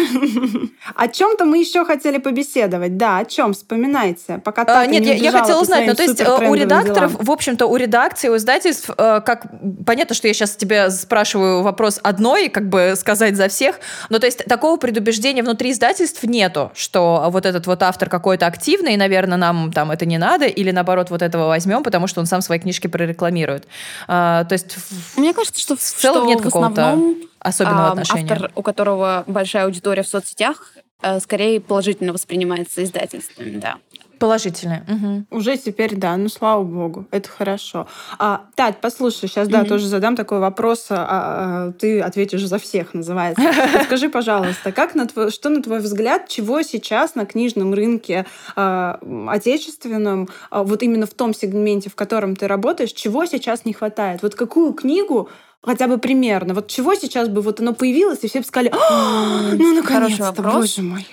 О 0.94 1.08
чем-то 1.08 1.44
мы 1.44 1.58
еще 1.58 1.84
хотели 1.84 2.18
побеседовать, 2.18 2.96
да, 2.96 3.18
о 3.18 3.24
чем, 3.24 3.52
вспоминайте, 3.54 4.40
пока 4.44 4.64
А, 4.66 4.86
нет, 4.86 5.02
не 5.02 5.08
я, 5.08 5.14
я 5.14 5.32
хотела 5.32 5.60
узнать, 5.60 5.86
ну 5.86 5.94
то 5.94 6.02
есть 6.02 6.20
э, 6.20 6.48
у 6.48 6.54
редакторов, 6.54 7.12
делам. 7.12 7.24
в 7.26 7.30
общем-то, 7.30 7.66
у 7.66 7.76
редакции, 7.76 8.28
у 8.28 8.36
издательств, 8.36 8.90
э, 8.96 9.20
как 9.24 9.46
понятно, 9.84 10.14
что 10.14 10.28
я 10.28 10.34
сейчас 10.34 10.56
тебе 10.56 10.90
спрашиваю 10.90 11.62
вопрос 11.62 12.00
одной, 12.02 12.48
как 12.48 12.68
бы 12.68 12.94
сказать 12.96 13.36
за 13.36 13.48
всех, 13.48 13.78
но 14.08 14.18
то 14.18 14.26
есть 14.26 14.44
такого 14.46 14.76
предубеждения 14.86 15.42
внутри 15.42 15.72
издательств 15.72 16.22
нету, 16.22 16.70
что 16.76 17.26
вот 17.30 17.44
этот 17.44 17.66
вот 17.66 17.82
автор 17.82 18.08
какой-то 18.08 18.46
активный, 18.46 18.94
и, 18.94 18.96
наверное, 18.96 19.36
нам 19.36 19.72
там 19.72 19.90
это 19.90 20.06
не 20.06 20.16
надо, 20.16 20.46
или 20.46 20.70
наоборот 20.70 21.10
вот 21.10 21.22
этого 21.22 21.48
возьмем, 21.48 21.82
потому 21.82 22.06
что 22.06 22.20
он 22.20 22.26
сам 22.26 22.40
свои 22.40 22.60
книжки 22.60 22.86
прорекламирует. 22.86 23.66
А, 24.06 24.44
то 24.44 24.52
есть 24.52 24.76
Мне 25.16 25.34
кажется, 25.34 25.60
что 25.60 25.74
в, 25.74 25.80
целом 25.80 26.18
что 26.18 26.26
нет 26.28 26.40
какого-то 26.40 26.96
особенного 27.40 27.88
а, 27.88 27.90
отношения. 27.90 28.30
автор, 28.30 28.52
у 28.54 28.62
которого 28.62 29.24
большая 29.26 29.64
аудитория 29.64 30.04
в 30.04 30.08
соцсетях, 30.08 30.74
э, 31.02 31.18
скорее 31.18 31.60
положительно 31.60 32.12
воспринимается 32.12 32.84
издательствами, 32.84 33.58
да. 33.58 33.78
Положительное. 34.18 34.84
Мгм. 34.88 35.26
Уже 35.30 35.56
теперь, 35.56 35.94
да, 35.96 36.16
ну 36.16 36.28
слава 36.28 36.62
богу, 36.62 37.06
это 37.10 37.28
хорошо. 37.28 37.86
А, 38.18 38.46
Тать, 38.54 38.76
послушай, 38.80 39.28
сейчас, 39.28 39.48
да, 39.48 39.60
Мгм. 39.60 39.68
тоже 39.68 39.86
задам 39.86 40.16
такой 40.16 40.38
вопрос, 40.38 40.86
а, 40.90 41.06
а, 41.08 41.72
ты 41.72 42.00
ответишь 42.00 42.44
за 42.46 42.58
всех, 42.58 42.94
называется. 42.94 43.42
Скажи, 43.84 44.08
пожалуйста, 44.08 44.72
как 44.72 44.94
на 44.94 45.06
твой, 45.06 45.30
что 45.30 45.48
на 45.50 45.62
твой 45.62 45.80
взгляд, 45.80 46.28
чего 46.28 46.62
сейчас 46.62 47.14
на 47.14 47.26
книжном 47.26 47.74
рынке 47.74 48.26
а, 48.54 48.98
отечественном, 49.28 50.28
а, 50.50 50.62
вот 50.62 50.82
именно 50.82 51.06
в 51.06 51.14
том 51.14 51.34
сегменте, 51.34 51.90
в 51.90 51.94
котором 51.94 52.36
ты 52.36 52.46
работаешь, 52.46 52.92
чего 52.92 53.26
сейчас 53.26 53.64
не 53.64 53.72
хватает? 53.72 54.22
Вот 54.22 54.34
какую 54.34 54.72
книгу 54.72 55.28
хотя 55.62 55.88
бы 55.88 55.98
примерно. 55.98 56.54
Вот 56.54 56.68
чего 56.68 56.94
сейчас 56.94 57.28
бы 57.28 57.40
вот 57.40 57.60
оно 57.60 57.74
появилось, 57.74 58.20
и 58.22 58.28
все 58.28 58.38
бы 58.38 58.46
сказали, 58.46 58.72
«А, 58.72 59.50
ну, 59.52 59.74
наконец-то, 59.74 60.42
боже 60.42 60.82
мой. 60.82 61.06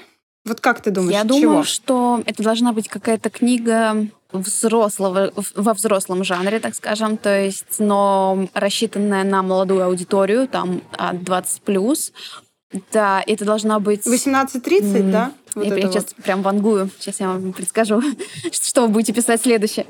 Вот 0.46 0.60
как 0.60 0.82
ты 0.82 0.92
думаешь, 0.92 1.14
Я 1.14 1.22
чего? 1.24 1.40
думаю, 1.40 1.64
что 1.64 2.22
это 2.26 2.44
должна 2.44 2.74
быть 2.74 2.90
какая-то 2.90 3.30
книга 3.30 4.08
взрослого, 4.32 5.32
во 5.56 5.74
взрослом 5.74 6.24
жанре, 6.24 6.60
так 6.60 6.76
скажем, 6.76 7.18
то 7.18 7.30
есть, 7.44 7.80
но 7.80 8.48
рассчитанная 8.54 9.24
на 9.24 9.42
молодую 9.44 9.84
аудиторию, 9.86 10.48
там, 10.48 10.82
от 10.98 11.24
20 11.24 11.62
плюс. 11.62 12.12
Да, 12.92 13.24
это 13.26 13.46
должна 13.46 13.80
быть... 13.80 14.06
18.30, 14.08 14.96
М, 14.98 15.12
да? 15.12 15.32
Вот 15.56 15.66
я 15.66 15.92
сейчас 15.92 16.06
вот. 16.16 16.24
прям 16.24 16.42
вангую. 16.42 16.90
Сейчас 17.00 17.20
я 17.20 17.28
вам 17.28 17.54
предскажу, 17.54 18.02
что 18.52 18.82
вы 18.84 18.88
будете 18.90 19.14
писать 19.14 19.42
следующее. 19.42 19.86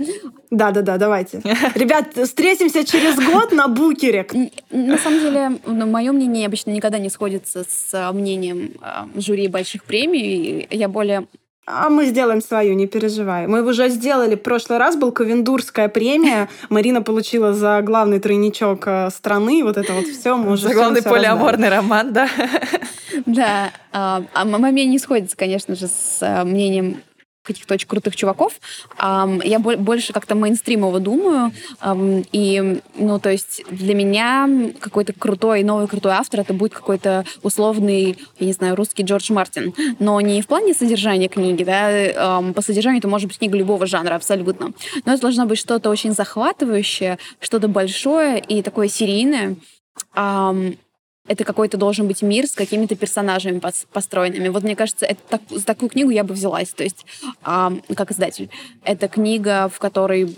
Да, 0.51 0.71
да, 0.71 0.81
да, 0.81 0.97
давайте. 0.97 1.41
Ребят, 1.75 2.13
встретимся 2.15 2.85
через 2.85 3.15
год 3.15 3.51
на 3.51 3.67
букере. 3.67 4.27
На 4.69 4.97
самом 4.97 5.19
деле, 5.19 5.51
ну, 5.65 5.85
мое 5.87 6.11
мнение 6.11 6.45
обычно 6.47 6.71
никогда 6.71 6.99
не 6.99 7.09
сходится 7.09 7.63
с 7.63 7.89
а, 7.93 8.11
мнением 8.11 8.73
а, 8.81 9.07
жюри 9.15 9.47
больших 9.47 9.83
премий. 9.83 10.67
Я 10.69 10.87
более 10.89 11.27
А 11.65 11.89
мы 11.89 12.05
сделаем 12.05 12.41
свою, 12.41 12.73
не 12.73 12.87
переживай. 12.87 13.47
Мы 13.47 13.63
уже 13.65 13.87
сделали. 13.87 14.35
В 14.35 14.41
прошлый 14.41 14.79
раз 14.79 14.97
был 14.97 15.13
Ковендурская 15.13 15.87
премия. 15.87 16.49
Марина 16.69 17.01
получила 17.01 17.53
за 17.53 17.81
главный 17.81 18.19
тройничок 18.19 18.83
э, 18.85 19.09
страны. 19.11 19.63
Вот 19.63 19.77
это 19.77 19.93
вот 19.93 20.05
все. 20.05 20.35
Мы 20.35 20.51
уже 20.51 20.67
За 20.67 20.73
главный 20.73 21.01
полиаморный 21.01 21.69
роман, 21.69 22.11
да? 22.11 22.27
Да, 23.25 23.71
а, 23.91 24.23
а 24.33 24.43
мое 24.43 24.71
мнение 24.71 24.91
не 24.93 24.99
сходится, 24.99 25.37
конечно 25.37 25.75
же, 25.75 25.87
с 25.87 26.17
а, 26.21 26.43
мнением 26.43 26.97
каких-то 27.43 27.73
очень 27.73 27.87
крутых 27.87 28.15
чуваков. 28.15 28.59
Я 28.99 29.59
бо- 29.59 29.75
больше 29.77 30.13
как-то 30.13 30.35
мейнстримово 30.35 30.99
думаю. 30.99 31.51
И, 32.31 32.81
ну, 32.95 33.19
то 33.19 33.29
есть 33.29 33.63
для 33.69 33.93
меня 33.93 34.49
какой-то 34.79 35.13
крутой, 35.13 35.63
новый 35.63 35.87
крутой 35.87 36.13
автор 36.13 36.39
это 36.39 36.53
будет 36.53 36.73
какой-то 36.73 37.25
условный, 37.43 38.17
я 38.39 38.47
не 38.47 38.53
знаю, 38.53 38.75
русский 38.75 39.03
Джордж 39.03 39.31
Мартин. 39.31 39.73
Но 39.99 40.19
не 40.21 40.41
в 40.41 40.47
плане 40.47 40.73
содержания 40.73 41.27
книги, 41.27 41.63
да, 41.63 42.41
по 42.53 42.61
содержанию 42.61 42.99
это 42.99 43.07
может 43.07 43.27
быть 43.27 43.37
книга 43.37 43.57
любого 43.57 43.85
жанра 43.85 44.15
абсолютно. 44.15 44.73
Но 45.05 45.13
это 45.13 45.21
должно 45.21 45.45
быть 45.45 45.59
что-то 45.59 45.89
очень 45.89 46.13
захватывающее, 46.13 47.19
что-то 47.39 47.67
большое 47.67 48.39
и 48.39 48.61
такое 48.61 48.87
серийное. 48.87 49.57
Это 51.27 51.45
какой-то 51.45 51.77
должен 51.77 52.07
быть 52.07 52.21
мир 52.21 52.47
с 52.47 52.51
какими-то 52.51 52.95
персонажами 52.95 53.59
пос- 53.59 53.87
построенными. 53.91 54.49
Вот 54.49 54.63
мне 54.63 54.75
кажется, 54.75 55.05
это 55.05 55.21
так- 55.29 55.41
за 55.49 55.65
такую 55.65 55.89
книгу 55.89 56.09
я 56.09 56.23
бы 56.23 56.33
взялась. 56.33 56.73
То 56.73 56.83
есть, 56.83 57.05
ам, 57.43 57.81
как 57.95 58.11
издатель. 58.11 58.49
Это 58.83 59.07
книга, 59.07 59.69
в 59.69 59.79
которой 59.79 60.35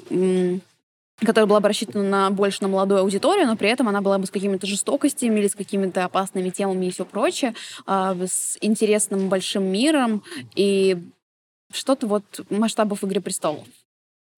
которая 1.19 1.47
была 1.47 1.61
бы 1.61 1.69
рассчитана 1.69 2.03
на, 2.03 2.29
больше 2.29 2.61
на 2.61 2.67
молодую 2.67 2.99
аудиторию, 2.99 3.47
но 3.47 3.55
при 3.55 3.69
этом 3.69 3.87
она 3.87 4.01
была 4.01 4.17
бы 4.17 4.25
с 4.25 4.31
какими-то 4.31 4.67
жестокостями 4.67 5.39
или 5.39 5.47
с 5.47 5.55
какими-то 5.55 6.03
опасными 6.03 6.49
темами 6.49 6.87
и 6.87 6.91
все 6.91 7.05
прочее, 7.05 7.55
а, 7.85 8.15
с 8.15 8.57
интересным 8.59 9.29
большим 9.29 9.63
миром 9.63 10.23
и 10.55 10.97
что-то 11.71 12.07
вот 12.07 12.23
масштабов 12.49 13.03
«Игры 13.03 13.21
престолов». 13.21 13.65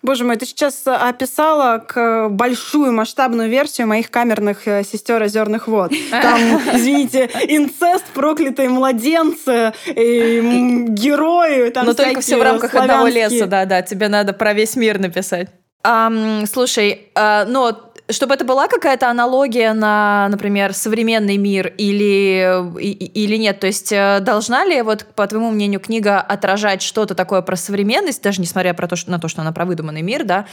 Боже 0.08 0.24
мой, 0.24 0.38
ты 0.38 0.45
сейчас 0.45 0.84
э, 0.86 0.91
описала 0.91 1.80
к 1.80 2.30
большую 2.30 2.93
масштабную 2.93 3.49
версию 3.49 3.88
моих 3.88 4.10
камерных 4.10 4.66
э, 4.66 4.86
сестер 4.86 5.22
озерных 5.22 5.68
вод. 5.68 5.91
Там, 6.10 6.39
извините, 6.74 7.30
инцест, 7.49 8.05
проклятые 8.14 8.70
младенцы, 8.70 9.74
и, 9.86 10.86
герои, 10.88 11.72
там 11.72 11.86
Но 11.86 11.93
только 11.93 12.22
все 12.22 12.38
в 12.38 12.41
рамках 12.41 12.74
одного 12.74 13.10
славянские. 13.10 13.39
леса, 13.39 13.47
да, 13.47 13.66
да. 13.66 13.82
Тебе 13.82 14.08
надо 14.08 14.32
про 14.32 14.53
весь 14.53 14.78
мир 14.78 14.97
написать. 14.97 15.49
Ам, 15.84 16.45
слушай, 16.45 17.10
а, 17.14 17.43
ну, 17.43 17.76
чтобы 18.10 18.34
это 18.34 18.45
была 18.45 18.68
какая-то 18.68 19.10
аналогия 19.10 19.74
на, 19.74 20.28
например, 20.30 20.74
современный 20.74 21.38
мир 21.38 21.74
или, 21.78 22.80
или 22.80 23.36
нет? 23.38 23.60
То 23.60 23.68
есть 23.68 23.91
э, 23.91 24.20
должна 24.22 24.66
ли, 24.66 24.82
вот, 24.82 25.05
по 25.16 25.28
твоему 25.28 25.51
мнению, 25.51 25.80
книга 25.80 26.20
отражать 26.20 26.82
что-то 26.82 27.16
такое 27.16 27.41
про 27.41 27.55
современность, 27.55 28.24
даже 28.24 28.41
несмотря 28.41 28.74
про 28.74 28.88
то, 28.88 28.95
что, 28.95 29.12
на 29.12 29.20
то, 29.20 29.28
что 29.28 29.41
она 29.41 29.51
про 29.51 29.66
выдуманный 29.66 30.01
мир, 30.01 30.24
да? 30.24 30.45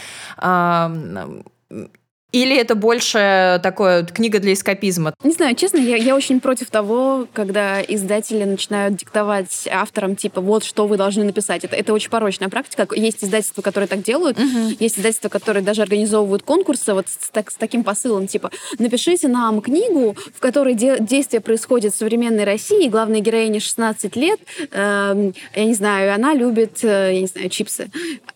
Или 2.35 2.57
это 2.57 2.74
больше 2.74 3.61
такое 3.62 4.03
книга 4.05 4.41
для 4.41 4.55
эскапизма? 4.55 5.14
Не 5.22 5.30
знаю, 5.30 5.55
честно, 5.55 5.78
я, 5.78 5.95
я 5.95 6.16
очень 6.16 6.41
против 6.41 6.68
того, 6.68 7.28
когда 7.32 7.80
издатели 7.80 8.43
начинают 8.43 8.97
диктовать 8.97 9.68
авторам, 9.70 10.16
типа, 10.16 10.41
вот 10.41 10.64
что 10.64 10.89
вы 10.89 10.97
должны 10.97 11.22
написать. 11.22 11.62
Это, 11.62 11.76
это 11.76 11.93
очень 11.93 12.11
порочная 12.11 12.49
практика. 12.49 12.89
Есть 12.97 13.22
издательства, 13.22 13.62
которые 13.62 13.87
так 13.87 14.03
делают, 14.03 14.37
есть 14.80 14.99
издательства, 14.99 15.28
которые 15.28 15.62
даже 15.62 15.82
организовывают 15.82 16.43
конкурсы 16.43 16.93
вот 16.93 17.07
с, 17.09 17.30
так- 17.30 17.53
с 17.53 17.55
таким 17.55 17.85
посылом, 17.85 18.26
типа, 18.26 18.51
напишите 18.80 19.28
нам 19.28 19.61
книгу, 19.61 20.16
в 20.35 20.41
которой 20.41 20.74
де- 20.74 20.99
действие 20.99 21.41
происходит 21.41 21.95
в 21.95 21.97
современной 21.97 22.43
России, 22.43 22.89
главной 22.89 23.20
героине 23.20 23.61
16 23.61 24.16
лет, 24.16 24.41
эм, 24.72 25.35
я 25.55 25.64
не 25.64 25.74
знаю, 25.74 26.12
она 26.12 26.35
любит, 26.35 26.82
э, 26.82 27.12
я 27.14 27.20
не 27.20 27.28
знаю, 27.28 27.49
чипсы. 27.49 27.93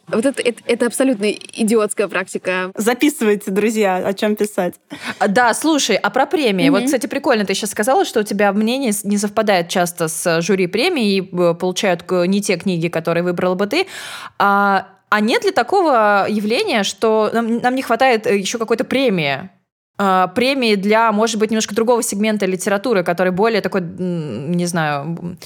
Вот 0.07 0.25
это, 0.25 0.41
это, 0.41 0.63
это 0.67 0.87
абсолютно 0.87 1.31
идиотская 1.31 2.07
практика. 2.09 2.71
Записывайте, 2.77 3.51
друзья, 3.51 3.88
о 3.97 4.13
чем 4.15 4.37
писать. 4.37 4.75
А, 5.19 5.29
Да, 5.29 5.55
слушай, 5.55 5.97
а 5.97 6.11
про 6.11 6.27
премии? 6.27 6.69
Вот, 6.69 6.79
Мгм. 6.79 6.87
кстати, 6.87 7.07
прикольно, 7.07 7.45
ты 7.45 7.55
сейчас 7.55 7.71
сказала, 7.71 8.05
что 8.05 8.21
у 8.21 8.23
тебя 8.23 8.53
мнение 8.53 8.93
не 9.05 9.19
совпадает 9.19 9.69
часто 9.69 10.09
с 10.09 10.27
э, 10.27 10.41
жюри 10.41 10.67
премии 10.67 11.17
и 11.17 11.21
э, 11.21 11.55
получают 11.55 12.05
не 12.11 12.41
те 12.41 12.57
книги, 12.57 12.89
которые 12.89 13.25
выбрала 13.25 13.55
бы 13.55 13.67
ты. 13.67 13.87
А, 14.39 14.87
а 15.11 15.21
нет 15.21 15.45
ли 15.45 15.51
такого 15.51 16.27
явления, 16.29 16.83
что 16.83 17.31
нам, 17.33 17.59
нам 17.59 17.75
не 17.75 17.83
хватает 17.83 18.27
э, 18.27 18.37
еще 18.37 18.59
какой-то 18.59 18.85
премии? 18.85 19.51
А, 20.01 20.29
премии 20.29 20.77
для, 20.77 21.11
может 21.11 21.39
быть, 21.41 21.51
немножко 21.51 21.75
другого 21.75 22.03
сегмента 22.03 22.47
литературы, 22.47 23.03
который 23.03 23.33
более 23.33 23.61
такой, 23.61 23.81
не 23.81 24.67
знаю, 24.67 25.37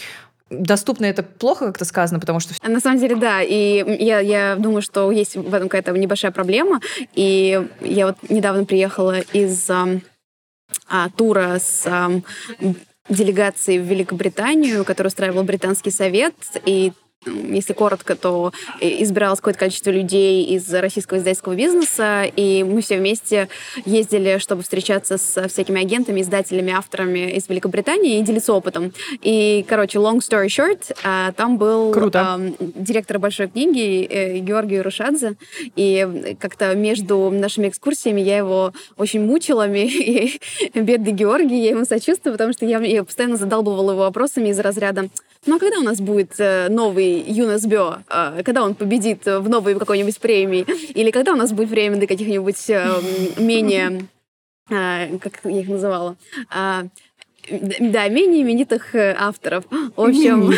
м, 0.52 0.62
доступный, 0.62 1.08
это 1.08 1.22
плохо 1.22 1.66
как-то 1.66 1.84
сказано, 1.84 2.20
потому 2.20 2.40
что 2.40 2.54
На 2.66 2.80
самом 2.80 2.98
деле, 2.98 3.16
да. 3.16 3.42
И 3.42 3.84
я, 4.02 4.20
я 4.20 4.56
думаю, 4.56 4.82
что 4.82 5.10
есть 5.10 5.36
в 5.36 5.54
этом 5.54 5.68
какая-то 5.68 5.92
небольшая 5.92 6.32
проблема. 6.32 6.80
И 7.14 7.66
я 7.80 8.06
вот 8.06 8.16
недавно 8.28 8.64
приехала 8.64 9.20
из 9.32 9.68
а, 10.88 11.08
тура 11.16 11.58
с 11.58 11.82
ам, 11.86 12.22
делегацией 13.08 13.78
в 13.78 13.84
Великобританию, 13.84 14.84
который 14.84 15.08
устраивал 15.08 15.42
Британский 15.42 15.90
совет. 15.90 16.34
И 16.64 16.92
если 17.26 17.72
коротко, 17.72 18.16
то 18.16 18.52
избиралось 18.80 19.40
какое-то 19.40 19.60
количество 19.60 19.90
людей 19.90 20.44
из 20.44 20.72
российского 20.72 21.18
издательского 21.18 21.54
бизнеса, 21.54 22.24
и 22.24 22.64
мы 22.64 22.82
все 22.82 22.98
вместе 22.98 23.48
ездили, 23.84 24.38
чтобы 24.38 24.62
встречаться 24.62 25.18
с 25.18 25.48
всякими 25.48 25.80
агентами, 25.80 26.20
издателями, 26.20 26.72
авторами 26.72 27.30
из 27.32 27.48
Великобритании 27.48 28.18
и 28.18 28.22
делиться 28.22 28.52
опытом. 28.52 28.92
И, 29.22 29.64
короче, 29.68 29.98
long 29.98 30.18
story 30.18 30.46
short, 30.46 30.94
а, 31.04 31.32
там 31.32 31.58
был 31.58 31.92
Круто. 31.92 32.54
директор 32.58 33.18
большой 33.18 33.48
книги 33.48 34.04
э, 34.04 34.38
Георгий 34.38 34.80
Рушадзе, 34.80 35.36
и 35.76 36.36
как-то 36.40 36.74
между 36.74 37.30
нашими 37.30 37.68
экскурсиями 37.68 38.20
я 38.20 38.38
его 38.38 38.72
очень 38.96 39.24
мучила, 39.24 39.70
и 39.72 40.38
бедный 40.74 41.12
Георгий, 41.12 41.62
я 41.62 41.70
ему 41.70 41.84
сочувствую, 41.84 42.34
потому 42.34 42.52
что 42.52 42.66
я, 42.66 42.78
я 42.80 43.04
постоянно 43.04 43.36
задалбывала 43.36 43.92
его 43.92 44.02
вопросами 44.02 44.48
из 44.48 44.58
разряда 44.58 45.08
ну 45.46 45.56
а 45.56 45.58
когда 45.58 45.78
у 45.78 45.82
нас 45.82 46.00
будет 46.00 46.38
э, 46.38 46.68
новый 46.68 47.20
Юнас 47.20 47.66
Бё? 47.66 47.98
Э, 48.08 48.42
когда 48.44 48.62
он 48.62 48.74
победит 48.74 49.26
в 49.26 49.48
новой 49.48 49.78
какой-нибудь 49.78 50.18
премии? 50.20 50.64
Или 50.94 51.10
когда 51.10 51.32
у 51.32 51.36
нас 51.36 51.52
будет 51.52 51.70
время 51.70 51.96
для 51.96 52.06
каких-нибудь 52.06 52.70
э, 52.70 53.00
менее... 53.38 54.06
Как 54.68 55.40
я 55.44 55.60
их 55.60 55.68
называла? 55.68 56.16
Да, 57.50 58.08
менее 58.08 58.42
именитых 58.42 58.94
авторов. 58.94 59.64
В 59.96 60.00
общем, 60.00 60.52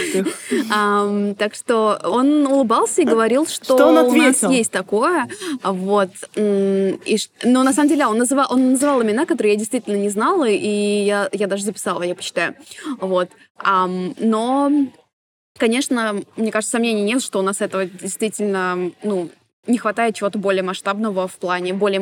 эм, 0.73 1.35
так 1.37 1.55
что 1.55 1.99
он 2.05 2.47
улыбался 2.47 3.03
и 3.03 3.05
говорил, 3.05 3.47
что, 3.47 3.65
что 3.65 3.87
он 3.87 3.99
у 3.99 4.15
нас 4.15 4.43
есть 4.43 4.71
такое. 4.71 5.27
Вот. 5.63 6.11
И, 6.37 7.17
но 7.43 7.63
на 7.63 7.73
самом 7.73 7.89
деле 7.89 8.07
он 8.07 8.19
называл, 8.19 8.49
он 8.51 8.73
называл 8.73 9.03
имена, 9.03 9.25
которые 9.25 9.55
я 9.55 9.59
действительно 9.59 9.97
не 9.97 10.11
знала, 10.11 10.49
и 10.49 11.05
я, 11.05 11.29
я 11.33 11.47
даже 11.47 11.65
записала, 11.65 12.03
я 12.03 12.15
почитаю. 12.15 12.55
Вот. 13.01 13.31
Um, 13.65 14.15
но, 14.19 14.71
конечно, 15.57 16.21
мне 16.37 16.51
кажется, 16.51 16.73
сомнений 16.73 17.03
нет, 17.03 17.23
что 17.23 17.39
у 17.39 17.43
нас 17.43 17.61
этого 17.61 17.87
действительно, 17.87 18.91
ну, 19.03 19.31
не 19.67 19.79
хватает 19.79 20.17
чего-то 20.17 20.39
более 20.39 20.63
масштабного 20.63 21.29
в 21.29 21.37
плане 21.37 21.73
более 21.73 22.01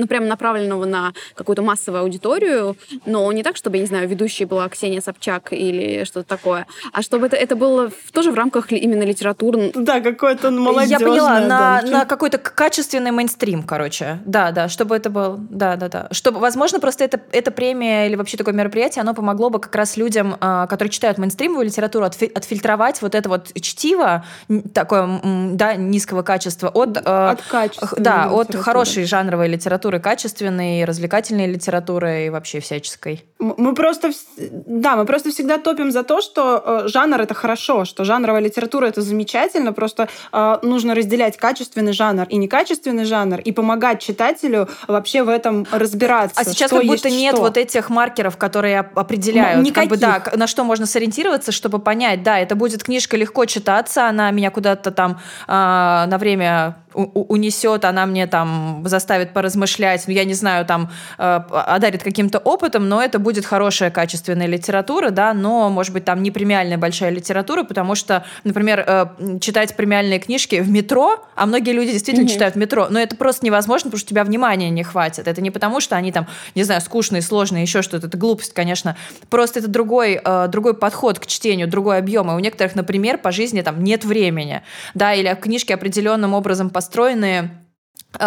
ну, 0.00 0.06
прям 0.06 0.26
направленного 0.26 0.86
на 0.86 1.12
какую-то 1.34 1.62
массовую 1.62 2.02
аудиторию, 2.02 2.76
но 3.04 3.30
не 3.32 3.42
так, 3.42 3.56
чтобы, 3.56 3.76
я 3.76 3.82
не 3.82 3.86
знаю, 3.86 4.08
ведущей 4.08 4.46
была 4.46 4.68
Ксения 4.68 5.00
Собчак 5.00 5.52
или 5.52 6.04
что-то 6.04 6.26
такое, 6.26 6.66
а 6.92 7.02
чтобы 7.02 7.26
это, 7.26 7.36
это 7.36 7.54
было 7.54 7.90
в, 7.90 8.12
тоже 8.12 8.32
в 8.32 8.34
рамках 8.34 8.72
именно 8.72 9.02
литературы. 9.02 9.72
Да, 9.74 10.00
какой-то 10.00 10.50
молодежный. 10.50 10.98
Я 10.98 10.98
поняла, 10.98 11.40
на, 11.40 11.82
на 11.82 12.04
какой-то 12.06 12.38
качественный 12.38 13.10
мейнстрим, 13.10 13.62
короче. 13.62 14.20
Да, 14.24 14.52
да, 14.52 14.68
чтобы 14.68 14.96
это 14.96 15.10
был, 15.10 15.36
да, 15.50 15.76
да, 15.76 15.88
да. 15.88 16.08
Чтобы, 16.12 16.40
возможно, 16.40 16.80
просто 16.80 17.04
это, 17.04 17.20
эта 17.32 17.50
премия 17.50 18.06
или 18.06 18.16
вообще 18.16 18.38
такое 18.38 18.54
мероприятие, 18.54 19.02
оно 19.02 19.14
помогло 19.14 19.50
бы 19.50 19.60
как 19.60 19.74
раз 19.74 19.98
людям, 19.98 20.36
а, 20.40 20.66
которые 20.66 20.90
читают 20.90 21.18
мейнстримовую 21.18 21.66
литературу, 21.66 22.06
отфильтровать 22.06 23.02
вот 23.02 23.14
это 23.14 23.28
вот 23.28 23.52
чтиво, 23.60 24.24
такое, 24.72 25.20
да, 25.52 25.74
низкого 25.74 26.22
качества 26.22 26.68
от... 26.68 26.98
А, 27.04 27.32
от 27.32 27.42
качества. 27.42 27.90
Да, 27.98 28.30
от 28.30 28.54
хорошей 28.56 29.04
жанровой 29.04 29.48
литературы 29.48 29.89
литературы 29.90 30.00
качественной, 30.00 30.84
развлекательной 30.84 31.46
литературы 31.46 32.26
и 32.26 32.30
вообще 32.30 32.60
всяческой. 32.60 33.24
Мы 33.40 33.74
просто, 33.74 34.10
да, 34.36 34.96
мы 34.96 35.06
просто 35.06 35.30
всегда 35.30 35.58
топим 35.58 35.90
за 35.90 36.02
то, 36.02 36.20
что 36.20 36.62
э, 36.84 36.88
жанр 36.88 37.20
это 37.22 37.34
хорошо, 37.34 37.86
что 37.86 38.04
жанровая 38.04 38.42
литература 38.42 38.86
это 38.86 39.00
замечательно, 39.00 39.72
просто 39.72 40.08
э, 40.32 40.58
нужно 40.62 40.94
разделять 40.94 41.38
качественный 41.38 41.92
жанр 41.92 42.26
и 42.28 42.36
некачественный 42.36 43.04
жанр 43.04 43.40
и 43.40 43.52
помогать 43.52 44.02
читателю 44.02 44.68
вообще 44.88 45.22
в 45.22 45.28
этом 45.30 45.66
разбираться. 45.70 46.38
А 46.38 46.44
сейчас 46.44 46.70
как 46.70 46.84
будто 46.84 47.08
нет 47.08 47.34
что. 47.34 47.42
вот 47.42 47.56
этих 47.56 47.88
маркеров, 47.88 48.36
которые 48.36 48.80
определяют, 48.80 49.72
как 49.72 49.88
бы, 49.88 49.96
да, 49.96 50.22
на 50.36 50.46
что 50.46 50.64
можно 50.64 50.84
сориентироваться, 50.86 51.50
чтобы 51.50 51.78
понять, 51.78 52.22
да, 52.22 52.38
это 52.38 52.54
будет 52.56 52.84
книжка 52.84 53.16
легко 53.16 53.46
читаться, 53.46 54.06
она 54.06 54.30
меня 54.30 54.50
куда-то 54.50 54.90
там 54.90 55.18
э, 55.48 55.52
на 55.52 56.18
время 56.18 56.76
унесет, 56.92 57.84
она 57.84 58.06
мне 58.06 58.26
там 58.26 58.82
заставит 58.86 59.32
поразмышлять, 59.32 60.04
ну, 60.06 60.12
я 60.12 60.24
не 60.24 60.34
знаю, 60.34 60.66
там 60.66 60.90
э, 61.18 61.40
одарит 61.50 62.02
каким-то 62.02 62.38
опытом, 62.38 62.88
но 62.88 63.02
это 63.02 63.18
будет 63.18 63.29
хорошая 63.38 63.90
качественная 63.90 64.46
литература, 64.46 65.10
да, 65.10 65.32
но, 65.34 65.68
может 65.70 65.92
быть, 65.92 66.04
там 66.04 66.22
не 66.22 66.30
премиальная 66.30 66.78
большая 66.78 67.10
литература, 67.10 67.64
потому 67.64 67.94
что, 67.94 68.24
например, 68.44 68.84
э, 68.86 69.38
читать 69.40 69.76
премиальные 69.76 70.18
книжки 70.18 70.60
в 70.60 70.70
метро, 70.70 71.24
а 71.34 71.46
многие 71.46 71.72
люди 71.72 71.92
действительно 71.92 72.26
mm-hmm. 72.26 72.32
читают 72.32 72.54
в 72.54 72.58
метро, 72.58 72.88
но 72.90 72.98
это 72.98 73.16
просто 73.16 73.46
невозможно, 73.46 73.90
потому 73.90 74.00
что 74.00 74.08
у 74.08 74.10
тебя 74.10 74.24
внимания 74.24 74.70
не 74.70 74.82
хватит. 74.82 75.28
Это 75.28 75.40
не 75.40 75.50
потому, 75.50 75.80
что 75.80 75.96
они 75.96 76.12
там, 76.12 76.26
не 76.54 76.62
знаю, 76.64 76.80
скучные, 76.80 77.22
сложные, 77.22 77.62
еще 77.62 77.82
что-то. 77.82 78.06
Это 78.06 78.16
глупость, 78.16 78.52
конечно. 78.52 78.96
Просто 79.28 79.60
это 79.60 79.68
другой, 79.68 80.20
э, 80.22 80.48
другой 80.48 80.74
подход 80.74 81.18
к 81.18 81.26
чтению, 81.26 81.68
другой 81.68 81.98
объем. 81.98 82.30
И 82.30 82.34
у 82.34 82.38
некоторых, 82.38 82.74
например, 82.74 83.18
по 83.18 83.32
жизни 83.32 83.60
там 83.62 83.82
нет 83.82 84.04
времени, 84.04 84.62
да, 84.94 85.14
или 85.14 85.32
книжки 85.40 85.72
определенным 85.72 86.34
образом 86.34 86.70
построены 86.70 87.26
э, 87.26 87.69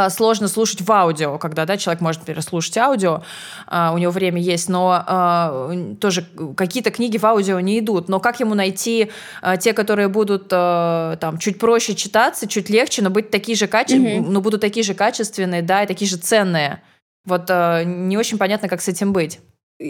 сложно 0.09 0.47
слушать 0.47 0.81
в 0.81 0.91
аудио, 0.91 1.37
когда 1.37 1.65
да, 1.65 1.77
человек 1.77 2.01
может, 2.01 2.21
например, 2.21 2.41
слушать 2.41 2.77
аудио, 2.77 3.21
э, 3.69 3.89
у 3.93 3.97
него 3.97 4.11
время 4.11 4.41
есть, 4.41 4.69
но 4.69 5.03
э, 5.05 5.95
тоже 5.99 6.25
какие-то 6.55 6.91
книги 6.91 7.17
в 7.17 7.25
аудио 7.25 7.59
не 7.59 7.79
идут. 7.79 8.09
Но 8.09 8.19
как 8.19 8.39
ему 8.39 8.55
найти 8.55 9.11
те, 9.59 9.73
которые 9.73 10.07
будут 10.07 10.47
там 10.47 11.37
чуть 11.39 11.59
проще 11.59 11.95
читаться, 11.95 12.47
чуть 12.47 12.69
легче, 12.69 13.01
но 13.01 13.09
быть 13.09 13.29
такие 13.29 13.57
же 13.57 13.67
качественные, 13.67 14.19
mm-hmm. 14.19 14.29
но 14.29 14.41
будут 14.41 14.61
такие 14.61 14.83
же 14.83 14.93
качественные, 14.93 15.61
да, 15.61 15.83
и 15.83 15.87
такие 15.87 16.09
же 16.09 16.17
ценные. 16.17 16.81
Вот 17.25 17.49
не 17.49 18.17
очень 18.17 18.37
понятно, 18.37 18.69
как 18.69 18.81
с 18.81 18.87
этим 18.87 19.13
быть. 19.13 19.39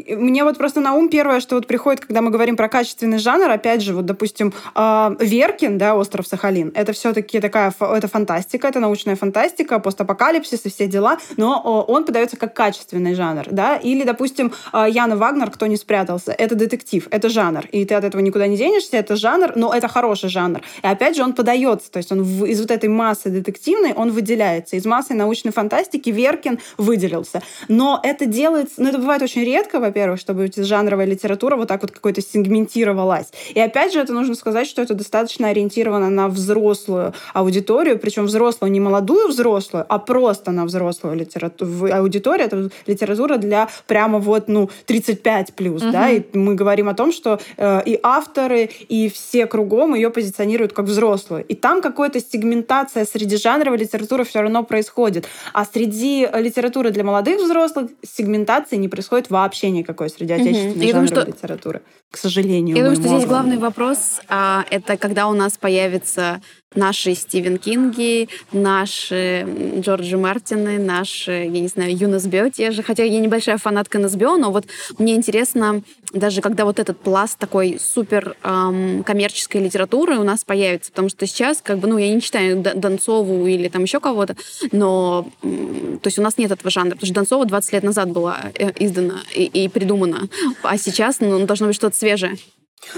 Мне 0.08 0.44
вот 0.44 0.58
просто 0.58 0.80
на 0.80 0.94
ум 0.94 1.10
первое, 1.10 1.40
что 1.40 1.56
вот 1.56 1.68
приходит, 1.68 2.06
когда 2.06 2.22
мы 2.22 2.32
говорим 2.32 2.56
про 2.56 2.68
качественный 2.68 3.20
жанр, 3.20 3.50
опять 3.50 3.82
же, 3.82 3.94
вот, 3.94 4.06
допустим, 4.06 4.54
э, 4.76 5.16
Веркин, 5.20 5.78
да, 5.78 5.96
«Остров 5.96 6.26
Сахалин», 6.28 6.72
это 6.74 6.94
все 6.94 7.14
таки 7.14 7.40
такая, 7.40 7.74
это 7.80 8.08
фантастика, 8.08 8.68
это 8.68 8.80
научная 8.80 9.16
фантастика, 9.16 9.80
постапокалипсис 9.80 10.66
и 10.66 10.70
все 10.70 10.88
дела, 10.88 11.18
но 11.38 11.86
он 11.88 12.06
подается 12.06 12.38
как 12.38 12.54
качественный 12.56 13.14
жанр, 13.14 13.46
да, 13.52 13.76
или, 13.76 14.04
допустим, 14.04 14.52
э, 14.72 14.88
Яна 14.90 15.16
Вагнер 15.16 15.52
«Кто 15.52 15.68
не 15.68 15.78
спрятался», 15.78 16.32
это 16.32 16.56
детектив, 16.56 17.08
это 17.12 17.30
жанр, 17.30 17.66
и 17.72 17.86
ты 17.86 17.94
от 17.94 18.04
этого 18.04 18.22
никуда 18.22 18.48
не 18.48 18.58
денешься, 18.58 18.98
это 18.98 19.16
жанр, 19.16 19.54
но 19.56 19.74
это 19.74 19.88
хороший 19.88 20.30
жанр. 20.30 20.62
И 20.82 20.88
опять 20.88 21.16
же, 21.16 21.24
он 21.24 21.34
подается, 21.34 21.92
то 21.92 21.98
есть 21.98 22.12
он 22.12 22.22
из 22.46 22.60
вот 22.60 22.72
этой 22.72 22.90
массы 22.90 23.30
детективной, 23.30 23.94
он 23.94 24.12
выделяется. 24.12 24.76
Из 24.76 24.86
массы 24.86 25.14
научной 25.14 25.52
фантастики 25.52 26.10
Веркин 26.10 26.60
выделился. 26.78 27.42
Но 27.68 28.00
это 28.04 28.26
делается, 28.26 28.76
ну, 28.78 28.90
это 28.90 28.98
бывает 28.98 29.22
очень 29.22 29.44
редко, 29.44 29.83
во-первых, 29.84 30.20
чтобы 30.20 30.50
жанровая 30.56 31.06
литература 31.06 31.56
вот 31.56 31.68
так 31.68 31.82
вот 31.82 31.92
какой-то 31.92 32.22
сегментировалась. 32.22 33.28
И 33.54 33.60
опять 33.60 33.94
же, 33.94 34.00
это 34.00 34.14
нужно 34.14 34.36
сказать, 34.36 34.68
что 34.68 34.82
это 34.82 34.94
достаточно 34.94 35.50
ориентировано 35.50 36.10
на 36.10 36.28
взрослую 36.28 37.14
аудиторию, 37.34 38.00
причем 38.00 38.26
взрослую, 38.26 38.72
не 38.72 38.80
молодую 38.80 39.28
взрослую, 39.28 39.86
а 39.88 40.00
просто 40.00 40.52
на 40.52 40.66
взрослую 40.66 41.16
литературу. 41.16 41.94
Аудитория— 41.94 42.46
это 42.46 42.70
литература 42.88 43.38
для 43.38 43.68
прямо 43.88 44.20
вот, 44.20 44.48
ну, 44.48 44.70
35 44.86 45.54
плюс, 45.54 45.84
угу. 45.84 45.92
да, 45.92 46.10
и 46.10 46.24
мы 46.34 46.56
говорим 46.56 46.90
о 46.90 46.94
том, 46.94 47.12
что 47.12 47.40
э, 47.58 47.82
и 47.86 48.00
авторы, 48.02 48.70
и 48.90 49.10
все 49.10 49.46
кругом 49.46 49.96
ее 49.96 50.10
позиционируют 50.10 50.74
как 50.74 50.86
взрослую. 50.86 51.44
И 51.46 51.56
там 51.56 51.82
какая-то 51.82 52.20
сегментация 52.20 53.06
среди 53.06 53.38
жанровой 53.38 53.78
литературы 53.78 54.24
все 54.24 54.42
равно 54.42 54.64
происходит. 54.64 55.28
А 55.54 55.66
среди 55.66 56.28
литературы 56.34 56.92
для 56.92 57.04
молодых 57.04 57.42
взрослых 57.42 57.92
сегментации 58.02 58.78
не 58.78 58.88
происходит 58.88 59.30
вообще 59.30 59.63
вообще 59.64 59.72
никакой 59.72 60.10
среди 60.10 60.34
отечественной 60.34 60.72
угу. 60.72 60.92
жанровой 60.92 61.08
думаю, 61.08 61.08
что... 61.08 61.32
литературы, 61.32 61.82
к 62.12 62.18
сожалению. 62.18 62.76
Я 62.76 62.84
думаю, 62.84 63.00
что 63.00 63.08
здесь 63.08 63.26
главный 63.26 63.58
вопрос 63.58 64.22
а, 64.28 64.66
это 64.70 64.98
когда 64.98 65.28
у 65.28 65.34
нас 65.34 65.58
появится 65.58 66.42
наши 66.76 67.16
Стивен 67.16 67.58
Кинги, 67.58 68.30
наши 68.52 69.46
Джорджи 69.80 70.18
Мартины, 70.18 70.80
наши, 70.80 71.32
я 71.32 71.60
не 71.60 71.68
знаю, 71.68 71.96
Юнас 71.96 72.26
Био 72.26 72.50
те 72.50 72.72
же. 72.72 72.84
Хотя 72.84 73.04
я 73.04 73.20
небольшая 73.20 73.58
фанатка 73.58 74.00
Насбио, 74.00 74.38
но 74.38 74.52
вот 74.52 74.66
мне 74.98 75.16
интересно, 75.16 75.82
даже 76.14 76.42
когда 76.42 76.66
вот 76.66 76.80
этот 76.80 77.00
пласт 77.00 77.38
такой 77.38 77.78
супер 77.80 78.36
эм, 78.44 79.04
коммерческой 79.04 79.62
литературы 79.62 80.18
у 80.18 80.24
нас 80.24 80.44
появится, 80.44 80.92
потому 80.92 81.10
что 81.10 81.26
сейчас, 81.26 81.62
как 81.62 81.80
бы, 81.80 81.88
ну, 81.88 81.98
я 81.98 82.14
не 82.14 82.22
читаю 82.22 82.62
Донцову 82.62 83.48
или 83.48 83.68
там 83.68 83.84
еще 83.84 84.00
кого-то, 84.00 84.36
но, 84.72 85.28
то 85.42 86.08
есть 86.08 86.20
у 86.20 86.22
нас 86.22 86.38
нет 86.38 86.52
этого 86.52 86.70
жанра, 86.70 86.92
потому 86.92 87.06
что 87.06 87.16
Донцова 87.16 87.46
20 87.46 87.74
лет 87.74 87.84
назад 87.84 88.12
была 88.12 88.52
э, 88.56 88.72
издана 88.80 89.22
и, 89.34 89.46
и 89.46 89.68
придумана, 89.68 90.28
а 90.62 90.78
сейчас, 90.78 91.20
ну, 91.20 91.46
должно 91.46 91.68
быть 91.68 91.76
что-то 91.76 91.98
свежее. 91.98 92.38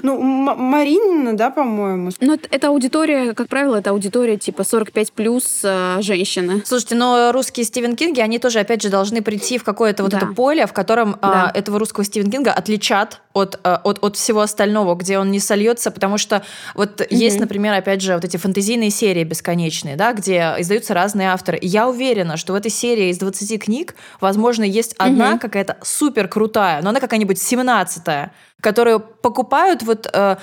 Ну, 0.02 0.20
Маринина, 0.20 1.36
да, 1.38 1.50
по-моему. 1.50 2.12
Ну, 2.20 2.34
это, 2.34 2.48
это 2.52 2.68
аудитория, 2.68 3.34
как 3.34 3.48
правило, 3.48 3.78
это 3.78 3.92
аудитория 3.92 4.38
типа 4.38 4.64
45 4.64 5.14
плюс 5.14 5.62
э, 5.64 5.98
женщины. 6.02 6.64
Слушайте, 6.66 6.96
но 6.96 7.32
русские 7.32 7.66
Стивен 7.66 7.96
Кинги, 7.96 8.20
они 8.20 8.40
тоже, 8.40 8.60
опять 8.60 8.82
же, 8.82 8.90
должны 8.90 9.22
прийти 9.22 9.58
в 9.58 9.64
какое-то 9.64 10.04
вот 10.04 10.12
да. 10.12 10.18
это 10.18 10.28
поле, 10.28 10.66
в 10.66 10.74
котором 10.74 11.14
э, 11.14 11.18
да. 11.22 11.52
этого 11.54 11.80
русского 11.80 12.04
Стивен 12.04 12.32
Кинга 12.32 12.52
отличат 12.52 13.22
от, 13.36 13.60
э, 13.64 13.78
от, 13.84 14.02
от 14.02 14.16
всего 14.16 14.42
остального, 14.42 14.96
где 14.96 15.20
он 15.20 15.30
не 15.30 15.40
сольется, 15.40 15.92
потому 15.92 16.18
что 16.18 16.42
вот 16.74 17.02
mm-hmm. 17.02 17.08
есть, 17.10 17.40
например, 17.40 17.74
опять 17.74 18.02
же, 18.02 18.16
вот 18.16 18.24
эти 18.24 18.38
фэнтезийные 18.38 18.90
серии 18.90 19.26
бесконечные, 19.26 19.98
да, 19.98 20.14
где 20.14 20.56
издаются 20.58 20.94
разные 20.94 21.30
авторы. 21.30 21.58
И 21.58 21.68
я 21.68 21.90
уверена, 21.90 22.38
что 22.38 22.54
в 22.54 22.56
этой 22.56 22.72
серии 22.72 23.10
из 23.10 23.18
20 23.18 23.62
книг, 23.62 23.96
возможно, 24.22 24.64
есть 24.64 24.96
одна 24.98 25.34
mm-hmm. 25.34 25.40
какая-то 25.40 25.78
супер 25.84 26.30
крутая, 26.30 26.82
но 26.82 26.90
она 26.92 27.02
какая-нибудь 27.02 27.38
17-я, 27.38 28.32
которую 28.62 29.02
покупают 29.02 29.84
вот 29.84 30.08
э, 30.14 30.38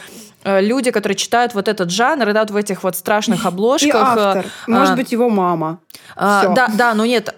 э, 0.44 0.60
люди, 0.60 0.90
которые 0.90 1.16
читают 1.16 1.54
вот 1.54 1.68
этот 1.68 1.90
жанр, 1.90 2.34
да, 2.34 2.40
вот 2.40 2.50
в 2.50 2.56
этих 2.56 2.84
вот 2.84 2.94
страшных 2.94 3.46
обложках. 3.46 3.88
И 3.88 3.96
автор. 3.96 4.46
Может 4.66 4.92
а, 4.92 4.96
быть, 4.96 5.12
его 5.12 5.30
мама. 5.30 5.80
А, 6.14 6.48
да, 6.48 6.68
да, 6.68 6.92
но 6.92 7.06
нет. 7.06 7.34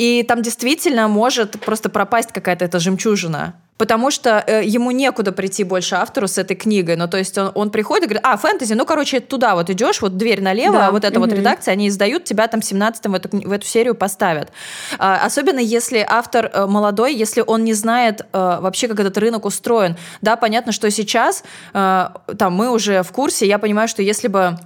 И 0.00 0.22
там 0.22 0.40
действительно 0.40 1.08
может 1.08 1.60
просто 1.60 1.90
пропасть 1.90 2.32
какая-то 2.32 2.64
эта 2.64 2.78
жемчужина 2.78 3.54
потому 3.76 4.10
что 4.10 4.44
э, 4.46 4.62
ему 4.62 4.90
некуда 4.90 5.32
прийти 5.32 5.64
больше 5.64 5.94
автору 5.94 6.28
с 6.28 6.36
этой 6.36 6.54
книгой. 6.54 6.96
Ну, 6.96 7.08
то 7.08 7.16
есть 7.16 7.38
он, 7.38 7.50
он 7.54 7.70
приходит 7.70 8.04
и 8.04 8.06
говорит, 8.08 8.26
а, 8.26 8.36
фэнтези, 8.36 8.74
ну, 8.74 8.84
короче, 8.84 9.20
туда 9.20 9.54
вот 9.54 9.70
идешь, 9.70 10.02
вот 10.02 10.18
дверь 10.18 10.42
налево, 10.42 10.74
да. 10.74 10.86
а 10.88 10.90
вот 10.90 11.02
эта 11.02 11.18
угу. 11.18 11.26
вот 11.26 11.34
редакция, 11.34 11.72
они 11.72 11.88
издают, 11.88 12.24
тебя 12.24 12.46
там 12.46 12.60
17-м 12.60 13.12
в 13.12 13.14
эту, 13.14 13.28
в 13.48 13.50
эту 13.50 13.66
серию 13.66 13.94
поставят. 13.94 14.52
А, 14.98 15.24
особенно 15.24 15.60
если 15.60 16.04
автор 16.06 16.50
э, 16.52 16.66
молодой, 16.66 17.14
если 17.14 17.42
он 17.46 17.64
не 17.64 17.72
знает 17.72 18.20
э, 18.20 18.24
вообще, 18.60 18.86
как 18.86 19.00
этот 19.00 19.16
рынок 19.16 19.46
устроен. 19.46 19.96
Да, 20.20 20.36
понятно, 20.36 20.72
что 20.72 20.90
сейчас 20.90 21.42
э, 21.72 22.08
там 22.38 22.52
мы 22.52 22.70
уже 22.70 23.02
в 23.02 23.12
курсе, 23.12 23.46
я 23.46 23.58
понимаю, 23.58 23.88
что 23.88 24.02
если 24.02 24.28
бы 24.28 24.58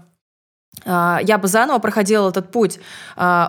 э, 0.85 1.18
я 1.22 1.39
бы 1.39 1.47
заново 1.47 1.78
проходила 1.78 2.30
этот 2.30 2.51
путь, 2.51 2.80
э, 3.17 3.46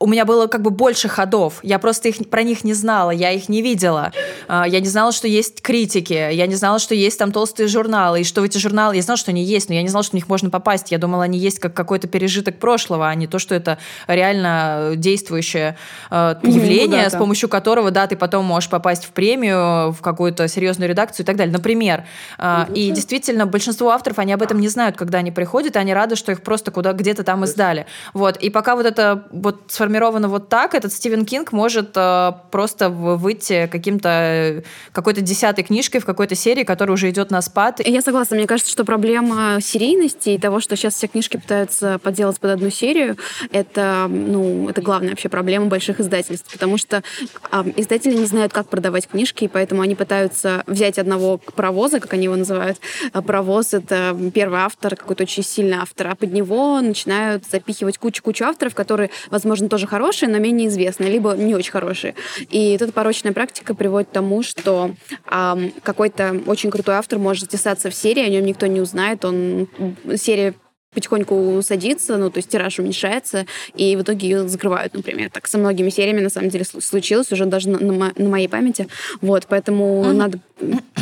у 0.00 0.06
меня 0.06 0.24
было 0.24 0.48
как 0.48 0.60
бы 0.60 0.70
больше 0.70 1.08
ходов. 1.08 1.60
Я 1.62 1.78
просто 1.78 2.08
их, 2.08 2.28
про 2.28 2.42
них 2.42 2.64
не 2.64 2.74
знала, 2.74 3.10
я 3.10 3.30
их 3.30 3.48
не 3.48 3.62
видела. 3.62 4.12
А, 4.48 4.66
я 4.66 4.80
не 4.80 4.88
знала, 4.88 5.12
что 5.12 5.26
есть 5.28 5.62
критики, 5.62 6.12
я 6.12 6.46
не 6.46 6.56
знала, 6.56 6.80
что 6.80 6.96
есть 6.96 7.18
там 7.18 7.30
толстые 7.30 7.68
журналы, 7.68 8.20
и 8.20 8.24
что 8.24 8.40
в 8.40 8.44
эти 8.44 8.58
журналы... 8.58 8.96
Я 8.96 9.02
знала, 9.02 9.16
что 9.16 9.30
они 9.30 9.42
есть, 9.42 9.68
но 9.68 9.74
я 9.74 9.82
не 9.82 9.88
знала, 9.88 10.02
что 10.02 10.10
в 10.10 10.14
них 10.14 10.28
можно 10.28 10.50
попасть. 10.50 10.90
Я 10.90 10.98
думала, 10.98 11.24
они 11.24 11.38
есть 11.38 11.58
как 11.60 11.74
какой-то 11.74 12.08
пережиток 12.08 12.58
прошлого, 12.58 13.08
а 13.08 13.14
не 13.14 13.28
то, 13.28 13.38
что 13.38 13.54
это 13.54 13.78
реально 14.08 14.94
действующее 14.96 15.78
э, 16.10 16.34
явление, 16.42 17.04
ну, 17.04 17.10
да, 17.10 17.10
с 17.10 17.16
помощью 17.16 17.48
которого, 17.48 17.90
да, 17.90 18.06
ты 18.06 18.16
потом 18.16 18.44
можешь 18.44 18.68
попасть 18.68 19.04
в 19.04 19.10
премию, 19.10 19.92
в 19.92 20.00
какую-то 20.02 20.48
серьезную 20.48 20.88
редакцию 20.88 21.24
и 21.24 21.26
так 21.26 21.36
далее. 21.36 21.52
Например. 21.52 22.04
Э, 22.38 22.66
и 22.74 22.90
действительно, 22.90 23.46
большинство 23.46 23.90
авторов, 23.90 24.18
они 24.18 24.32
об 24.32 24.42
этом 24.42 24.60
не 24.60 24.68
знают, 24.68 24.96
когда 24.96 25.18
они 25.18 25.30
приходят, 25.30 25.76
и 25.76 25.78
они 25.78 25.94
рады, 25.94 26.16
что 26.16 26.32
их 26.32 26.42
просто 26.42 26.72
куда 26.72 26.92
где-то 26.92 27.22
там 27.22 27.44
издали. 27.44 27.86
Вот. 28.12 28.36
И 28.38 28.50
пока 28.50 28.74
вот 28.76 28.86
это 28.86 29.24
вот 29.30 29.62
сформировано 29.68 29.93
сформировано 29.94 30.28
вот 30.28 30.48
так, 30.48 30.74
этот 30.74 30.92
Стивен 30.92 31.24
Кинг 31.24 31.52
может 31.52 31.92
э, 31.94 32.32
просто 32.50 32.88
выйти 32.88 33.68
каким-то 33.70 34.08
э, 34.08 34.62
какой-то 34.90 35.20
десятой 35.20 35.62
книжкой 35.62 36.00
в 36.00 36.04
какой-то 36.04 36.34
серии, 36.34 36.64
которая 36.64 36.94
уже 36.94 37.10
идет 37.10 37.30
на 37.30 37.40
спад. 37.42 37.80
Я 37.84 38.02
согласна. 38.02 38.36
Мне 38.36 38.48
кажется, 38.48 38.72
что 38.72 38.84
проблема 38.84 39.60
серийности 39.60 40.30
и 40.30 40.38
того, 40.38 40.58
что 40.58 40.74
сейчас 40.74 40.94
все 40.94 41.06
книжки 41.06 41.36
пытаются 41.36 42.00
подделать 42.00 42.40
под 42.40 42.50
одну 42.50 42.70
серию, 42.70 43.16
это, 43.52 44.06
ну, 44.08 44.68
это 44.68 44.82
главная 44.82 45.10
вообще 45.10 45.28
проблема 45.28 45.66
больших 45.66 46.00
издательств, 46.00 46.52
потому 46.52 46.76
что 46.76 47.04
э, 47.52 47.64
издатели 47.76 48.16
не 48.16 48.26
знают, 48.26 48.52
как 48.52 48.68
продавать 48.68 49.06
книжки, 49.06 49.44
и 49.44 49.48
поэтому 49.48 49.82
они 49.82 49.94
пытаются 49.94 50.64
взять 50.66 50.98
одного 50.98 51.38
паровоза, 51.38 52.00
как 52.00 52.14
они 52.14 52.24
его 52.24 52.34
называют. 52.34 52.78
А 53.12 53.22
паровоз— 53.22 53.72
это 53.74 54.16
первый 54.34 54.58
автор, 54.58 54.96
какой-то 54.96 55.22
очень 55.22 55.44
сильный 55.44 55.76
автор, 55.76 56.08
а 56.08 56.14
под 56.16 56.32
него 56.32 56.80
начинают 56.80 57.44
запихивать 57.46 57.98
кучу-кучу 57.98 58.44
авторов, 58.44 58.74
которые, 58.74 59.10
возможно, 59.30 59.68
тоже 59.74 59.88
хорошие, 59.88 60.28
но 60.28 60.38
менее 60.38 60.68
известные, 60.68 61.10
либо 61.10 61.32
не 61.32 61.52
очень 61.52 61.72
хорошие. 61.72 62.14
И 62.48 62.74
эта 62.74 62.92
порочная 62.92 63.32
практика 63.32 63.74
приводит 63.74 64.08
к 64.08 64.12
тому, 64.12 64.44
что 64.44 64.94
э, 65.28 65.70
какой-то 65.82 66.40
очень 66.46 66.70
крутой 66.70 66.94
автор 66.94 67.18
может 67.18 67.50
затесаться 67.50 67.90
в 67.90 67.94
серии, 67.94 68.22
о 68.22 68.28
нем 68.28 68.44
никто 68.44 68.68
не 68.68 68.80
узнает, 68.80 69.24
он 69.24 69.66
серия 70.14 70.54
потихоньку 70.92 71.60
садится, 71.62 72.16
ну, 72.18 72.30
то 72.30 72.38
есть 72.38 72.50
тираж 72.50 72.78
уменьшается, 72.78 73.46
и 73.74 73.96
в 73.96 74.02
итоге 74.02 74.28
ее 74.28 74.48
закрывают, 74.48 74.94
например. 74.94 75.28
Так 75.30 75.48
со 75.48 75.58
многими 75.58 75.90
сериями, 75.90 76.20
на 76.20 76.30
самом 76.30 76.50
деле, 76.50 76.64
случилось 76.64 77.32
уже 77.32 77.46
даже 77.46 77.68
на, 77.68 77.80
на, 77.80 78.12
на 78.14 78.28
моей 78.28 78.46
памяти. 78.46 78.86
Вот, 79.20 79.46
поэтому 79.48 80.04
mm-hmm. 80.04 80.12
надо, 80.12 80.38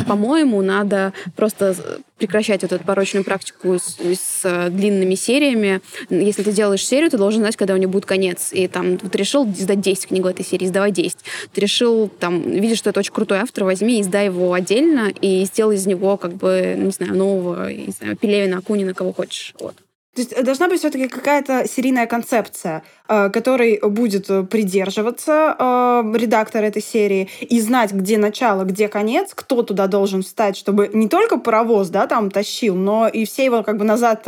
по-моему, 0.07 0.63
надо 0.63 1.13
просто 1.35 1.75
прекращать 2.17 2.61
вот 2.61 2.71
эту 2.71 2.83
порочную 2.83 3.23
практику 3.23 3.77
с, 3.79 3.97
с 3.99 4.41
э, 4.43 4.69
длинными 4.69 5.15
сериями. 5.15 5.81
Если 6.09 6.43
ты 6.43 6.51
делаешь 6.51 6.85
серию, 6.85 7.09
ты 7.09 7.17
должен 7.17 7.41
знать, 7.41 7.55
когда 7.55 7.73
у 7.73 7.77
нее 7.77 7.87
будет 7.87 8.05
конец. 8.05 8.49
И 8.51 8.67
там, 8.67 8.97
ты 8.97 9.17
решил 9.17 9.45
издать 9.49 9.81
10 9.81 10.07
книг 10.07 10.23
в 10.23 10.27
этой 10.27 10.45
серии, 10.45 10.65
издавай 10.65 10.91
10. 10.91 11.17
Ты 11.53 11.61
решил, 11.61 12.07
там, 12.07 12.41
видишь, 12.41 12.77
что 12.77 12.91
это 12.91 12.99
очень 12.99 13.13
крутой 13.13 13.39
автор, 13.39 13.63
возьми, 13.63 14.01
издай 14.01 14.25
его 14.25 14.53
отдельно 14.53 15.11
и 15.21 15.43
сделай 15.45 15.75
из 15.75 15.85
него, 15.85 16.17
как 16.17 16.33
бы, 16.33 16.75
не 16.77 16.91
знаю, 16.91 17.15
нового, 17.15 17.71
не 17.71 17.91
знаю, 17.91 18.15
Пелевина, 18.15 18.59
Акунина, 18.59 18.93
кого 18.93 19.11
хочешь. 19.11 19.53
Вот. 19.59 19.75
То 20.15 20.21
есть 20.21 20.31
э, 20.33 20.43
должна 20.43 20.67
быть 20.67 20.79
все-таки 20.79 21.07
какая-то 21.07 21.67
серийная 21.67 22.05
концепция, 22.05 22.83
э, 23.07 23.29
которой 23.29 23.79
будет 23.81 24.27
придерживаться 24.49 25.55
э, 25.57 26.13
редактор 26.15 26.63
этой 26.63 26.81
серии 26.81 27.29
и 27.41 27.59
знать, 27.59 27.91
где 27.91 28.17
начало, 28.17 28.63
где 28.63 28.87
конец, 28.87 29.31
кто 29.33 29.63
туда 29.63 29.87
должен 29.87 30.23
встать, 30.23 30.57
чтобы 30.57 30.89
не 30.93 31.07
только 31.07 31.37
паровоз, 31.37 31.89
да, 31.89 32.07
там 32.07 32.31
тащил, 32.31 32.75
но 32.75 33.07
и 33.07 33.25
все 33.25 33.45
его 33.45 33.63
как 33.63 33.77
бы 33.77 33.85
назад 33.85 34.27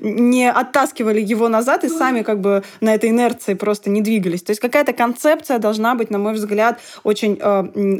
не 0.00 0.50
оттаскивали 0.50 1.20
его 1.20 1.48
назад 1.48 1.84
и 1.84 1.88
сами 1.88 2.22
как 2.22 2.40
бы 2.40 2.62
на 2.80 2.94
этой 2.94 3.10
инерции 3.10 3.54
просто 3.54 3.90
не 3.90 4.00
двигались. 4.00 4.42
То 4.42 4.50
есть 4.50 4.60
какая-то 4.60 4.92
концепция 4.92 5.58
должна 5.58 5.94
быть, 5.94 6.10
на 6.10 6.18
мой 6.18 6.34
взгляд, 6.34 6.80
очень 7.04 7.38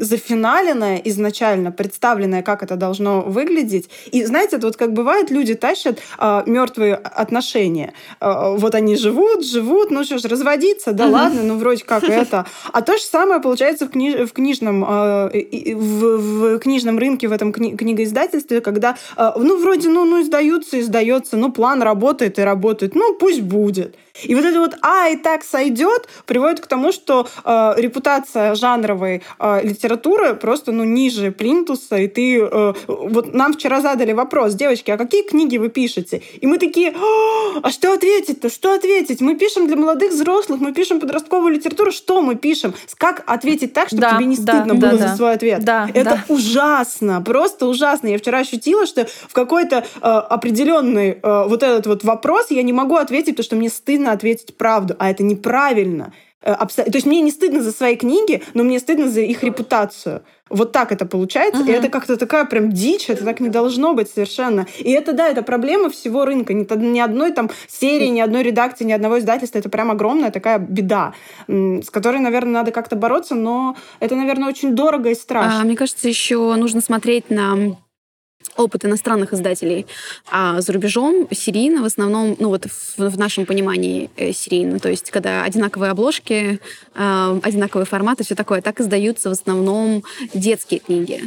зафиналенная 0.03 0.97
изначально, 1.05 1.71
представленная, 1.71 2.43
как 2.43 2.63
это 2.63 2.75
должно 2.75 3.21
выглядеть. 3.21 3.89
И 4.11 4.23
знаете, 4.25 4.57
вот 4.57 4.77
как 4.77 4.93
бывает, 4.93 5.31
люди 5.31 5.55
тащат 5.55 5.99
мертвые 6.45 6.95
отношения. 6.95 7.93
Э, 8.19 8.55
вот 8.57 8.75
они 8.75 8.95
живут, 8.95 9.45
живут, 9.45 9.86
ну 9.89 10.03
что 10.03 10.17
ж, 10.17 10.25
разводиться, 10.25 10.93
да 10.93 11.07
ладно, 11.07 11.43
ну 11.43 11.57
вроде 11.57 11.83
как 11.83 12.03
это. 12.09 12.45
А 12.71 12.81
то 12.81 12.97
же 12.97 13.03
самое 13.03 13.41
получается 13.41 13.87
в, 13.87 13.89
книж, 13.89 14.29
в 14.29 14.33
книжном 14.33 14.83
э, 14.83 15.75
в, 15.75 16.17
в 16.17 16.59
книжном 16.59 16.97
рынке, 16.97 17.27
в 17.27 17.31
этом 17.31 17.51
кни, 17.51 17.75
книгоиздательстве, 17.75 18.61
когда, 18.61 18.97
э, 19.15 19.31
ну 19.37 19.57
вроде, 19.57 19.89
ну, 19.89 20.05
ну 20.05 20.21
издаются, 20.21 20.79
издается, 20.79 21.37
ну 21.37 21.51
план 21.51 21.81
работает 21.81 22.39
и 22.39 22.41
работает, 22.41 22.95
ну 22.95 23.13
пусть 23.13 23.41
будет. 23.41 23.95
И 24.23 24.35
вот 24.35 24.45
это 24.45 24.59
вот 24.59 24.75
«а, 24.81 25.09
и 25.09 25.15
так 25.15 25.43
сойдет» 25.43 26.07
приводит 26.25 26.59
к 26.59 26.67
тому, 26.67 26.91
что 26.91 27.27
э, 27.43 27.73
репутация 27.77 28.55
жанровой 28.55 29.23
э, 29.39 29.61
литературы 29.63 30.35
просто 30.35 30.71
ну, 30.71 30.83
ниже 30.83 31.31
плинтуса, 31.31 31.97
и 31.97 32.07
ты... 32.07 32.39
Э, 32.39 32.73
вот 32.87 33.33
нам 33.33 33.53
вчера 33.53 33.81
задали 33.81 34.13
вопрос, 34.13 34.53
девочки, 34.53 34.91
а 34.91 34.97
какие 34.97 35.23
книги 35.23 35.57
вы 35.57 35.69
пишете? 35.69 36.21
И 36.41 36.47
мы 36.47 36.57
такие, 36.57 36.93
а, 36.95 37.59
а 37.63 37.71
что 37.71 37.93
ответить-то? 37.93 38.49
Что 38.49 38.73
ответить? 38.73 39.21
Мы 39.21 39.35
пишем 39.35 39.67
для 39.67 39.76
молодых 39.77 40.11
взрослых, 40.11 40.59
мы 40.59 40.73
пишем 40.73 40.99
подростковую 40.99 41.53
литературу, 41.53 41.91
что 41.91 42.21
мы 42.21 42.35
пишем? 42.35 42.73
Как 42.97 43.23
ответить 43.25 43.73
так, 43.73 43.87
чтобы 43.87 44.01
да, 44.01 44.15
тебе 44.15 44.25
не 44.25 44.35
стыдно 44.35 44.73
да, 44.75 44.89
было 44.89 44.99
да, 44.99 45.07
за 45.07 45.15
свой 45.15 45.33
ответ? 45.33 45.63
Да, 45.63 45.89
это 45.93 46.23
да. 46.27 46.33
ужасно, 46.33 47.21
просто 47.21 47.67
ужасно. 47.67 48.07
Я 48.07 48.17
вчера 48.17 48.39
ощутила, 48.39 48.85
что 48.85 49.05
в 49.05 49.33
какой-то 49.33 49.77
э, 49.77 49.99
определенный 50.01 51.19
э, 51.21 51.43
вот 51.47 51.63
этот 51.63 51.87
вот 51.87 52.03
вопрос 52.03 52.47
я 52.49 52.63
не 52.63 52.73
могу 52.73 52.95
ответить, 52.95 53.35
потому 53.35 53.43
что 53.43 53.55
мне 53.55 53.69
стыдно 53.69 54.11
ответить 54.11 54.57
правду, 54.57 54.95
а 54.99 55.09
это 55.09 55.23
неправильно. 55.23 56.13
Э, 56.41 56.55
то 56.55 56.91
есть 56.93 57.05
мне 57.05 57.21
не 57.21 57.31
стыдно 57.31 57.61
за 57.61 57.71
свои 57.71 57.95
книги, 57.95 58.43
но 58.53 58.63
мне 58.63 58.79
стыдно 58.79 59.09
за 59.09 59.21
их 59.21 59.43
репутацию. 59.43 60.23
Вот 60.49 60.71
так 60.71 60.91
это 60.91 61.05
получается. 61.05 61.61
Uh-huh. 61.63 61.69
И 61.69 61.73
это 61.73 61.89
как-то 61.89 62.15
такая 62.15 62.45
прям 62.45 62.71
дичь, 62.71 63.09
это 63.09 63.25
так 63.25 63.39
не 63.39 63.49
должно 63.49 63.93
быть 63.93 64.09
совершенно. 64.09 64.65
И 64.79 64.91
это, 64.91 65.13
да, 65.13 65.27
это 65.27 65.41
проблема 65.41 65.89
всего 65.89 66.25
рынка. 66.25 66.53
Ни, 66.53 66.65
ни 66.75 66.99
одной 66.99 67.31
там 67.31 67.49
серии, 67.67 68.07
ни 68.07 68.21
одной 68.21 68.43
редакции, 68.43 68.85
ни 68.85 68.93
одного 68.93 69.19
издательства. 69.19 69.59
Это 69.59 69.69
прям 69.69 69.91
огромная 69.91 70.31
такая 70.31 70.59
беда, 70.59 71.13
с 71.47 71.89
которой, 71.89 72.19
наверное, 72.19 72.53
надо 72.53 72.71
как-то 72.71 72.95
бороться, 72.95 73.35
но 73.35 73.75
это, 73.99 74.15
наверное, 74.15 74.47
очень 74.47 74.73
дорого 74.73 75.09
и 75.09 75.15
страшно. 75.15 75.61
А, 75.61 75.63
мне 75.65 75.75
кажется, 75.75 76.07
еще 76.07 76.55
нужно 76.55 76.81
смотреть 76.81 77.29
на 77.29 77.77
опыт 78.57 78.85
иностранных 78.85 79.33
издателей. 79.33 79.85
А 80.29 80.61
за 80.61 80.73
рубежом 80.73 81.27
серийно 81.31 81.81
в 81.81 81.85
основном, 81.85 82.35
ну 82.39 82.49
вот 82.49 82.65
в, 82.65 83.09
в 83.09 83.17
нашем 83.17 83.45
понимании 83.45 84.09
э, 84.17 84.31
серийно, 84.31 84.79
то 84.79 84.89
есть 84.89 85.11
когда 85.11 85.43
одинаковые 85.43 85.91
обложки, 85.91 86.59
э, 86.95 87.39
одинаковые 87.43 87.85
форматы, 87.85 88.23
все 88.23 88.35
такое, 88.35 88.61
так 88.61 88.79
издаются 88.81 89.29
в 89.29 89.33
основном 89.33 90.03
детские 90.33 90.79
книги. 90.79 91.23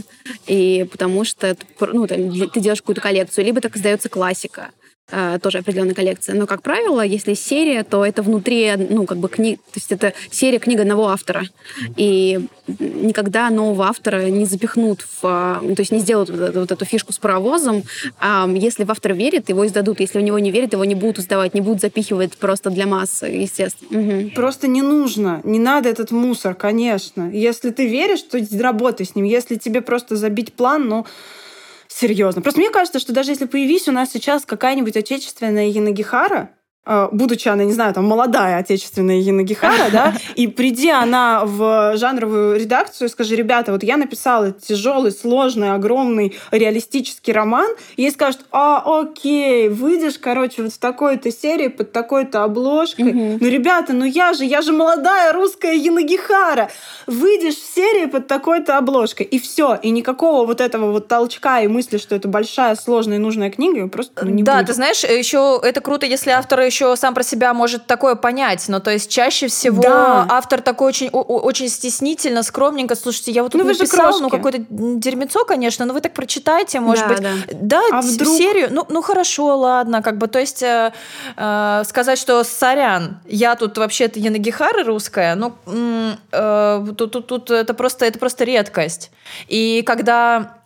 И 0.46 0.86
потому 0.90 1.24
что 1.24 1.56
ну, 1.80 2.06
там, 2.06 2.50
ты 2.50 2.60
делаешь 2.60 2.80
какую-то 2.80 3.00
коллекцию, 3.00 3.44
либо 3.44 3.60
так 3.60 3.76
издается 3.76 4.08
классика. 4.08 4.70
Э, 5.10 5.38
тоже 5.42 5.58
определенная 5.58 5.94
коллекция. 5.94 6.34
Но, 6.34 6.46
как 6.46 6.62
правило, 6.62 7.00
если 7.00 7.34
серия, 7.34 7.84
то 7.84 8.04
это 8.04 8.22
внутри, 8.22 8.72
ну, 8.76 9.06
как 9.06 9.18
бы 9.18 9.28
книг, 9.28 9.58
то 9.58 9.76
есть 9.76 9.92
это 9.92 10.12
серия 10.30 10.58
книг 10.58 10.80
одного 10.80 11.08
автора. 11.08 11.42
И 11.96 12.40
никогда 12.78 13.50
нового 13.50 13.86
автора 13.86 14.28
не 14.28 14.44
запихнут 14.44 15.06
в, 15.20 15.58
ну, 15.62 15.74
то 15.74 15.80
есть 15.80 15.92
не 15.92 15.98
сделают 15.98 16.30
вот 16.30 16.72
эту, 16.72 16.84
фишку 16.84 17.12
с 17.12 17.18
паровозом. 17.18 17.82
А 18.18 18.48
если 18.48 18.84
в 18.84 18.90
автор 18.90 19.14
верит, 19.14 19.48
его 19.48 19.66
издадут. 19.66 20.00
Если 20.00 20.18
в 20.18 20.22
него 20.22 20.38
не 20.38 20.50
верит, 20.50 20.72
его 20.72 20.84
не 20.84 20.94
будут 20.94 21.18
издавать, 21.18 21.54
не 21.54 21.60
будут 21.60 21.80
запихивать 21.80 22.36
просто 22.36 22.70
для 22.70 22.86
массы, 22.86 23.26
естественно. 23.26 24.00
Угу. 24.00 24.30
Просто 24.34 24.66
не 24.68 24.82
нужно, 24.82 25.40
не 25.44 25.58
надо 25.58 25.88
этот 25.88 26.10
мусор, 26.10 26.54
конечно. 26.54 27.30
Если 27.30 27.70
ты 27.70 27.86
веришь, 27.86 28.22
то 28.22 28.38
работай 28.60 29.06
с 29.06 29.14
ним. 29.14 29.24
Если 29.24 29.56
тебе 29.56 29.80
просто 29.80 30.16
забить 30.16 30.52
план, 30.52 30.88
ну, 30.88 31.06
серьезно. 31.90 32.42
Просто 32.42 32.60
мне 32.60 32.70
кажется, 32.70 32.98
что 32.98 33.12
даже 33.12 33.32
если 33.32 33.46
появись 33.46 33.88
у 33.88 33.92
нас 33.92 34.10
сейчас 34.10 34.44
какая-нибудь 34.46 34.96
отечественная 34.96 35.66
Янагихара, 35.68 36.50
будучи 36.86 37.48
она, 37.48 37.64
не 37.64 37.72
знаю, 37.72 37.92
там, 37.94 38.04
молодая 38.06 38.58
отечественная 38.58 39.20
Янагихара, 39.20 39.90
да, 39.92 40.14
и 40.34 40.46
приди 40.46 40.90
она 40.90 41.44
в 41.44 41.96
жанровую 41.96 42.58
редакцию 42.58 43.08
и 43.08 43.10
скажи, 43.10 43.36
ребята, 43.36 43.72
вот 43.72 43.82
я 43.82 43.96
написала 43.96 44.52
тяжелый, 44.52 45.12
сложный, 45.12 45.72
огромный 45.72 46.36
реалистический 46.50 47.32
роман, 47.32 47.70
и 47.96 48.02
ей 48.02 48.10
скажут, 48.10 48.40
а, 48.50 48.82
окей, 49.00 49.68
выйдешь, 49.68 50.18
короче, 50.18 50.62
вот 50.62 50.72
в 50.72 50.78
такой-то 50.78 51.30
серии 51.30 51.68
под 51.68 51.92
такой-то 51.92 52.44
обложкой. 52.44 53.10
Угу. 53.10 53.38
Ну, 53.40 53.48
ребята, 53.48 53.92
ну 53.92 54.04
я 54.04 54.32
же, 54.32 54.44
я 54.44 54.62
же 54.62 54.72
молодая 54.72 55.32
русская 55.32 55.76
Янагихара. 55.76 56.70
Выйдешь 57.06 57.56
в 57.56 57.74
серии 57.74 58.06
под 58.06 58.26
такой-то 58.26 58.78
обложкой, 58.78 59.26
и 59.26 59.38
все, 59.38 59.78
и 59.82 59.90
никакого 59.90 60.46
вот 60.46 60.60
этого 60.60 60.92
вот 60.92 61.08
толчка 61.08 61.60
и 61.60 61.68
мысли, 61.68 61.98
что 61.98 62.14
это 62.16 62.26
большая, 62.26 62.74
сложная 62.74 63.18
нужная 63.18 63.50
книга, 63.50 63.86
просто 63.88 64.24
ну, 64.24 64.30
не 64.30 64.42
Да, 64.42 64.56
будет. 64.56 64.68
ты 64.68 64.72
знаешь, 64.72 65.04
еще 65.04 65.60
это 65.62 65.80
круто, 65.80 66.06
если 66.06 66.30
авторы 66.30 66.69
еще 66.70 66.96
сам 66.96 67.14
про 67.14 67.22
себя 67.22 67.52
может 67.54 67.86
такое 67.86 68.14
понять, 68.14 68.64
но 68.68 68.80
то 68.80 68.90
есть 68.90 69.10
чаще 69.10 69.48
всего 69.48 69.82
да. 69.82 70.26
автор 70.28 70.60
такой 70.60 70.88
очень, 70.88 71.08
очень 71.10 71.68
стеснительно, 71.68 72.42
скромненько, 72.42 72.94
слушайте, 72.94 73.32
я 73.32 73.42
вот 73.42 73.52
тут 73.52 73.62
ну, 73.62 73.68
написал, 73.68 74.20
ну 74.20 74.28
какое-то 74.28 74.64
дерьмецо, 74.68 75.44
конечно, 75.44 75.84
но 75.84 75.92
вы 75.92 76.00
так 76.00 76.14
прочитайте, 76.14 76.80
может 76.80 77.06
да, 77.06 77.14
быть, 77.14 77.22
да, 77.22 77.30
да 77.60 77.82
а 77.92 78.00
вдруг... 78.00 78.36
серию, 78.36 78.68
ну, 78.70 78.86
ну 78.88 79.02
хорошо, 79.02 79.56
ладно, 79.56 80.02
как 80.02 80.18
бы, 80.18 80.28
то 80.28 80.38
есть 80.38 80.62
э, 80.62 80.92
э, 81.36 81.82
сказать, 81.86 82.18
что 82.18 82.44
сорян, 82.44 83.20
я 83.26 83.56
тут 83.56 83.76
вообще-то 83.78 84.18
Янагихара 84.18 84.84
русская, 84.84 85.34
ну, 85.34 85.52
э, 86.32 86.86
тут, 86.96 87.12
тут, 87.12 87.26
тут 87.26 87.50
это 87.50 87.74
просто, 87.74 88.06
это 88.06 88.18
просто 88.18 88.44
редкость. 88.44 89.10
И 89.48 89.82
когда 89.86 90.59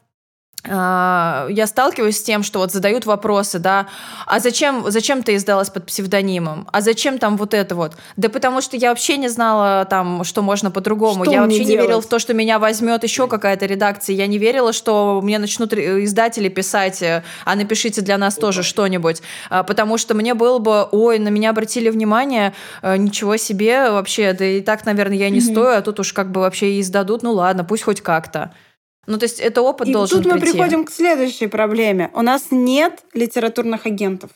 я 0.66 1.66
сталкиваюсь 1.66 2.18
с 2.18 2.22
тем, 2.22 2.42
что 2.42 2.60
вот 2.60 2.72
задают 2.72 3.06
вопросы, 3.06 3.58
да, 3.58 3.86
а 4.26 4.40
зачем, 4.40 4.90
зачем 4.90 5.22
ты 5.22 5.36
издалась 5.36 5.68
под 5.70 5.86
псевдонимом? 5.86 6.66
А 6.72 6.80
зачем 6.80 7.18
там 7.18 7.36
вот 7.36 7.54
это 7.54 7.74
вот? 7.74 7.96
Да 8.16 8.28
потому 8.28 8.60
что 8.60 8.76
я 8.76 8.88
вообще 8.88 9.16
не 9.16 9.28
знала 9.28 9.84
там, 9.84 10.24
что 10.24 10.42
можно 10.42 10.70
по-другому. 10.70 11.24
я 11.24 11.42
вообще 11.42 11.58
делать? 11.58 11.70
не 11.70 11.76
верила 11.76 12.00
в 12.00 12.06
то, 12.06 12.18
что 12.18 12.34
меня 12.34 12.58
возьмет 12.58 13.02
еще 13.02 13.28
какая-то 13.28 13.66
редакция. 13.66 14.16
Я 14.16 14.26
не 14.26 14.38
верила, 14.38 14.72
что 14.72 15.20
мне 15.22 15.38
начнут 15.38 15.74
издатели 15.74 16.48
писать, 16.48 17.02
э, 17.02 17.22
а 17.44 17.54
напишите 17.54 18.00
для 18.00 18.18
нас 18.18 18.36
тоже 18.36 18.62
что-нибудь. 18.62 19.22
А, 19.50 19.62
потому 19.62 19.98
что 19.98 20.14
мне 20.14 20.34
было 20.34 20.58
бы, 20.58 20.88
ой, 20.90 21.18
на 21.18 21.28
меня 21.28 21.50
обратили 21.50 21.90
внимание, 21.90 22.54
э, 22.82 22.96
ничего 22.96 23.36
себе 23.36 23.90
вообще, 23.90 24.32
да 24.32 24.44
и 24.44 24.60
так, 24.60 24.84
наверное, 24.86 25.16
я 25.16 25.30
не 25.30 25.38
mm-hmm. 25.38 25.52
стою, 25.52 25.78
а 25.78 25.82
тут 25.82 26.00
уж 26.00 26.12
как 26.12 26.30
бы 26.30 26.40
вообще 26.40 26.72
и 26.72 26.80
издадут, 26.80 27.22
ну 27.22 27.32
ладно, 27.32 27.64
пусть 27.64 27.82
хоть 27.82 28.00
как-то. 28.00 28.52
Ну, 29.06 29.18
то 29.18 29.24
есть 29.24 29.40
это 29.40 29.62
опыт 29.62 29.88
и 29.88 29.92
должен 29.92 30.22
тут 30.22 30.32
мы 30.32 30.40
приходим 30.40 30.84
к 30.84 30.90
следующей 30.90 31.46
проблеме. 31.46 32.10
У 32.14 32.22
нас 32.22 32.46
нет 32.50 33.04
литературных 33.12 33.86
агентов. 33.86 34.30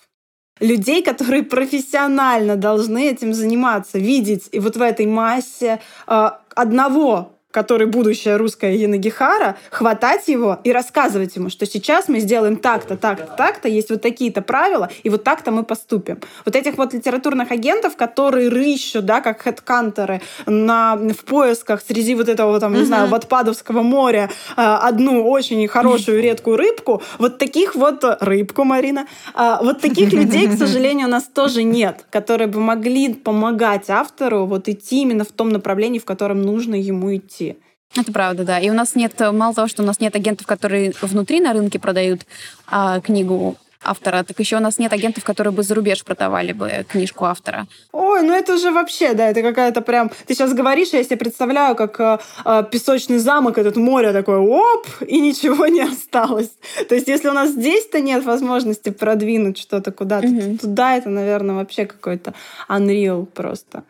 Людей, 0.61 1.03
которые 1.03 1.45
профессионально 1.45 2.57
должны 2.57 3.09
этим 3.09 3.33
заниматься, 3.33 3.99
видеть 3.99 4.49
и 4.51 4.59
вот 4.59 4.77
в 4.77 4.83
этой 4.83 5.07
массе 5.07 5.81
э, 6.07 6.31
одного 6.55 7.38
который 7.59 7.89
будущая 7.89 8.39
русская 8.39 8.77
Янагихара, 8.77 9.57
хватать 9.71 10.29
его 10.29 10.61
и 10.63 10.71
рассказывать 10.71 11.35
ему, 11.35 11.51
что 11.51 11.67
сейчас 11.67 12.07
мы 12.07 12.21
сделаем 12.21 12.57
так-то, 12.57 12.97
так-то, 12.97 13.35
так-то, 13.37 13.67
есть 13.67 13.91
вот 13.91 14.01
такие-то 14.01 14.43
правила, 14.43 14.89
и 15.03 15.11
вот 15.11 15.25
так-то 15.25 15.51
мы 15.51 15.65
поступим. 15.65 16.21
Вот 16.45 16.55
этих 16.55 16.79
вот 16.79 16.95
литературных 16.95 17.51
агентов, 17.51 17.97
которые 17.97 18.49
рыщут, 18.49 19.07
да, 19.07 19.21
как 19.21 19.43
хедкантеры 19.43 20.21
на, 20.47 20.95
в 20.95 21.25
поисках 21.25 21.83
среди 21.83 22.15
вот 22.15 22.29
этого, 22.29 22.61
там, 22.61 22.75
не 22.75 22.85
знаю, 22.85 23.09
Ватпадовского 23.09 23.83
моря 23.83 24.31
а, 24.57 24.79
одну 24.79 25.29
очень 25.29 25.67
хорошую 25.67 26.23
редкую 26.23 26.59
рыбку, 26.59 27.03
вот 27.19 27.39
таких 27.39 27.75
вот, 27.75 28.05
рыбку, 28.21 28.63
Марина, 28.63 29.09
а, 29.35 29.61
вот 29.65 29.81
таких 29.81 30.13
людей, 30.13 30.47
к 30.47 30.53
сожалению, 30.59 31.09
у 31.09 31.11
нас 31.11 31.25
тоже 31.25 31.65
нет, 31.65 32.07
которые 32.11 32.47
бы 32.47 32.61
могли 32.61 33.15
помогать 33.15 33.91
автору 33.91 34.47
вот 34.47 34.69
идти 34.69 35.03
именно 35.03 35.25
в 35.25 35.33
том 35.33 35.49
направлении, 35.49 35.99
в 35.99 36.05
котором 36.05 36.41
нужно 36.43 36.77
ему 36.77 37.17
идти. 37.17 37.48
Это 37.97 38.13
правда, 38.13 38.45
да. 38.45 38.59
И 38.59 38.71
у 38.71 38.75
нас 38.75 38.95
нет, 38.95 39.19
мало 39.33 39.55
того, 39.55 39.69
что 39.69 39.83
у 39.83 39.87
нас 39.87 40.01
нет 40.01 40.15
агентов, 40.15 40.47
которые 40.47 40.93
внутри 41.01 41.41
на 41.41 41.53
рынке 41.53 41.79
продают 41.79 42.27
а, 42.67 43.01
книгу 43.01 43.57
автора, 43.83 44.25
так 44.25 44.39
еще 44.39 44.57
у 44.57 44.61
нас 44.61 44.79
нет 44.79 44.93
агентов, 44.93 45.25
которые 45.25 45.53
бы 45.53 45.63
за 45.63 45.75
рубеж 45.75 46.05
продавали 46.05 46.53
бы 46.53 46.85
книжку 46.89 47.25
автора. 47.25 47.67
Ой, 47.93 48.23
ну 48.23 48.33
это 48.33 48.59
же 48.59 48.71
вообще, 48.71 49.15
да, 49.15 49.31
это 49.31 49.43
какая-то 49.43 49.83
прям... 49.83 50.11
Ты 50.27 50.35
сейчас 50.35 50.53
говоришь, 50.53 50.89
я 50.89 51.03
себе 51.05 51.17
представляю, 51.17 51.77
как 51.77 52.01
э, 52.01 52.19
э, 52.45 52.65
песочный 52.71 53.19
замок, 53.19 53.59
этот 53.59 53.77
море 53.77 54.13
такое, 54.13 54.39
оп, 54.39 54.87
и 55.07 55.21
ничего 55.21 55.67
не 55.67 55.83
осталось. 55.83 56.51
То 56.89 56.95
есть 56.95 57.09
если 57.09 57.29
у 57.29 57.33
нас 57.33 57.51
здесь-то 57.51 58.01
нет 58.01 58.25
возможности 58.25 58.91
продвинуть 58.91 59.59
что-то 59.59 59.93
куда-то, 59.93 60.27
угу. 60.27 60.59
туда 60.59 60.97
это, 60.97 61.09
наверное, 61.09 61.57
вообще 61.57 61.87
какой-то 61.87 62.35
unreal 62.69 63.27
просто. 63.27 63.85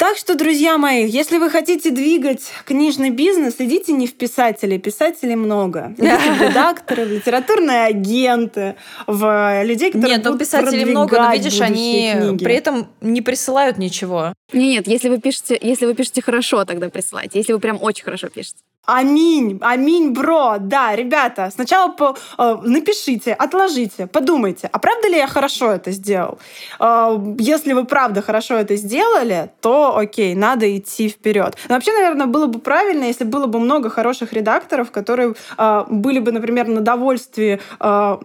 Так 0.00 0.16
что, 0.16 0.34
друзья 0.34 0.78
мои, 0.78 1.06
если 1.06 1.36
вы 1.36 1.50
хотите 1.50 1.90
двигать 1.90 2.50
книжный 2.64 3.10
бизнес, 3.10 3.56
идите 3.58 3.92
не 3.92 4.06
в 4.06 4.14
писатели, 4.14 4.78
писателей 4.78 5.36
много. 5.36 5.94
Идите 5.98 6.32
в 6.32 6.40
редакторы, 6.40 7.04
в 7.04 7.12
литературные 7.12 7.84
агенты, 7.84 8.76
в 9.06 9.62
людей, 9.62 9.92
которые 9.92 10.16
Нет, 10.16 10.24
ну 10.24 10.30
будут 10.32 10.46
писателей 10.46 10.86
много, 10.86 11.20
но 11.20 11.30
видишь, 11.34 11.60
они 11.60 12.14
книги. 12.16 12.42
при 12.42 12.54
этом 12.54 12.88
не 13.02 13.20
присылают 13.20 13.76
ничего. 13.76 14.32
Нет, 14.54 14.88
если 14.88 15.10
вы 15.10 15.20
пишете, 15.20 15.58
если 15.60 15.84
вы 15.84 15.92
пишете 15.92 16.22
хорошо, 16.22 16.64
тогда 16.64 16.88
присылайте. 16.88 17.38
Если 17.38 17.52
вы 17.52 17.58
прям 17.58 17.76
очень 17.82 18.04
хорошо 18.04 18.30
пишете. 18.30 18.56
Аминь, 18.92 19.58
аминь, 19.62 20.10
бро. 20.10 20.56
Да, 20.58 20.96
ребята, 20.96 21.50
сначала 21.54 21.92
по, 21.92 22.16
э, 22.38 22.56
напишите, 22.64 23.32
отложите, 23.32 24.08
подумайте, 24.08 24.68
а 24.72 24.78
правда 24.80 25.08
ли 25.08 25.16
я 25.16 25.28
хорошо 25.28 25.70
это 25.70 25.92
сделал? 25.92 26.40
Э, 26.80 27.16
если 27.38 27.72
вы 27.72 27.84
правда 27.84 28.20
хорошо 28.20 28.56
это 28.56 28.74
сделали, 28.74 29.50
то 29.60 29.96
окей, 29.96 30.34
надо 30.34 30.76
идти 30.76 31.08
вперед. 31.08 31.56
Но 31.68 31.76
вообще, 31.76 31.92
наверное, 31.92 32.26
было 32.26 32.46
бы 32.46 32.58
правильно, 32.58 33.04
если 33.04 33.22
было 33.22 33.46
бы 33.46 33.60
много 33.60 33.90
хороших 33.90 34.32
редакторов, 34.32 34.90
которые 34.90 35.34
э, 35.56 35.84
были 35.88 36.18
бы, 36.18 36.32
например, 36.32 36.66
на 36.66 36.80
довольстве 36.80 37.60
э, 37.78 38.18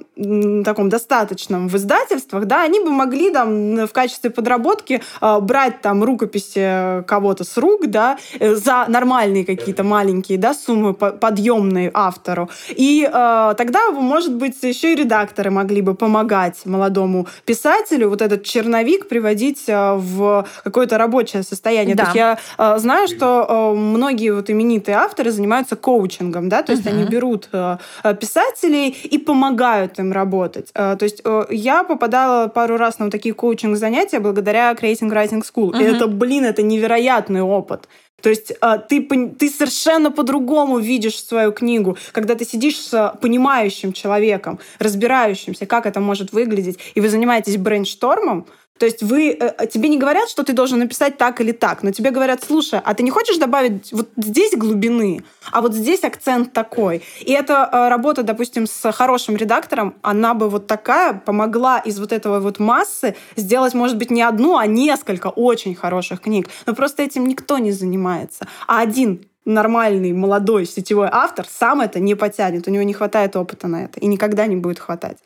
таком 0.65 0.89
достаточном 0.89 1.67
в 1.67 1.75
издательствах, 1.75 2.45
да, 2.45 2.63
они 2.63 2.79
бы 2.79 2.89
могли 2.89 3.29
там 3.29 3.85
в 3.85 3.91
качестве 3.91 4.31
подработки 4.31 5.03
э, 5.21 5.39
брать 5.41 5.81
там 5.81 6.03
рукописи 6.03 7.03
кого-то 7.05 7.43
с 7.43 7.55
рук, 7.57 7.85
да, 7.85 8.17
э, 8.39 8.55
за 8.55 8.85
нормальные 8.87 9.45
какие-то 9.45 9.83
маленькие, 9.83 10.39
да, 10.39 10.54
суммы 10.55 10.93
подъемные 10.93 11.91
автору. 11.93 12.49
И 12.69 13.07
э, 13.07 13.53
тогда, 13.57 13.91
может 13.91 14.33
быть, 14.33 14.61
еще 14.63 14.93
и 14.93 14.95
редакторы 14.95 15.51
могли 15.51 15.81
бы 15.81 15.95
помогать 15.95 16.65
молодому 16.65 17.27
писателю 17.45 18.09
вот 18.09 18.21
этот 18.21 18.43
черновик 18.43 19.07
приводить 19.07 19.63
э, 19.67 19.93
в 19.95 20.45
какое-то 20.63 20.97
рабочее 20.97 21.43
состояние. 21.43 21.95
Да. 21.95 22.03
То 22.03 22.07
есть 22.09 22.15
я 22.15 22.39
э, 22.57 22.77
знаю, 22.79 23.07
что 23.07 23.45
э, 23.47 23.77
многие 23.77 24.31
вот 24.31 24.49
именитые 24.49 24.97
авторы 24.97 25.31
занимаются 25.31 25.75
коучингом, 25.75 26.49
да, 26.49 26.63
то 26.63 26.71
есть 26.71 26.85
угу. 26.85 26.95
они 26.95 27.05
берут 27.05 27.49
э, 27.51 27.77
писателей 28.19 28.89
и 28.89 29.17
помогают 29.17 29.99
им 29.99 30.11
работать. 30.11 30.69
Э, 30.73 30.95
то 30.97 31.03
есть 31.03 31.21
э, 31.23 31.45
я 31.49 31.83
попадала 31.83 32.47
пару 32.47 32.77
раз 32.77 32.99
на 32.99 33.05
вот 33.05 33.11
такие 33.11 33.33
коучинг-занятия 33.33 34.19
благодаря 34.19 34.71
Creating 34.73 35.11
Writing 35.11 35.43
School. 35.43 35.69
Угу. 35.69 35.79
И 35.79 35.83
это, 35.83 36.07
блин, 36.07 36.45
это 36.45 36.61
невероятный 36.61 37.41
опыт. 37.41 37.87
То 38.25 38.29
есть 38.29 38.53
а, 38.59 38.79
ты, 38.79 39.07
ты 39.37 39.49
совершенно 39.51 40.09
по-другому 40.09 40.79
видишь 40.79 41.23
свою 41.23 41.51
книгу, 41.51 41.95
когда 42.11 42.33
ты 42.33 42.43
сидишь 42.43 42.77
с 42.77 43.13
понимающим 43.21 43.93
человеком, 43.93 44.57
разбирающимся, 44.79 45.67
как 45.67 45.85
это 45.85 45.99
может 45.99 46.33
выглядеть, 46.33 46.79
и 46.95 47.01
вы 47.01 47.09
занимаетесь 47.09 47.57
брейнштормом, 47.57 48.47
то 48.77 48.85
есть 48.85 49.01
вы, 49.01 49.29
э, 49.29 49.53
э, 49.57 49.67
тебе 49.67 49.87
не 49.87 49.97
говорят, 49.97 50.27
что 50.27 50.43
ты 50.43 50.51
должен 50.51 50.79
написать 50.79 51.17
так 51.17 51.39
или 51.39 51.53
так, 51.53 51.81
но 51.81 51.91
тебе 51.91 52.11
говорят, 52.11 52.43
слушай, 52.43 52.81
а 52.83 52.93
ты 52.93 53.03
не 53.03 53.09
хочешь 53.09 53.37
добавить 53.37 53.93
вот 53.93 54.09
здесь 54.17 54.51
глубины, 54.53 55.23
а 55.51 55.61
вот 55.61 55.73
здесь 55.73 56.03
акцент 56.03 56.51
такой. 56.51 57.01
И 57.21 57.31
эта 57.31 57.69
э, 57.71 57.87
работа, 57.87 58.23
допустим, 58.23 58.67
с 58.67 58.91
хорошим 58.91 59.37
редактором, 59.37 59.95
она 60.01 60.33
бы 60.33 60.49
вот 60.49 60.67
такая 60.67 61.13
помогла 61.13 61.79
из 61.79 61.99
вот 61.99 62.11
этого 62.11 62.41
вот 62.41 62.59
массы 62.59 63.15
сделать, 63.37 63.73
может 63.73 63.97
быть, 63.97 64.11
не 64.11 64.21
одну, 64.21 64.57
а 64.57 64.67
несколько 64.67 65.27
очень 65.27 65.73
хороших 65.73 66.19
книг. 66.19 66.49
Но 66.65 66.75
просто 66.75 67.01
этим 67.01 67.27
никто 67.27 67.57
не 67.59 67.71
занимается. 67.71 68.45
А 68.67 68.81
один 68.81 69.25
нормальный 69.45 70.11
молодой 70.11 70.65
сетевой 70.65 71.07
автор 71.11 71.45
сам 71.49 71.79
это 71.79 71.99
не 71.99 72.15
потянет. 72.15 72.67
У 72.67 72.71
него 72.71 72.83
не 72.83 72.93
хватает 72.93 73.35
опыта 73.35 73.67
на 73.67 73.85
это 73.85 73.99
и 73.99 74.07
никогда 74.07 74.47
не 74.47 74.55
будет 74.55 74.79
хватать. 74.79 75.17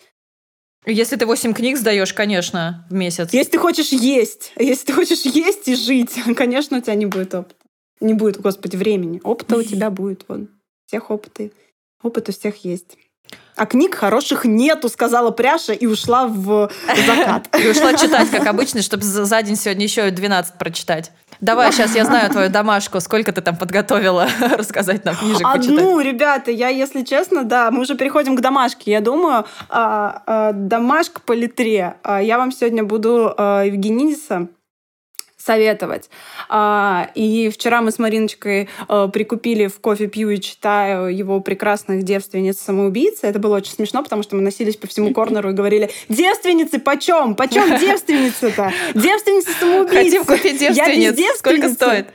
Если 0.86 1.18
ты 1.18 1.26
8 1.26 1.54
книг 1.54 1.78
сдаешь, 1.78 2.14
конечно, 2.14 2.88
в 2.90 2.94
месяц. 2.94 3.34
Если 3.34 3.52
ты 3.52 3.58
хочешь 3.58 3.90
есть, 3.90 4.54
если 4.58 4.86
ты 4.86 4.94
хочешь 4.94 5.22
есть 5.22 5.68
и 5.68 5.76
жить, 5.76 6.12
конечно, 6.38 6.78
у 6.78 6.82
тебя 6.82 6.96
не 6.96 7.06
будет 7.06 7.36
опыта. 7.36 7.56
Не 8.00 8.14
будет, 8.14 8.40
господи, 8.40 8.78
времени. 8.78 9.20
Опыта 9.24 9.58
у 9.58 9.64
тебя 9.64 9.90
будет, 9.90 10.24
вон. 10.28 10.48
Всех 10.88 11.12
опыты. 11.12 11.52
Опыт 12.02 12.30
у 12.30 12.32
всех 12.32 12.64
есть. 12.64 12.98
А 13.56 13.66
книг 13.66 13.96
хороших 13.96 14.46
нету, 14.46 14.88
сказала 14.88 15.32
Пряша 15.32 15.74
и 15.74 15.86
ушла 15.86 16.28
в 16.28 16.72
закат. 17.06 17.50
И 17.62 17.68
ушла 17.68 17.94
читать, 17.94 18.30
как 18.32 18.48
обычно, 18.48 18.82
чтобы 18.82 19.04
за 19.04 19.42
день 19.44 19.58
сегодня 19.58 19.84
еще 19.84 20.10
12 20.10 20.58
прочитать. 20.58 21.12
Давай, 21.42 21.72
сейчас 21.72 21.96
я 21.96 22.04
знаю 22.04 22.30
твою 22.30 22.50
домашку. 22.50 23.00
Сколько 23.00 23.32
ты 23.32 23.42
там 23.42 23.56
подготовила 23.56 24.28
рассказать 24.58 25.06
нам 25.06 25.16
книжек 25.16 25.42
Одну, 25.44 25.98
почитать? 25.98 26.06
ребята, 26.06 26.52
я, 26.52 26.68
если 26.68 27.04
честно, 27.04 27.44
да, 27.44 27.72
мы 27.72 27.82
уже 27.82 27.96
переходим 27.96 28.36
к 28.36 28.42
домашке. 28.42 28.92
Я 28.92 29.00
думаю, 29.00 29.46
а, 29.70 30.22
а, 30.26 30.52
домашка 30.52 31.22
по 31.22 31.32
литре. 31.32 31.96
А, 32.04 32.22
я 32.22 32.38
вам 32.38 32.52
сегодня 32.52 32.84
буду 32.84 33.34
а, 33.38 33.64
Евгениса 33.64 34.48
советовать. 35.50 36.12
А, 36.48 37.10
и 37.16 37.50
вчера 37.50 37.82
мы 37.82 37.90
с 37.90 37.98
Мариночкой 37.98 38.70
а, 38.88 39.08
прикупили 39.08 39.66
в 39.66 39.80
кофе 39.80 40.06
пью 40.06 40.30
и 40.30 40.40
читаю 40.40 41.16
его 41.16 41.40
прекрасных 41.40 42.04
девственниц 42.04 42.60
самоубийцы. 42.60 43.26
Это 43.26 43.40
было 43.40 43.58
очень 43.58 43.74
смешно, 43.74 44.04
потому 44.04 44.22
что 44.22 44.36
мы 44.36 44.44
носились 44.44 44.76
по 44.76 44.86
всему 44.86 45.12
корнеру 45.12 45.50
и 45.50 45.54
говорили, 45.54 45.90
девственницы 46.08 46.78
почем? 46.78 47.34
Почем 47.34 47.80
девственницы-то? 47.80 48.72
Девственницы 48.94 49.50
самоубийцы. 49.60 50.04
Хотим 50.04 50.26
купить 50.26 50.60
девственниц. 50.60 51.40
Сколько 51.40 51.70
стоит? 51.70 52.10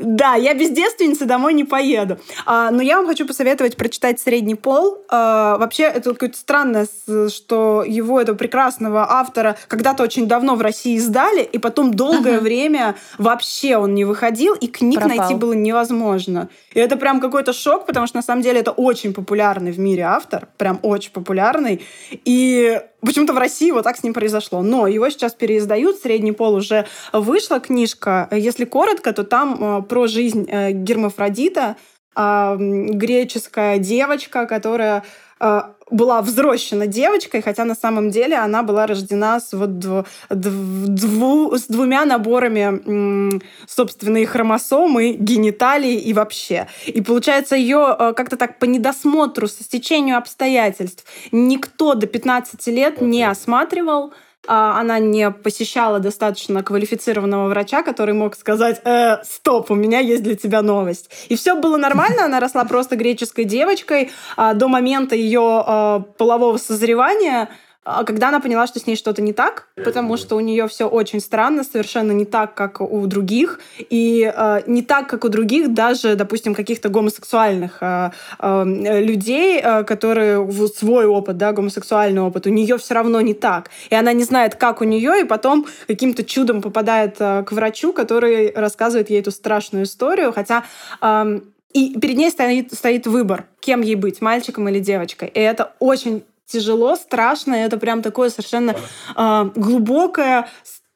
Да, 0.00 0.34
я 0.34 0.54
без 0.54 0.70
девственницы 0.70 1.24
домой 1.26 1.54
не 1.54 1.64
поеду. 1.64 2.18
А, 2.46 2.70
но 2.70 2.82
я 2.82 2.96
вам 2.96 3.06
хочу 3.06 3.26
посоветовать 3.26 3.76
прочитать 3.76 4.20
«Средний 4.20 4.54
пол». 4.54 5.04
А, 5.08 5.58
вообще, 5.58 5.84
это 5.84 6.12
какое-то 6.12 6.36
странное, 6.36 6.86
что 7.28 7.84
его, 7.86 8.20
этого 8.20 8.36
прекрасного 8.36 9.06
автора, 9.10 9.56
когда-то 9.68 10.02
очень 10.02 10.26
давно 10.26 10.56
в 10.56 10.62
России 10.62 10.96
издали, 10.96 11.42
и 11.42 11.58
потом 11.58 11.94
долгое 11.94 12.36
ага. 12.36 12.42
время 12.42 12.96
вообще 13.18 13.76
он 13.76 13.94
не 13.94 14.04
выходил, 14.04 14.54
и 14.54 14.66
книг 14.66 15.00
Пропал. 15.00 15.16
найти 15.18 15.34
было 15.34 15.52
невозможно. 15.52 16.48
И 16.72 16.78
это 16.78 16.96
прям 16.96 17.20
какой-то 17.20 17.52
шок, 17.52 17.86
потому 17.86 18.06
что 18.06 18.16
на 18.16 18.22
самом 18.22 18.42
деле 18.42 18.60
это 18.60 18.70
очень 18.70 19.12
популярный 19.12 19.72
в 19.72 19.78
мире 19.78 20.02
автор, 20.02 20.48
прям 20.56 20.78
очень 20.82 21.12
популярный. 21.12 21.82
И 22.24 22.80
Почему-то 23.00 23.32
в 23.32 23.38
России 23.38 23.70
вот 23.70 23.84
так 23.84 23.96
с 23.96 24.02
ним 24.02 24.12
произошло. 24.12 24.62
Но 24.62 24.86
его 24.86 25.08
сейчас 25.08 25.32
переиздают, 25.32 25.96
средний 25.96 26.32
пол 26.32 26.54
уже 26.54 26.86
вышла 27.12 27.58
книжка. 27.58 28.28
Если 28.30 28.64
коротко, 28.64 29.12
то 29.12 29.24
там 29.24 29.78
э, 29.78 29.82
про 29.90 30.06
жизнь 30.06 30.46
э, 30.48 30.70
Гермафродита, 30.70 31.76
э, 32.16 32.56
греческая 32.58 33.78
девочка, 33.78 34.46
которая 34.46 35.02
э, 35.40 35.62
была 35.90 36.22
взрощена 36.22 36.86
девочкой, 36.86 37.42
хотя 37.42 37.64
на 37.64 37.74
самом 37.74 38.10
деле 38.10 38.36
она 38.36 38.62
была 38.62 38.86
рождена 38.86 39.40
с, 39.40 39.52
вот 39.52 39.80
дв, 39.80 40.06
дв, 40.30 41.58
с 41.58 41.66
двумя 41.66 42.04
наборами 42.04 43.40
собственной 43.66 44.26
хромосомы, 44.26 45.16
гениталий 45.18 45.96
и 45.96 46.12
вообще. 46.12 46.68
И 46.86 47.00
получается, 47.00 47.56
ее 47.56 47.96
э, 47.98 48.12
как-то 48.16 48.36
так 48.36 48.60
по 48.60 48.66
недосмотру, 48.66 49.48
со 49.48 49.64
стечению 49.64 50.18
обстоятельств 50.18 51.04
никто 51.32 51.94
до 51.94 52.06
15 52.06 52.64
лет 52.68 53.00
не 53.00 53.24
осматривал, 53.24 54.12
а, 54.12 54.29
она 54.50 54.98
не 54.98 55.30
посещала 55.30 56.00
достаточно 56.00 56.62
квалифицированного 56.62 57.48
врача, 57.48 57.82
который 57.82 58.14
мог 58.14 58.34
сказать, 58.34 58.80
э, 58.84 59.22
стоп, 59.22 59.70
у 59.70 59.76
меня 59.76 60.00
есть 60.00 60.24
для 60.24 60.34
тебя 60.34 60.60
новость. 60.60 61.10
И 61.28 61.36
все 61.36 61.54
было 61.54 61.76
нормально, 61.76 62.24
она 62.24 62.40
росла 62.40 62.64
просто 62.64 62.96
греческой 62.96 63.44
девочкой 63.44 64.10
а, 64.36 64.54
до 64.54 64.66
момента 64.66 65.14
ее 65.14 65.62
а, 65.64 66.00
полового 66.00 66.56
созревания 66.56 67.42
а 67.42 67.48
когда 67.84 68.28
она 68.28 68.40
поняла, 68.40 68.66
что 68.66 68.78
с 68.78 68.86
ней 68.86 68.96
что-то 68.96 69.22
не 69.22 69.32
так, 69.32 69.68
потому 69.74 70.16
что 70.18 70.36
у 70.36 70.40
нее 70.40 70.68
все 70.68 70.86
очень 70.86 71.20
странно, 71.20 71.64
совершенно 71.64 72.12
не 72.12 72.26
так, 72.26 72.54
как 72.54 72.80
у 72.80 73.06
других, 73.06 73.58
и 73.78 74.30
э, 74.34 74.62
не 74.66 74.82
так, 74.82 75.08
как 75.08 75.24
у 75.24 75.28
других, 75.28 75.72
даже, 75.72 76.14
допустим, 76.14 76.54
каких-то 76.54 76.90
гомосексуальных 76.90 77.78
э, 77.80 78.10
э, 78.38 79.00
людей, 79.02 79.60
э, 79.62 79.84
которые 79.84 80.42
в 80.44 80.68
свой 80.68 81.06
опыт, 81.06 81.38
да, 81.38 81.52
гомосексуальный 81.52 82.20
опыт, 82.20 82.46
у 82.46 82.50
нее 82.50 82.76
все 82.76 82.94
равно 82.94 83.20
не 83.22 83.34
так, 83.34 83.70
и 83.88 83.94
она 83.94 84.12
не 84.12 84.24
знает, 84.24 84.56
как 84.56 84.82
у 84.82 84.84
нее, 84.84 85.22
и 85.22 85.24
потом 85.24 85.66
каким-то 85.86 86.22
чудом 86.22 86.60
попадает 86.60 87.16
э, 87.18 87.44
к 87.44 87.52
врачу, 87.52 87.94
который 87.94 88.52
рассказывает 88.54 89.08
ей 89.08 89.20
эту 89.20 89.30
страшную 89.30 89.84
историю, 89.84 90.32
хотя 90.32 90.64
э, 91.00 91.40
и 91.72 91.98
перед 92.00 92.16
ней 92.16 92.30
стоит, 92.30 92.74
стоит 92.74 93.06
выбор, 93.06 93.44
кем 93.60 93.80
ей 93.82 93.94
быть, 93.94 94.20
мальчиком 94.20 94.68
или 94.68 94.80
девочкой. 94.80 95.28
И 95.28 95.38
это 95.38 95.72
очень 95.78 96.24
тяжело, 96.50 96.96
страшно. 96.96 97.54
Это 97.54 97.78
прям 97.78 98.02
такое 98.02 98.30
совершенно 98.30 98.76
э, 99.16 99.50
глубокое, 99.54 100.48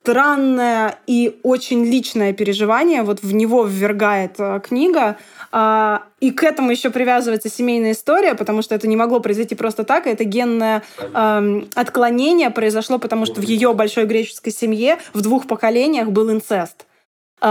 странное 0.05 0.99
и 1.07 1.41
очень 1.43 1.83
личное 1.87 2.35
переживание. 2.35 3.03
Вот 3.03 3.23
в 3.23 3.33
него 3.33 3.65
ввергает 3.65 4.35
э, 4.39 4.61
книга. 4.63 5.17
Э, 5.51 6.01
и 6.21 6.31
к 6.31 6.45
этому 6.45 6.71
еще 6.71 6.91
привязывается 6.91 7.49
семейная 7.49 7.93
история, 7.93 8.35
потому 8.35 8.61
что 8.61 8.75
это 8.75 8.87
не 8.87 8.97
могло 8.97 9.21
произойти 9.21 9.55
просто 9.55 9.83
так. 9.83 10.07
Это 10.07 10.25
генное 10.25 10.83
э, 10.99 11.63
отклонение 11.75 12.51
произошло, 12.51 12.99
потому 12.99 13.25
что 13.25 13.41
в 13.41 13.45
ее 13.45 13.73
большой 13.73 14.05
греческой 14.05 14.53
семье 14.53 14.99
в 15.15 15.23
двух 15.23 15.47
поколениях 15.47 16.11
был 16.11 16.31
инцест. 16.31 16.85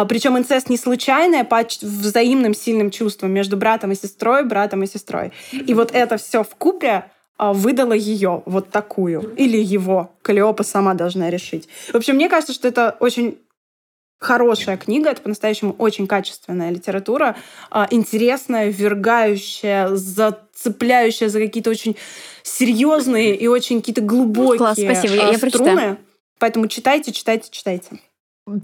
Причем 0.08 0.38
инцест 0.38 0.70
не 0.70 0.78
случайный, 0.78 1.44
по 1.44 1.64
взаимным 1.82 2.56
сильным 2.56 2.90
чувствам 2.90 3.32
между 3.32 3.58
братом 3.58 3.92
и 3.92 3.96
сестрой, 3.96 4.44
братом 4.44 4.82
и 4.82 4.88
сестрой. 4.88 5.34
И 5.52 5.74
вот 5.76 5.92
это 5.94 6.18
все 6.18 6.44
в 6.44 6.56
купе 6.56 7.12
выдала 7.52 7.94
ее 7.94 8.44
вот 8.46 8.70
такую. 8.70 9.34
Или 9.36 9.58
его. 9.58 10.12
Калиопа 10.22 10.64
сама 10.64 10.94
должна 10.94 11.30
решить. 11.30 11.68
В 11.92 11.96
общем, 11.96 12.16
мне 12.16 12.30
кажется, 12.30 12.54
что 12.54 12.68
это 12.68 12.96
очень 13.00 13.40
хорошая 14.20 14.78
книга, 14.78 15.10
это 15.10 15.22
по-настоящему 15.22 15.76
очень 15.78 16.08
качественная 16.08 16.70
литература, 16.70 17.36
а, 17.70 17.88
интересная, 17.92 18.70
вергающая, 18.70 19.90
зацепляющая 19.90 21.28
за 21.28 21.40
какие-то 21.40 21.70
очень 21.70 21.98
серьезные 22.42 23.36
и 23.36 23.48
очень 23.48 23.82
какие-то 23.82 24.02
глубокие 24.02 24.58
Класс, 24.58 24.78
спасибо. 24.80 25.16
Я, 25.16 25.30
я 25.32 25.38
струны. 25.38 25.50
Прочитаю. 25.50 25.98
Поэтому 26.40 26.68
читайте, 26.68 27.12
читайте, 27.12 27.50
читайте. 27.52 28.00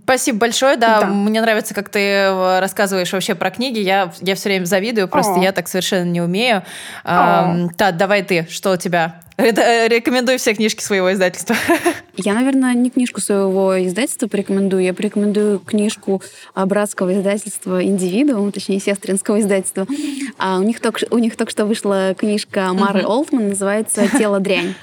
Спасибо 0.03 0.39
большое, 0.39 0.75
да. 0.75 1.01
да. 1.01 1.07
Мне 1.07 1.39
нравится, 1.39 1.73
как 1.73 1.87
ты 1.87 1.99
э, 1.99 2.59
рассказываешь 2.59 3.13
вообще 3.13 3.33
про 3.33 3.49
книги. 3.49 3.79
Я, 3.79 4.11
я 4.19 4.35
все 4.35 4.49
время 4.49 4.65
завидую, 4.65 5.07
просто 5.07 5.35
О. 5.35 5.41
я 5.41 5.53
так 5.53 5.69
совершенно 5.69 6.09
не 6.09 6.19
умею. 6.19 6.63
А, 7.05 7.55
Тат, 7.77 7.95
давай 7.95 8.23
ты, 8.23 8.45
что 8.49 8.73
у 8.73 8.75
тебя? 8.77 9.21
Э, 9.37 9.87
рекомендуй 9.87 10.35
все 10.35 10.53
книжки 10.53 10.83
своего 10.83 11.13
издательства. 11.13 11.55
Я, 12.17 12.33
наверное, 12.33 12.73
не 12.73 12.89
книжку 12.89 13.21
своего 13.21 13.81
издательства 13.81 14.27
порекомендую, 14.27 14.83
я 14.83 14.93
порекомендую 14.93 15.59
книжку 15.59 16.21
братского 16.53 17.17
издательства 17.17 17.81
«Индивидуум», 17.81 18.51
точнее, 18.51 18.81
сестринского 18.81 19.39
издательства. 19.39 19.87
А 20.37 20.59
у, 20.59 20.63
них 20.63 20.81
только, 20.81 21.05
у 21.11 21.17
них 21.17 21.37
только 21.37 21.51
что 21.51 21.65
вышла 21.65 22.13
книжка 22.13 22.73
Мары. 22.73 23.03
Олтман, 23.05 23.47
называется 23.47 24.09
«Тело 24.17 24.41
дрянь». 24.41 24.75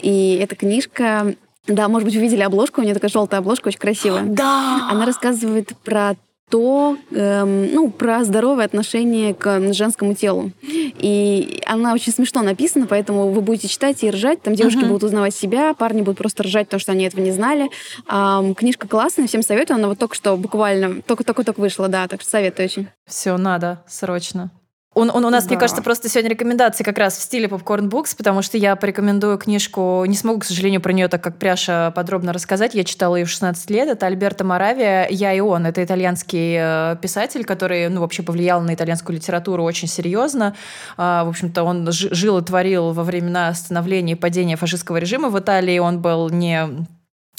И 0.00 0.38
эта 0.42 0.54
книжка 0.54 1.34
да, 1.66 1.88
может 1.88 2.06
быть, 2.06 2.16
вы 2.16 2.22
видели 2.22 2.42
обложку, 2.42 2.80
у 2.80 2.84
нее 2.84 2.94
такая 2.94 3.10
желтая 3.10 3.40
обложка, 3.40 3.68
очень 3.68 3.78
красивая. 3.78 4.22
Да. 4.32 4.88
Она 4.90 5.06
рассказывает 5.06 5.72
про 5.84 6.16
то, 6.50 6.98
эм, 7.12 7.72
ну, 7.72 7.90
про 7.90 8.24
здоровое 8.24 8.66
отношение 8.66 9.32
к 9.32 9.72
женскому 9.72 10.14
телу. 10.14 10.50
И 10.62 11.62
она 11.64 11.94
очень 11.94 12.12
смешно 12.12 12.42
написана, 12.42 12.86
поэтому 12.86 13.30
вы 13.30 13.40
будете 13.40 13.68
читать 13.68 14.02
и 14.04 14.10
ржать. 14.10 14.42
Там 14.42 14.54
девушки 14.54 14.80
uh-huh. 14.80 14.88
будут 14.88 15.04
узнавать 15.04 15.34
себя, 15.34 15.72
парни 15.72 16.02
будут 16.02 16.18
просто 16.18 16.42
ржать, 16.42 16.66
потому 16.66 16.80
что 16.80 16.92
они 16.92 17.04
этого 17.04 17.22
не 17.22 17.30
знали. 17.30 17.70
Эм, 18.06 18.54
книжка 18.54 18.86
классная, 18.86 19.26
всем 19.26 19.42
советую. 19.42 19.76
Она 19.76 19.88
вот 19.88 19.98
только 19.98 20.14
что 20.14 20.36
буквально, 20.36 21.00
только-только-только 21.02 21.60
вышла, 21.60 21.88
да, 21.88 22.06
так 22.06 22.20
что 22.20 22.30
советую 22.30 22.66
очень. 22.66 22.88
Все, 23.06 23.38
надо, 23.38 23.82
срочно. 23.86 24.50
Он, 24.94 25.10
он 25.10 25.24
у 25.24 25.30
нас, 25.30 25.44
да. 25.44 25.50
мне 25.50 25.58
кажется, 25.58 25.82
просто 25.82 26.08
сегодня 26.10 26.30
рекомендации 26.30 26.84
как 26.84 26.98
раз 26.98 27.16
в 27.16 27.22
стиле 27.22 27.46
Popcorn 27.46 27.88
Books, 27.88 28.14
потому 28.16 28.42
что 28.42 28.58
я 28.58 28.76
порекомендую 28.76 29.38
книжку, 29.38 30.04
не 30.06 30.14
смогу, 30.14 30.40
к 30.40 30.44
сожалению, 30.44 30.82
про 30.82 30.92
нее 30.92 31.08
так 31.08 31.22
как 31.22 31.38
Пряша 31.38 31.92
подробно 31.94 32.32
рассказать. 32.32 32.74
Я 32.74 32.84
читала 32.84 33.16
ее 33.16 33.24
в 33.24 33.30
16 33.30 33.70
лет. 33.70 33.88
Это 33.88 34.06
Альберто 34.06 34.44
Моравия 34.44 35.06
«Я 35.08 35.32
и 35.32 35.40
он». 35.40 35.66
Это 35.66 35.82
итальянский 35.82 36.56
э, 36.58 36.96
писатель, 37.00 37.44
который, 37.44 37.88
ну, 37.88 38.00
вообще 38.02 38.22
повлиял 38.22 38.60
на 38.60 38.74
итальянскую 38.74 39.16
литературу 39.16 39.64
очень 39.64 39.88
серьезно. 39.88 40.54
А, 40.98 41.24
в 41.24 41.28
общем-то, 41.30 41.62
он 41.62 41.90
жил 41.90 42.38
и 42.38 42.44
творил 42.44 42.92
во 42.92 43.02
времена 43.02 43.54
становления 43.54 44.12
и 44.12 44.16
падения 44.16 44.56
фашистского 44.56 44.98
режима 44.98 45.30
в 45.30 45.38
Италии. 45.38 45.78
Он 45.78 46.00
был 46.00 46.28
не 46.28 46.68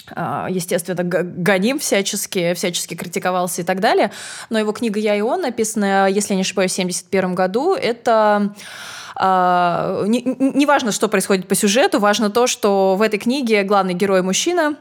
естественно, 0.10 1.04
гоним 1.04 1.80
всячески, 1.80 2.54
всячески 2.54 2.94
критиковался 2.94 3.62
и 3.62 3.64
так 3.64 3.80
далее. 3.80 4.12
Но 4.50 4.60
его 4.60 4.72
книга 4.72 5.00
«Я 5.00 5.16
и 5.16 5.22
он», 5.22 5.42
написанная, 5.42 6.08
если 6.08 6.34
я 6.34 6.36
не 6.36 6.42
ошибаюсь, 6.42 6.72
в 6.72 6.76
1971 6.76 7.36
году, 7.36 7.74
это 7.74 8.54
Uh, 9.16 10.08
не, 10.08 10.24
не 10.24 10.66
важно, 10.66 10.92
что 10.92 11.08
происходит 11.08 11.48
по 11.48 11.54
сюжету, 11.54 12.00
важно 12.00 12.32
то, 12.32 12.48
что 12.48 12.96
в 12.96 13.02
этой 13.04 13.20
книге 13.20 13.62
главный 13.62 13.94
герой 13.94 14.24
мужчина 14.24 14.76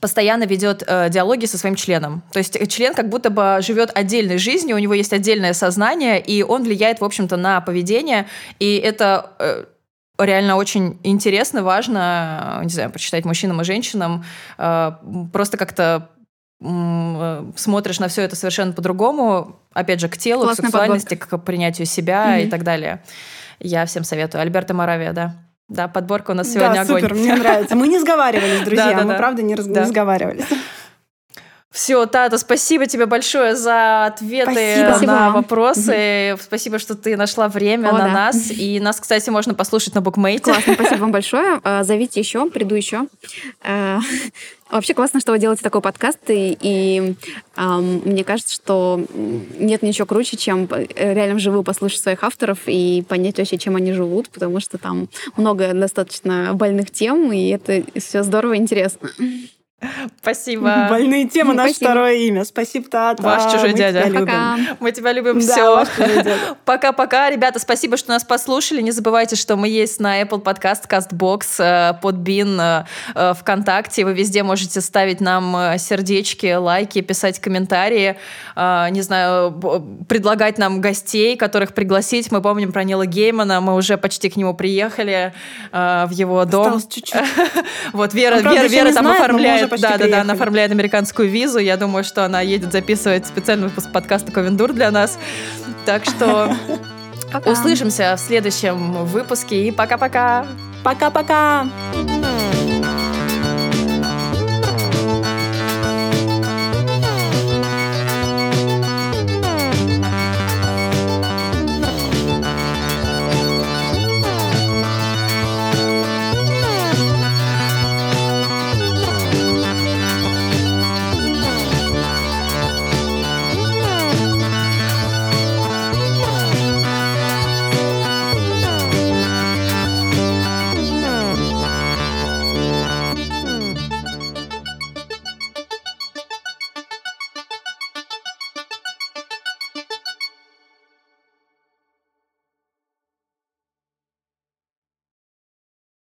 постоянно 0.00 0.44
ведет 0.44 0.84
э, 0.86 1.08
диалоги 1.08 1.46
со 1.46 1.58
своим 1.58 1.74
членом. 1.74 2.22
То 2.32 2.38
есть 2.38 2.70
член 2.70 2.94
как 2.94 3.08
будто 3.08 3.30
бы 3.30 3.58
живет 3.60 3.90
отдельной 3.94 4.38
жизнью, 4.38 4.76
у 4.76 4.78
него 4.78 4.94
есть 4.94 5.12
отдельное 5.12 5.54
сознание, 5.54 6.20
и 6.20 6.42
он 6.42 6.62
влияет, 6.62 7.00
в 7.00 7.04
общем-то, 7.04 7.36
на 7.36 7.60
поведение. 7.60 8.28
И 8.58 8.76
это 8.76 9.32
э, 9.38 9.64
реально 10.18 10.56
очень 10.56 10.98
интересно, 11.02 11.62
важно, 11.62 12.60
не 12.62 12.70
знаю, 12.70 12.90
прочитать 12.90 13.24
мужчинам 13.24 13.60
и 13.60 13.64
женщинам, 13.64 14.24
э, 14.58 14.92
просто 15.32 15.56
как-то 15.56 16.10
э, 16.60 17.52
смотришь 17.56 18.00
на 18.00 18.08
все 18.08 18.22
это 18.22 18.36
совершенно 18.36 18.72
по-другому, 18.72 19.60
опять 19.72 20.00
же, 20.00 20.08
к 20.08 20.16
телу, 20.18 20.44
Классная 20.44 20.62
к 20.62 20.66
сексуальности, 20.66 21.14
подборка. 21.14 21.38
к 21.38 21.44
принятию 21.44 21.86
себя 21.86 22.38
mm-hmm. 22.38 22.46
и 22.46 22.50
так 22.50 22.64
далее. 22.64 23.02
Я 23.60 23.86
всем 23.86 24.04
советую. 24.04 24.42
Альберта 24.42 24.74
Моравия, 24.74 25.12
да. 25.12 25.34
Да, 25.68 25.86
подборка 25.86 26.30
у 26.30 26.34
нас 26.34 26.48
сегодня 26.48 26.74
да, 26.74 26.80
огонь. 26.82 27.02
супер, 27.02 27.14
мне 27.14 27.34
нравится. 27.34 27.76
Мы 27.76 27.88
не 27.88 27.98
сговаривались, 27.98 28.60
друзья, 28.64 29.02
мы 29.04 29.16
правда 29.16 29.42
не, 29.42 29.54
не 29.54 29.84
сговаривались. 29.86 30.46
Все, 31.70 32.06
Тата, 32.06 32.38
спасибо 32.38 32.86
тебе 32.86 33.04
большое 33.04 33.54
за 33.54 34.06
ответы 34.06 34.52
спасибо. 34.52 35.12
на 35.12 35.30
вопросы. 35.30 36.32
Угу. 36.32 36.42
Спасибо, 36.42 36.78
что 36.78 36.94
ты 36.94 37.14
нашла 37.14 37.48
время 37.48 37.90
О, 37.90 37.92
на 37.92 37.98
да. 37.98 38.08
нас. 38.08 38.50
И 38.50 38.80
нас, 38.80 38.98
кстати, 38.98 39.28
можно 39.28 39.52
послушать 39.52 39.94
на 39.94 40.00
букмейте. 40.00 40.44
Классно, 40.44 40.74
спасибо 40.74 41.00
вам 41.00 41.12
большое. 41.12 41.60
А, 41.64 41.84
зовите 41.84 42.20
еще, 42.20 42.48
приду 42.48 42.74
еще. 42.74 43.06
А, 43.62 44.00
вообще 44.70 44.94
классно, 44.94 45.20
что 45.20 45.32
вы 45.32 45.38
делаете 45.38 45.62
такой 45.62 45.82
подкаст, 45.82 46.18
и, 46.28 46.56
и 46.58 47.14
эм, 47.56 48.02
мне 48.02 48.24
кажется, 48.24 48.54
что 48.54 49.04
нет 49.58 49.82
ничего 49.82 50.06
круче, 50.06 50.38
чем 50.38 50.66
реально 50.96 51.34
вживую 51.34 51.64
послушать 51.64 52.00
своих 52.00 52.24
авторов 52.24 52.60
и 52.64 53.04
понять 53.06 53.36
вообще, 53.36 53.58
чем 53.58 53.76
они 53.76 53.92
живут, 53.92 54.30
потому 54.30 54.60
что 54.60 54.78
там 54.78 55.10
много 55.36 55.74
достаточно 55.74 56.54
больных 56.54 56.90
тем, 56.90 57.30
и 57.30 57.48
это 57.48 57.84
все 58.00 58.22
здорово 58.22 58.54
и 58.54 58.56
интересно. 58.56 59.10
Спасибо. 60.20 60.86
Больные 60.90 61.28
темы, 61.28 61.54
наше 61.54 61.74
второе 61.74 62.14
имя. 62.14 62.44
Спасибо, 62.44 62.88
Тата. 62.88 63.22
Ваш 63.22 63.52
чужой 63.52 63.70
Мы 63.70 63.78
дядя. 63.78 64.08
Тебя 64.08 64.20
Пока. 64.20 64.56
Мы 64.80 64.92
тебя 64.92 65.12
любим. 65.12 65.38
Да, 65.40 65.84
Все. 65.84 65.84
Пока-пока. 66.64 67.30
Ребята, 67.30 67.60
спасибо, 67.60 67.96
что 67.96 68.10
нас 68.10 68.24
послушали. 68.24 68.80
Не 68.82 68.90
забывайте, 68.90 69.36
что 69.36 69.56
мы 69.56 69.68
есть 69.68 70.00
на 70.00 70.20
Apple 70.20 70.42
Podcast, 70.42 70.88
CastBox, 70.88 71.42
э, 71.58 71.98
Podbean, 72.02 72.60
э, 72.60 72.84
э, 73.14 73.34
ВКонтакте. 73.34 74.04
Вы 74.04 74.14
везде 74.14 74.42
можете 74.42 74.80
ставить 74.80 75.20
нам 75.20 75.78
сердечки, 75.78 76.54
лайки, 76.54 77.00
писать 77.00 77.38
комментарии. 77.38 78.16
Не 78.56 79.00
знаю, 79.02 79.52
предлагать 80.08 80.58
нам 80.58 80.80
гостей, 80.80 81.36
которых 81.36 81.72
пригласить. 81.72 82.32
Мы 82.32 82.42
помним 82.42 82.72
про 82.72 82.82
Нила 82.82 83.06
Геймана. 83.06 83.60
Мы 83.60 83.74
уже 83.76 83.96
почти 83.96 84.28
к 84.28 84.36
нему 84.36 84.54
приехали 84.54 85.32
в 85.72 86.10
его 86.10 86.44
дом. 86.44 86.62
Осталось 86.62 86.86
чуть-чуть. 86.88 87.14
Вот 87.92 88.14
Вера, 88.14 88.36
Вера, 88.40 88.66
Вера 88.66 88.92
там 88.92 89.06
оформляет 89.06 89.67
да, 89.76 89.98
да, 89.98 90.08
да, 90.08 90.20
она 90.22 90.34
оформляет 90.34 90.70
американскую 90.70 91.28
визу. 91.28 91.58
Я 91.58 91.76
думаю, 91.76 92.04
что 92.04 92.24
она 92.24 92.40
едет 92.40 92.72
записывать 92.72 93.26
специальный 93.26 93.68
выпуск 93.68 93.90
подкаста 93.92 94.32
Ковендур 94.32 94.72
для 94.72 94.90
нас. 94.90 95.18
Так 95.84 96.04
что 96.04 96.56
Пока. 97.32 97.50
услышимся 97.50 98.14
в 98.16 98.20
следующем 98.20 99.04
выпуске. 99.04 99.68
И 99.68 99.70
пока-пока. 99.70 100.46
Пока-пока. 100.82 101.66